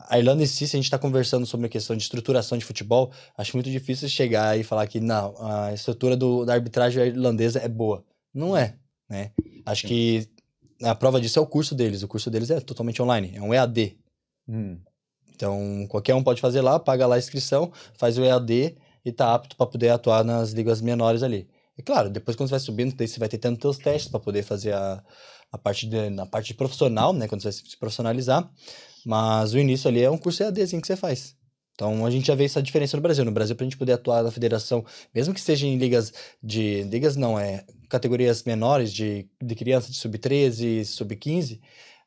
a 0.07 0.17
Irlanda 0.17 0.43
em 0.43 0.45
si, 0.47 0.67
se 0.67 0.75
a 0.75 0.79
gente 0.79 0.85
está 0.85 0.97
conversando 0.97 1.45
sobre 1.45 1.65
a 1.67 1.69
questão 1.69 1.95
de 1.95 2.01
estruturação 2.03 2.57
de 2.57 2.65
futebol, 2.65 3.11
acho 3.37 3.55
muito 3.55 3.69
difícil 3.69 4.07
chegar 4.07 4.57
e 4.57 4.63
falar 4.63 4.87
que 4.87 4.99
não, 4.99 5.35
a 5.39 5.73
estrutura 5.73 6.15
do, 6.15 6.45
da 6.45 6.53
arbitragem 6.53 7.05
irlandesa 7.07 7.59
é 7.59 7.67
boa. 7.67 8.03
Não 8.33 8.55
é, 8.55 8.75
né? 9.09 9.31
Acho 9.65 9.85
que 9.87 10.29
a 10.81 10.95
prova 10.95 11.19
disso 11.19 11.37
é 11.37 11.41
o 11.41 11.45
curso 11.47 11.75
deles. 11.75 12.01
O 12.03 12.07
curso 12.07 12.31
deles 12.31 12.49
é 12.49 12.59
totalmente 12.61 13.01
online, 13.01 13.33
é 13.35 13.41
um 13.41 13.53
EAD. 13.53 13.97
Hum. 14.47 14.79
Então, 15.35 15.85
qualquer 15.89 16.15
um 16.15 16.23
pode 16.23 16.41
fazer 16.41 16.61
lá, 16.61 16.79
paga 16.79 17.05
lá 17.05 17.15
a 17.15 17.19
inscrição, 17.19 17.71
faz 17.93 18.17
o 18.17 18.23
EAD 18.23 18.77
e 19.03 19.11
tá 19.11 19.33
apto 19.33 19.55
para 19.55 19.67
poder 19.67 19.89
atuar 19.89 20.23
nas 20.23 20.51
ligas 20.51 20.81
menores 20.81 21.23
ali. 21.23 21.47
E 21.77 21.81
claro, 21.81 22.09
depois 22.09 22.35
quando 22.35 22.49
você 22.49 22.53
vai 22.53 22.59
subindo, 22.59 22.95
daí 22.95 23.07
você 23.07 23.19
vai 23.19 23.29
ter 23.29 23.37
tendo 23.37 23.57
teus 23.57 23.77
testes 23.77 24.09
para 24.09 24.19
poder 24.19 24.43
fazer 24.43 24.73
a, 24.73 25.03
a 25.51 25.57
parte 25.57 25.87
de, 25.87 26.09
na 26.09 26.25
parte 26.25 26.53
profissional, 26.53 27.13
né, 27.13 27.27
quando 27.27 27.41
você 27.41 27.49
vai 27.49 27.53
se 27.53 27.77
profissionalizar. 27.77 28.49
Mas 29.05 29.53
o 29.53 29.57
início 29.57 29.87
ali 29.87 30.03
é 30.03 30.11
um 30.11 30.17
curso 30.17 30.43
EADzinho 30.43 30.81
que 30.81 30.87
você 30.87 30.97
faz. 30.97 31.35
Então 31.73 32.05
a 32.05 32.11
gente 32.11 32.27
já 32.27 32.35
vê 32.35 32.43
essa 32.43 32.61
diferença 32.61 32.97
no 32.97 33.01
Brasil. 33.01 33.23
No 33.23 33.31
Brasil, 33.31 33.55
para 33.55 33.63
a 33.63 33.69
gente 33.69 33.77
poder 33.77 33.93
atuar 33.93 34.21
na 34.21 34.31
federação, 34.31 34.85
mesmo 35.15 35.33
que 35.33 35.39
seja 35.39 35.65
em 35.65 35.77
ligas 35.77 36.13
de. 36.43 36.83
Ligas 36.83 37.15
não, 37.15 37.39
é 37.39 37.63
categorias 37.87 38.43
menores 38.43 38.91
de, 38.91 39.29
de 39.41 39.55
criança 39.55 39.89
de 39.89 39.95
sub-13, 39.95 40.83
sub-15, 40.83 41.61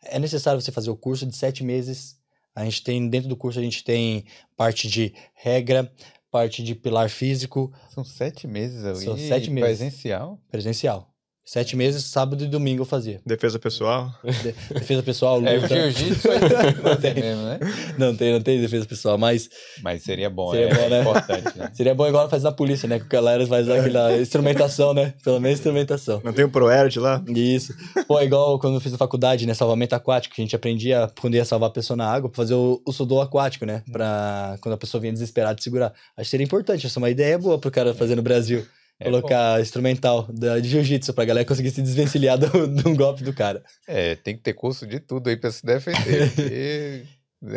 é 0.04 0.18
necessário 0.18 0.60
você 0.60 0.70
fazer 0.70 0.90
o 0.90 0.96
curso 0.96 1.24
de 1.24 1.34
sete 1.34 1.64
meses. 1.64 2.20
A 2.54 2.64
gente 2.64 2.84
tem, 2.84 3.08
dentro 3.08 3.30
do 3.30 3.36
curso, 3.36 3.58
a 3.58 3.62
gente 3.62 3.82
tem 3.82 4.26
parte 4.56 4.86
de 4.88 5.14
regra, 5.34 5.90
parte 6.32 6.62
de 6.62 6.74
pilar 6.74 7.10
físico, 7.10 7.70
São 7.90 8.02
sete 8.02 8.48
meses 8.48 8.84
ali. 8.86 9.04
São 9.04 9.18
sete 9.18 9.50
meses. 9.50 9.78
Presencial? 9.78 10.40
presencial. 10.50 11.11
Sete 11.44 11.74
meses, 11.76 12.04
sábado 12.04 12.44
e 12.44 12.46
domingo 12.46 12.82
eu 12.82 12.86
fazia. 12.86 13.20
Defesa 13.26 13.58
pessoal. 13.58 14.14
De- 14.22 14.52
defesa 14.74 15.02
pessoal, 15.02 15.40
luta. 15.40 15.50
É, 15.50 15.58
o 15.58 15.66
jiu-jitsu 15.90 16.30
aí 16.30 16.38
tem 17.02 17.14
mesmo, 17.14 17.42
né? 17.42 17.58
Não 17.98 18.14
tem, 18.14 18.32
não 18.32 18.40
tem 18.40 18.60
defesa 18.60 18.86
pessoal, 18.86 19.18
mas 19.18 19.50
Mas 19.82 20.04
seria 20.04 20.30
bom, 20.30 20.52
Seria 20.52 20.68
é, 20.68 20.74
bom, 20.74 20.88
né? 20.88 21.00
importante, 21.00 21.58
né? 21.58 21.70
seria 21.74 21.94
bom 21.96 22.06
igual 22.06 22.30
faz 22.30 22.44
na 22.44 22.52
polícia, 22.52 22.88
né? 22.88 23.00
Que 23.00 23.06
o 23.06 23.08
galera 23.08 23.44
faz 23.44 23.68
aquela 23.68 24.16
instrumentação, 24.18 24.94
né? 24.94 25.14
Pelo 25.24 25.40
menos 25.40 25.58
instrumentação. 25.58 26.20
Não 26.24 26.32
tem 26.32 26.44
o 26.44 26.48
Proerd 26.48 27.00
lá? 27.00 27.20
Isso. 27.26 27.74
Pô, 28.06 28.20
igual 28.20 28.56
quando 28.60 28.74
eu 28.74 28.80
fiz 28.80 28.92
na 28.92 28.98
faculdade, 28.98 29.44
né? 29.44 29.52
Salvamento 29.52 29.96
aquático, 29.96 30.36
que 30.36 30.40
a 30.40 30.44
gente 30.44 30.54
aprendia 30.54 31.10
quando 31.20 31.34
ia 31.34 31.44
salvar 31.44 31.70
a 31.70 31.72
pessoa 31.72 31.96
na 31.96 32.06
água, 32.08 32.30
pra 32.30 32.36
fazer 32.36 32.54
o, 32.54 32.80
o 32.86 32.92
sudô 32.92 33.20
aquático, 33.20 33.66
né? 33.66 33.82
Pra 33.90 34.56
quando 34.60 34.74
a 34.74 34.78
pessoa 34.78 35.00
vinha 35.00 35.12
desesperada 35.12 35.56
de 35.56 35.64
segurar. 35.64 35.92
Acho 36.16 36.26
que 36.26 36.30
seria 36.30 36.44
importante, 36.44 36.86
essa 36.86 37.00
é 37.00 37.02
uma 37.02 37.10
ideia 37.10 37.36
boa 37.36 37.58
pro 37.58 37.68
cara 37.70 37.92
fazer 37.92 38.14
no 38.14 38.22
Brasil. 38.22 38.64
É 39.02 39.10
colocar 39.10 39.60
instrumental 39.60 40.26
da, 40.32 40.58
de 40.58 40.68
jiu-jitsu 40.68 41.12
pra 41.12 41.24
galera 41.24 41.46
conseguir 41.46 41.70
se 41.70 41.82
desvencilhar 41.82 42.38
do, 42.38 42.46
de 42.68 42.88
um 42.88 42.96
golpe 42.96 43.22
do 43.22 43.32
cara. 43.32 43.62
É, 43.86 44.14
tem 44.16 44.36
que 44.36 44.42
ter 44.42 44.54
curso 44.54 44.86
de 44.86 45.00
tudo 45.00 45.28
aí 45.28 45.36
pra 45.36 45.50
se 45.50 45.64
defender, 45.64 46.30
porque 46.34 47.04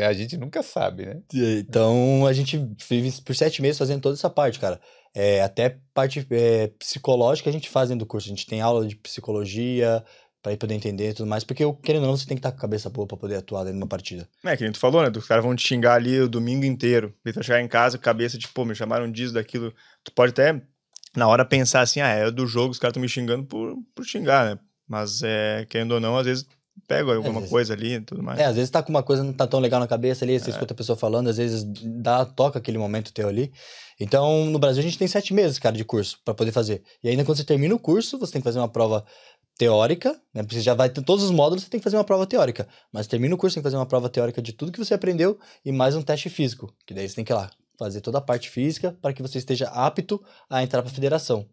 a 0.03 0.13
gente 0.13 0.37
nunca 0.37 0.63
sabe, 0.63 1.05
né? 1.05 1.21
Então 1.33 2.25
a 2.25 2.33
gente 2.33 2.57
vive 2.89 3.11
por 3.21 3.35
sete 3.35 3.61
meses 3.61 3.77
fazendo 3.77 4.01
toda 4.01 4.15
essa 4.15 4.29
parte, 4.29 4.59
cara. 4.59 4.79
É, 5.13 5.41
até 5.41 5.77
parte 5.93 6.27
é, 6.29 6.67
psicológica 6.79 7.49
a 7.49 7.53
gente 7.53 7.69
faz 7.69 7.89
dentro 7.89 8.05
do 8.05 8.09
curso. 8.09 8.27
A 8.27 8.29
gente 8.29 8.45
tem 8.45 8.59
aula 8.59 8.85
de 8.85 8.95
psicologia 8.97 10.03
pra 10.45 10.53
ir 10.53 10.57
poder 10.57 10.75
entender 10.75 11.09
e 11.09 11.13
tudo 11.13 11.27
mais, 11.27 11.43
porque 11.43 11.63
querendo 11.81 12.03
ou 12.03 12.09
não, 12.09 12.17
você 12.17 12.27
tem 12.27 12.37
que 12.37 12.39
estar 12.39 12.51
com 12.51 12.57
a 12.57 12.61
cabeça 12.61 12.87
boa 12.87 13.07
pra 13.07 13.17
poder 13.17 13.37
atuar 13.37 13.63
dentro 13.63 13.79
de 13.79 13.83
uma 13.83 13.89
partida. 13.89 14.29
É, 14.43 14.55
que 14.55 14.61
nem 14.61 14.71
tu 14.71 14.77
falou, 14.77 15.01
né? 15.01 15.11
Os 15.15 15.25
caras 15.25 15.43
vão 15.43 15.55
te 15.55 15.65
xingar 15.67 15.95
ali 15.95 16.19
o 16.19 16.29
domingo 16.29 16.65
inteiro. 16.65 17.11
E 17.25 17.31
tu 17.31 17.35
vai 17.35 17.43
chegar 17.43 17.61
em 17.61 17.67
casa, 17.67 17.97
cabeça 17.97 18.37
de, 18.37 18.47
pô, 18.49 18.63
me 18.63 18.75
chamaram 18.75 19.11
disso, 19.11 19.33
daquilo. 19.33 19.73
Tu 20.03 20.11
pode 20.11 20.31
até, 20.31 20.61
na 21.15 21.27
hora, 21.27 21.45
pensar 21.45 21.81
assim, 21.81 22.01
ah, 22.01 22.07
é 22.09 22.31
do 22.31 22.45
jogo, 22.47 22.71
os 22.71 22.79
caras 22.79 22.91
estão 22.91 23.01
me 23.01 23.09
xingando 23.09 23.45
por, 23.45 23.75
por 23.93 24.05
xingar, 24.05 24.45
né? 24.45 24.59
Mas, 24.87 25.21
é, 25.23 25.65
querendo 25.69 25.93
ou 25.93 25.99
não, 25.99 26.17
às 26.17 26.25
vezes 26.25 26.45
pega 26.87 27.15
alguma 27.15 27.35
vezes- 27.35 27.49
coisa 27.49 27.73
ali 27.73 27.93
e 27.95 28.01
tudo 28.01 28.21
mais. 28.21 28.39
É, 28.39 28.45
às 28.45 28.55
vezes 28.55 28.69
tá 28.69 28.83
com 28.83 28.89
uma 28.89 29.01
coisa 29.01 29.23
não 29.23 29.33
tá 29.33 29.47
tão 29.47 29.59
legal 29.59 29.79
na 29.79 29.87
cabeça 29.87 30.25
ali, 30.25 30.39
você 30.39 30.49
escuta 30.51 30.73
a 30.73 30.77
pessoa 30.77 30.97
falando, 30.97 31.29
às 31.29 31.37
vezes 31.37 31.63
dá, 31.63 32.25
toca 32.25 32.59
aquele 32.59 32.77
momento 32.77 33.13
teu 33.13 33.27
ali. 33.27 33.51
Então, 33.99 34.45
no 34.45 34.59
Brasil 34.59 34.81
a 34.81 34.83
gente 34.83 34.97
tem 34.97 35.07
sete 35.07 35.33
meses, 35.33 35.57
cara, 35.57 35.75
de 35.75 35.85
curso 35.85 36.19
pra 36.25 36.33
poder 36.33 36.51
fazer. 36.51 36.83
E 37.03 37.09
ainda 37.09 37.23
quando 37.23 37.37
você 37.37 37.43
termina 37.45 37.73
o 37.73 37.79
curso, 37.79 38.19
você 38.19 38.33
tem 38.33 38.41
que 38.41 38.43
fazer 38.45 38.59
uma 38.59 38.67
prova 38.67 39.05
teórica, 39.57 40.11
né? 40.33 40.43
Porque 40.43 40.55
você 40.55 40.61
já 40.61 40.73
vai 40.73 40.89
ter 40.89 41.01
todos 41.01 41.23
os 41.23 41.31
módulos, 41.31 41.63
você 41.63 41.69
tem 41.69 41.79
que 41.79 41.83
fazer 41.83 41.95
uma 41.95 42.03
prova 42.03 42.27
teórica. 42.27 42.67
Mas 42.91 43.07
termina 43.07 43.33
o 43.33 43.37
curso, 43.37 43.55
tem 43.55 43.61
que 43.61 43.65
fazer 43.67 43.77
uma 43.77 43.85
prova 43.85 44.09
teórica 44.09 44.41
de 44.41 44.51
tudo 44.51 44.71
que 44.71 44.77
você 44.79 44.93
aprendeu 44.93 45.39
e 45.63 45.71
mais 45.71 45.95
um 45.95 46.01
teste 46.01 46.29
físico, 46.29 46.73
que 46.85 46.93
daí 46.93 47.07
você 47.07 47.15
tem 47.15 47.23
que 47.23 47.31
ir 47.31 47.35
lá 47.35 47.49
fazer 47.77 48.01
toda 48.01 48.17
a 48.17 48.21
parte 48.21 48.49
física 48.49 48.97
para 49.01 49.13
que 49.13 49.21
você 49.21 49.37
esteja 49.37 49.67
apto 49.67 50.23
a 50.49 50.63
entrar 50.63 50.81
para 50.81 50.91
a 50.91 50.93
federação. 50.93 51.47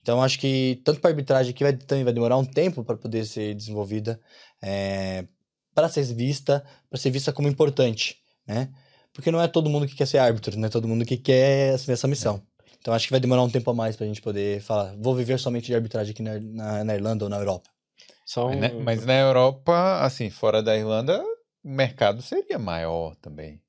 Então, 0.00 0.22
acho 0.22 0.38
que 0.38 0.80
tanto 0.84 1.00
para 1.00 1.10
arbitragem 1.10 1.50
aqui 1.50 1.62
vai, 1.62 1.72
também 1.74 2.04
vai 2.04 2.12
demorar 2.12 2.36
um 2.36 2.44
tempo 2.44 2.82
para 2.82 2.96
poder 2.96 3.24
ser 3.24 3.54
desenvolvida, 3.54 4.20
é, 4.60 5.26
para 5.72 5.88
ser 5.88 6.02
vista, 6.12 6.64
para 6.90 6.98
ser 6.98 7.10
vista 7.10 7.32
como 7.32 7.48
importante, 7.48 8.16
né? 8.46 8.68
Porque 9.12 9.30
não 9.30 9.40
é 9.40 9.46
todo 9.46 9.70
mundo 9.70 9.86
que 9.86 9.94
quer 9.94 10.06
ser 10.06 10.18
árbitro, 10.18 10.58
não 10.58 10.66
é 10.66 10.70
todo 10.70 10.88
mundo 10.88 11.04
que 11.04 11.16
quer 11.16 11.74
assumir 11.74 11.94
essa 11.94 12.08
missão. 12.08 12.42
Então, 12.80 12.92
acho 12.92 13.06
que 13.06 13.12
vai 13.12 13.20
demorar 13.20 13.42
um 13.44 13.50
tempo 13.50 13.70
a 13.70 13.74
mais 13.74 13.94
para 13.94 14.04
a 14.04 14.08
gente 14.08 14.20
poder 14.20 14.60
falar, 14.60 14.92
vou 14.98 15.14
viver 15.14 15.38
somente 15.38 15.66
de 15.66 15.74
arbitragem 15.74 16.12
aqui 16.12 16.22
na, 16.22 16.40
na, 16.40 16.84
na 16.84 16.94
Irlanda 16.96 17.24
ou 17.24 17.30
na 17.30 17.36
Europa. 17.36 17.70
Só 18.26 18.48
um... 18.48 18.58
Mas, 18.58 18.60
né, 18.60 18.72
mas 18.82 19.06
na 19.06 19.20
Europa, 19.20 20.00
assim, 20.00 20.30
fora 20.30 20.60
da 20.60 20.76
Irlanda, 20.76 21.22
o 21.62 21.68
mercado 21.68 22.20
seria 22.22 22.58
maior 22.58 23.14
também, 23.16 23.61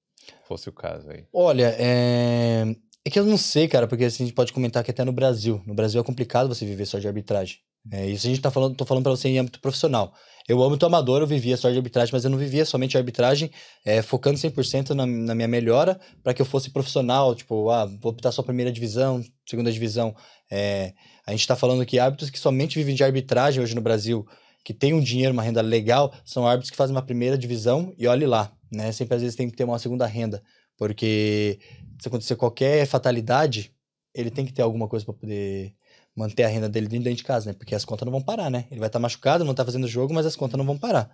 fosse 0.47 0.69
o 0.69 0.73
caso 0.73 1.09
aí. 1.09 1.25
Olha, 1.33 1.75
é... 1.77 2.75
é 3.05 3.09
que 3.09 3.19
eu 3.19 3.25
não 3.25 3.37
sei, 3.37 3.67
cara, 3.67 3.87
porque 3.87 4.05
assim, 4.05 4.23
a 4.23 4.27
gente 4.27 4.35
pode 4.35 4.53
comentar 4.53 4.83
que 4.83 4.91
até 4.91 5.03
no 5.03 5.11
Brasil. 5.11 5.61
No 5.65 5.73
Brasil 5.73 5.99
é 5.99 6.03
complicado 6.03 6.47
você 6.47 6.65
viver 6.65 6.85
só 6.85 6.99
de 6.99 7.07
arbitragem. 7.07 7.59
É, 7.91 8.07
isso 8.07 8.25
a 8.25 8.29
gente 8.29 8.41
tá 8.41 8.49
falando, 8.49 8.75
tô 8.75 8.85
falando 8.85 9.03
pra 9.03 9.11
você 9.11 9.27
em 9.27 9.37
âmbito 9.37 9.59
profissional. 9.59 10.13
Eu 10.47 10.61
âmbito 10.61 10.85
amador, 10.85 11.21
eu 11.21 11.27
vivia 11.27 11.55
só 11.55 11.69
de 11.69 11.77
arbitragem, 11.77 12.13
mas 12.13 12.23
eu 12.23 12.29
não 12.29 12.37
vivia 12.37 12.65
somente 12.65 12.97
arbitragem, 12.97 13.49
é, 13.85 14.01
focando 14.01 14.37
100% 14.37 14.89
na, 14.89 15.05
na 15.05 15.35
minha 15.35 15.47
melhora 15.47 15.99
para 16.21 16.33
que 16.33 16.41
eu 16.41 16.45
fosse 16.45 16.69
profissional, 16.69 17.33
tipo, 17.33 17.69
ah, 17.69 17.85
vou 17.85 18.11
optar 18.11 18.31
só 18.31 18.41
primeira 18.41 18.71
divisão, 18.71 19.23
segunda 19.45 19.71
divisão. 19.71 20.15
É, 20.51 20.93
a 21.25 21.31
gente 21.31 21.47
tá 21.47 21.55
falando 21.55 21.85
que 21.85 21.99
árbitros 21.99 22.29
que 22.29 22.39
somente 22.39 22.77
vivem 22.77 22.95
de 22.95 23.03
arbitragem 23.03 23.63
hoje 23.63 23.75
no 23.75 23.81
Brasil, 23.81 24.25
que 24.63 24.73
tem 24.73 24.93
um 24.93 25.01
dinheiro, 25.01 25.33
uma 25.33 25.43
renda 25.43 25.61
legal, 25.61 26.13
são 26.25 26.47
árbitros 26.47 26.71
que 26.71 26.77
fazem 26.77 26.95
uma 26.95 27.01
primeira 27.01 27.37
divisão 27.37 27.93
e 27.97 28.07
olhe 28.07 28.25
lá, 28.25 28.51
né? 28.73 28.91
Sempre 28.91 29.15
às 29.15 29.21
vezes 29.21 29.35
tem 29.35 29.49
que 29.49 29.55
ter 29.55 29.63
uma 29.63 29.79
segunda 29.79 30.05
renda, 30.05 30.41
porque 30.77 31.59
se 32.01 32.07
acontecer 32.07 32.35
qualquer 32.35 32.85
fatalidade, 32.85 33.71
ele 34.13 34.29
tem 34.29 34.45
que 34.45 34.53
ter 34.53 34.61
alguma 34.61 34.87
coisa 34.87 35.05
para 35.05 35.13
poder 35.13 35.73
manter 36.15 36.43
a 36.43 36.47
renda 36.47 36.69
dele 36.69 36.87
dentro 36.87 37.13
de 37.13 37.23
casa, 37.23 37.51
né? 37.51 37.53
Porque 37.57 37.73
as 37.73 37.85
contas 37.85 38.05
não 38.05 38.11
vão 38.11 38.21
parar, 38.21 38.49
né? 38.49 38.65
Ele 38.69 38.79
vai 38.79 38.87
estar 38.87 38.99
machucado, 38.99 39.43
não 39.43 39.53
tá 39.53 39.65
fazendo 39.65 39.87
jogo, 39.87 40.13
mas 40.13 40.25
as 40.25 40.35
contas 40.35 40.57
não 40.57 40.65
vão 40.65 40.77
parar. 40.77 41.09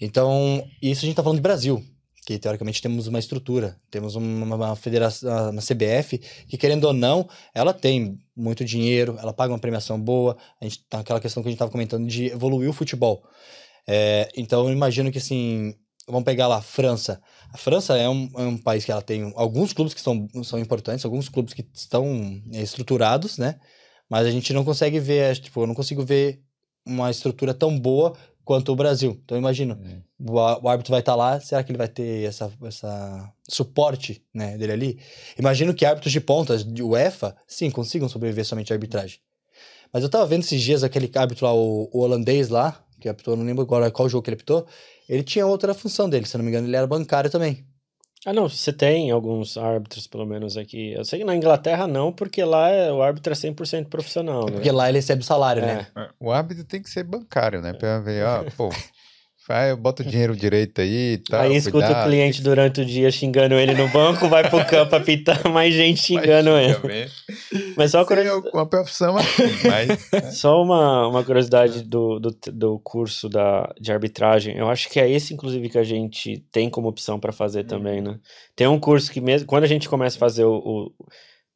Então, 0.00 0.66
isso 0.82 1.04
a 1.04 1.06
gente 1.06 1.16
tá 1.16 1.22
falando 1.22 1.38
de 1.38 1.42
Brasil, 1.42 1.82
que 2.26 2.38
teoricamente 2.38 2.80
temos 2.80 3.06
uma 3.06 3.18
estrutura, 3.18 3.80
temos 3.90 4.14
uma, 4.14 4.54
uma 4.54 4.76
federação, 4.76 5.50
uma 5.50 5.62
CBF, 5.62 6.18
que 6.46 6.58
querendo 6.58 6.84
ou 6.84 6.92
não, 6.92 7.28
ela 7.54 7.72
tem 7.72 8.18
muito 8.36 8.64
dinheiro, 8.64 9.16
ela 9.20 9.32
paga 9.32 9.52
uma 9.52 9.58
premiação 9.58 9.98
boa, 10.00 10.36
a 10.60 10.64
gente 10.64 10.84
tá 10.88 10.98
naquela 10.98 11.20
questão 11.20 11.42
que 11.42 11.48
a 11.48 11.50
gente 11.50 11.58
tava 11.58 11.70
comentando 11.70 12.06
de 12.06 12.26
evoluir 12.26 12.68
o 12.68 12.72
futebol. 12.72 13.24
É, 13.88 14.28
então, 14.36 14.66
eu 14.66 14.72
imagino 14.72 15.10
que 15.10 15.18
assim, 15.18 15.74
vamos 16.08 16.24
pegar 16.24 16.48
lá, 16.48 16.60
França. 16.60 17.20
A 17.52 17.56
França 17.56 17.96
é 17.96 18.08
um, 18.08 18.30
é 18.36 18.42
um 18.42 18.58
país 18.58 18.84
que 18.84 18.90
ela 18.92 19.02
tem 19.02 19.32
alguns 19.36 19.72
clubes 19.72 19.94
que 19.94 20.00
são, 20.00 20.28
são 20.42 20.58
importantes, 20.58 21.04
alguns 21.04 21.28
clubes 21.28 21.54
que 21.54 21.66
estão 21.72 22.40
é, 22.52 22.62
estruturados, 22.62 23.38
né? 23.38 23.58
Mas 24.08 24.26
a 24.26 24.30
gente 24.30 24.52
não 24.52 24.64
consegue 24.64 24.98
ver, 24.98 25.36
tipo, 25.36 25.62
eu 25.62 25.66
não 25.66 25.74
consigo 25.74 26.04
ver 26.04 26.42
uma 26.86 27.10
estrutura 27.10 27.52
tão 27.52 27.78
boa 27.78 28.16
quanto 28.44 28.72
o 28.72 28.76
Brasil. 28.76 29.20
Então, 29.22 29.36
imagino, 29.36 29.74
Hum. 29.74 30.00
o, 30.26 30.32
o 30.32 30.68
árbitro 30.68 30.90
vai 30.90 31.00
estar 31.00 31.14
lá, 31.14 31.38
será 31.38 31.62
que 31.62 31.70
ele 31.70 31.76
vai 31.76 31.88
ter 31.88 32.26
essa, 32.26 32.50
essa 32.64 33.30
suporte 33.46 34.24
né, 34.32 34.56
dele 34.56 34.72
ali? 34.72 34.98
Imagino 35.38 35.74
que 35.74 35.84
árbitros 35.84 36.10
de 36.10 36.20
pontas 36.20 36.64
de 36.64 36.82
UEFA, 36.82 37.36
sim, 37.46 37.70
consigam 37.70 38.08
sobreviver 38.08 38.46
somente 38.46 38.72
à 38.72 38.76
arbitragem. 38.76 39.18
Mas 39.92 40.02
eu 40.02 40.08
tava 40.08 40.26
vendo 40.26 40.42
esses 40.42 40.60
dias 40.62 40.82
aquele 40.82 41.10
árbitro 41.14 41.44
lá, 41.44 41.54
o, 41.54 41.90
o 41.92 42.00
holandês 42.00 42.48
lá, 42.48 42.82
que 42.98 43.08
apitou, 43.08 43.36
não 43.36 43.44
lembro 43.44 43.62
agora 43.62 43.90
qual 43.90 44.08
jogo 44.08 44.22
que 44.22 44.30
ele 44.30 44.36
apitou, 44.36 44.66
ele 45.08 45.22
tinha 45.22 45.46
outra 45.46 45.72
função 45.74 46.08
dele, 46.08 46.26
se 46.26 46.36
eu 46.36 46.38
não 46.38 46.44
me 46.44 46.50
engano, 46.50 46.66
ele 46.66 46.76
era 46.76 46.86
bancário 46.86 47.30
também. 47.30 47.64
Ah, 48.26 48.32
não, 48.32 48.48
você 48.48 48.72
tem 48.72 49.10
alguns 49.12 49.56
árbitros, 49.56 50.06
pelo 50.08 50.26
menos 50.26 50.56
aqui. 50.56 50.92
Eu 50.92 51.04
sei 51.04 51.20
que 51.20 51.24
na 51.24 51.36
Inglaterra 51.36 51.86
não, 51.86 52.12
porque 52.12 52.42
lá 52.44 52.68
é- 52.68 52.92
o 52.92 53.00
árbitro 53.00 53.32
é 53.32 53.36
100% 53.36 53.88
profissional, 53.88 54.46
né? 54.46 54.52
Porque 54.52 54.72
lá 54.72 54.88
ele 54.88 54.98
recebe 54.98 55.24
salário, 55.24 55.62
né? 55.62 55.86
É. 55.96 56.08
O 56.18 56.32
árbitro 56.32 56.64
tem 56.64 56.82
que 56.82 56.90
ser 56.90 57.04
bancário, 57.04 57.62
né? 57.62 57.72
Pra 57.72 58.00
ver, 58.00 58.26
ó, 58.26 58.44
pô, 58.56 58.70
vai, 59.48 59.74
bota 59.74 60.02
o 60.02 60.06
dinheiro 60.06 60.36
direito 60.36 60.80
aí 60.82 61.14
e 61.14 61.18
tal. 61.18 61.40
Aí 61.40 61.56
escuta 61.56 61.86
cuidado, 61.86 62.06
o 62.06 62.10
cliente 62.10 62.42
durante 62.42 62.80
o 62.82 62.84
dia 62.84 63.10
xingando 63.10 63.54
ele 63.54 63.72
no 63.74 63.88
banco, 63.88 64.28
vai 64.28 64.48
pro 64.48 64.62
campo 64.66 64.94
apitar 64.94 65.42
mais 65.50 65.72
gente 65.72 66.02
xingando 66.02 66.50
ele. 66.50 66.76
ele. 66.84 67.10
Mas 67.76 67.92
só 67.92 68.00
uma, 68.00 68.04
curiosidade, 68.04 68.50
uma 68.52 68.66
profissão 68.66 69.16
assim, 69.16 69.42
mas... 69.66 70.36
só 70.38 70.62
uma, 70.62 71.08
uma 71.08 71.24
curiosidade 71.24 71.82
do, 71.82 72.20
do, 72.20 72.36
do 72.52 72.78
curso 72.80 73.28
da, 73.28 73.72
de 73.80 73.90
arbitragem. 73.90 74.56
Eu 74.56 74.68
acho 74.68 74.88
que 74.90 75.00
é 75.00 75.10
esse, 75.10 75.32
inclusive, 75.32 75.70
que 75.70 75.78
a 75.78 75.84
gente 75.84 76.44
tem 76.52 76.68
como 76.68 76.88
opção 76.88 77.18
para 77.18 77.32
fazer 77.32 77.64
também, 77.64 78.02
né? 78.02 78.18
Tem 78.54 78.66
um 78.66 78.78
curso 78.78 79.10
que 79.10 79.20
mesmo 79.20 79.46
quando 79.46 79.64
a 79.64 79.68
gente 79.68 79.88
começa 79.88 80.16
a 80.16 80.20
fazer 80.20 80.44
o, 80.44 80.56
o- 80.56 80.92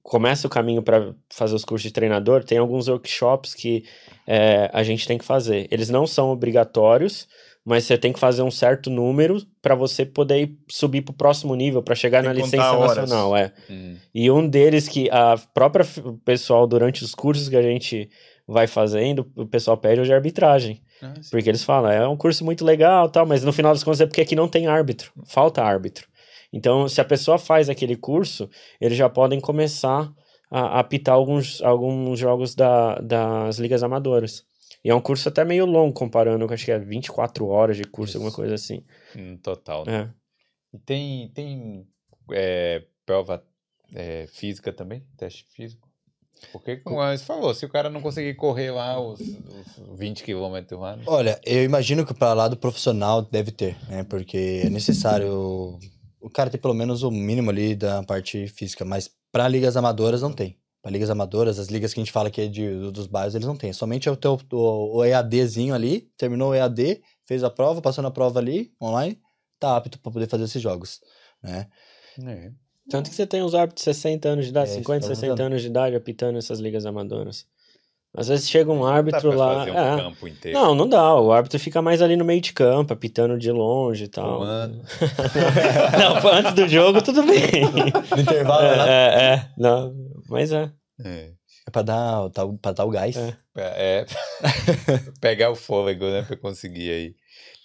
começa 0.02 0.47
o 0.47 0.51
caminho 0.51 0.82
para 0.82 1.14
fazer 1.31 1.55
os 1.55 1.64
cursos 1.64 1.86
de 1.89 1.93
treinador, 1.93 2.43
tem 2.43 2.59
alguns 2.59 2.89
workshops 2.89 3.55
que 3.55 3.85
é, 4.27 4.69
a 4.73 4.82
gente 4.82 5.06
tem 5.06 5.16
que 5.16 5.24
fazer. 5.24 5.69
Eles 5.70 5.89
não 5.90 6.06
são 6.06 6.31
obrigatórios, 6.31 7.28
mas 7.64 7.84
você 7.84 7.97
tem 7.97 8.12
que 8.12 8.18
fazer 8.18 8.43
um 8.43 8.51
certo 8.51 8.90
número 8.90 9.40
para 9.60 9.74
você 9.74 10.05
poder 10.05 10.40
ir- 10.43 10.59
subir 10.68 11.02
para 11.02 11.12
o 11.12 11.16
próximo 11.16 11.55
nível, 11.55 11.82
para 11.82 11.94
chegar 11.94 12.20
Tem 12.22 12.28
na 12.28 12.34
licença 12.34 12.72
horas. 12.72 12.97
nacional. 12.97 13.36
É. 13.36 13.52
Hum. 13.70 13.97
E 14.14 14.30
um 14.30 14.48
deles 14.48 14.89
que 14.89 15.09
a 15.10 15.36
própria 15.55 15.86
pessoal, 16.24 16.66
durante 16.66 17.05
os 17.05 17.14
cursos 17.14 17.48
que 17.48 17.56
a 17.56 17.62
gente 17.62 18.09
vai 18.48 18.66
fazendo, 18.66 19.30
o 19.36 19.47
pessoal 19.47 19.76
pede 19.76 20.01
hoje 20.01 20.12
arbitragem. 20.12 20.82
Ah. 21.01 21.14
Porque 21.30 21.48
eles 21.48 21.62
falam, 21.64 21.90
é 21.90 22.06
um 22.09 22.16
curso 22.16 22.44
muito 22.44 22.64
legal 22.64 23.09
tal, 23.09 23.24
mas 23.26 23.44
no 23.44 23.52
final 23.52 23.72
das 23.72 23.82
contas 23.84 24.01
é 24.01 24.06
porque 24.06 24.20
aqui 24.20 24.34
não 24.36 24.48
tem 24.48 24.66
árbitro, 24.66 25.12
falta 25.24 25.62
árbitro. 25.62 26.06
Então, 26.52 26.86
se 26.89 27.01
a 27.01 27.05
pessoa 27.05 27.39
faz 27.39 27.68
aquele 27.70 27.97
curso, 27.97 28.48
eles 28.80 28.97
já 28.98 29.09
podem 29.09 29.40
começar 29.40 30.12
a, 30.51 30.60
a 30.60 30.80
apitar 30.80 31.14
alguns, 31.14 31.62
alguns 31.62 32.18
jogos 32.18 32.55
da, 32.55 32.97
das 32.97 33.59
ligas 33.59 33.82
amadoras. 33.82 34.44
E 34.84 34.90
é 34.90 34.94
um 34.94 35.00
curso 35.00 35.28
até 35.28 35.44
meio 35.44 35.64
longo, 35.64 35.94
comparando, 35.94 36.46
com 36.46 36.54
acho 36.54 36.64
que 36.64 36.72
é 36.72 36.78
24 36.78 37.46
horas 37.46 37.76
de 37.76 37.84
curso, 37.84 38.12
Isso. 38.12 38.18
alguma 38.18 38.34
coisa 38.34 38.54
assim. 38.54 38.84
Hum, 39.16 39.36
total. 39.36 39.84
né? 39.86 40.10
É. 40.72 40.76
E 40.76 40.78
tem, 40.78 41.28
tem 41.28 41.86
é, 42.32 42.82
prova 43.06 43.44
é, 43.94 44.26
física 44.26 44.72
também? 44.72 45.04
Teste 45.16 45.44
físico? 45.54 45.88
Porque, 46.50 46.78
como 46.78 46.96
você 46.96 47.24
falou, 47.24 47.54
se 47.54 47.64
o 47.64 47.68
cara 47.68 47.88
não 47.88 48.00
conseguir 48.00 48.34
correr 48.34 48.72
lá 48.72 49.00
os, 49.00 49.20
os 49.20 49.98
20 49.98 50.24
quilômetros 50.24 50.80
lá, 50.80 50.96
né? 50.96 51.04
Olha, 51.06 51.40
eu 51.44 51.62
imagino 51.62 52.04
que 52.04 52.12
para 52.12 52.34
lado 52.34 52.56
profissional 52.56 53.22
deve 53.22 53.52
ter, 53.52 53.76
né? 53.88 54.02
Porque 54.02 54.62
é 54.64 54.70
necessário 54.70 55.78
o 56.20 56.30
cara 56.30 56.50
ter 56.50 56.59
pelo 56.59 56.74
menos 56.74 57.02
o 57.02 57.10
mínimo 57.10 57.50
ali 57.50 57.74
da 57.74 58.02
parte 58.02 58.48
física, 58.48 58.84
mas 58.84 59.10
para 59.30 59.48
ligas 59.48 59.76
amadoras 59.76 60.22
não 60.22 60.32
tem. 60.32 60.56
Para 60.82 60.90
ligas 60.90 61.10
amadoras, 61.10 61.60
as 61.60 61.68
ligas 61.68 61.94
que 61.94 62.00
a 62.00 62.02
gente 62.02 62.10
fala 62.12 62.28
que 62.28 62.40
é 62.40 62.48
de, 62.48 62.90
dos 62.90 63.06
bairros, 63.06 63.36
eles 63.36 63.46
não 63.46 63.56
têm. 63.56 63.72
Somente 63.72 64.09
é 64.09 64.12
o 64.12 64.16
teu 64.16 64.36
o, 64.52 64.96
o 64.98 65.04
EADzinho 65.04 65.74
ali, 65.74 66.10
terminou 66.16 66.50
o 66.50 66.54
EAD, 66.54 67.00
fez 67.24 67.44
a 67.44 67.50
prova, 67.50 67.80
passou 67.80 68.02
na 68.02 68.10
prova 68.10 68.40
ali, 68.40 68.72
online, 68.82 69.16
tá 69.60 69.76
apto 69.76 69.98
para 70.00 70.10
poder 70.10 70.26
fazer 70.28 70.44
esses 70.44 70.60
jogos, 70.60 71.00
né? 71.40 71.68
É. 72.26 72.50
Tanto 72.90 73.09
que 73.09 73.14
você 73.14 73.24
tem 73.26 73.42
uns 73.44 73.54
árbitros 73.54 73.84
de 73.84 73.94
60 73.94 74.28
anos 74.28 74.44
de 74.44 74.50
idade, 74.50 74.70
É, 74.70 74.72
isso 74.72 74.80
50, 74.80 75.00
que 75.00 75.04
eu 75.04 75.09
tô 75.09 75.14
60 75.14 75.34
dizendo. 75.34 75.46
anos 75.46 75.62
de 75.62 75.68
idade 75.68 75.94
apitando 75.96 76.36
essas 76.36 76.59
ligas 76.59 76.84
amadoras. 76.84 77.46
Às 78.14 78.28
vezes 78.28 78.51
chega 78.51 78.70
um 78.70 78.82
Dá 78.82 78.93
árbitro 78.94 79.30
pra 79.30 79.39
lá. 79.39 79.55
fazer 79.60 79.70
um 79.70 79.78
é. 79.78 79.97
campo 79.97 80.28
inteiro. 80.28 80.59
Não, 80.59 80.74
não 80.74 80.86
dá. 80.89 81.14
O 81.18 81.32
árbitro 81.32 81.59
fica 81.59 81.80
mais 81.80 82.02
ali 82.02 82.14
no 82.14 82.24
meio 82.26 82.43
de 82.43 82.52
campo, 82.52 82.93
apitando 82.93 83.39
de 83.39 83.51
longe 83.51 84.05
e 84.05 84.09
tal. 84.09 84.43
Não, 85.98 86.28
antes 86.30 86.52
do 86.52 86.68
jogo, 86.68 87.01
tudo 87.02 87.22
bem. 87.22 87.62
No 88.14 88.20
intervalo, 88.20 88.62
né? 88.76 88.89
é, 88.89 88.93
é, 88.93 89.34
é, 89.34 89.48
não, 89.56 89.94
mas 90.28 90.52
é. 90.52 90.70
É. 91.05 91.30
É 91.66 91.70
pra 91.70 91.82
dar, 91.82 92.28
tá- 92.30 92.47
pra 92.60 92.72
dar 92.72 92.84
o 92.84 92.90
gás. 92.90 93.16
É. 93.16 93.36
É, 93.56 94.06
pegar 95.20 95.51
o 95.51 95.55
fôlego, 95.55 96.05
né, 96.06 96.22
pra 96.22 96.36
conseguir 96.36 96.90
aí. 96.90 97.14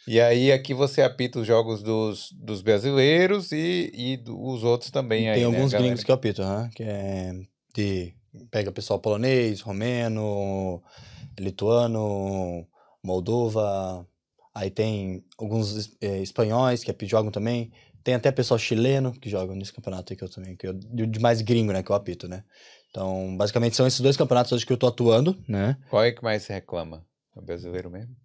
E 0.08 0.22
aí 0.22 0.52
aqui 0.52 0.74
você 0.74 1.02
apita 1.02 1.40
os 1.40 1.48
jogos 1.48 1.82
dos, 1.84 2.30
dos 2.32 2.62
brasileiros 2.62 3.52
e, 3.52 3.92
e 3.94 4.24
os 4.30 4.64
outros 4.64 4.92
também 4.92 5.28
aí, 5.30 5.36
Tem 5.42 5.50
né, 5.50 5.56
alguns 5.56 5.72
galera? 5.72 5.88
gringos 5.90 6.04
que 6.06 6.12
eu 6.12 6.16
apito, 6.16 6.42
né? 6.44 6.70
Que 6.76 6.84
é 6.84 7.34
de... 7.76 8.14
Pega 8.52 8.72
pessoal 8.72 9.00
polonês, 9.00 9.62
romeno, 9.62 10.82
lituano, 11.40 12.68
Moldova. 13.04 14.08
Aí 14.54 14.70
tem 14.70 15.24
alguns 15.38 15.96
eh, 16.02 16.20
espanhóis 16.22 16.84
que 16.84 16.92
api- 16.92 17.08
jogam 17.08 17.32
também. 17.32 17.72
Tem 18.04 18.14
até 18.16 18.32
pessoal 18.32 18.58
chileno 18.58 19.12
que 19.12 19.30
jogam 19.30 19.56
nesse 19.56 19.74
campeonato 19.74 20.12
aí 20.14 20.18
que 20.18 20.24
eu 20.24 20.30
também, 20.30 20.56
que 20.56 20.68
eu, 20.68 20.74
de 20.74 21.20
mais 21.20 21.42
gringo, 21.42 21.74
né, 21.74 21.84
que 21.84 21.92
eu 21.92 21.96
apito, 21.96 22.28
né? 22.28 22.44
Então, 22.90 23.36
basicamente 23.36 23.76
são 23.76 23.86
esses 23.86 24.00
dois 24.00 24.16
campeonatos 24.16 24.52
hoje 24.52 24.66
que 24.66 24.72
eu 24.72 24.78
tô 24.78 24.88
atuando, 24.88 25.38
né? 25.48 25.78
Qual 25.90 26.04
é 26.04 26.12
que 26.12 26.24
mais 26.24 26.44
se 26.44 26.54
reclama? 26.54 27.06
O 27.36 27.42
brasileiro 27.42 27.90
mesmo? 27.92 28.16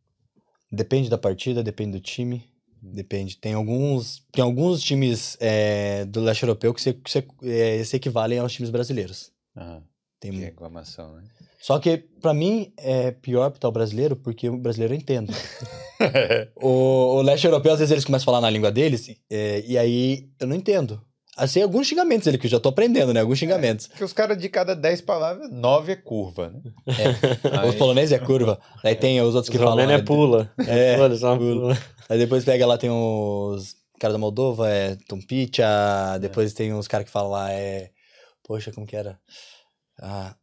Depende 0.71 1.11
da 1.11 1.19
partida, 1.19 1.63
depende 1.63 1.93
do 1.93 2.01
time. 2.01 2.49
Depende. 2.81 3.37
Tem 3.37 3.55
alguns, 3.55 4.25
tem 4.33 4.43
alguns 4.43 4.83
times 4.83 5.37
eh, 5.41 6.05
do 6.07 6.21
leste 6.21 6.43
europeu 6.45 6.73
que 6.73 6.81
se, 6.81 6.95
que 6.95 7.11
se, 7.11 7.27
eh, 7.43 7.85
se 7.85 7.97
equivalem 7.97 8.39
aos 8.39 8.53
times 8.53 8.71
brasileiros. 8.71 9.31
Aham, 9.57 9.83
Tem, 10.23 10.31
que 10.31 10.39
reclamação, 10.39 11.17
né? 11.17 11.23
Só 11.61 11.79
que, 11.79 11.99
pra 12.21 12.33
mim, 12.33 12.73
é 12.77 13.11
pior 13.11 13.45
apitar 13.45 13.69
o 13.69 13.73
brasileiro, 13.73 14.15
porque 14.17 14.49
o 14.49 14.57
brasileiro 14.57 14.95
eu 14.95 14.99
entendo. 14.99 15.33
o, 16.57 17.17
o 17.17 17.23
leste 17.23 17.45
europeu, 17.45 17.73
às 17.73 17.79
vezes, 17.79 17.93
eles 17.93 18.05
começam 18.05 18.25
a 18.25 18.27
falar 18.27 18.41
na 18.41 18.51
língua 18.51 18.71
deles, 18.71 19.09
é, 19.31 19.63
e 19.67 19.77
aí 19.77 20.29
eu 20.41 20.47
não 20.47 20.57
entendo. 20.57 21.01
Assim, 21.37 21.63
alguns 21.63 21.87
xingamentos 21.87 22.27
ele 22.27 22.37
que 22.37 22.47
eu 22.47 22.51
já 22.51 22.61
tô 22.61 22.69
aprendendo, 22.69 23.13
né? 23.15 23.21
Alguns 23.21 23.39
xingamentos. 23.39 23.87
Porque 23.87 24.05
os 24.05 24.13
caras 24.13 24.37
de 24.37 24.49
cada 24.51 24.77
10 24.77 25.01
palavras, 25.01 25.51
9 25.51 25.93
é 25.93 25.97
curva, 25.97 26.51
né? 26.51 26.61
Os 26.87 27.71
Aí- 27.73 27.79
poloneses 27.79 28.13
é 28.13 28.19
curva. 28.19 28.61
Aí 28.85 28.95
tem 28.95 29.19
os 29.23 29.35
outros 29.35 29.49
que 29.49 29.57
Os 29.57 29.63
falam. 29.65 29.91
é 29.91 30.03
pula. 30.03 30.53
É, 30.67 30.95
Pula, 30.99 31.17
só 31.17 31.35
pula. 31.37 31.79
Aí 32.09 32.19
depois 32.19 32.45
pega 32.45 32.67
lá, 32.67 32.77
tem 32.77 32.91
os 32.91 33.75
caras 33.99 34.13
da 34.15 34.19
Moldova, 34.19 34.69
é 34.69 34.95
Tumpicha. 35.09 36.19
Depois 36.21 36.53
tem 36.53 36.75
uns 36.75 36.87
caras 36.87 37.07
que 37.07 37.13
falam 37.13 37.31
lá, 37.31 37.51
é. 37.51 37.91
Poxa, 38.45 38.71
como 38.71 38.87
que 38.87 38.95
era? 38.95 39.19
Ah, 40.01 40.35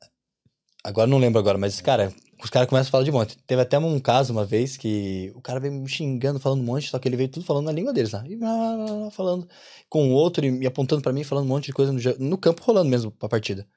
agora 0.83 1.07
não 1.07 1.17
lembro 1.17 1.39
agora, 1.39 1.57
mas, 1.57 1.81
cara, 1.81 2.13
os 2.43 2.49
caras 2.49 2.69
começam 2.69 2.87
a 2.89 2.91
falar 2.91 3.03
de 3.03 3.11
monte. 3.11 3.37
Teve 3.45 3.61
até 3.61 3.77
um 3.77 3.99
caso 3.99 4.31
uma 4.31 4.45
vez 4.45 4.77
que 4.77 5.31
o 5.35 5.41
cara 5.41 5.59
veio 5.59 5.73
me 5.73 5.87
xingando, 5.87 6.39
falando 6.39 6.61
um 6.61 6.65
monte, 6.65 6.89
só 6.89 6.97
que 6.97 7.07
ele 7.07 7.17
veio 7.17 7.29
tudo 7.29 7.45
falando 7.45 7.65
na 7.65 7.71
língua 7.71 7.91
deles 7.91 8.11
lá. 8.11 8.23
E 8.25 8.35
blá, 8.35 8.75
blá, 8.77 8.85
blá, 8.85 9.11
falando 9.11 9.47
com 9.89 10.09
o 10.09 10.13
outro 10.13 10.45
e 10.45 10.51
me 10.51 10.65
apontando 10.65 11.01
pra 11.01 11.11
mim, 11.11 11.23
falando 11.23 11.45
um 11.45 11.49
monte 11.49 11.65
de 11.65 11.73
coisa 11.73 11.91
no, 11.91 11.99
no 12.19 12.37
campo, 12.37 12.63
rolando 12.63 12.89
mesmo 12.89 13.11
pra 13.11 13.27
partida. 13.27 13.67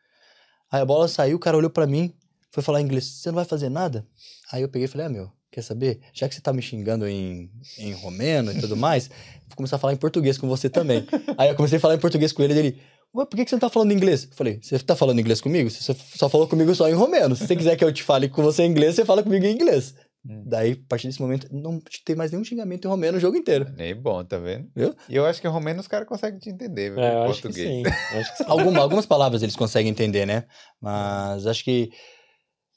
Aí 0.70 0.80
a 0.80 0.84
bola 0.84 1.08
saiu, 1.08 1.36
o 1.36 1.40
cara 1.40 1.56
olhou 1.56 1.70
pra 1.70 1.86
mim, 1.86 2.14
foi 2.52 2.62
falar 2.62 2.80
em 2.80 2.84
inglês: 2.84 3.04
Você 3.04 3.30
não 3.30 3.36
vai 3.36 3.44
fazer 3.44 3.68
nada? 3.68 4.06
Aí 4.52 4.62
eu 4.62 4.68
peguei 4.68 4.84
e 4.84 4.88
falei: 4.88 5.06
Ah, 5.06 5.10
meu, 5.10 5.30
quer 5.50 5.62
saber? 5.62 6.00
Já 6.12 6.28
que 6.28 6.34
você 6.34 6.40
tá 6.40 6.52
me 6.52 6.62
xingando 6.62 7.06
em, 7.06 7.50
em 7.78 7.92
romeno 7.94 8.52
e 8.52 8.60
tudo 8.60 8.76
mais, 8.76 9.08
vou 9.48 9.56
começar 9.56 9.76
a 9.76 9.78
falar 9.78 9.92
em 9.92 9.96
português 9.96 10.38
com 10.38 10.48
você 10.48 10.70
também. 10.70 11.04
Aí 11.36 11.48
eu 11.48 11.56
comecei 11.56 11.78
a 11.78 11.80
falar 11.80 11.94
em 11.94 12.00
português 12.00 12.32
com 12.32 12.42
ele 12.42 12.58
ele. 12.58 12.82
Ué, 13.14 13.26
por 13.26 13.36
que 13.36 13.44
que 13.44 13.50
você 13.50 13.56
não 13.56 13.60
tá 13.60 13.68
falando 13.68 13.92
inglês? 13.92 14.24
Eu 14.30 14.36
falei, 14.36 14.58
você 14.62 14.78
tá 14.78 14.96
falando 14.96 15.20
inglês 15.20 15.40
comigo? 15.40 15.68
Você 15.68 15.94
só 16.16 16.28
falou 16.28 16.48
comigo 16.48 16.74
só 16.74 16.88
em 16.88 16.94
romeno. 16.94 17.36
Se 17.36 17.46
você 17.46 17.54
quiser 17.54 17.76
que 17.76 17.84
eu 17.84 17.92
te 17.92 18.02
fale 18.02 18.28
com 18.28 18.42
você 18.42 18.62
em 18.62 18.70
inglês, 18.70 18.94
você 18.94 19.04
fala 19.04 19.22
comigo 19.22 19.44
em 19.44 19.52
inglês. 19.52 19.94
Hum. 20.26 20.44
Daí, 20.46 20.72
a 20.72 20.88
partir 20.88 21.08
desse 21.08 21.20
momento, 21.20 21.48
não 21.50 21.80
tem 22.06 22.14
mais 22.16 22.30
nenhum 22.30 22.44
xingamento 22.44 22.86
em 22.86 22.88
romeno 22.90 23.18
o 23.18 23.20
jogo 23.20 23.36
inteiro. 23.36 23.66
Nem 23.76 23.94
bom, 23.94 24.24
tá 24.24 24.38
vendo? 24.38 24.68
Viu? 24.74 24.94
E 25.08 25.16
eu 25.16 25.26
acho 25.26 25.40
que 25.42 25.48
romeno 25.48 25.80
os 25.80 25.88
caras 25.88 26.06
conseguem 26.08 26.38
te 26.38 26.48
entender, 26.48 26.90
viu? 26.90 27.00
É, 27.00 27.08
eu 27.14 27.18
em 27.18 27.24
acho 27.30 27.42
que 27.42 27.48
português. 27.48 27.68
sim. 27.68 27.82
Eu 28.14 28.20
Acho 28.20 28.30
que 28.32 28.38
sim. 28.38 28.44
Alguma, 28.46 28.80
algumas 28.80 29.04
palavras 29.04 29.42
eles 29.42 29.56
conseguem 29.56 29.90
entender, 29.90 30.24
né? 30.24 30.44
Mas 30.80 31.44
acho 31.46 31.64
que 31.64 31.90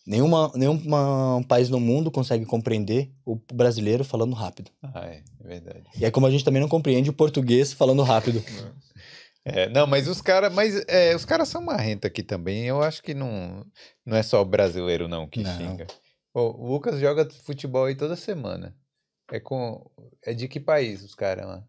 nenhuma, 0.08 0.52
nenhum 0.56 0.74
uma- 0.86 1.36
um 1.38 1.44
país 1.44 1.70
no 1.70 1.80
mundo 1.80 2.10
consegue 2.12 2.46
compreender 2.46 3.12
o 3.26 3.36
brasileiro 3.54 4.04
falando 4.04 4.34
rápido. 4.34 4.72
Ah, 4.84 5.06
é, 5.06 5.22
é 5.44 5.48
verdade. 5.48 5.84
E 6.00 6.04
é 6.04 6.12
como 6.12 6.26
a 6.28 6.32
gente 6.32 6.44
também 6.44 6.62
não 6.62 6.68
compreende 6.68 7.10
o 7.10 7.14
português 7.14 7.72
falando 7.74 8.02
rápido. 8.04 8.44
É, 9.46 9.70
não, 9.70 9.86
mas 9.86 10.08
os 10.08 10.22
caras, 10.22 10.52
mas 10.52 10.84
é, 10.88 11.16
os 11.16 11.24
caras 11.24 11.48
são 11.48 11.62
marrenta 11.62 12.08
aqui 12.08 12.24
também. 12.24 12.66
Eu 12.66 12.82
acho 12.82 13.04
que 13.04 13.14
não, 13.14 13.64
não 14.04 14.18
é 14.18 14.24
só 14.24 14.42
o 14.42 14.46
brasileiro 14.46 15.08
não 15.08 15.28
que 15.28 15.44
Não. 15.44 15.56
xinga. 15.56 15.86
O 16.34 16.74
Lucas 16.74 17.00
joga 17.00 17.30
futebol 17.30 17.86
aí 17.86 17.96
toda 17.96 18.16
semana. 18.16 18.76
É 19.32 19.40
com, 19.40 19.90
é 20.24 20.34
de 20.34 20.48
que 20.48 20.60
país 20.60 21.04
os 21.04 21.14
caras 21.16 21.46
lá? 21.46 21.64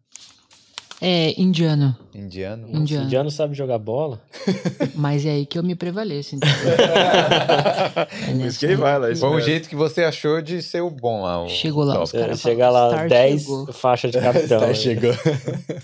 É, 1.01 1.39
indiano. 1.40 1.94
Indiano? 2.14 2.66
Indiano. 2.70 3.05
indiano 3.05 3.31
sabe 3.31 3.55
jogar 3.55 3.78
bola? 3.78 4.23
Mas 4.97 5.27
é 5.27 5.31
aí 5.32 5.44
que 5.47 5.59
eu 5.59 5.62
me 5.62 5.74
prevaleço. 5.74 6.36
Então. 6.36 6.48
É 8.66 8.74
vai 8.77 8.98
lá. 8.98 9.14
Foi 9.16 9.28
um 9.28 9.40
jeito 9.40 9.68
que 9.68 9.77
você 9.77 10.02
achou 10.05 10.40
de 10.40 10.62
ser 10.62 10.81
o 10.81 10.90
bom 10.90 11.23
lá. 11.23 11.44
O, 11.44 11.48
Chegou 11.48 11.85
lá, 11.85 11.98
o 12.01 12.02
os 12.02 12.10
top. 12.10 12.23
cara 12.23 12.36
Chega 12.36 12.64
fala, 12.64 12.81
lá, 12.86 12.90
Star 12.94 13.09
10 13.09 13.40
chegou. 13.43 13.73
faixa 13.73 14.09
de 14.09 14.18
capitão. 14.20 14.60
Né? 14.60 14.74
chegou. 14.74 15.12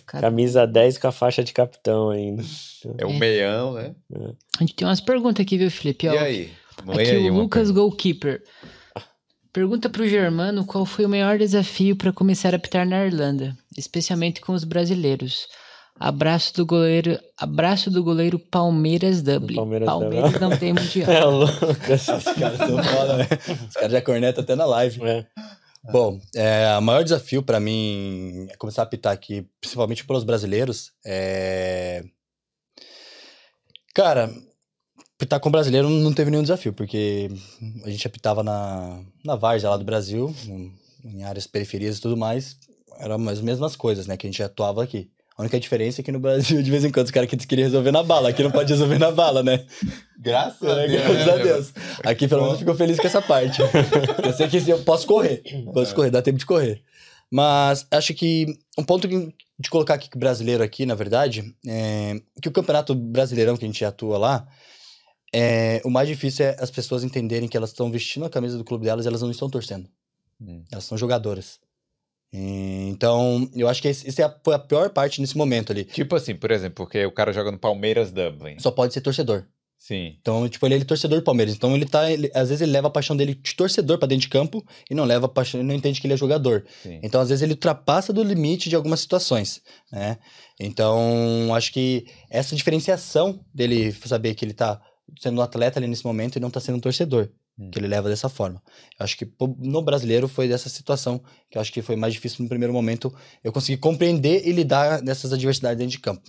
Camisa 0.07 0.67
10 0.67 0.99
com 0.99 1.09
a 1.09 1.13
faixa 1.13 1.45
de 1.45 1.53
capitão 1.53 2.11
ainda. 2.11 2.43
É 2.99 3.07
o 3.07 3.11
É. 3.11 3.19
meião, 3.19 3.73
né? 3.75 3.95
A 4.59 4.61
gente 4.61 4.75
tem 4.75 4.87
umas 4.87 5.01
perguntas 5.01 5.43
aqui, 5.45 5.59
viu, 5.59 5.71
Felipe? 5.71 6.07
E 6.07 6.11
Ó, 6.11 6.19
aí? 6.19 6.51
Lê 6.87 7.03
Aqui 7.03 7.11
aí 7.13 7.31
o 7.31 7.35
Lucas 7.35 7.69
pergunta. 7.69 7.81
Goalkeeper. 7.81 8.43
Pergunta 9.53 9.91
pro 9.91 10.09
Germano 10.09 10.65
qual 10.65 10.87
foi 10.87 11.05
o 11.05 11.09
maior 11.09 11.37
desafio 11.37 11.95
para 11.95 12.13
começar 12.13 12.55
a 12.55 12.57
apitar 12.57 12.87
na 12.87 13.05
Irlanda, 13.05 13.55
especialmente 13.77 14.41
com 14.41 14.55
os 14.55 14.65
brasileiros. 14.65 15.47
Abraço 16.01 16.55
do 16.55 16.65
goleiro, 16.65 17.19
abraço 17.37 17.91
do 17.91 18.03
goleiro 18.03 18.39
Palmeiras 18.39 19.21
Dublin. 19.21 19.57
Palmeiras 19.57 19.87
Palmeiras, 19.87 20.41
não 20.41 20.57
tem 20.57 20.73
mundial. 20.73 21.09
É 21.13 21.27
o 21.27 21.31
Lucas. 21.31 22.09
Os 22.09 22.25
caras 22.25 22.59
são 22.59 22.83
foda, 22.83 23.17
né? 23.19 23.29
Os 23.69 23.75
caras 23.75 23.93
já 23.93 24.01
cornetam 24.01 24.43
até 24.43 24.57
na 24.57 24.65
live. 24.65 25.03
É. 25.05 25.27
Bom, 25.93 26.19
é, 26.35 26.75
o 26.79 26.81
maior 26.81 27.05
desafio 27.05 27.43
pra 27.43 27.61
mim 27.61 28.47
é 28.51 28.57
começar 28.57 28.83
a 28.83 28.85
apitar 28.85 29.13
aqui, 29.13 29.47
principalmente 29.61 30.07
pelos 30.07 30.25
brasileiros, 30.25 30.93
é... 31.05 32.05
Cara, 33.95 34.31
apitar 35.23 35.39
com 35.39 35.51
brasileiro 35.51 35.89
não 35.89 36.13
teve 36.13 36.31
nenhum 36.33 36.43
desafio, 36.43 36.73
porque 36.73 37.31
a 37.85 37.91
gente 37.91 38.05
apitava 38.07 38.43
na, 38.43 39.01
na 39.25 39.37
várzea 39.37 39.71
lá 39.71 39.77
do 39.77 39.85
Brasil, 39.85 40.35
em- 41.05 41.23
áreas 41.23 41.47
periferias 41.47 41.99
e 41.99 42.01
tudo 42.01 42.17
mais, 42.17 42.57
eram 42.99 43.29
as 43.29 43.41
mesmas 43.41 43.77
coisas, 43.77 44.07
né, 44.09 44.17
que 44.17 44.27
a 44.27 44.31
gente 44.31 44.43
atuava 44.43 44.83
aqui. 44.83 45.09
A 45.39 45.43
única 45.43 45.59
diferença 45.59 46.01
é 46.01 46.05
que 46.05 46.13
no 46.13 46.19
Brasil, 46.21 46.61
de 46.63 46.71
vez 46.71 46.85
em 46.85 46.91
quando, 46.91 47.07
os 47.07 47.13
caras 47.13 47.29
que 47.31 47.37
queriam 47.47 47.65
resolver 47.67 47.91
na 47.91 48.03
bala. 48.03 48.29
Aqui 48.29 48.43
não 48.43 48.51
pode 48.51 48.71
resolver 48.71 48.99
na 48.99 49.11
bala, 49.11 49.43
né? 49.43 49.65
Graças 50.21 50.63
a 50.69 50.83
É, 50.83 50.89
Deus. 50.89 51.03
graças 51.03 51.29
a 51.29 51.37
né, 51.37 51.43
Deus. 51.43 51.73
Aqui, 52.05 52.29
pelo 52.29 52.43
menos, 52.43 52.55
eu 52.55 52.59
fico 52.67 52.75
feliz 52.75 52.99
com 53.01 53.07
essa 53.07 53.23
parte. 53.23 53.61
eu 53.63 54.33
sei 54.35 54.47
que 54.49 54.71
eu 54.71 54.79
posso 54.83 55.07
correr. 55.07 55.43
Posso 55.73 55.95
correr, 55.95 56.11
dá 56.11 56.21
tempo 56.21 56.39
de 56.39 56.45
correr. 56.45 56.83
Mas 57.31 57.87
acho 57.91 58.13
que 58.13 58.47
um 58.79 58.85
ponto 58.85 59.09
de 59.09 59.71
colocar 59.71 59.95
aqui 59.95 60.11
brasileiro 60.17 60.63
aqui, 60.63 60.85
na 60.85 60.95
verdade, 60.95 61.43
é 61.67 62.21
que 62.41 62.49
o 62.49 62.53
campeonato 62.53 62.95
brasileirão 62.95 63.57
que 63.57 63.65
a 63.65 63.69
gente 63.69 63.83
atua 63.87 64.19
lá, 64.19 64.47
é, 65.33 65.81
o 65.85 65.91
mais 65.91 66.07
difícil 66.09 66.47
é 66.47 66.57
as 66.59 66.71
pessoas 66.71 67.03
entenderem 67.05 67.49
que 67.49 67.57
elas 67.57 67.71
estão 67.71 67.91
vestindo 67.91 68.27
a 68.27 68.31
camisa 68.31 68.59
do 68.59 68.65
clube 68.65 68.85
delas 68.85 69.05
e 69.05 69.09
elas 69.09 69.23
não 69.23 69.31
estão 69.31 69.49
torcendo. 69.49 69.89
Hum. 70.41 70.63
Elas 70.71 70.85
são 70.85 70.99
jogadoras. 70.99 71.59
Então, 72.35 73.49
eu 73.55 73.69
acho 73.69 73.83
que 73.83 73.89
essa 73.89 74.23
é 74.23 74.25
a- 74.25 74.35
foi 74.43 74.55
a 74.55 74.59
pior 74.59 74.89
parte 74.91 75.21
nesse 75.21 75.37
momento 75.37 75.71
ali. 75.71 75.85
Tipo 75.85 76.17
assim, 76.17 76.35
por 76.35 76.51
exemplo, 76.51 76.77
porque 76.85 77.05
o 77.05 77.13
cara 77.13 77.33
joga 77.33 77.51
no 77.53 77.59
Palmeiras 77.59 78.11
Dublin. 78.11 78.59
Só 78.59 78.71
pode 78.71 78.95
ser 78.95 79.01
torcedor. 79.03 79.45
Sim. 79.79 80.17
Então, 80.21 80.49
tipo, 80.49 80.65
ele 80.65 80.77
é 80.77 80.85
torcedor 80.85 81.19
do 81.19 81.25
Palmeiras. 81.25 81.55
Então, 81.55 81.75
ele 81.75 81.85
tá. 81.85 82.11
ele- 82.11 82.31
às 82.35 82.49
vezes 82.49 82.63
ele 82.63 82.71
leva 82.71 82.87
a 82.87 82.91
paixão 82.91 83.17
dele 83.17 83.35
de 83.35 83.55
torcedor 83.55 83.99
pra 83.99 84.07
dentro 84.07 84.23
de 84.23 84.29
campo 84.29 84.65
e 84.89 84.95
não 84.95 85.05
leva 85.05 85.27
a 85.27 85.29
paixão, 85.29 85.61
ele 85.61 85.69
não 85.69 85.75
entende 85.75 86.01
que 86.01 86.07
ele 86.07 86.15
é 86.15 86.17
jogador. 86.17 86.65
Sim. 86.83 87.01
Então, 87.03 87.21
às 87.21 87.29
vezes 87.29 87.43
ele 87.43 87.53
ultrapassa 87.53 88.13
do 88.13 88.23
limite 88.23 88.71
de 88.71 88.77
algumas 88.77 89.01
situações, 89.01 89.61
né? 89.91 90.19
Então, 90.59 91.53
acho 91.55 91.73
que 91.73 92.07
essa 92.31 92.55
diferenciação 92.55 93.41
dele 93.53 93.91
saber 93.93 94.35
que 94.37 94.45
ele 94.45 94.55
tá 94.55 94.81
sendo 95.19 95.39
um 95.39 95.43
atleta 95.43 95.79
ali 95.79 95.87
nesse 95.87 96.05
momento 96.05 96.37
e 96.37 96.41
não 96.41 96.51
tá 96.51 96.61
sendo 96.61 96.77
um 96.77 96.81
torcedor, 96.81 97.29
Hum. 97.59 97.71
que 97.71 97.79
ele 97.79 97.87
leva 97.87 98.09
dessa 98.09 98.31
forma. 98.31 98.63
Eu 98.99 99.05
acho 99.05 99.17
que 99.17 99.31
no 99.59 99.83
brasileiro 99.83 100.27
foi 100.27 100.49
dessa 100.49 100.71
situação 100.71 101.23
que 101.51 101.59
eu 101.59 101.61
acho 101.61 101.71
que 101.71 101.83
foi 101.83 101.97
mais 101.97 102.15
difícil 102.15 102.43
no 102.43 102.49
primeiro 102.49 102.73
momento 102.73 103.15
eu 103.45 103.53
consegui 103.53 103.77
compreender 103.77 104.47
e 104.47 104.53
lidar 104.53 105.03
dessas 105.03 105.33
adversidades 105.35 105.79
dentro 105.79 105.93
de 105.93 105.99
campo. 105.99 106.23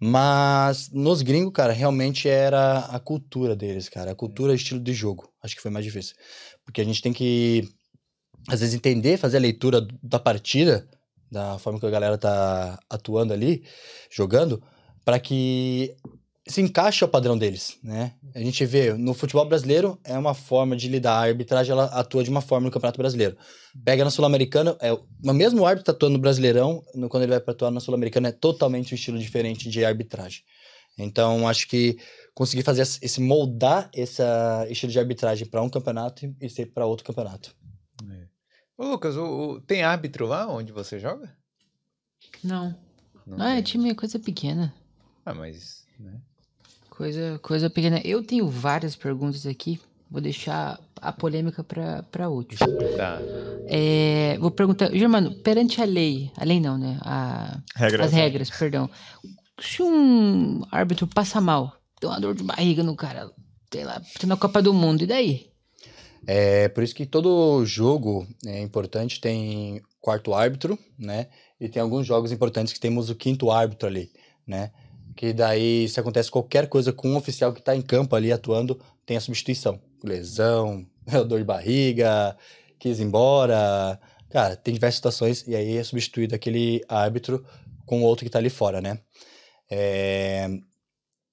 Mas 0.00 0.90
nos 0.92 1.22
gringos, 1.22 1.52
cara, 1.52 1.72
realmente 1.72 2.28
era 2.28 2.80
a 2.80 2.98
cultura 2.98 3.54
deles, 3.54 3.88
cara. 3.88 4.12
A 4.12 4.14
cultura 4.14 4.52
e 4.52 4.56
estilo 4.56 4.80
de 4.80 4.92
jogo. 4.92 5.28
Acho 5.42 5.56
que 5.56 5.62
foi 5.62 5.70
mais 5.70 5.84
difícil. 5.84 6.14
Porque 6.64 6.80
a 6.80 6.84
gente 6.84 7.02
tem 7.02 7.12
que, 7.12 7.68
às 8.48 8.60
vezes, 8.60 8.74
entender, 8.74 9.16
fazer 9.16 9.38
a 9.38 9.40
leitura 9.40 9.86
da 10.02 10.18
partida, 10.18 10.88
da 11.30 11.58
forma 11.58 11.80
que 11.80 11.86
a 11.86 11.90
galera 11.90 12.16
tá 12.16 12.78
atuando 12.88 13.32
ali, 13.32 13.64
jogando, 14.10 14.62
para 15.04 15.18
que 15.18 15.96
se 16.48 16.60
encaixe 16.60 17.04
ao 17.04 17.10
padrão 17.10 17.36
deles, 17.36 17.78
né? 17.82 18.14
A 18.34 18.38
gente 18.40 18.64
vê, 18.64 18.92
no 18.94 19.12
futebol 19.14 19.44
brasileiro, 19.46 19.98
é 20.02 20.16
uma 20.18 20.34
forma 20.34 20.74
de 20.76 20.88
lidar. 20.88 21.14
A 21.18 21.22
arbitragem, 21.28 21.72
ela 21.72 21.84
atua 21.86 22.24
de 22.24 22.30
uma 22.30 22.40
forma 22.40 22.66
no 22.66 22.70
Campeonato 22.72 22.98
Brasileiro. 22.98 23.36
Pega 23.84 24.04
na 24.04 24.10
Sul-Americana, 24.10 24.76
é 24.80 24.92
o 24.92 25.04
mesmo 25.34 25.66
árbitro 25.66 25.92
atuando 25.92 26.14
no 26.14 26.18
Brasileirão, 26.20 26.82
no- 26.94 27.08
quando 27.08 27.24
ele 27.24 27.32
vai 27.32 27.40
para 27.40 27.52
atuar 27.52 27.70
na 27.70 27.80
Sul-Americana, 27.80 28.28
é 28.28 28.32
totalmente 28.32 28.92
um 28.92 28.96
estilo 28.96 29.18
diferente 29.18 29.68
de 29.68 29.84
arbitragem. 29.84 30.42
Então, 30.98 31.46
acho 31.46 31.68
que 31.68 31.96
conseguir 32.34 32.62
fazer 32.64 32.82
esse 32.82 33.20
moldar 33.20 33.88
esse 33.94 34.22
estilo 34.70 34.90
de 34.90 34.98
arbitragem 34.98 35.46
para 35.46 35.62
um 35.62 35.68
campeonato 35.70 36.34
e- 36.40 36.48
ser 36.48 36.66
para 36.66 36.86
outro 36.86 37.04
campeonato. 37.06 37.54
Ô, 38.76 38.84
Lucas, 38.84 39.16
o, 39.16 39.24
o- 39.54 39.60
tem 39.60 39.82
árbitro 39.82 40.26
lá 40.26 40.46
onde 40.48 40.72
você 40.72 40.98
joga? 40.98 41.36
Não. 42.42 42.76
Não 43.26 43.40
Ah, 43.44 43.58
é 43.58 43.62
time 43.62 43.90
é 43.90 43.94
coisa 43.94 44.18
pequena. 44.18 44.74
Ah, 45.26 45.34
mas. 45.34 45.84
né? 45.98 46.20
Coisa, 46.98 47.38
coisa 47.40 47.70
pequena. 47.70 48.00
Eu 48.04 48.24
tenho 48.24 48.48
várias 48.48 48.96
perguntas 48.96 49.46
aqui. 49.46 49.80
Vou 50.10 50.20
deixar 50.20 50.80
a 51.00 51.12
polêmica 51.12 51.62
pra, 51.62 52.02
pra 52.02 52.28
última. 52.28 52.66
Tá. 52.96 53.20
É, 53.68 54.36
vou 54.40 54.50
perguntar, 54.50 54.90
Germano, 54.90 55.32
perante 55.36 55.80
a 55.80 55.84
lei, 55.84 56.32
a 56.36 56.44
lei 56.44 56.58
não, 56.58 56.76
né? 56.76 56.98
A, 57.02 57.60
Regras. 57.76 58.06
as 58.08 58.12
regras, 58.12 58.50
perdão. 58.50 58.90
Se 59.60 59.80
um 59.80 60.64
árbitro 60.72 61.06
passa 61.06 61.40
mal, 61.40 61.72
tem 62.00 62.10
uma 62.10 62.18
dor 62.18 62.34
de 62.34 62.42
barriga 62.42 62.82
no 62.82 62.96
cara, 62.96 63.30
sei 63.72 63.84
lá, 63.84 64.02
tá 64.18 64.26
na 64.26 64.36
Copa 64.36 64.60
do 64.60 64.74
Mundo, 64.74 65.04
e 65.04 65.06
daí? 65.06 65.46
É 66.26 66.68
por 66.68 66.82
isso 66.82 66.96
que 66.96 67.06
todo 67.06 67.64
jogo 67.64 68.26
é 68.44 68.60
importante 68.60 69.20
tem 69.20 69.80
quarto 70.00 70.34
árbitro, 70.34 70.76
né? 70.98 71.28
E 71.60 71.68
tem 71.68 71.80
alguns 71.80 72.04
jogos 72.04 72.32
importantes 72.32 72.72
que 72.72 72.80
temos 72.80 73.08
o 73.08 73.14
quinto 73.14 73.52
árbitro 73.52 73.86
ali, 73.86 74.10
né? 74.44 74.72
Que 75.18 75.32
daí, 75.32 75.88
se 75.88 75.98
acontece 75.98 76.30
qualquer 76.30 76.68
coisa 76.68 76.92
com 76.92 77.08
um 77.08 77.16
oficial 77.16 77.52
que 77.52 77.60
tá 77.60 77.74
em 77.74 77.82
campo 77.82 78.14
ali 78.14 78.30
atuando, 78.30 78.80
tem 79.04 79.16
a 79.16 79.20
substituição. 79.20 79.80
Lesão, 80.00 80.86
dor 81.26 81.40
de 81.40 81.44
barriga, 81.44 82.38
quis 82.78 83.00
ir 83.00 83.02
embora. 83.02 83.98
Cara, 84.30 84.54
tem 84.54 84.72
diversas 84.72 84.94
situações 84.94 85.44
e 85.48 85.56
aí 85.56 85.76
é 85.76 85.82
substituído 85.82 86.36
aquele 86.36 86.84
árbitro 86.88 87.44
com 87.84 88.00
outro 88.04 88.24
que 88.24 88.30
tá 88.30 88.38
ali 88.38 88.48
fora, 88.48 88.80
né? 88.80 89.00
É, 89.68 90.48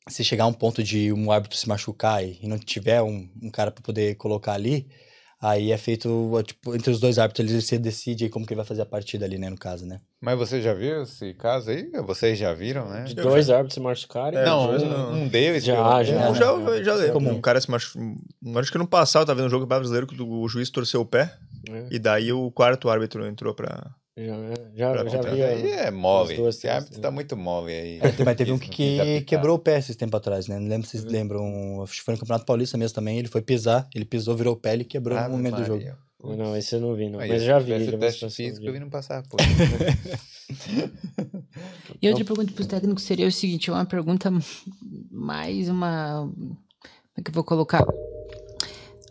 se 0.10 0.24
chegar 0.24 0.46
a 0.46 0.48
um 0.48 0.54
ponto 0.54 0.82
de 0.82 1.14
um 1.14 1.32
árbitro 1.32 1.56
se 1.56 1.70
machucar 1.70 2.26
e 2.26 2.40
e 2.42 2.48
não 2.48 2.58
tiver 2.58 3.04
um, 3.04 3.30
um 3.40 3.52
cara 3.52 3.70
para 3.70 3.84
poder 3.84 4.16
colocar 4.16 4.54
ali, 4.54 4.90
aí 5.42 5.72
é 5.72 5.78
feito, 5.78 6.32
tipo, 6.46 6.76
entre 6.76 6.92
os 6.92 7.00
dois 7.00 7.18
árbitros, 7.20 7.50
eles 7.50 7.66
se 7.66 7.78
decide 7.78 8.26
aí 8.26 8.30
como 8.30 8.46
que 8.46 8.54
ele 8.54 8.58
vai 8.58 8.66
fazer 8.66 8.82
a 8.82 8.86
partida 8.86 9.26
ali, 9.26 9.38
né, 9.38 9.50
no 9.50 9.58
caso, 9.58 9.86
né? 9.86 10.02
Mas 10.22 10.38
você 10.38 10.62
já 10.62 10.74
viu 10.74 11.04
esse 11.04 11.34
caso 11.36 11.70
aí? 11.70 11.90
Vocês 12.06 12.38
já 12.38 12.54
viram, 12.54 12.90
né? 12.90 13.04
De 13.04 13.14
dois 13.16 13.50
árbitros 13.50 13.76
se 13.76 13.80
machucarem. 13.80 14.40
É, 14.40 14.46
não, 14.46 14.72
um, 14.72 14.78
não. 14.80 15.14
um 15.14 15.28
deles. 15.28 15.64
Já, 15.64 16.04
já. 16.04 16.30
Um 16.32 16.36
já, 16.36 16.84
já 16.84 16.96
lembro. 16.96 17.14
Comum. 17.14 17.32
Um 17.34 17.42
cara 17.42 17.62
se 17.62 17.70
machucou. 17.70 18.02
Acho 18.56 18.72
que 18.72 18.78
no 18.78 18.88
passado 18.88 19.26
tava 19.26 19.38
vendo 19.38 19.48
um 19.48 19.52
jogo 19.52 19.66
brasileiro 19.68 20.08
que 20.08 20.20
o 20.20 20.48
juiz 20.48 20.70
torceu 20.70 21.02
o 21.02 21.06
pé. 21.06 21.32
É, 21.70 21.88
E 21.92 22.00
daí 22.00 22.32
o 22.32 22.50
quarto 22.52 22.90
árbitro 22.90 23.26
entrou 23.28 23.54
pra. 23.54 23.92
Já, 24.18 24.96
já, 24.96 25.08
já 25.10 25.22
vi. 25.22 25.44
Aí 25.44 25.72
é 25.72 25.92
mole. 25.92 26.40
Esse 26.48 26.70
árbitro 26.70 27.02
tá 27.02 27.10
né? 27.10 27.16
muito 27.16 27.36
mole 27.36 27.74
aí. 27.74 28.00
É, 28.00 28.24
mas 28.24 28.36
teve 28.38 28.54
um 28.54 28.58
que, 28.60 28.72
que 28.72 29.22
quebrou 29.22 29.58
o 29.58 29.60
pé 29.60 29.78
esses 29.78 29.96
tempo 29.96 30.16
atrás, 30.16 30.48
né? 30.48 30.58
Não 30.58 30.70
lembro 30.70 30.88
se 30.88 30.98
vocês 30.98 31.12
lembram, 31.12 31.82
acho 31.84 31.96
que 31.96 32.02
foi 32.02 32.14
no 32.14 32.20
Campeonato 32.20 32.46
Paulista 32.46 32.78
mesmo 32.78 32.96
também, 32.96 33.20
ele 33.20 33.28
foi 33.28 33.42
pisar, 33.42 33.88
ele 33.94 34.06
pisou, 34.06 34.36
virou 34.36 34.54
o 34.54 34.58
pé 34.58 34.76
e 34.76 34.86
quebrou 34.86 35.18
Ave 35.18 35.30
no 35.30 35.38
momento 35.38 35.58
do 35.58 35.66
jogo. 35.66 35.84
Maria. 35.84 35.98
Não, 36.24 36.58
esse 36.58 36.76
eu 36.76 36.80
não 36.80 36.96
vi, 36.96 37.10
não. 37.10 37.20
Aí, 37.20 37.30
Mas 37.30 37.44
já 37.44 37.60
vi. 37.60 37.78
vi 37.78 37.98
teste 37.98 38.28
físico, 38.30 38.66
eu 38.66 38.80
não 38.80 38.90
passar 38.90 39.22
isso. 39.22 39.36
E 42.02 42.10
outra 42.10 42.26
pergunta 42.26 42.52
para 42.52 42.62
os 42.62 42.68
técnicos 42.68 43.04
seria 43.04 43.28
o 43.28 43.32
seguinte: 43.32 43.70
é 43.70 43.74
uma 43.74 43.86
pergunta 43.86 44.32
mais 45.12 45.70
uma. 45.70 46.22
Como 46.22 46.58
é 47.18 47.22
que 47.22 47.30
eu 47.30 47.34
vou 47.34 47.44
colocar? 47.44 47.86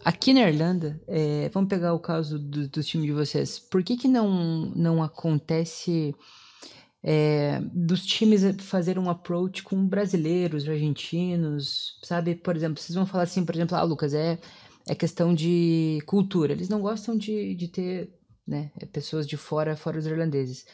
Aqui 0.05 0.35
na 0.35 0.47
Irlanda, 0.47 1.01
é, 1.07 1.49
vamos 1.49 1.71
pegar 1.71 1.95
o 1.95 1.99
caso 1.99 2.39
do, 2.39 2.69
do 2.69 2.83
time 2.83 3.07
de 3.07 3.13
vocês. 3.13 3.59
Por 3.59 3.83
que, 3.83 3.97
que 3.97 4.07
não, 4.07 4.67
não 4.77 5.03
acontece 5.03 6.15
é, 7.03 7.59
dos 7.73 8.05
times 8.05 8.43
fazer 8.61 8.99
um 8.99 9.09
approach 9.09 9.63
com 9.63 9.87
brasileiros, 9.87 10.69
argentinos, 10.69 11.99
sabe? 12.03 12.35
Por 12.35 12.55
exemplo, 12.55 12.83
vocês 12.83 12.95
vão 12.95 13.07
falar 13.07 13.25
assim, 13.25 13.47
por 13.47 13.55
exemplo, 13.55 13.79
ah, 13.79 13.83
Lucas, 13.83 14.13
é, 14.13 14.39
é 14.87 14.95
questão 14.95 15.35
de 15.35 16.01
cultura. 16.05 16.53
Eles 16.53 16.69
não 16.69 16.83
gostam 16.83 17.17
de, 17.17 17.55
de 17.55 17.69
ter 17.69 18.11
né, 18.47 18.71
pessoas 18.93 19.27
de 19.27 19.39
fora, 19.39 19.75
fora 19.75 19.99
os 19.99 20.07
irlandeses. 20.07 20.67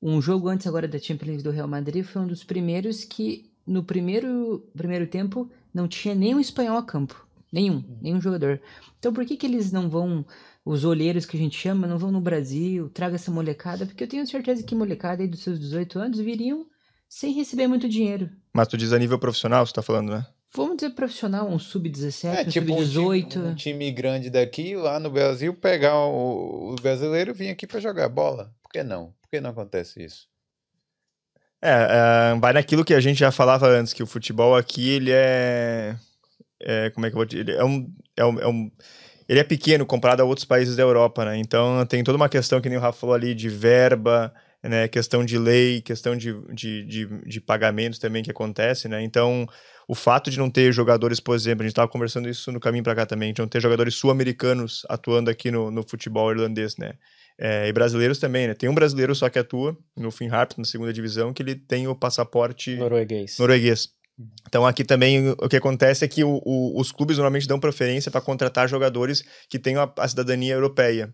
Um 0.00 0.22
jogo 0.22 0.48
antes 0.48 0.66
agora 0.66 0.88
da 0.88 0.98
Champions 0.98 1.28
League 1.28 1.42
do 1.42 1.50
Real 1.50 1.68
Madrid 1.68 2.02
foi 2.02 2.22
um 2.22 2.26
dos 2.26 2.42
primeiros 2.42 3.04
que 3.04 3.52
no 3.66 3.84
primeiro, 3.84 4.66
primeiro 4.74 5.06
tempo 5.06 5.50
não 5.72 5.86
tinha 5.86 6.14
nenhum 6.14 6.40
espanhol 6.40 6.78
a 6.78 6.82
campo. 6.82 7.26
Nenhum, 7.54 7.84
nenhum 8.02 8.20
jogador. 8.20 8.60
Então 8.98 9.12
por 9.12 9.24
que 9.24 9.36
que 9.36 9.46
eles 9.46 9.70
não 9.70 9.88
vão, 9.88 10.26
os 10.64 10.84
olheiros 10.84 11.24
que 11.24 11.36
a 11.36 11.40
gente 11.40 11.56
chama, 11.56 11.86
não 11.86 11.96
vão 11.96 12.10
no 12.10 12.20
Brasil, 12.20 12.90
traga 12.90 13.14
essa 13.14 13.30
molecada? 13.30 13.86
Porque 13.86 14.02
eu 14.02 14.08
tenho 14.08 14.26
certeza 14.26 14.64
que 14.64 14.74
molecada 14.74 15.22
aí 15.22 15.28
dos 15.28 15.44
seus 15.44 15.60
18 15.60 16.00
anos 16.00 16.18
viriam 16.18 16.66
sem 17.08 17.32
receber 17.32 17.68
muito 17.68 17.88
dinheiro. 17.88 18.28
Mas 18.52 18.66
tu 18.66 18.76
diz 18.76 18.92
a 18.92 18.98
nível 18.98 19.20
profissional, 19.20 19.64
você 19.64 19.72
tá 19.72 19.82
falando, 19.82 20.10
né? 20.10 20.26
Vamos 20.52 20.78
dizer 20.78 20.90
profissional, 20.90 21.48
um 21.48 21.58
sub-17, 21.60 22.24
É 22.24 22.40
um 22.42 22.48
tipo 22.48 22.74
um 22.74 22.84
sub-18. 22.84 23.28
time, 23.28 23.46
um 23.46 23.54
time 23.54 23.92
grande 23.92 24.30
daqui, 24.30 24.74
lá 24.74 24.98
no 24.98 25.10
Brasil, 25.10 25.54
pegar 25.54 25.96
o, 25.96 26.72
o 26.72 26.74
brasileiro 26.82 27.30
e 27.30 27.34
vir 27.34 27.50
aqui 27.50 27.68
pra 27.68 27.78
jogar 27.78 28.08
bola. 28.08 28.52
Por 28.62 28.72
que 28.72 28.82
não? 28.82 29.14
Por 29.22 29.30
que 29.30 29.40
não 29.40 29.50
acontece 29.50 30.02
isso? 30.04 30.26
É, 31.62 32.32
é, 32.32 32.38
vai 32.40 32.52
naquilo 32.52 32.84
que 32.84 32.94
a 32.94 33.00
gente 33.00 33.18
já 33.18 33.30
falava 33.30 33.68
antes, 33.68 33.92
que 33.92 34.02
o 34.02 34.06
futebol 34.08 34.56
aqui, 34.56 34.90
ele 34.90 35.12
é. 35.12 35.96
É, 36.64 36.90
como 36.90 37.06
é 37.06 37.10
que 37.10 37.14
eu 37.14 37.18
vou 37.18 37.26
dizer? 37.26 37.40
Ele 37.48 37.52
é 37.52 37.64
um, 37.64 37.92
é 38.16 38.24
um, 38.24 38.40
é 38.40 38.48
um- 38.48 38.70
Ele 39.28 39.40
é 39.40 39.44
pequeno 39.44 39.86
comparado 39.86 40.22
a 40.22 40.24
outros 40.24 40.44
países 40.44 40.76
da 40.76 40.82
Europa, 40.82 41.24
né? 41.24 41.36
Então 41.38 41.84
tem 41.86 42.02
toda 42.04 42.16
uma 42.16 42.28
questão, 42.28 42.60
que 42.60 42.68
nem 42.68 42.76
o 42.76 42.80
Rafa 42.80 42.98
falou 43.00 43.14
ali, 43.14 43.34
de 43.34 43.48
verba, 43.48 44.32
né? 44.62 44.86
Questão 44.88 45.24
de 45.24 45.38
lei, 45.38 45.80
questão 45.80 46.16
de, 46.16 46.34
de, 46.52 46.84
de, 46.84 47.06
de 47.26 47.40
pagamentos 47.40 47.98
também 47.98 48.22
que 48.22 48.30
acontece, 48.30 48.86
né? 48.88 49.02
Então, 49.02 49.46
o 49.88 49.94
fato 49.94 50.30
de 50.30 50.38
não 50.38 50.50
ter 50.50 50.72
jogadores, 50.72 51.20
por 51.20 51.34
exemplo, 51.34 51.62
a 51.62 51.64
gente 51.64 51.72
estava 51.72 51.88
conversando 51.88 52.28
isso 52.28 52.50
no 52.52 52.60
caminho 52.60 52.84
para 52.84 52.94
cá 52.94 53.06
também, 53.06 53.32
de 53.32 53.40
não 53.40 53.48
ter 53.48 53.60
jogadores 53.62 53.94
sul-americanos 53.94 54.84
atuando 54.88 55.30
aqui 55.30 55.50
no, 55.50 55.70
no 55.70 55.82
futebol 55.88 56.30
irlandês, 56.30 56.76
né? 56.76 56.92
É, 57.38 57.66
e 57.66 57.72
brasileiros 57.72 58.18
também, 58.18 58.46
né? 58.46 58.54
Tem 58.54 58.68
um 58.68 58.74
brasileiro 58.74 59.14
só 59.14 59.28
que 59.28 59.38
atua 59.38 59.76
no 59.96 60.10
Finn 60.10 60.30
Harp, 60.30 60.52
na 60.56 60.64
segunda 60.64 60.92
divisão, 60.92 61.32
que 61.32 61.42
ele 61.42 61.54
tem 61.56 61.88
o 61.88 61.94
passaporte 61.94 62.76
Norueguês. 62.76 63.36
norueguês. 63.38 63.88
Então 64.46 64.64
aqui 64.66 64.84
também 64.84 65.30
o 65.30 65.48
que 65.48 65.56
acontece 65.56 66.04
é 66.04 66.08
que 66.08 66.22
o- 66.22 66.40
o- 66.44 66.80
os 66.80 66.92
clubes 66.92 67.16
normalmente 67.16 67.48
dão 67.48 67.58
preferência 67.58 68.10
para 68.10 68.20
contratar 68.20 68.68
jogadores 68.68 69.24
que 69.48 69.58
tenham 69.58 69.82
a, 69.82 69.92
a 69.98 70.08
cidadania 70.08 70.54
europeia. 70.54 71.12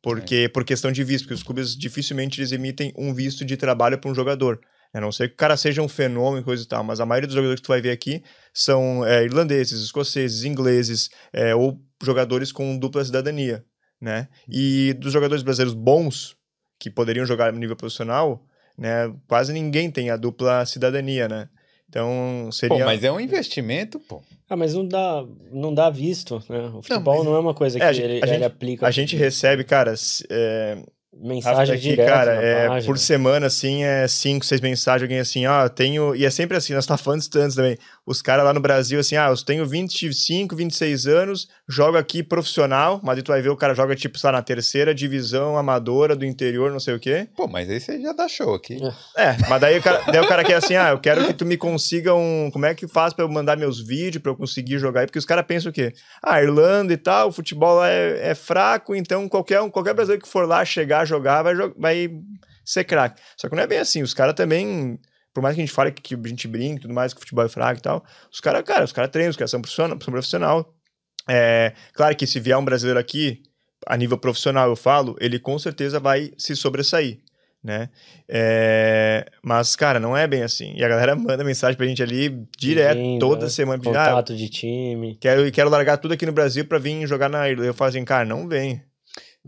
Porque, 0.00 0.48
por 0.48 0.64
questão 0.64 0.90
de 0.90 1.04
visto, 1.04 1.24
porque 1.24 1.34
os 1.34 1.42
clubes 1.42 1.76
dificilmente 1.76 2.40
eles 2.40 2.52
emitem 2.52 2.92
um 2.96 3.12
visto 3.12 3.44
de 3.44 3.56
trabalho 3.56 3.98
para 3.98 4.10
um 4.10 4.14
jogador. 4.14 4.60
A 4.94 5.00
não 5.00 5.10
ser 5.10 5.28
que 5.28 5.34
o 5.34 5.36
cara 5.36 5.56
seja 5.56 5.80
um 5.80 5.88
fenômeno 5.88 6.42
e 6.42 6.44
coisa 6.44 6.62
e 6.62 6.66
tal, 6.66 6.84
mas 6.84 7.00
a 7.00 7.06
maioria 7.06 7.26
dos 7.26 7.34
jogadores 7.34 7.60
que 7.60 7.64
tu 7.66 7.68
vai 7.68 7.80
ver 7.80 7.90
aqui 7.90 8.22
são 8.52 9.04
é, 9.06 9.24
irlandeses, 9.24 9.80
escoceses, 9.80 10.44
ingleses, 10.44 11.08
é, 11.32 11.54
ou 11.54 11.80
jogadores 12.02 12.52
com 12.52 12.76
dupla 12.78 13.04
cidadania, 13.04 13.64
né? 14.00 14.28
E 14.48 14.92
dos 14.94 15.12
jogadores 15.12 15.42
brasileiros 15.42 15.74
bons, 15.74 16.36
que 16.78 16.90
poderiam 16.90 17.24
jogar 17.24 17.52
no 17.52 17.58
nível 17.58 17.76
profissional, 17.76 18.44
né, 18.76 19.12
quase 19.28 19.52
ninguém 19.52 19.90
tem 19.90 20.10
a 20.10 20.16
dupla 20.16 20.66
cidadania, 20.66 21.28
né? 21.28 21.48
Então, 21.92 22.48
seria... 22.50 22.78
Pô, 22.78 22.84
mas 22.86 23.04
é 23.04 23.12
um 23.12 23.20
investimento, 23.20 24.00
pô. 24.00 24.22
Ah, 24.48 24.56
mas 24.56 24.72
não 24.72 24.88
dá, 24.88 25.22
não 25.50 25.74
dá 25.74 25.90
visto, 25.90 26.42
né? 26.48 26.68
O 26.74 26.80
futebol 26.80 27.16
mas- 27.18 27.24
não, 27.26 27.34
é 27.34 27.38
uma 27.38 27.52
coisa 27.52 27.78
que 27.78 27.84
É, 27.84 27.88
a 27.88 27.92
gente- 27.92 28.04
ele, 28.04 28.20
a 28.22 28.26
gente- 28.26 28.36
ele 28.36 28.44
aplica. 28.46 28.86
A 28.86 28.90
gente 28.90 29.14
recebe, 29.14 29.62
cara, 29.62 29.92
é, 30.30 30.78
mensagem 31.14 31.74
daqui, 31.74 31.88
direta 31.90 32.10
cara, 32.10 32.34
na 32.34 32.42
é, 32.42 32.68
página. 32.68 32.92
por 32.92 32.98
semana, 32.98 33.46
assim, 33.46 33.84
é 33.84 34.08
cinco, 34.08 34.44
seis 34.44 34.60
mensagens, 34.60 35.02
alguém 35.02 35.20
assim, 35.20 35.44
ah, 35.46 35.64
eu 35.64 35.70
tenho, 35.70 36.14
e 36.16 36.24
é 36.24 36.30
sempre 36.30 36.56
assim, 36.56 36.72
nós 36.72 36.86
tá 36.86 36.96
falando 36.96 37.22
antes 37.36 37.54
também, 37.54 37.76
os 38.06 38.22
caras 38.22 38.44
lá 38.44 38.52
no 38.54 38.60
Brasil, 38.60 38.98
assim, 38.98 39.16
ah, 39.16 39.28
eu 39.28 39.36
tenho 39.44 39.66
25, 39.66 40.56
26 40.56 41.06
anos, 41.06 41.48
jogo 41.68 41.98
aqui 41.98 42.22
profissional, 42.22 42.98
mas 43.02 43.18
aí 43.18 43.22
tu 43.22 43.30
vai 43.30 43.42
ver 43.42 43.50
o 43.50 43.56
cara 43.56 43.74
joga, 43.74 43.94
tipo, 43.94 44.18
sei 44.18 44.28
lá, 44.28 44.38
na 44.38 44.42
terceira 44.42 44.94
divisão 44.94 45.56
amadora 45.56 46.16
do 46.16 46.24
interior, 46.24 46.70
não 46.72 46.80
sei 46.80 46.94
o 46.94 47.00
quê, 47.00 47.28
Pô, 47.36 47.46
mas 47.46 47.68
aí 47.68 47.78
você 47.78 48.00
já 48.00 48.12
dá 48.12 48.26
show 48.26 48.54
aqui. 48.54 48.78
é, 49.16 49.36
mas 49.48 49.60
daí 49.60 49.78
o 49.78 49.82
cara, 49.82 50.02
daí 50.10 50.20
o 50.20 50.28
cara 50.28 50.42
quer 50.42 50.54
assim, 50.54 50.76
ah, 50.76 50.90
eu 50.90 50.98
quero 50.98 51.26
que 51.26 51.34
tu 51.34 51.44
me 51.44 51.56
consiga 51.56 52.14
um, 52.14 52.50
como 52.50 52.64
é 52.64 52.74
que 52.74 52.88
faz 52.88 53.12
pra 53.12 53.24
eu 53.24 53.28
mandar 53.28 53.56
meus 53.56 53.80
vídeos, 53.80 54.22
pra 54.22 54.32
eu 54.32 54.36
conseguir 54.36 54.78
jogar 54.78 55.00
aí, 55.00 55.06
porque 55.06 55.18
os 55.18 55.26
caras 55.26 55.44
pensam 55.46 55.70
o 55.70 55.72
quê? 55.72 55.92
Ah, 56.22 56.42
Irlanda 56.42 56.92
e 56.92 56.96
tal, 56.96 57.28
o 57.28 57.32
futebol 57.32 57.76
lá 57.76 57.88
é, 57.90 58.30
é 58.30 58.34
fraco, 58.34 58.94
então 58.94 59.28
qualquer, 59.28 59.60
um, 59.60 59.68
qualquer 59.68 59.92
brasileiro 59.94 60.22
que 60.22 60.28
for 60.28 60.48
lá 60.48 60.64
chegar, 60.64 61.01
jogar, 61.04 61.42
vai, 61.42 61.54
vai 61.76 62.10
ser 62.64 62.84
craque. 62.84 63.20
Só 63.36 63.48
que 63.48 63.56
não 63.56 63.62
é 63.62 63.66
bem 63.66 63.78
assim, 63.78 64.02
os 64.02 64.14
caras 64.14 64.34
também, 64.34 64.98
por 65.32 65.42
mais 65.42 65.54
que 65.54 65.60
a 65.60 65.64
gente 65.64 65.74
fale 65.74 65.92
que, 65.92 66.14
a 66.14 66.28
gente 66.28 66.48
brinca 66.48 66.78
e 66.78 66.82
tudo 66.82 66.94
mais, 66.94 67.12
que 67.12 67.18
o 67.18 67.20
futebol 67.20 67.44
é 67.44 67.48
fraco 67.48 67.78
e 67.78 67.82
tal, 67.82 68.04
os 68.30 68.40
caras, 68.40 68.62
cara, 68.62 68.84
os 68.84 68.92
caras 68.92 69.10
treinam, 69.10 69.30
os 69.30 69.36
caras 69.36 69.50
são 69.50 69.60
profissional, 69.60 69.98
são 70.00 70.12
profissional. 70.12 70.74
É, 71.28 71.72
claro 71.92 72.16
que 72.16 72.26
se 72.26 72.40
vier 72.40 72.56
um 72.58 72.64
brasileiro 72.64 72.98
aqui, 72.98 73.42
a 73.86 73.96
nível 73.96 74.18
profissional 74.18 74.68
eu 74.68 74.76
falo, 74.76 75.16
ele 75.20 75.38
com 75.38 75.58
certeza 75.58 76.00
vai 76.00 76.32
se 76.36 76.54
sobressair, 76.56 77.18
né? 77.62 77.90
É, 78.28 79.26
mas, 79.42 79.76
cara, 79.76 80.00
não 80.00 80.16
é 80.16 80.26
bem 80.26 80.42
assim. 80.42 80.74
E 80.76 80.84
a 80.84 80.88
galera 80.88 81.14
manda 81.14 81.44
mensagem 81.44 81.76
pra 81.76 81.86
gente 81.86 82.02
ali 82.02 82.44
direto, 82.58 83.18
toda 83.18 83.44
né? 83.44 83.50
semana, 83.50 83.80
ah, 83.80 83.84
Contato 83.84 84.36
de 84.36 84.48
time. 84.48 85.16
quero, 85.20 85.50
quero 85.52 85.70
largar 85.70 85.96
tudo 85.98 86.14
aqui 86.14 86.26
no 86.26 86.32
Brasil 86.32 86.64
pra 86.64 86.78
vir 86.78 87.06
jogar 87.06 87.28
na 87.28 87.48
Irlanda. 87.48 87.68
Eu 87.68 87.74
falo 87.74 87.90
assim, 87.90 88.04
cara, 88.04 88.24
não 88.24 88.48
vem. 88.48 88.82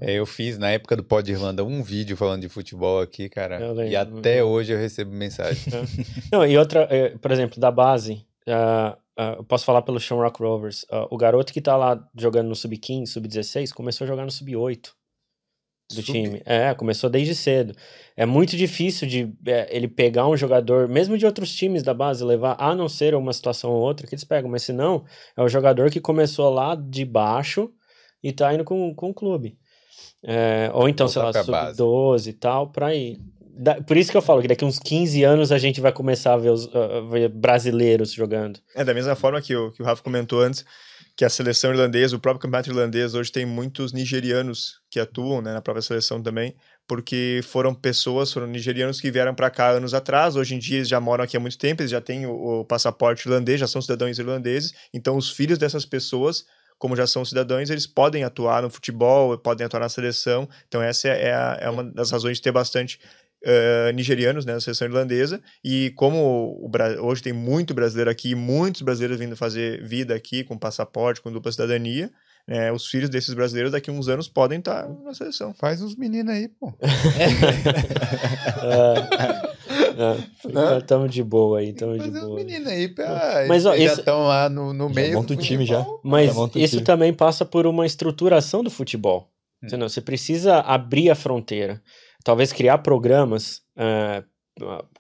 É, 0.01 0.15
eu 0.15 0.27
fiz 0.27 0.59
na 0.59 0.71
época 0.71 0.97
do 0.97 1.05
Pod 1.05 1.31
Irlanda 1.31 1.65
um 1.65 1.83
vídeo 1.83 2.17
falando 2.17 2.43
de 2.43 2.49
futebol 2.49 3.01
aqui, 3.01 3.29
cara. 3.29 3.61
E 3.85 3.95
até 3.95 4.43
hoje 4.43 4.73
eu 4.73 4.79
recebo 4.79 5.13
mensagem. 5.13 5.73
Não, 6.33 6.45
e 6.45 6.59
outra, 6.59 6.89
eh, 6.91 7.17
por 7.19 7.31
exemplo, 7.31 7.61
da 7.61 7.71
base, 7.71 8.27
ah, 8.49 8.99
ah, 9.17 9.35
eu 9.39 9.45
posso 9.45 9.65
falar 9.65 9.83
pelo 9.83 10.01
Shamrock 10.01 10.43
Rovers. 10.43 10.85
Ah, 10.91 11.07
o 11.11 11.17
garoto 11.17 11.53
que 11.53 11.61
tá 11.61 11.77
lá 11.77 12.05
jogando 12.17 12.49
no 12.49 12.57
Sub-15, 12.57 13.07
Sub-16, 13.07 13.73
começou 13.73 14.05
a 14.05 14.09
jogar 14.09 14.25
no 14.25 14.31
Sub-8 14.31 14.91
do 15.95 16.03
time. 16.03 16.43
É, 16.45 16.75
começou 16.75 17.09
desde 17.09 17.35
cedo. 17.35 17.75
É 18.17 18.27
muito 18.27 18.57
difícil 18.57 19.07
de 19.07 19.33
eh, 19.47 19.69
ele 19.71 19.87
pegar 19.87 20.27
um 20.27 20.37
jogador, 20.37 20.89
mesmo 20.89 21.17
de 21.17 21.27
outros 21.27 21.55
times 21.55 21.83
da 21.83 21.95
base, 21.95 22.25
levar, 22.25 22.57
a 22.59 22.75
não 22.75 22.89
ser 22.89 23.15
uma 23.15 23.33
situação 23.33 23.71
ou 23.71 23.81
outra, 23.81 24.07
que 24.07 24.15
eles 24.15 24.25
pegam. 24.25 24.51
Mas 24.51 24.63
se 24.63 24.73
não, 24.73 25.05
é 25.37 25.43
o 25.43 25.49
jogador 25.49 25.91
que 25.91 26.01
começou 26.01 26.51
lá 26.51 26.75
de 26.75 27.05
baixo 27.05 27.73
e 28.23 28.33
tá 28.33 28.53
indo 28.53 28.65
com, 28.65 28.93
com 28.95 29.11
o 29.11 29.15
clube. 29.15 29.59
É, 30.27 30.71
ou 30.73 30.89
então, 30.89 31.07
sei 31.07 31.21
lá, 31.21 31.27
Voltar 31.27 31.45
pra 31.45 31.53
base. 31.65 31.77
sub-12 31.77 32.27
e 32.29 32.33
tal, 32.33 32.71
pra 32.71 32.95
ir. 32.95 33.19
Da- 33.57 33.81
por 33.83 33.97
isso 33.97 34.11
que 34.11 34.17
eu 34.17 34.23
falo 34.23 34.41
que 34.43 34.49
daqui 34.49 34.65
uns 34.65 34.79
15 34.79 35.23
anos 35.23 35.53
a 35.53 35.59
gente 35.59 35.81
vai 35.81 35.93
começar 35.93 36.33
a 36.33 36.37
ver 36.37 36.51
os 36.51 36.69
ver 37.11 37.29
brasileiros 37.29 38.11
jogando. 38.13 38.59
É 38.75 38.83
da 38.85 38.93
mesma 38.95 39.15
forma 39.15 39.41
que 39.41 39.55
o, 39.55 39.71
que 39.71 39.83
o 39.83 39.85
Rafa 39.85 40.03
comentou 40.03 40.41
antes, 40.41 40.65
que 41.17 41.25
a 41.25 41.29
seleção 41.29 41.71
irlandesa, 41.71 42.17
o 42.17 42.19
próprio 42.19 42.41
campeonato 42.43 42.71
irlandês, 42.71 43.15
hoje 43.15 43.31
tem 43.31 43.47
muitos 43.47 43.93
nigerianos 43.93 44.81
que 44.91 44.99
atuam 44.99 45.41
né, 45.41 45.53
na 45.53 45.61
própria 45.63 45.83
seleção 45.83 46.21
também, 46.21 46.55
porque 46.89 47.41
foram 47.45 47.73
pessoas, 47.73 48.33
foram 48.33 48.49
nigerianos 48.49 49.01
que 49.01 49.11
vieram 49.11 49.33
para 49.35 49.49
cá 49.51 49.71
anos 49.71 49.95
atrás, 49.95 50.35
hoje 50.35 50.57
em 50.57 50.59
dia 50.59 50.79
eles 50.79 50.89
já 50.89 50.99
moram 51.01 51.23
aqui 51.23 51.37
há 51.37 51.41
muito 51.41 51.57
tempo, 51.57 51.83
eles 51.83 51.93
já 51.93 52.01
têm 52.01 52.27
o, 52.27 52.61
o 52.61 52.65
passaporte 52.65 53.29
irlandês, 53.29 53.61
já 53.61 53.69
são 53.69 53.81
cidadãos 53.81 54.19
irlandeses, 54.19 54.73
então 54.93 55.17
os 55.17 55.31
filhos 55.31 55.59
dessas 55.59 55.85
pessoas, 55.87 56.45
como 56.79 56.97
já 56.97 57.07
são 57.07 57.25
cidadãos, 57.25 57.71
eles 57.71 57.87
podem 57.87 58.25
atuar 58.25 58.63
no 58.63 58.71
futebol, 58.71 59.37
podem 59.39 59.65
atuar 59.67 59.81
na 59.81 59.89
seleção, 59.89 60.49
então 60.69 60.83
essa 60.83 61.09
é, 61.09 61.33
a- 61.35 61.59
é 61.61 61.71
uma 61.71 61.83
das 61.85 62.11
razões 62.11 62.37
de 62.39 62.43
ter 62.43 62.53
bastante 62.53 62.99
eh, 63.47 63.93
nigerianos 63.93 64.47
né, 64.47 64.55
na 64.55 64.61
seleção 64.61 64.87
irlandesa, 64.89 65.41
e 65.63 65.91
como 65.97 66.19
o 66.61 66.71
hoje 67.03 67.23
tem 67.23 67.33
muito 67.33 67.75
brasileiro 67.75 68.11
aqui, 68.11 68.35
muitos 68.35 68.81
brasileiros 68.83 69.19
vindo 69.19 69.37
fazer 69.37 69.83
vida 69.85 70.15
aqui 70.15 70.43
com 70.45 70.57
passaporte, 70.57 71.21
com 71.21 71.31
dupla 71.31 71.53
cidadania, 71.53 72.11
né, 72.49 72.73
os 72.73 72.87
filhos 72.87 73.11
desses 73.11 73.35
brasileiros 73.35 73.73
daqui 73.73 73.91
a 73.91 73.93
uns 73.93 74.09
anos 74.09 74.29
podem 74.29 74.59
estar 74.61 74.89
na 74.89 75.13
seleção. 75.15 75.53
Faz 75.55 75.81
uns 75.83 75.95
meninos 75.97 76.33
aí, 76.35 76.49
pô. 76.49 76.73
É, 78.63 79.54
Estamos 80.79 81.11
de 81.11 81.23
boa 81.23 81.59
aí, 81.59 81.71
estamos 81.71 82.03
de 82.03 82.11
boa. 82.11 82.37
meninos 82.37 82.69
aí, 82.69 82.89
pra... 82.89 83.45
Mas, 83.49 83.65
ó, 83.67 83.75
eles 83.75 83.93
já 83.93 83.99
estão 83.99 84.27
lá 84.27 84.49
no, 84.49 84.73
no 84.73 84.89
Já 84.89 84.95
meio. 84.95 85.15
monta 85.15 85.35
do 85.35 85.41
o 85.41 85.43
time 85.43 85.65
já. 85.65 85.85
Mas 86.03 86.35
Já 86.35 86.51
isso 86.57 86.77
time. 86.77 86.85
também 86.85 87.13
passa 87.13 87.45
por 87.45 87.67
uma 87.67 87.87
estruturação 87.87 88.63
do 88.63 88.71
futebol. 88.71 89.31
Hum. 89.63 89.67
Entendeu? 89.67 89.89
Você 89.89 90.01
precisa 90.01 90.61
abrir 90.61 91.11
a 91.11 91.15
fronteira. 91.15 91.81
Talvez 92.25 92.53
criar 92.53 92.79
programas, 92.79 93.61
ah, 93.77 94.23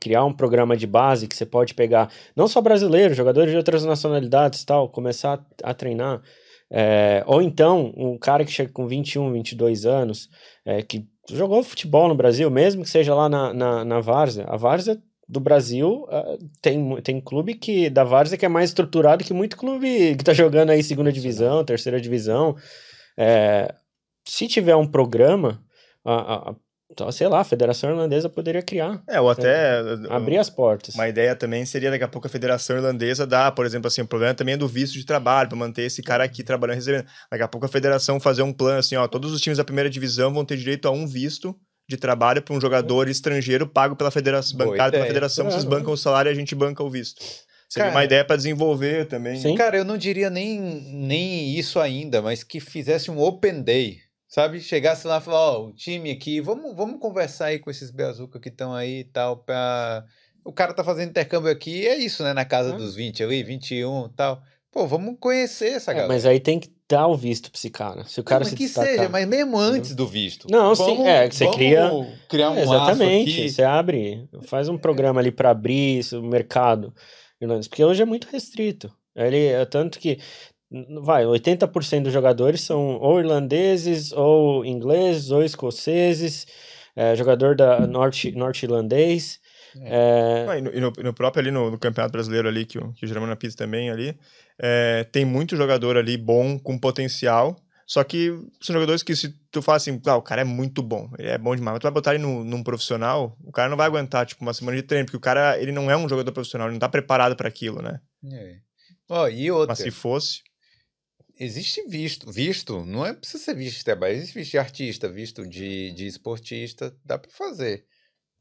criar 0.00 0.24
um 0.24 0.32
programa 0.32 0.76
de 0.76 0.86
base 0.86 1.28
que 1.28 1.36
você 1.36 1.46
pode 1.46 1.74
pegar, 1.74 2.10
não 2.36 2.48
só 2.48 2.60
brasileiros, 2.60 3.16
jogadores 3.16 3.50
de 3.50 3.56
outras 3.56 3.84
nacionalidades 3.84 4.62
e 4.62 4.66
tal, 4.66 4.88
começar 4.88 5.44
a, 5.62 5.70
a 5.70 5.74
treinar. 5.74 6.22
É, 6.70 7.22
ou 7.26 7.40
então, 7.40 7.92
um 7.96 8.18
cara 8.18 8.44
que 8.44 8.50
chega 8.50 8.72
com 8.72 8.86
21, 8.86 9.32
22 9.32 9.86
anos, 9.86 10.28
é, 10.64 10.82
que 10.82 11.06
jogou 11.30 11.62
futebol 11.62 12.08
no 12.08 12.14
Brasil, 12.14 12.50
mesmo 12.50 12.82
que 12.82 12.90
seja 12.90 13.14
lá 13.14 13.28
na, 13.28 13.52
na, 13.52 13.84
na 13.84 14.00
Várzea. 14.00 14.44
A 14.48 14.56
Várzea 14.56 15.00
do 15.28 15.40
Brasil 15.40 16.06
ah, 16.10 16.36
tem, 16.60 17.00
tem 17.02 17.20
clube 17.20 17.54
que 17.54 17.88
da 17.88 18.04
Várzea 18.04 18.36
que 18.38 18.44
é 18.44 18.48
mais 18.48 18.70
estruturado 18.70 19.24
que 19.24 19.32
muito 19.32 19.56
clube 19.56 20.16
que 20.16 20.24
tá 20.24 20.32
jogando 20.34 20.70
aí 20.70 20.82
segunda 20.82 21.12
divisão, 21.12 21.64
terceira 21.64 22.00
divisão. 22.00 22.56
É, 23.16 23.74
se 24.26 24.46
tiver 24.48 24.76
um 24.76 24.86
programa, 24.86 25.62
a- 26.04 26.50
a- 26.50 26.54
então, 26.94 27.10
sei 27.10 27.26
lá, 27.26 27.40
a 27.40 27.44
Federação 27.44 27.90
Irlandesa 27.90 28.28
poderia 28.28 28.62
criar, 28.62 29.02
É, 29.08 29.20
ou 29.20 29.28
até 29.28 29.80
abrir 30.08 30.38
as 30.38 30.48
portas. 30.48 30.94
Uma 30.94 31.08
ideia 31.08 31.34
também 31.34 31.66
seria 31.66 31.90
daqui 31.90 32.04
a 32.04 32.08
pouco 32.08 32.28
a 32.28 32.30
Federação 32.30 32.76
Irlandesa 32.76 33.26
dar, 33.26 33.50
por 33.52 33.66
exemplo, 33.66 33.88
assim, 33.88 34.00
o 34.00 34.06
problema 34.06 34.32
também 34.32 34.54
é 34.54 34.56
do 34.56 34.68
visto 34.68 34.94
de 34.94 35.04
trabalho, 35.04 35.48
para 35.48 35.58
manter 35.58 35.82
esse 35.82 36.02
cara 36.02 36.22
aqui 36.22 36.44
trabalhando 36.44 36.76
recebendo. 36.76 37.04
Daqui 37.30 37.42
a 37.42 37.48
pouco 37.48 37.66
a 37.66 37.68
Federação 37.68 38.20
fazer 38.20 38.42
um 38.42 38.52
plano 38.52 38.78
assim, 38.78 38.94
ó, 38.94 39.08
todos 39.08 39.32
os 39.32 39.40
times 39.40 39.58
da 39.58 39.64
primeira 39.64 39.90
divisão 39.90 40.32
vão 40.32 40.44
ter 40.44 40.56
direito 40.56 40.86
a 40.86 40.92
um 40.92 41.04
visto 41.04 41.54
de 41.88 41.96
trabalho 41.96 42.40
para 42.40 42.54
um 42.54 42.60
jogador 42.60 43.08
estrangeiro 43.08 43.66
pago 43.66 43.96
pela 43.96 44.10
federação, 44.10 44.56
bancado 44.56 44.92
pela 44.92 45.04
federação, 45.04 45.50
vocês 45.50 45.64
bancam 45.64 45.92
o 45.92 45.96
salário 45.96 46.30
e 46.30 46.32
a 46.32 46.34
gente 46.34 46.54
banca 46.54 46.82
o 46.82 46.88
visto. 46.88 47.22
Seria 47.68 47.88
Cara, 47.88 47.96
uma 47.96 48.04
ideia 48.04 48.24
para 48.24 48.36
desenvolver 48.36 49.06
também. 49.06 49.36
Sim. 49.36 49.56
Cara, 49.56 49.76
eu 49.76 49.84
não 49.84 49.98
diria 49.98 50.30
nem, 50.30 50.60
nem 50.60 51.58
isso 51.58 51.80
ainda, 51.80 52.22
mas 52.22 52.44
que 52.44 52.60
fizesse 52.60 53.10
um 53.10 53.20
open 53.20 53.62
day, 53.62 53.98
sabe? 54.34 54.60
Chegasse 54.60 55.06
lá 55.06 55.18
e 55.18 55.20
falar, 55.20 55.52
ó, 55.58 55.66
o 55.66 55.72
time 55.72 56.10
aqui, 56.10 56.40
vamos, 56.40 56.74
vamos 56.74 56.98
conversar 56.98 57.46
aí 57.46 57.58
com 57.58 57.70
esses 57.70 57.90
Beazuca 57.90 58.40
que 58.40 58.48
estão 58.48 58.74
aí 58.74 59.00
e 59.00 59.04
tal, 59.04 59.36
pra... 59.36 60.04
O 60.44 60.52
cara 60.52 60.74
tá 60.74 60.82
fazendo 60.84 61.08
intercâmbio 61.10 61.50
aqui, 61.50 61.86
é 61.86 61.96
isso, 61.96 62.22
né? 62.22 62.32
Na 62.34 62.44
casa 62.44 62.74
Ah. 62.74 62.76
dos 62.76 62.94
20 62.94 63.22
ali, 63.22 63.42
21 63.42 64.06
e 64.06 64.08
tal. 64.10 64.42
Pô, 64.70 64.86
vamos 64.86 65.16
conhecer 65.20 65.68
essa 65.68 65.92
É, 65.92 65.94
galera. 65.94 66.12
mas 66.12 66.26
aí 66.26 66.38
tem 66.40 66.58
que 66.60 66.70
dar 66.90 67.06
o 67.06 67.16
visto 67.16 67.50
pra 67.50 67.56
esse 67.58 67.70
cara. 67.70 68.04
Se 68.04 68.20
o 68.20 68.24
cara 68.24 68.42
Não, 68.44 68.50
se 68.50 68.56
que 68.56 68.64
destacar. 68.64 68.90
seja, 68.90 69.08
mas 69.08 69.26
mesmo 69.26 69.56
antes 69.56 69.94
do 69.94 70.06
visto. 70.06 70.46
Não, 70.50 70.74
sim, 70.74 71.06
é, 71.06 71.28
que 71.28 71.34
você 71.36 71.44
vamos 71.44 71.56
cria- 71.56 71.90
criar 72.28 72.50
um 72.50 72.56
É, 72.56 72.62
exatamente. 72.62 73.48
Você 73.50 73.62
abre, 73.62 74.28
faz 74.42 74.68
um 74.68 74.76
programa 74.76 75.20
ali 75.20 75.30
para 75.30 75.50
abrir 75.50 76.00
isso, 76.00 76.20
o 76.20 76.22
mercado 76.22 76.92
porque 77.68 77.84
hoje 77.84 78.00
é 78.02 78.06
muito 78.06 78.26
restrito. 78.30 78.90
Ele 79.14 79.46
é 79.46 79.64
tanto 79.66 79.98
que 79.98 80.18
vai, 81.02 81.24
80% 81.24 82.04
dos 82.04 82.12
jogadores 82.12 82.60
são 82.62 82.98
ou 83.00 83.18
irlandeses, 83.20 84.12
ou 84.12 84.64
ingleses, 84.64 85.30
ou 85.30 85.42
escoceses, 85.44 86.46
é, 86.96 87.14
jogador 87.16 87.56
da 87.56 87.86
norte 87.86 88.32
norte-irlandês. 88.32 89.40
É, 89.82 90.46
Ah, 90.48 90.58
e, 90.58 90.62
no, 90.62 90.70
e 90.72 90.80
no- 90.80 90.92
no 91.02 91.12
próprio 91.12 91.40
ali 91.40 91.50
no, 91.50 91.70
no 91.70 91.78
Campeonato 91.78 92.12
Brasileiro 92.12 92.48
ali, 92.48 92.64
que 92.64 92.78
o, 92.78 92.92
que 92.92 93.04
o 93.04 93.08
Germano 93.08 93.36
Pizza 93.36 93.56
também 93.56 93.90
ali, 93.90 94.16
é, 94.58 95.04
tem 95.04 95.24
muito 95.24 95.56
jogador 95.56 95.96
ali 95.96 96.16
bom, 96.16 96.58
com 96.58 96.78
potencial, 96.78 97.56
só 97.86 98.02
que 98.04 98.28
são 98.60 98.72
jogadores 98.72 99.02
que 99.02 99.14
se 99.16 99.34
tu 99.50 99.60
fala 99.60 99.76
assim, 99.76 100.00
ah, 100.06 100.16
o 100.16 100.22
cara 100.22 100.40
é 100.42 100.44
muito 100.44 100.80
bom, 100.82 101.10
ele 101.18 101.28
é 101.28 101.36
bom 101.36 101.54
demais, 101.56 101.74
mas 101.74 101.80
tu 101.80 101.82
vai 101.82 101.92
botar 101.92 102.14
ele 102.14 102.22
no, 102.22 102.44
num 102.44 102.62
profissional, 102.62 103.36
o 103.44 103.50
cara 103.50 103.68
não 103.68 103.76
vai 103.76 103.86
aguentar, 103.86 104.24
tipo, 104.26 104.42
uma 104.42 104.54
semana 104.54 104.76
de 104.76 104.84
treino, 104.84 105.06
porque 105.06 105.16
o 105.16 105.20
cara, 105.20 105.58
ele 105.60 105.72
não 105.72 105.90
é 105.90 105.96
um 105.96 106.08
jogador 106.08 106.30
profissional, 106.32 106.68
ele 106.68 106.74
não 106.74 106.80
tá 106.80 106.88
preparado 106.88 107.34
para 107.36 107.48
aquilo, 107.48 107.82
né? 107.82 107.98
É. 108.32 108.56
Ó, 109.08 109.28
e 109.28 109.50
outra, 109.50 109.72
Mas 109.72 109.78
se 109.80 109.90
fosse... 109.90 110.38
existe 111.38 111.82
visto. 111.88 112.30
Visto, 112.30 112.84
não 112.84 113.04
é 113.04 113.12
precisa 113.12 113.42
ser 113.42 113.54
visto 113.54 113.78
de 113.78 113.84
trabalho, 113.84 114.14
existe 114.14 114.34
visto 114.34 114.50
de 114.50 114.58
artista, 114.58 115.08
visto 115.08 115.46
de, 115.46 115.92
de 115.92 116.06
esportista, 116.06 116.94
dá 117.04 117.18
pra 117.18 117.30
fazer. 117.30 117.84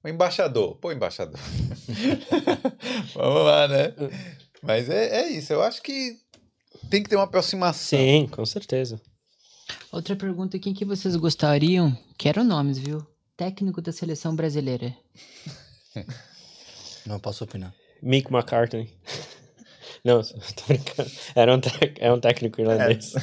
O 0.04 0.08
embaixador, 0.08 0.76
pô, 0.78 0.92
embaixador. 0.92 1.40
Vamos 3.16 3.46
lá, 3.46 3.68
né? 3.68 3.94
Mas 4.62 4.90
é, 4.90 5.22
é 5.22 5.30
isso, 5.30 5.54
eu 5.54 5.62
acho 5.62 5.82
que 5.82 6.18
tem 6.90 7.02
que 7.02 7.10
ter 7.10 7.16
uma 7.16 7.24
aproximação. 7.24 7.98
sim, 7.98 8.28
com 8.28 8.46
certeza. 8.46 9.02
Outra 9.92 10.16
pergunta, 10.16 10.60
quem 10.60 10.74
que 10.74 10.84
vocês 10.84 11.16
gostariam? 11.16 11.98
Quero 12.18 12.44
nomes, 12.44 12.78
viu? 12.78 13.06
Técnico 13.38 13.82
da 13.82 13.92
seleção 13.92 14.36
brasileira. 14.36 14.96
Não 17.06 17.20
posso 17.20 17.44
opinar. 17.44 17.74
Mick 18.02 18.32
McCartney. 18.32 18.90
Não, 20.04 20.22
tô 20.56 20.64
brincando. 20.68 21.10
Era 21.36 21.56
um, 21.56 21.60
é 22.00 22.12
um 22.12 22.20
técnico 22.20 22.60
irlandês. 22.62 23.14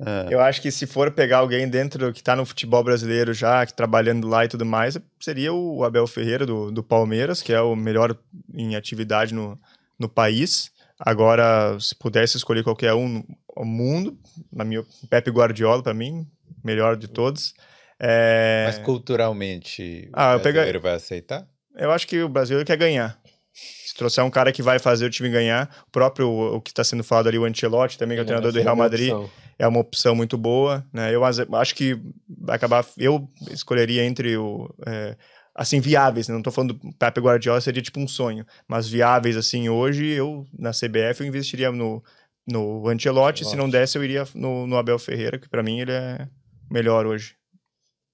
Ah, 0.00 0.26
Eu 0.28 0.40
acho 0.40 0.60
que 0.60 0.70
se 0.70 0.86
for 0.86 1.10
pegar 1.12 1.38
alguém 1.38 1.68
dentro 1.68 2.12
que 2.12 2.22
tá 2.22 2.34
no 2.34 2.44
futebol 2.44 2.82
brasileiro 2.82 3.32
já, 3.32 3.64
que 3.64 3.72
trabalhando 3.72 4.26
lá 4.26 4.44
e 4.44 4.48
tudo 4.48 4.64
mais, 4.66 4.98
seria 5.20 5.52
o 5.52 5.84
Abel 5.84 6.06
Ferreira 6.06 6.44
do, 6.44 6.70
do 6.72 6.82
Palmeiras, 6.82 7.40
que 7.40 7.52
é 7.52 7.60
o 7.60 7.76
melhor 7.76 8.16
em 8.52 8.74
atividade 8.74 9.32
no, 9.32 9.58
no 9.98 10.08
país. 10.08 10.72
Agora, 10.98 11.78
se 11.80 11.94
pudesse 11.94 12.36
escolher 12.36 12.64
qualquer 12.64 12.92
um 12.94 13.22
no 13.56 13.64
mundo, 13.64 14.18
na 14.52 14.64
minha 14.64 14.84
Pepe 15.08 15.30
Guardiola 15.30 15.82
para 15.82 15.94
mim, 15.94 16.26
melhor 16.62 16.96
de 16.96 17.06
todos. 17.08 17.54
É, 18.00 18.64
Mas 18.66 18.78
culturalmente, 18.78 20.08
Ah, 20.12 20.32
eu 20.32 20.38
o 20.38 20.40
pega- 20.40 20.52
brasileiro 20.54 20.80
vai 20.80 20.94
aceitar? 20.94 21.46
eu 21.76 21.90
acho 21.92 22.06
que 22.08 22.20
o 22.22 22.28
brasileiro 22.28 22.66
quer 22.66 22.76
ganhar. 22.76 23.16
Se 23.54 23.94
trouxer 23.94 24.24
um 24.24 24.30
cara 24.30 24.52
que 24.52 24.62
vai 24.62 24.80
fazer 24.80 25.06
o 25.06 25.10
time 25.10 25.30
ganhar, 25.30 25.70
o 25.86 25.90
próprio 25.90 26.28
o 26.28 26.60
que 26.60 26.70
está 26.70 26.82
sendo 26.82 27.04
falado 27.04 27.28
ali, 27.28 27.38
o 27.38 27.44
Ancelotti 27.44 27.96
também, 27.96 28.16
que 28.16 28.20
é 28.20 28.22
o 28.22 28.26
treinador 28.26 28.52
do 28.52 28.60
Real 28.60 28.74
Madrid, 28.74 29.12
é 29.56 29.68
uma 29.68 29.78
opção 29.78 30.16
muito 30.16 30.36
boa, 30.36 30.84
né? 30.92 31.14
Eu 31.14 31.24
acho 31.24 31.74
que 31.74 31.96
vai 32.28 32.56
acabar. 32.56 32.84
Eu 32.98 33.28
escolheria 33.50 34.04
entre 34.04 34.36
o. 34.36 34.68
é, 34.84 35.16
assim, 35.54 35.78
viáveis, 35.78 36.26
né? 36.26 36.34
não 36.34 36.42
tô 36.42 36.50
falando 36.50 36.74
do 36.74 36.92
Pepe 36.94 37.20
Guardiola, 37.20 37.60
seria 37.60 37.80
tipo 37.80 38.00
um 38.00 38.08
sonho, 38.08 38.44
mas 38.66 38.88
viáveis, 38.88 39.36
assim, 39.36 39.68
hoje, 39.68 40.04
eu, 40.04 40.44
na 40.58 40.72
CBF, 40.72 41.20
eu 41.20 41.26
investiria 41.26 41.70
no, 41.70 42.02
no 42.44 42.88
Ancelotti, 42.88 43.44
se 43.44 43.54
não 43.54 43.70
desse, 43.70 43.96
eu 43.96 44.02
iria 44.02 44.26
no, 44.34 44.66
no 44.66 44.76
Abel 44.76 44.98
Ferreira, 44.98 45.38
que 45.38 45.48
pra 45.48 45.62
mim 45.62 45.78
ele 45.78 45.92
é 45.92 46.28
melhor 46.68 47.06
hoje. 47.06 47.36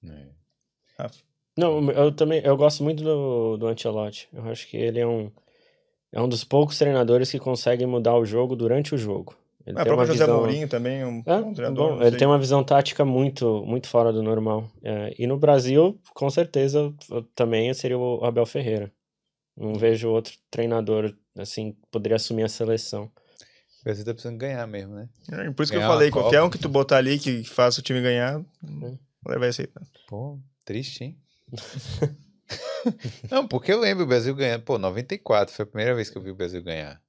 É. 0.05 0.29
Rafa. 0.99 1.30
Não, 1.57 1.91
eu 1.91 2.13
também 2.13 2.41
eu 2.45 2.57
gosto 2.57 2.83
muito 2.83 3.03
do, 3.03 3.57
do 3.57 3.67
Ancelotti. 3.67 4.29
Eu 4.33 4.45
acho 4.45 4.67
que 4.69 4.77
ele 4.77 5.01
é 5.01 5.07
um, 5.07 5.31
é 6.13 6.21
um 6.21 6.29
dos 6.29 6.45
poucos 6.45 6.79
treinadores 6.79 7.31
que 7.31 7.39
conseguem 7.39 7.87
mudar 7.87 8.17
o 8.17 8.25
jogo 8.25 8.55
durante 8.57 8.95
o 8.95 8.99
jogo. 8.99 9.35
Ele 9.67 9.77
Ah, 9.79 9.85
tem 9.85 9.93
próprio 9.93 9.97
uma 9.99 10.07
José 10.07 10.25
visão... 10.25 10.39
Mourinho 10.39 10.69
também, 10.69 11.05
um 11.05 11.23
É, 11.27 11.41
bom 11.43 11.53
treinador. 11.53 11.97
bom, 11.99 12.03
ele 12.03 12.17
tem 12.17 12.27
uma 12.27 12.39
visão 12.39 12.65
tática 12.65 13.05
muito, 13.05 13.63
muito 13.67 13.89
fora 13.89 14.13
do 14.13 14.23
normal. 14.23 14.71
É, 14.83 15.15
e 15.19 15.27
no 15.27 15.37
Brasil, 15.39 16.01
com 16.15 16.31
certeza, 16.31 16.93
também 17.35 17.73
seria 17.75 17.99
o 17.99 18.25
Abel 18.25 18.47
Ferreira. 18.47 18.91
Não 19.57 19.75
vejo 19.75 20.09
outro 20.09 20.33
treinador 20.51 21.15
assim 21.37 21.73
que 21.73 21.79
poderia 21.91 22.17
assumir 22.17 22.45
a 22.45 22.49
seleção. 22.49 23.05
O 23.81 23.85
Brasil 23.85 24.05
tá 24.05 24.13
precisando 24.13 24.39
ganhar 24.39 24.67
mesmo, 24.67 24.95
né? 24.95 25.09
É, 25.31 25.51
Por 25.51 25.63
isso 25.63 25.73
que 25.73 25.77
eu 25.77 25.81
Ganhar 25.83 25.93
falei, 25.93 26.11
qualquer 26.11 26.37
Copa. 26.39 26.47
um 26.47 26.51
que 26.51 26.59
tu 26.59 26.69
botar 26.69 26.97
ali 26.97 27.19
que 27.19 27.45
faça 27.45 27.81
o 27.81 27.83
time 27.83 28.01
ganhar, 28.01 28.43
ele 28.63 29.39
vai 29.39 29.49
aceitar. 29.51 29.83
Pô, 30.09 30.39
triste, 30.65 31.05
hein? 31.05 31.17
Não, 33.31 33.47
porque 33.47 33.73
eu 33.73 33.79
lembro 33.79 34.05
o 34.05 34.07
Brasil 34.07 34.35
ganhando. 34.35 34.63
Pô, 34.63 34.79
94 34.79 35.55
foi 35.55 35.63
a 35.63 35.67
primeira 35.67 35.95
vez 35.95 36.11
que 36.11 36.19
eu 36.19 36.23
vi 36.23 36.31
o 36.31 36.35
Brasil 36.35 36.63
ganhar. 36.63 37.01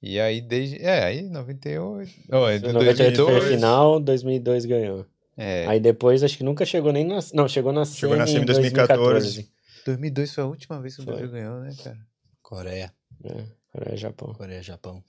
E 0.00 0.18
aí, 0.18 0.40
desde. 0.40 0.82
É, 0.82 1.04
aí 1.04 1.22
98. 1.22 2.10
Oh, 2.30 2.48
é 2.48 2.58
de 2.58 2.72
98 2.72 3.16
foi 3.16 3.24
a 3.24 3.38
2002. 3.38 3.54
final, 3.54 4.00
2002 4.00 4.64
ganhou. 4.64 5.06
É, 5.36 5.66
Aí 5.66 5.80
depois 5.80 6.22
acho 6.22 6.36
que 6.36 6.44
nunca 6.44 6.64
chegou 6.66 6.92
nem 6.92 7.04
na. 7.04 7.20
Não, 7.32 7.48
chegou 7.48 7.72
na 7.72 7.84
Chegou 7.84 8.16
na 8.16 8.26
semi 8.26 8.42
em 8.42 8.46
2014. 8.46 9.48
2002 9.86 10.34
foi 10.34 10.44
a 10.44 10.46
última 10.46 10.80
vez 10.80 10.94
que 10.94 11.02
o 11.02 11.04
Foi. 11.04 11.14
Brasil 11.14 11.32
ganhou, 11.32 11.60
né, 11.60 11.74
cara? 11.82 11.98
Coreia. 12.42 12.92
É, 13.24 13.44
Coreia, 13.72 13.96
Japão. 13.96 14.34
Coreia, 14.34 14.62
Japão. 14.62 15.02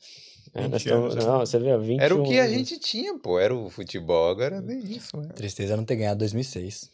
É, 0.53 0.67
nós 0.67 0.83
20 0.83 0.93
anos, 0.93 1.07
estamos, 1.09 1.15
né? 1.15 1.31
não, 1.31 1.39
você 1.39 1.59
vê, 1.59 1.77
21 1.77 2.01
Era 2.01 2.15
o 2.15 2.23
que 2.23 2.39
a 2.39 2.47
gente 2.47 2.79
tinha, 2.79 3.17
pô. 3.19 3.39
Era 3.39 3.53
o 3.53 3.69
futebol, 3.69 4.29
agora 4.29 4.61
nem 4.61 4.79
isso, 4.79 5.17
né? 5.17 5.29
Tristeza 5.35 5.75
não 5.75 5.83
ter 5.83 5.95
ganhado 5.95 6.19
2006. 6.19 6.89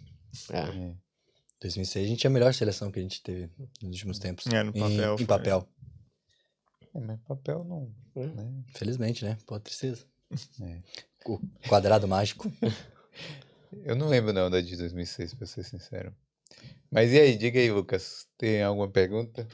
É. 0.52 0.94
2006 1.62 2.06
a 2.06 2.08
gente 2.08 2.20
tinha 2.20 2.30
a 2.30 2.34
melhor 2.34 2.54
seleção 2.54 2.92
que 2.92 3.00
a 3.00 3.02
gente 3.02 3.22
teve 3.22 3.50
nos 3.82 3.92
últimos 3.96 4.20
tempos. 4.20 4.48
É, 4.48 4.64
no 4.64 4.72
Em- 4.76 4.80
papel 4.82 5.14
Em, 5.14 5.18
foi. 5.18 5.26
papel. 5.26 5.70
É, 6.96 7.00
mas 7.00 7.20
papel 7.22 7.64
não. 7.66 7.94
É. 8.16 8.26
né? 8.28 8.64
Felizmente, 8.74 9.24
né? 9.26 9.38
Pô, 9.46 9.60
tristeza. 9.60 10.06
É. 10.62 10.80
O 11.26 11.40
quadrado 11.68 12.08
mágico. 12.08 12.50
Eu 13.84 13.96
não 13.96 14.08
lembro 14.08 14.32
não 14.34 14.50
da 14.50 14.62
de 14.62 14.76
2006, 14.78 15.34
pra 15.34 15.46
ser 15.46 15.64
sincero. 15.64 16.16
Mas 16.90 17.12
e 17.12 17.20
aí, 17.20 17.38
diga 17.38 17.60
aí, 17.60 17.70
Lucas. 17.72 18.26
Tem 18.38 18.64
alguma 18.64 18.90
pergunta? 18.90 19.48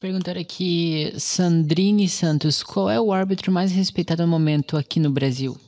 Perguntaram 0.00 0.40
aqui, 0.40 1.12
Sandrine 1.18 2.08
Santos, 2.08 2.62
qual 2.62 2.88
é 2.90 3.00
o 3.00 3.12
árbitro 3.12 3.52
mais 3.52 3.70
respeitado 3.70 4.22
no 4.22 4.28
momento 4.28 4.76
aqui 4.76 4.98
no 4.98 5.10
Brasil? 5.12 5.58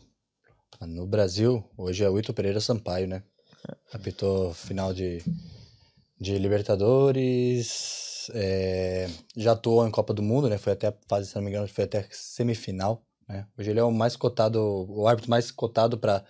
No 0.81 1.07
Brasil, 1.07 1.65
hoje 1.77 2.03
é 2.05 2.11
o 2.11 2.19
Ito 2.19 2.33
Pereira 2.35 2.61
Sampaio, 2.61 3.07
né? 3.07 3.23
Apitou 3.93 4.53
final 4.53 4.93
de, 4.93 5.23
de 6.21 6.39
Libertadores, 6.39 8.31
é, 8.35 9.09
já 9.37 9.53
atuou 9.53 9.87
em 9.87 9.91
Copa 9.91 10.13
do 10.13 10.23
Mundo, 10.23 10.49
né? 10.49 10.59
Foi 10.59 10.73
até 10.73 10.89
a 10.89 10.95
fase, 11.09 11.29
se 11.29 11.35
não 11.37 11.43
me 11.43 11.51
engano, 11.51 11.69
foi 11.69 11.85
até 11.85 12.07
semifinal, 12.11 13.05
né? 13.29 13.47
Hoje 13.57 13.71
ele 13.71 13.81
é 13.81 13.85
o 13.85 13.93
mais 13.93 14.17
cotado, 14.17 14.61
o 14.89 15.07
árbitro 15.07 15.31
mais 15.31 15.51
cotado 15.51 15.99
para 15.99 16.25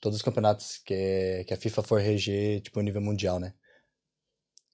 todos 0.00 0.16
os 0.16 0.22
campeonatos 0.22 0.78
que, 0.78 1.44
que 1.46 1.54
a 1.54 1.56
FIFA 1.56 1.82
for 1.82 2.00
reger, 2.00 2.60
tipo, 2.60 2.80
nível 2.80 3.02
mundial, 3.02 3.38
né? 3.38 3.54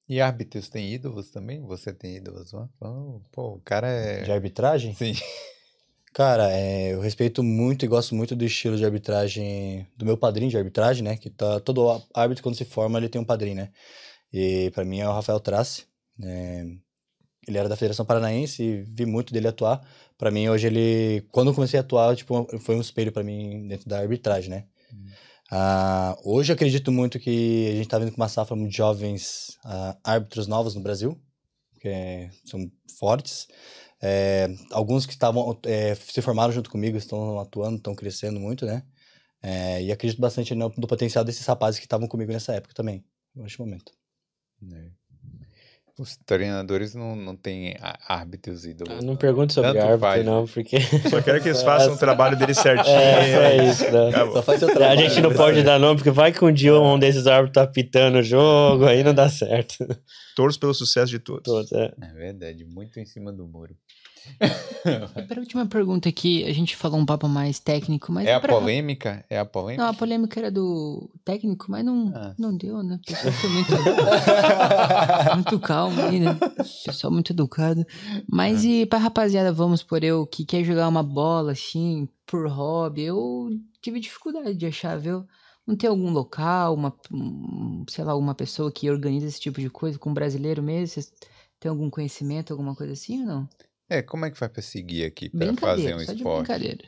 E 0.08 0.20
árbitros 0.20 0.68
têm 0.68 0.92
ídolos 0.92 1.30
também? 1.30 1.60
Você 1.62 1.92
tem 1.92 2.16
ídolos 2.16 2.52
lá? 2.52 2.68
Oh, 2.80 3.20
pô, 3.32 3.54
o 3.54 3.60
cara 3.60 3.88
é. 3.88 4.22
De 4.22 4.30
arbitragem? 4.30 4.94
Sim. 4.94 5.14
Cara, 6.16 6.50
é, 6.50 6.94
eu 6.94 7.00
respeito 7.00 7.42
muito 7.42 7.84
e 7.84 7.88
gosto 7.88 8.14
muito 8.14 8.34
do 8.34 8.42
estilo 8.42 8.78
de 8.78 8.86
arbitragem 8.86 9.86
do 9.98 10.06
meu 10.06 10.16
padrinho 10.16 10.50
de 10.50 10.56
arbitragem, 10.56 11.04
né? 11.04 11.14
Que 11.14 11.28
tá, 11.28 11.60
todo 11.60 12.02
árbitro, 12.14 12.42
quando 12.42 12.54
se 12.56 12.64
forma, 12.64 12.98
ele 12.98 13.10
tem 13.10 13.20
um 13.20 13.24
padrinho, 13.24 13.56
né? 13.56 13.70
E 14.32 14.70
pra 14.70 14.82
mim 14.82 14.98
é 15.00 15.06
o 15.06 15.12
Rafael 15.12 15.38
Trace. 15.38 15.84
né? 16.18 16.78
ele 17.46 17.58
era 17.58 17.68
da 17.68 17.76
Federação 17.76 18.06
Paranaense 18.06 18.62
e 18.62 18.82
vi 18.84 19.04
muito 19.04 19.30
dele 19.30 19.48
atuar. 19.48 19.86
Pra 20.16 20.30
mim, 20.30 20.48
hoje 20.48 20.68
ele... 20.68 21.20
Quando 21.30 21.48
eu 21.48 21.54
comecei 21.54 21.78
a 21.78 21.82
atuar, 21.82 22.16
tipo, 22.16 22.46
foi 22.60 22.76
um 22.76 22.80
espelho 22.80 23.12
pra 23.12 23.22
mim 23.22 23.68
dentro 23.68 23.86
da 23.86 23.98
arbitragem, 23.98 24.48
né? 24.48 24.64
Ah, 25.50 26.16
hoje 26.24 26.50
eu 26.50 26.54
acredito 26.54 26.90
muito 26.90 27.20
que 27.20 27.68
a 27.72 27.76
gente 27.76 27.88
tá 27.88 27.98
vindo 27.98 28.10
com 28.10 28.16
uma 28.16 28.28
safra 28.28 28.56
de 28.56 28.74
jovens 28.74 29.58
ah, 29.62 29.94
árbitros 30.02 30.46
novos 30.46 30.74
no 30.74 30.80
Brasil, 30.80 31.20
que 31.80 32.30
são 32.44 32.70
fortes. 32.98 33.48
É, 34.02 34.48
alguns 34.72 35.06
que 35.06 35.12
estavam 35.12 35.58
é, 35.64 35.94
se 35.94 36.20
formaram 36.22 36.52
junto 36.52 36.70
comigo 36.70 36.96
estão 36.98 37.40
atuando, 37.40 37.76
estão 37.76 37.94
crescendo 37.94 38.38
muito, 38.38 38.66
né? 38.66 38.82
É, 39.42 39.82
e 39.82 39.92
acredito 39.92 40.20
bastante 40.20 40.54
no, 40.54 40.72
no 40.76 40.86
potencial 40.86 41.24
desses 41.24 41.46
rapazes 41.46 41.78
que 41.78 41.86
estavam 41.86 42.08
comigo 42.08 42.32
nessa 42.32 42.54
época 42.54 42.74
também, 42.74 43.04
neste 43.34 43.60
momento. 43.60 43.92
É. 44.72 44.90
Os 45.98 46.14
treinadores 46.26 46.94
não, 46.94 47.16
não 47.16 47.34
têm 47.34 47.74
árbitros 48.06 48.66
ídolos. 48.66 48.98
Ah, 48.98 49.02
Não 49.02 49.16
pergunte 49.16 49.54
sobre 49.54 49.70
Tanto 49.72 49.80
árbitro, 49.82 50.00
faz, 50.00 50.24
né? 50.24 50.30
não, 50.30 50.46
porque. 50.46 50.76
Só 51.08 51.22
quero 51.22 51.40
que 51.42 51.48
eles 51.48 51.62
façam 51.62 51.94
o 51.94 51.96
trabalho 51.98 52.36
deles 52.36 52.58
certinho. 52.58 52.94
É, 52.94 53.32
só 53.34 53.64
isso, 53.64 53.84
né? 53.92 54.10
Só 54.32 54.42
faz 54.42 54.58
seu 54.58 54.68
A 54.70 54.74
trabalho. 54.74 55.00
gente 55.00 55.20
não 55.22 55.30
né? 55.30 55.36
pode 55.36 55.62
dar 55.62 55.78
nome, 55.78 55.96
porque 55.96 56.10
vai 56.10 56.32
que 56.32 56.44
um 56.44 56.52
dia 56.52 56.74
um 56.78 56.98
desses 56.98 57.26
árbitros 57.26 57.54
tá 57.64 57.66
pitando 57.72 58.18
o 58.18 58.22
jogo, 58.22 58.84
aí 58.84 59.02
não 59.02 59.14
dá 59.14 59.28
certo. 59.30 59.74
Torço 60.36 60.60
pelo 60.60 60.74
sucesso 60.74 61.10
de 61.10 61.18
todos. 61.18 61.44
Todos, 61.44 61.72
é. 61.72 61.90
É 62.02 62.12
verdade, 62.12 62.62
muito 62.66 63.00
em 63.00 63.06
cima 63.06 63.32
do 63.32 63.46
muro. 63.46 63.74
Para 65.26 65.38
a 65.38 65.40
última 65.40 65.66
pergunta 65.66 66.08
aqui, 66.08 66.44
a 66.44 66.52
gente 66.52 66.76
falou 66.76 66.98
um 66.98 67.06
papo 67.06 67.28
mais 67.28 67.58
técnico, 67.58 68.12
mas 68.12 68.26
É 68.26 68.34
a 68.34 68.40
pra- 68.40 68.54
polêmica? 68.54 69.24
É 69.28 69.38
a 69.38 69.44
polêmica? 69.44 69.82
Não, 69.82 69.90
a 69.90 69.94
polêmica 69.94 70.40
era 70.40 70.50
do 70.50 71.10
técnico, 71.24 71.66
mas 71.68 71.84
não, 71.84 72.12
Ah. 72.14 72.34
não 72.38 72.56
deu, 72.56 72.82
né? 72.82 72.96
O 73.02 73.06
pessoal 73.06 73.32
foi 73.32 73.50
muito, 73.50 73.70
muito 75.34 75.60
calmo 75.60 76.00
aí, 76.02 76.20
né? 76.20 76.38
Pessoal 76.84 77.12
muito 77.12 77.32
educado. 77.32 77.84
Mas 78.30 78.64
Ah. 78.64 78.68
e 78.68 78.86
pra 78.86 78.98
rapaziada, 78.98 79.52
vamos 79.52 79.82
por 79.82 80.02
eu, 80.04 80.26
que 80.26 80.44
quer 80.44 80.62
jogar 80.64 80.88
uma 80.88 81.02
bola, 81.02 81.52
assim, 81.52 82.08
por 82.26 82.48
hobby, 82.48 83.02
eu 83.02 83.48
tive 83.80 84.00
dificuldade 84.00 84.54
de 84.54 84.66
achar, 84.66 84.98
viu? 84.98 85.24
Não 85.66 85.74
tem 85.76 85.90
algum 85.90 86.10
local, 86.10 86.74
uma, 86.74 86.94
um, 87.12 87.84
sei 87.88 88.04
lá, 88.04 88.12
alguma 88.12 88.34
pessoa 88.34 88.70
que 88.70 88.88
organiza 88.88 89.26
esse 89.26 89.40
tipo 89.40 89.60
de 89.60 89.68
coisa 89.68 89.98
com 89.98 90.10
um 90.10 90.14
brasileiro 90.14 90.62
mesmo? 90.62 90.86
Vocês 90.88 91.12
têm 91.58 91.68
algum 91.70 91.90
conhecimento, 91.90 92.52
alguma 92.52 92.74
coisa 92.74 92.92
assim 92.92 93.20
ou 93.22 93.26
não? 93.26 93.48
É, 93.88 94.02
como 94.02 94.24
é 94.26 94.30
que 94.30 94.38
vai 94.38 94.48
pra 94.48 94.62
seguir 94.62 95.04
aqui 95.04 95.28
pra 95.30 95.52
fazer 95.54 95.94
um 95.94 95.98
só 96.00 96.12
de 96.12 96.18
esporte? 96.18 96.46
brincadeira. 96.46 96.84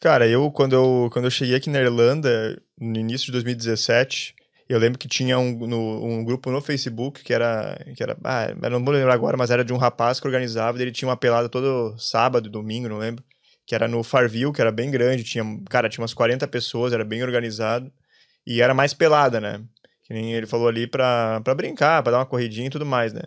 Cara, 0.00 0.26
eu 0.28 0.50
quando, 0.50 0.74
eu 0.74 1.10
quando 1.12 1.24
eu 1.26 1.30
cheguei 1.30 1.54
aqui 1.56 1.70
na 1.70 1.80
Irlanda, 1.80 2.60
no 2.78 2.98
início 2.98 3.26
de 3.26 3.32
2017, 3.32 4.34
eu 4.68 4.78
lembro 4.78 4.98
que 4.98 5.08
tinha 5.08 5.38
um, 5.38 5.52
no- 5.66 6.04
um 6.04 6.24
grupo 6.24 6.50
no 6.50 6.60
Facebook 6.60 7.22
que 7.22 7.32
era. 7.32 7.78
Que 7.96 8.02
era 8.02 8.16
ah, 8.24 8.48
eu 8.62 8.70
não 8.70 8.84
vou 8.84 8.92
lembrar 8.94 9.14
agora, 9.14 9.36
mas 9.36 9.50
era 9.50 9.64
de 9.64 9.72
um 9.72 9.76
rapaz 9.76 10.20
que 10.20 10.26
organizava, 10.26 10.78
e 10.78 10.82
ele 10.82 10.92
tinha 10.92 11.08
uma 11.08 11.16
pelada 11.16 11.48
todo 11.48 11.96
sábado, 11.98 12.48
domingo, 12.50 12.88
não 12.88 12.98
lembro. 12.98 13.24
Que 13.66 13.74
era 13.74 13.88
no 13.88 14.02
Farville, 14.04 14.52
que 14.52 14.60
era 14.60 14.70
bem 14.70 14.90
grande, 14.90 15.24
tinha, 15.24 15.44
cara, 15.68 15.88
tinha 15.88 16.02
umas 16.02 16.14
40 16.14 16.46
pessoas, 16.46 16.92
era 16.92 17.04
bem 17.04 17.22
organizado. 17.22 17.90
E 18.46 18.60
era 18.62 18.72
mais 18.74 18.94
pelada, 18.94 19.40
né? 19.40 19.60
Que 20.04 20.14
nem 20.14 20.34
ele 20.34 20.46
falou 20.46 20.68
ali 20.68 20.86
pra, 20.86 21.40
pra 21.42 21.52
brincar, 21.54 22.00
pra 22.02 22.12
dar 22.12 22.18
uma 22.18 22.26
corridinha 22.26 22.68
e 22.68 22.70
tudo 22.70 22.86
mais, 22.86 23.12
né? 23.12 23.22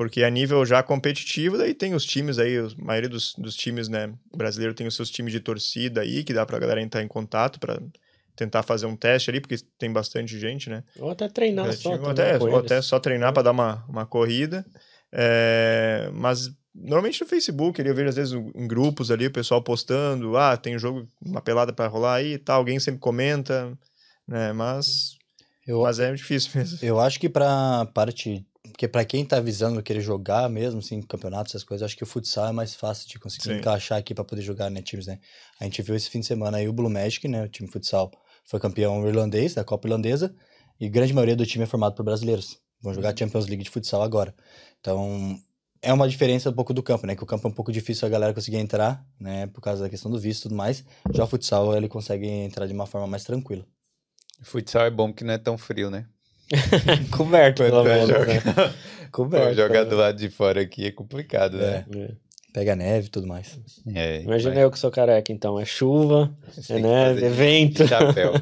Porque 0.00 0.24
a 0.24 0.30
nível 0.30 0.64
já 0.64 0.82
competitivo, 0.82 1.58
daí 1.58 1.74
tem 1.74 1.94
os 1.94 2.06
times 2.06 2.38
aí, 2.38 2.56
a 2.56 2.68
maioria 2.78 3.06
dos, 3.10 3.34
dos 3.36 3.54
times, 3.54 3.86
né, 3.86 4.10
brasileiro 4.34 4.72
tem 4.72 4.86
os 4.86 4.96
seus 4.96 5.10
times 5.10 5.30
de 5.30 5.40
torcida 5.40 6.00
aí, 6.00 6.24
que 6.24 6.32
dá 6.32 6.46
pra 6.46 6.58
galera 6.58 6.80
entrar 6.80 7.02
em 7.02 7.06
contato 7.06 7.60
pra 7.60 7.78
tentar 8.34 8.62
fazer 8.62 8.86
um 8.86 8.96
teste 8.96 9.28
ali, 9.28 9.42
porque 9.42 9.58
tem 9.78 9.92
bastante 9.92 10.38
gente, 10.38 10.70
né? 10.70 10.82
Ou 10.98 11.10
até 11.10 11.28
treinar 11.28 11.68
É, 11.68 11.72
só. 11.72 11.92
tipo, 11.92 12.14
também 12.14 12.30
até, 12.32 12.38
ou 12.42 12.56
até 12.56 12.80
só 12.80 12.98
treinar 12.98 13.34
pra 13.34 13.42
dar 13.42 13.50
uma, 13.50 13.84
uma 13.90 14.06
corrida. 14.06 14.64
É, 15.12 16.10
mas 16.14 16.48
normalmente 16.74 17.20
no 17.20 17.26
Facebook, 17.26 17.78
ali, 17.78 17.90
eu 17.90 17.94
vejo 17.94 18.08
às 18.08 18.16
vezes 18.16 18.32
em 18.32 18.66
grupos 18.66 19.10
ali, 19.10 19.26
o 19.26 19.30
pessoal 19.30 19.62
postando, 19.62 20.34
ah, 20.34 20.56
tem 20.56 20.78
jogo, 20.78 21.06
uma 21.20 21.42
pelada 21.42 21.74
pra 21.74 21.88
rolar 21.88 22.14
aí 22.14 22.32
e 22.32 22.38
tal, 22.38 22.56
alguém 22.56 22.80
sempre 22.80 23.00
comenta, 23.00 23.78
né? 24.26 24.50
Mas, 24.54 25.18
Eu, 25.66 25.82
mas 25.82 26.00
é 26.00 26.10
difícil 26.14 26.52
mesmo. 26.58 26.78
eu 26.80 26.98
acho 26.98 27.20
que 27.20 27.28
pra 27.28 27.84
parte. 27.92 28.46
Porque 28.62 28.86
pra 28.86 29.04
quem 29.04 29.24
tá 29.24 29.40
visando 29.40 29.82
querer 29.82 30.00
jogar 30.00 30.48
mesmo, 30.48 30.80
assim, 30.80 31.00
campeonatos, 31.00 31.52
essas 31.52 31.64
coisas, 31.64 31.84
acho 31.84 31.96
que 31.96 32.02
o 32.02 32.06
futsal 32.06 32.48
é 32.48 32.52
mais 32.52 32.74
fácil 32.74 33.08
de 33.08 33.18
conseguir 33.18 33.44
Sim. 33.44 33.58
encaixar 33.58 33.98
aqui 33.98 34.14
pra 34.14 34.24
poder 34.24 34.42
jogar, 34.42 34.70
né, 34.70 34.82
times, 34.82 35.06
né? 35.06 35.18
A 35.58 35.64
gente 35.64 35.80
viu 35.82 35.94
esse 35.94 36.10
fim 36.10 36.20
de 36.20 36.26
semana 36.26 36.58
aí 36.58 36.68
o 36.68 36.72
Blue 36.72 36.90
Magic, 36.90 37.26
né? 37.26 37.44
O 37.44 37.48
time 37.48 37.68
futsal 37.68 38.10
foi 38.44 38.60
campeão 38.60 39.06
irlandês, 39.06 39.54
da 39.54 39.64
Copa 39.64 39.88
Irlandesa, 39.88 40.34
e 40.78 40.88
grande 40.88 41.12
maioria 41.12 41.36
do 41.36 41.46
time 41.46 41.64
é 41.64 41.66
formado 41.66 41.94
por 41.94 42.04
brasileiros. 42.04 42.58
Vão 42.82 42.94
jogar 42.94 43.16
Champions 43.16 43.46
League 43.46 43.62
de 43.62 43.70
futsal 43.70 44.02
agora. 44.02 44.34
Então, 44.80 45.38
é 45.82 45.92
uma 45.92 46.08
diferença 46.08 46.50
um 46.50 46.52
pouco 46.52 46.74
do 46.74 46.82
campo, 46.82 47.06
né? 47.06 47.14
Que 47.14 47.22
o 47.22 47.26
campo 47.26 47.46
é 47.46 47.50
um 47.50 47.54
pouco 47.54 47.72
difícil 47.72 48.06
a 48.06 48.10
galera 48.10 48.34
conseguir 48.34 48.56
entrar, 48.56 49.06
né? 49.18 49.46
Por 49.46 49.60
causa 49.60 49.82
da 49.82 49.90
questão 49.90 50.10
do 50.10 50.18
visto 50.18 50.40
e 50.40 50.42
tudo 50.44 50.54
mais. 50.54 50.84
Já 51.12 51.24
o 51.24 51.26
futsal, 51.26 51.76
ele 51.76 51.88
consegue 51.88 52.26
entrar 52.26 52.66
de 52.66 52.72
uma 52.72 52.86
forma 52.86 53.06
mais 53.06 53.24
tranquila. 53.24 53.66
Futsal 54.42 54.86
é 54.86 54.90
bom 54.90 55.12
que 55.12 55.24
não 55.24 55.34
é 55.34 55.38
tão 55.38 55.58
frio, 55.58 55.90
né? 55.90 56.06
Coberto, 57.10 57.62
pelo 57.62 57.84
menos. 57.84 58.08
né? 58.08 58.40
jogar, 58.40 58.74
Coberto. 59.12 59.54
jogar 59.54 59.84
né? 59.84 59.90
do 59.90 59.96
lado 59.96 60.18
de 60.18 60.28
fora 60.30 60.60
aqui 60.60 60.86
é 60.86 60.90
complicado, 60.90 61.56
né? 61.56 61.84
É. 61.94 62.10
Pega 62.52 62.74
neve 62.74 63.06
e 63.06 63.10
tudo 63.10 63.28
mais. 63.28 63.60
É, 63.94 64.22
Imagina 64.22 64.54
vai- 64.56 64.64
eu 64.64 64.70
que 64.72 64.78
sou 64.78 64.90
careca, 64.90 65.32
então. 65.32 65.58
É 65.60 65.64
chuva, 65.64 66.34
é 66.68 66.78
neve, 66.80 67.24
é 67.24 67.28
vento. 67.28 67.84
De 67.84 67.88
chapéu. 67.88 68.32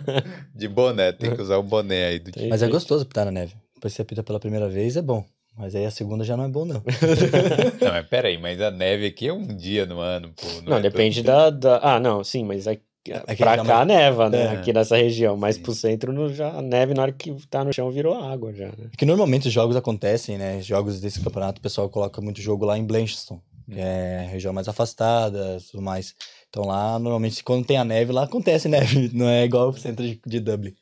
De 0.55 0.67
boné, 0.67 1.13
tem 1.13 1.35
que 1.35 1.43
usar 1.43 1.59
o 1.59 1.63
boné 1.63 2.07
aí 2.07 2.19
do 2.19 2.33
time. 2.33 2.49
Mas 2.49 2.63
é 2.63 2.69
gostoso 2.69 3.05
pitar 3.05 3.27
na 3.27 3.31
neve. 3.33 3.55
Depois 3.75 3.93
você 3.93 4.01
apita 4.03 4.23
pela 4.23 4.41
primeira 4.41 4.67
vez, 4.69 4.97
é 4.97 5.03
bom. 5.03 5.25
Mas 5.59 5.75
aí 5.75 5.85
a 5.85 5.91
segunda 5.91 6.25
já 6.25 6.37
não 6.39 6.45
é 6.45 6.49
bom, 6.49 6.65
não. 6.65 6.83
Não, 7.83 7.91
mas 7.93 8.07
peraí, 8.07 8.39
mas 8.39 8.61
a 8.61 8.71
neve 8.71 9.07
aqui 9.07 9.27
é 9.29 9.33
um 9.33 9.45
dia 9.45 9.85
no 9.87 9.99
ano, 10.01 10.33
pô. 10.35 10.47
Não, 10.71 10.79
é 10.79 10.81
depende 10.81 11.21
da, 11.23 11.51
da- 11.51 11.81
Ah, 11.83 11.99
não, 12.01 12.23
sim, 12.25 12.45
mas 12.45 12.67
aqui, 13.13 13.37
pra 13.43 13.57
cá 13.57 13.65
mais- 13.65 13.87
neva, 13.87 14.29
né? 14.31 14.43
É. 14.45 14.49
Aqui 14.51 14.73
nessa 14.73 14.97
região. 14.97 15.37
Mas 15.37 15.57
Sim. 15.57 15.63
pro 15.63 15.75
centro 15.75 16.13
não- 16.13 16.29
já, 16.33 16.51
a 16.51 16.63
neve 16.63 16.95
na 16.95 17.03
hora 17.03 17.13
que 17.13 17.35
tá 17.49 17.65
no 17.65 17.73
chão 17.73 17.91
virou 17.91 18.15
água 18.15 18.53
já, 18.53 18.67
né? 18.67 18.89
Porque 18.91 19.05
normalmente 19.07 19.49
os 19.49 19.53
jogos 19.55 19.77
acontecem, 19.77 20.37
né? 20.39 20.61
Jogos 20.63 21.01
desse 21.01 21.21
campeonato, 21.21 21.59
o 21.59 21.63
pessoal 21.63 21.89
coloca 21.89 22.21
muito 22.21 22.41
jogo 22.41 22.65
lá 22.65 22.77
em 22.79 22.85
Blanchardstown, 22.85 23.41
que 23.71 23.79
é 23.79 24.25
a 24.27 24.31
região 24.31 24.53
mais 24.53 24.69
afastada 24.69 25.59
tudo 25.71 25.83
mais. 25.83 26.15
Então 26.49 26.65
lá, 26.65 26.99
normalmente, 26.99 27.43
quando 27.45 27.67
tem 27.67 27.77
a 27.77 27.85
neve, 27.85 28.13
lá 28.13 28.25
acontece 28.25 28.69
neve. 29.07 29.11
Não 29.13 29.29
é 29.29 29.45
igual 29.45 29.69
o 29.69 29.77
centro 29.79 30.05
de, 30.07 30.21
de 30.27 30.41
Dublin. 30.41 30.75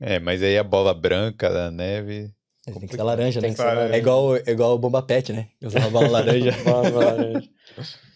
É, 0.00 0.18
mas 0.20 0.42
aí 0.42 0.56
a 0.56 0.62
bola 0.64 0.94
branca 0.94 1.50
da 1.50 1.70
neve. 1.70 2.30
Tem 2.64 2.86
que 2.86 2.94
ser 2.96 3.02
laranja, 3.02 3.40
Tem 3.40 3.48
né? 3.50 3.56
que 3.56 3.62
ser 3.62 3.66
laranja. 3.66 3.94
É 3.94 3.98
igual, 3.98 4.36
é 4.36 4.42
igual 4.46 4.74
o 4.74 4.78
Bomba 4.78 5.00
Pet, 5.02 5.32
né? 5.32 5.48
Usar 5.64 5.80
uma 5.80 5.90
bola 5.90 6.08
laranja. 6.08 6.52
Bola 6.64 6.88
laranja. 6.90 7.48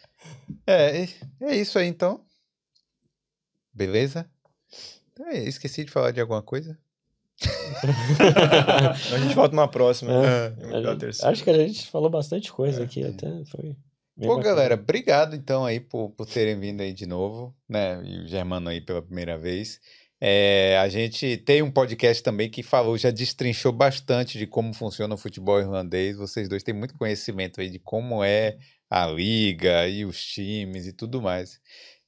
É, 0.66 1.02
é- 1.02 1.08
é 1.40 1.56
isso 1.56 1.78
aí 1.78 1.88
então. 1.88 2.20
Beleza? 3.72 4.28
É, 5.26 5.38
esqueci 5.44 5.84
de 5.84 5.90
falar 5.90 6.10
de 6.10 6.20
alguma 6.20 6.42
coisa. 6.42 6.78
A 9.14 9.18
gente 9.18 9.34
volta 9.34 9.54
numa 9.54 9.68
próxima. 9.68 10.12
É. 10.12 10.50
né? 10.50 10.80
Da 10.82 10.94
gente- 10.94 11.24
acho 11.24 11.44
que 11.44 11.50
a 11.50 11.66
gente 11.66 11.90
falou 11.90 12.08
bastante 12.10 12.52
coisa 12.52 12.84
aqui, 12.84 13.04
até 13.04 13.28
foi. 13.46 13.76
Pô, 14.20 14.36
bacana. 14.36 14.42
galera, 14.42 14.74
obrigado 14.74 15.34
então 15.34 15.64
aí 15.64 15.80
por, 15.80 16.10
por 16.10 16.26
terem 16.26 16.58
vindo 16.60 16.82
aí 16.82 16.92
de 16.92 17.06
novo, 17.06 17.54
né? 17.68 18.00
E 18.04 18.18
o 18.20 18.28
Germano 18.28 18.68
aí 18.68 18.80
pela 18.80 19.02
primeira 19.02 19.38
vez. 19.38 19.80
É, 20.20 20.78
a 20.78 20.88
gente 20.88 21.36
tem 21.38 21.62
um 21.62 21.70
podcast 21.70 22.22
também 22.22 22.48
que 22.48 22.62
falou, 22.62 22.96
já 22.96 23.10
destrinchou 23.10 23.72
bastante 23.72 24.38
de 24.38 24.46
como 24.46 24.72
funciona 24.72 25.14
o 25.14 25.18
futebol 25.18 25.58
irlandês. 25.58 26.16
Vocês 26.16 26.48
dois 26.48 26.62
têm 26.62 26.74
muito 26.74 26.96
conhecimento 26.96 27.60
aí 27.60 27.68
de 27.68 27.80
como 27.80 28.22
é 28.22 28.56
a 28.88 29.06
liga 29.06 29.88
e 29.88 30.04
os 30.04 30.22
times 30.24 30.86
e 30.86 30.92
tudo 30.92 31.20
mais. 31.20 31.58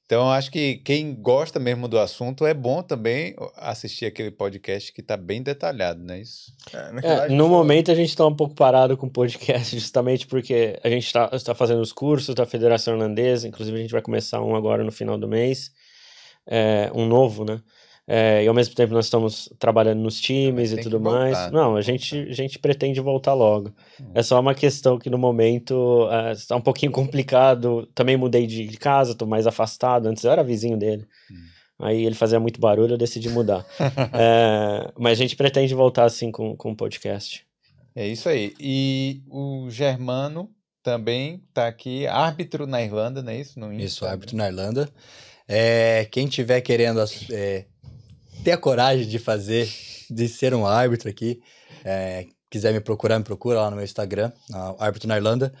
Então, 0.05 0.29
acho 0.29 0.51
que 0.51 0.75
quem 0.77 1.15
gosta 1.15 1.59
mesmo 1.59 1.87
do 1.87 1.97
assunto 1.97 2.45
é 2.45 2.53
bom 2.53 2.83
também 2.83 3.35
assistir 3.55 4.05
aquele 4.05 4.29
podcast 4.29 4.93
que 4.93 5.01
está 5.01 5.17
bem 5.17 5.41
detalhado, 5.41 6.03
não 6.03 6.13
é 6.13 6.21
isso? 6.21 6.53
É, 6.71 6.91
É, 7.25 7.29
no 7.29 7.49
momento 7.49 7.89
a 7.89 7.95
gente 7.95 8.09
está 8.09 8.23
um 8.23 8.35
pouco 8.35 8.53
parado 8.53 8.95
com 8.95 9.07
o 9.07 9.11
podcast, 9.11 9.73
justamente 9.79 10.27
porque 10.27 10.79
a 10.83 10.89
gente 10.89 11.07
está 11.07 11.27
tá 11.27 11.55
fazendo 11.55 11.81
os 11.81 11.91
cursos 11.91 12.35
da 12.35 12.45
Federação 12.45 12.93
Irlandesa, 12.93 13.47
inclusive 13.47 13.75
a 13.75 13.81
gente 13.81 13.91
vai 13.91 14.01
começar 14.01 14.41
um 14.43 14.55
agora 14.55 14.83
no 14.83 14.91
final 14.91 15.17
do 15.17 15.27
mês, 15.27 15.71
é, 16.45 16.91
um 16.93 17.07
novo, 17.07 17.43
né? 17.43 17.59
É, 18.07 18.43
e 18.43 18.47
ao 18.47 18.53
mesmo 18.53 18.75
tempo 18.75 18.93
nós 18.93 19.05
estamos 19.05 19.51
trabalhando 19.57 19.99
nos 19.99 20.19
times 20.19 20.71
e 20.71 20.77
tudo 20.77 20.99
mais. 20.99 21.51
Não, 21.51 21.75
a 21.75 21.81
gente, 21.81 22.17
a 22.17 22.33
gente 22.33 22.59
pretende 22.59 22.99
voltar 23.01 23.33
logo. 23.33 23.73
Hum. 23.99 24.11
É 24.13 24.21
só 24.21 24.39
uma 24.39 24.53
questão 24.53 24.99
que 24.99 25.09
no 25.09 25.17
momento 25.17 26.07
está 26.31 26.55
um 26.55 26.61
pouquinho 26.61 26.91
complicado. 26.91 27.87
Também 27.95 28.15
mudei 28.15 28.45
de 28.45 28.77
casa, 28.77 29.13
estou 29.13 29.27
mais 29.27 29.47
afastado. 29.47 30.07
Antes 30.07 30.23
eu 30.23 30.31
era 30.31 30.43
vizinho 30.43 30.77
dele. 30.77 31.07
Aí 31.79 32.05
ele 32.05 32.15
fazia 32.15 32.39
muito 32.39 32.59
barulho, 32.59 32.93
eu 32.93 32.97
decidi 32.97 33.29
mudar. 33.29 33.65
É, 34.17 34.91
mas 34.97 35.13
a 35.13 35.21
gente 35.21 35.35
pretende 35.35 35.73
voltar 35.73 36.05
assim 36.05 36.31
com, 36.31 36.55
com 36.55 36.71
o 36.71 36.75
podcast. 36.75 37.45
É 37.95 38.07
isso 38.07 38.29
aí. 38.29 38.53
E 38.59 39.21
o 39.29 39.69
Germano 39.69 40.49
também 40.83 41.41
está 41.49 41.67
aqui, 41.67 42.05
árbitro 42.07 42.67
na 42.67 42.81
Irlanda, 42.81 43.21
não 43.21 43.31
é 43.31 43.39
isso? 43.39 43.59
No 43.59 43.73
Isso, 43.73 43.83
Insta, 43.83 44.09
árbitro 44.09 44.37
na 44.37 44.47
Irlanda. 44.47 44.89
É, 45.47 46.07
quem 46.11 46.27
tiver 46.27 46.61
querendo 46.61 47.03
é, 47.31 47.65
ter 48.45 48.51
a 48.51 48.57
coragem 48.57 49.07
de 49.07 49.17
fazer, 49.17 49.67
de 50.07 50.27
ser 50.27 50.53
um 50.53 50.67
árbitro 50.67 51.09
aqui, 51.09 51.41
é, 51.83 52.27
quiser 52.47 52.71
me 52.71 52.79
procurar, 52.79 53.17
me 53.17 53.25
procura 53.25 53.59
lá 53.59 53.71
no 53.71 53.75
meu 53.75 53.83
Instagram, 53.83 54.31
árbitro 54.77 55.07
na 55.09 55.17
Irlanda. 55.17 55.51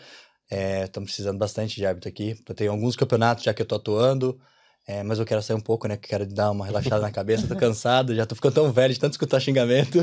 Estamos 0.49 1.09
precisando 1.09 1.39
bastante 1.39 1.75
de 1.75 1.85
árbitro 1.85 2.07
aqui. 2.07 2.35
Eu 2.47 2.53
tenho 2.53 2.71
alguns 2.71 2.95
campeonatos 2.95 3.43
já 3.43 3.55
que 3.55 3.61
eu 3.63 3.65
tô 3.65 3.73
atuando, 3.75 4.39
é, 4.87 5.01
mas 5.01 5.17
eu 5.17 5.25
quero 5.25 5.41
sair 5.41 5.57
um 5.57 5.61
pouco, 5.61 5.87
né? 5.87 5.97
que 5.97 6.07
Quero 6.07 6.27
dar 6.27 6.51
uma 6.51 6.63
relaxada 6.63 7.01
na 7.01 7.11
cabeça, 7.11 7.47
tô 7.47 7.55
cansado, 7.55 8.13
já 8.15 8.23
tô 8.23 8.35
ficando 8.35 8.53
tão 8.53 8.71
velho 8.71 8.93
de 8.93 8.99
tanto 8.99 9.13
escutar 9.13 9.39
xingamento. 9.39 9.97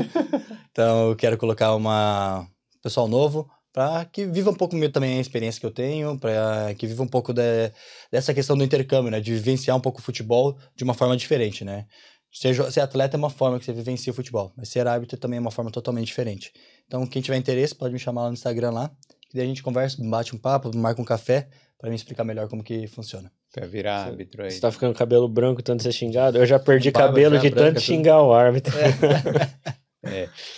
Então 0.71 1.09
eu 1.09 1.15
quero 1.15 1.37
colocar 1.37 1.73
uma 1.75 2.45
pessoal 2.81 3.07
novo 3.07 3.49
para 3.71 4.05
que 4.05 4.25
viva 4.27 4.51
um 4.51 4.53
pouco 4.53 4.75
também 4.89 5.17
a 5.17 5.21
experiência 5.21 5.59
que 5.59 5.65
eu 5.65 5.71
tenho, 5.71 6.19
para 6.19 6.75
que 6.77 6.85
viva 6.85 7.01
um 7.01 7.07
pouco 7.07 7.33
da- 7.33 7.71
dessa 8.11 8.33
questão 8.33 8.55
do 8.55 8.63
intercâmbio, 8.63 9.09
né? 9.09 9.19
De 9.19 9.33
vivenciar 9.33 9.75
um 9.75 9.79
pouco 9.79 9.99
o 9.99 10.03
futebol 10.03 10.55
de 10.75 10.83
uma 10.83 10.93
forma 10.93 11.17
diferente, 11.17 11.63
né? 11.65 11.85
Ser, 12.33 12.71
ser 12.71 12.79
atleta 12.79 13.15
é 13.15 13.19
uma 13.19 13.29
forma 13.29 13.59
que 13.59 13.65
você 13.65 13.71
vivencia 13.71 14.11
o 14.11 14.15
futebol, 14.15 14.51
mas 14.57 14.67
ser 14.69 14.87
árbitro 14.87 15.17
também 15.17 15.37
é 15.37 15.39
uma 15.39 15.51
forma 15.51 15.69
totalmente 15.69 16.07
diferente. 16.07 16.51
Então, 16.87 17.05
quem 17.05 17.21
tiver 17.21 17.37
interesse, 17.37 17.75
pode 17.75 17.93
me 17.93 17.99
chamar 17.99 18.23
lá 18.23 18.27
no 18.29 18.33
Instagram 18.33 18.71
lá, 18.71 18.89
que 19.29 19.37
daí 19.37 19.43
a 19.43 19.47
gente 19.47 19.61
conversa, 19.61 19.97
bate 20.03 20.35
um 20.35 20.39
papo, 20.39 20.75
marca 20.75 20.99
um 20.99 21.05
café, 21.05 21.47
para 21.77 21.89
me 21.89 21.95
explicar 21.95 22.23
melhor 22.23 22.47
como 22.47 22.63
que 22.63 22.87
funciona. 22.87 23.31
Pra 23.51 23.67
virar 23.67 24.05
árbitro 24.05 24.43
aí. 24.43 24.49
Você 24.49 24.59
tá 24.59 24.71
ficando 24.71 24.95
cabelo 24.95 25.27
branco 25.27 25.61
tanto 25.61 25.83
ser 25.83 25.91
xingado? 25.91 26.39
Eu 26.39 26.45
já 26.45 26.57
perdi 26.57 26.89
Barba 26.89 27.09
cabelo 27.09 27.35
já 27.35 27.41
de 27.41 27.49
branca, 27.51 27.65
tanto 27.65 27.75
tudo. 27.75 27.83
xingar 27.83 28.21
o 28.23 28.33
árbitro. 28.33 28.73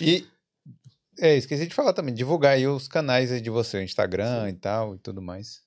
E 0.00 0.26
é, 1.20 1.36
esqueci 1.36 1.66
de 1.66 1.74
falar 1.74 1.92
também, 1.92 2.12
divulgar 2.12 2.54
aí 2.54 2.66
os 2.66 2.88
canais 2.88 3.30
aí 3.30 3.40
de 3.40 3.48
você, 3.48 3.78
o 3.78 3.82
Instagram 3.82 4.50
e 4.50 4.54
tal 4.54 4.94
e 4.96 4.98
tudo 4.98 5.22
mais. 5.22 5.62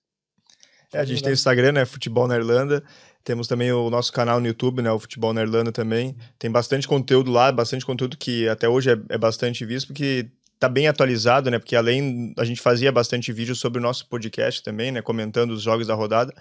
É, 0.93 0.99
a 0.99 1.05
gente 1.05 1.21
tem 1.21 1.31
o 1.31 1.33
Instagram, 1.33 1.71
né? 1.71 1.85
Futebol 1.85 2.27
na 2.27 2.35
Irlanda. 2.35 2.83
Temos 3.23 3.47
também 3.47 3.71
o 3.71 3.89
nosso 3.89 4.11
canal 4.11 4.39
no 4.39 4.47
YouTube, 4.47 4.81
né? 4.81 4.91
O 4.91 4.99
Futebol 4.99 5.33
na 5.33 5.41
Irlanda 5.41 5.71
também. 5.71 6.15
Tem 6.37 6.49
bastante 6.49 6.87
conteúdo 6.87 7.31
lá, 7.31 7.51
bastante 7.51 7.85
conteúdo 7.85 8.17
que 8.17 8.47
até 8.47 8.67
hoje 8.67 8.91
é, 8.91 8.97
é 9.09 9.17
bastante 9.17 9.65
visto, 9.65 9.87
porque 9.87 10.29
tá 10.59 10.67
bem 10.67 10.87
atualizado, 10.89 11.49
né? 11.49 11.57
Porque 11.57 11.75
além 11.75 12.33
a 12.37 12.43
gente 12.43 12.59
fazia 12.59 12.91
bastante 12.91 13.31
vídeo 13.31 13.55
sobre 13.55 13.79
o 13.79 13.81
nosso 13.81 14.07
podcast 14.09 14.61
também, 14.61 14.91
né? 14.91 15.01
Comentando 15.01 15.51
os 15.51 15.61
jogos 15.61 15.87
da 15.87 15.95
rodada, 15.95 16.33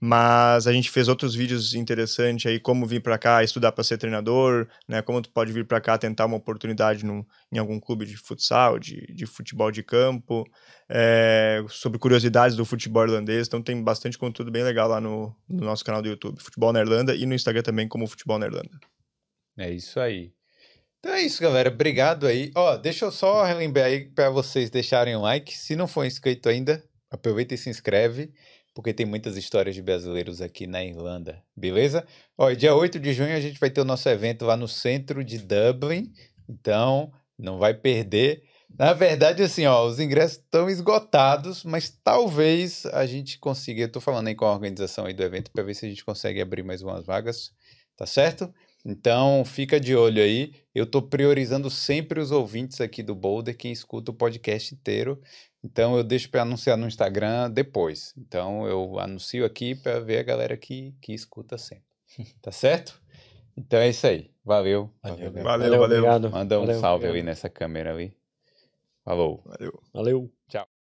mas 0.00 0.68
a 0.68 0.72
gente 0.72 0.88
fez 0.88 1.08
outros 1.08 1.34
vídeos 1.34 1.74
interessantes 1.74 2.46
aí, 2.46 2.60
como 2.60 2.86
vir 2.86 3.02
para 3.02 3.18
cá 3.18 3.42
estudar 3.42 3.72
para 3.72 3.82
ser 3.82 3.98
treinador, 3.98 4.68
né? 4.88 5.02
Como 5.02 5.20
tu 5.20 5.28
pode 5.30 5.52
vir 5.52 5.66
para 5.66 5.80
cá 5.80 5.98
tentar 5.98 6.26
uma 6.26 6.36
oportunidade 6.36 7.04
num, 7.04 7.24
em 7.52 7.58
algum 7.58 7.80
clube 7.80 8.06
de 8.06 8.16
futsal, 8.16 8.78
de, 8.78 9.06
de 9.12 9.26
futebol 9.26 9.72
de 9.72 9.82
campo, 9.82 10.44
é, 10.88 11.64
sobre 11.68 11.98
curiosidades 11.98 12.56
do 12.56 12.64
futebol 12.64 13.02
irlandês. 13.02 13.48
Então 13.48 13.60
tem 13.60 13.82
bastante 13.82 14.16
conteúdo 14.16 14.52
bem 14.52 14.62
legal 14.62 14.88
lá 14.88 15.00
no, 15.00 15.34
no 15.48 15.64
nosso 15.64 15.84
canal 15.84 16.00
do 16.00 16.08
YouTube, 16.08 16.40
Futebol 16.40 16.72
na 16.72 16.80
Irlanda, 16.80 17.14
e 17.14 17.26
no 17.26 17.34
Instagram 17.34 17.62
também 17.62 17.88
como 17.88 18.06
Futebol 18.06 18.38
na 18.38 18.46
Irlanda. 18.46 18.78
É 19.58 19.70
isso 19.70 19.98
aí. 19.98 20.33
Então 21.04 21.12
é 21.12 21.20
isso, 21.20 21.42
galera. 21.42 21.68
Obrigado 21.68 22.26
aí. 22.26 22.50
Ó, 22.54 22.78
deixa 22.78 23.04
eu 23.04 23.12
só 23.12 23.44
relembrar 23.44 23.84
aí 23.84 24.06
para 24.06 24.30
vocês 24.30 24.70
deixarem 24.70 25.14
um 25.14 25.20
like. 25.20 25.54
Se 25.54 25.76
não 25.76 25.86
for 25.86 26.06
inscrito 26.06 26.48
ainda, 26.48 26.82
aproveita 27.10 27.52
e 27.52 27.58
se 27.58 27.68
inscreve, 27.68 28.32
porque 28.74 28.94
tem 28.94 29.04
muitas 29.04 29.36
histórias 29.36 29.74
de 29.74 29.82
brasileiros 29.82 30.40
aqui 30.40 30.66
na 30.66 30.82
Irlanda, 30.82 31.42
beleza? 31.54 32.06
Ó, 32.38 32.50
dia 32.52 32.74
8 32.74 32.98
de 32.98 33.12
junho 33.12 33.36
a 33.36 33.40
gente 33.40 33.60
vai 33.60 33.68
ter 33.68 33.82
o 33.82 33.84
nosso 33.84 34.08
evento 34.08 34.46
lá 34.46 34.56
no 34.56 34.66
centro 34.66 35.22
de 35.22 35.36
Dublin, 35.36 36.10
então 36.48 37.12
não 37.38 37.58
vai 37.58 37.74
perder. 37.74 38.42
Na 38.74 38.94
verdade, 38.94 39.42
assim, 39.42 39.66
ó, 39.66 39.84
os 39.84 40.00
ingressos 40.00 40.38
estão 40.38 40.70
esgotados, 40.70 41.64
mas 41.64 41.90
talvez 42.02 42.86
a 42.86 43.04
gente 43.04 43.38
consiga. 43.38 43.82
Eu 43.82 43.92
tô 43.92 44.00
falando 44.00 44.28
aí 44.28 44.34
com 44.34 44.46
a 44.46 44.52
organização 44.54 45.04
aí 45.04 45.12
do 45.12 45.22
evento 45.22 45.50
para 45.50 45.62
ver 45.62 45.74
se 45.74 45.84
a 45.84 45.88
gente 45.90 46.02
consegue 46.02 46.40
abrir 46.40 46.62
mais 46.62 46.80
umas 46.80 47.04
vagas, 47.04 47.52
tá 47.94 48.06
certo? 48.06 48.50
Então, 48.84 49.44
fica 49.44 49.80
de 49.80 49.96
olho 49.96 50.22
aí. 50.22 50.52
Eu 50.74 50.84
tô 50.84 51.00
priorizando 51.00 51.70
sempre 51.70 52.20
os 52.20 52.30
ouvintes 52.30 52.80
aqui 52.80 53.02
do 53.02 53.14
Boulder, 53.14 53.56
quem 53.56 53.72
escuta 53.72 54.10
o 54.10 54.14
podcast 54.14 54.74
inteiro. 54.74 55.20
Então, 55.62 55.96
eu 55.96 56.04
deixo 56.04 56.28
para 56.28 56.42
anunciar 56.42 56.76
no 56.76 56.86
Instagram 56.86 57.50
depois. 57.50 58.12
Então, 58.18 58.66
eu 58.66 58.98
anuncio 58.98 59.44
aqui 59.44 59.74
para 59.74 60.00
ver 60.00 60.18
a 60.18 60.22
galera 60.22 60.56
que, 60.56 60.94
que 61.00 61.14
escuta 61.14 61.56
sempre. 61.56 61.84
Tá 62.42 62.52
certo? 62.52 63.02
Então 63.56 63.78
é 63.78 63.88
isso 63.88 64.06
aí. 64.06 64.30
Valeu. 64.44 64.90
Valeu. 65.02 65.32
Valeu, 65.32 65.42
valeu. 65.42 65.82
obrigado. 65.84 66.30
Manda 66.30 66.58
um 66.58 66.66
Valeu, 66.66 66.80
salve 66.80 67.06
obrigado. 67.06 67.14
ali 67.14 67.22
nessa 67.22 67.48
câmera 67.48 67.92
ali. 67.92 68.16
Falou. 69.04 69.42
Valeu. 69.44 69.82
Valeu. 69.92 70.32
Tchau. 70.48 70.73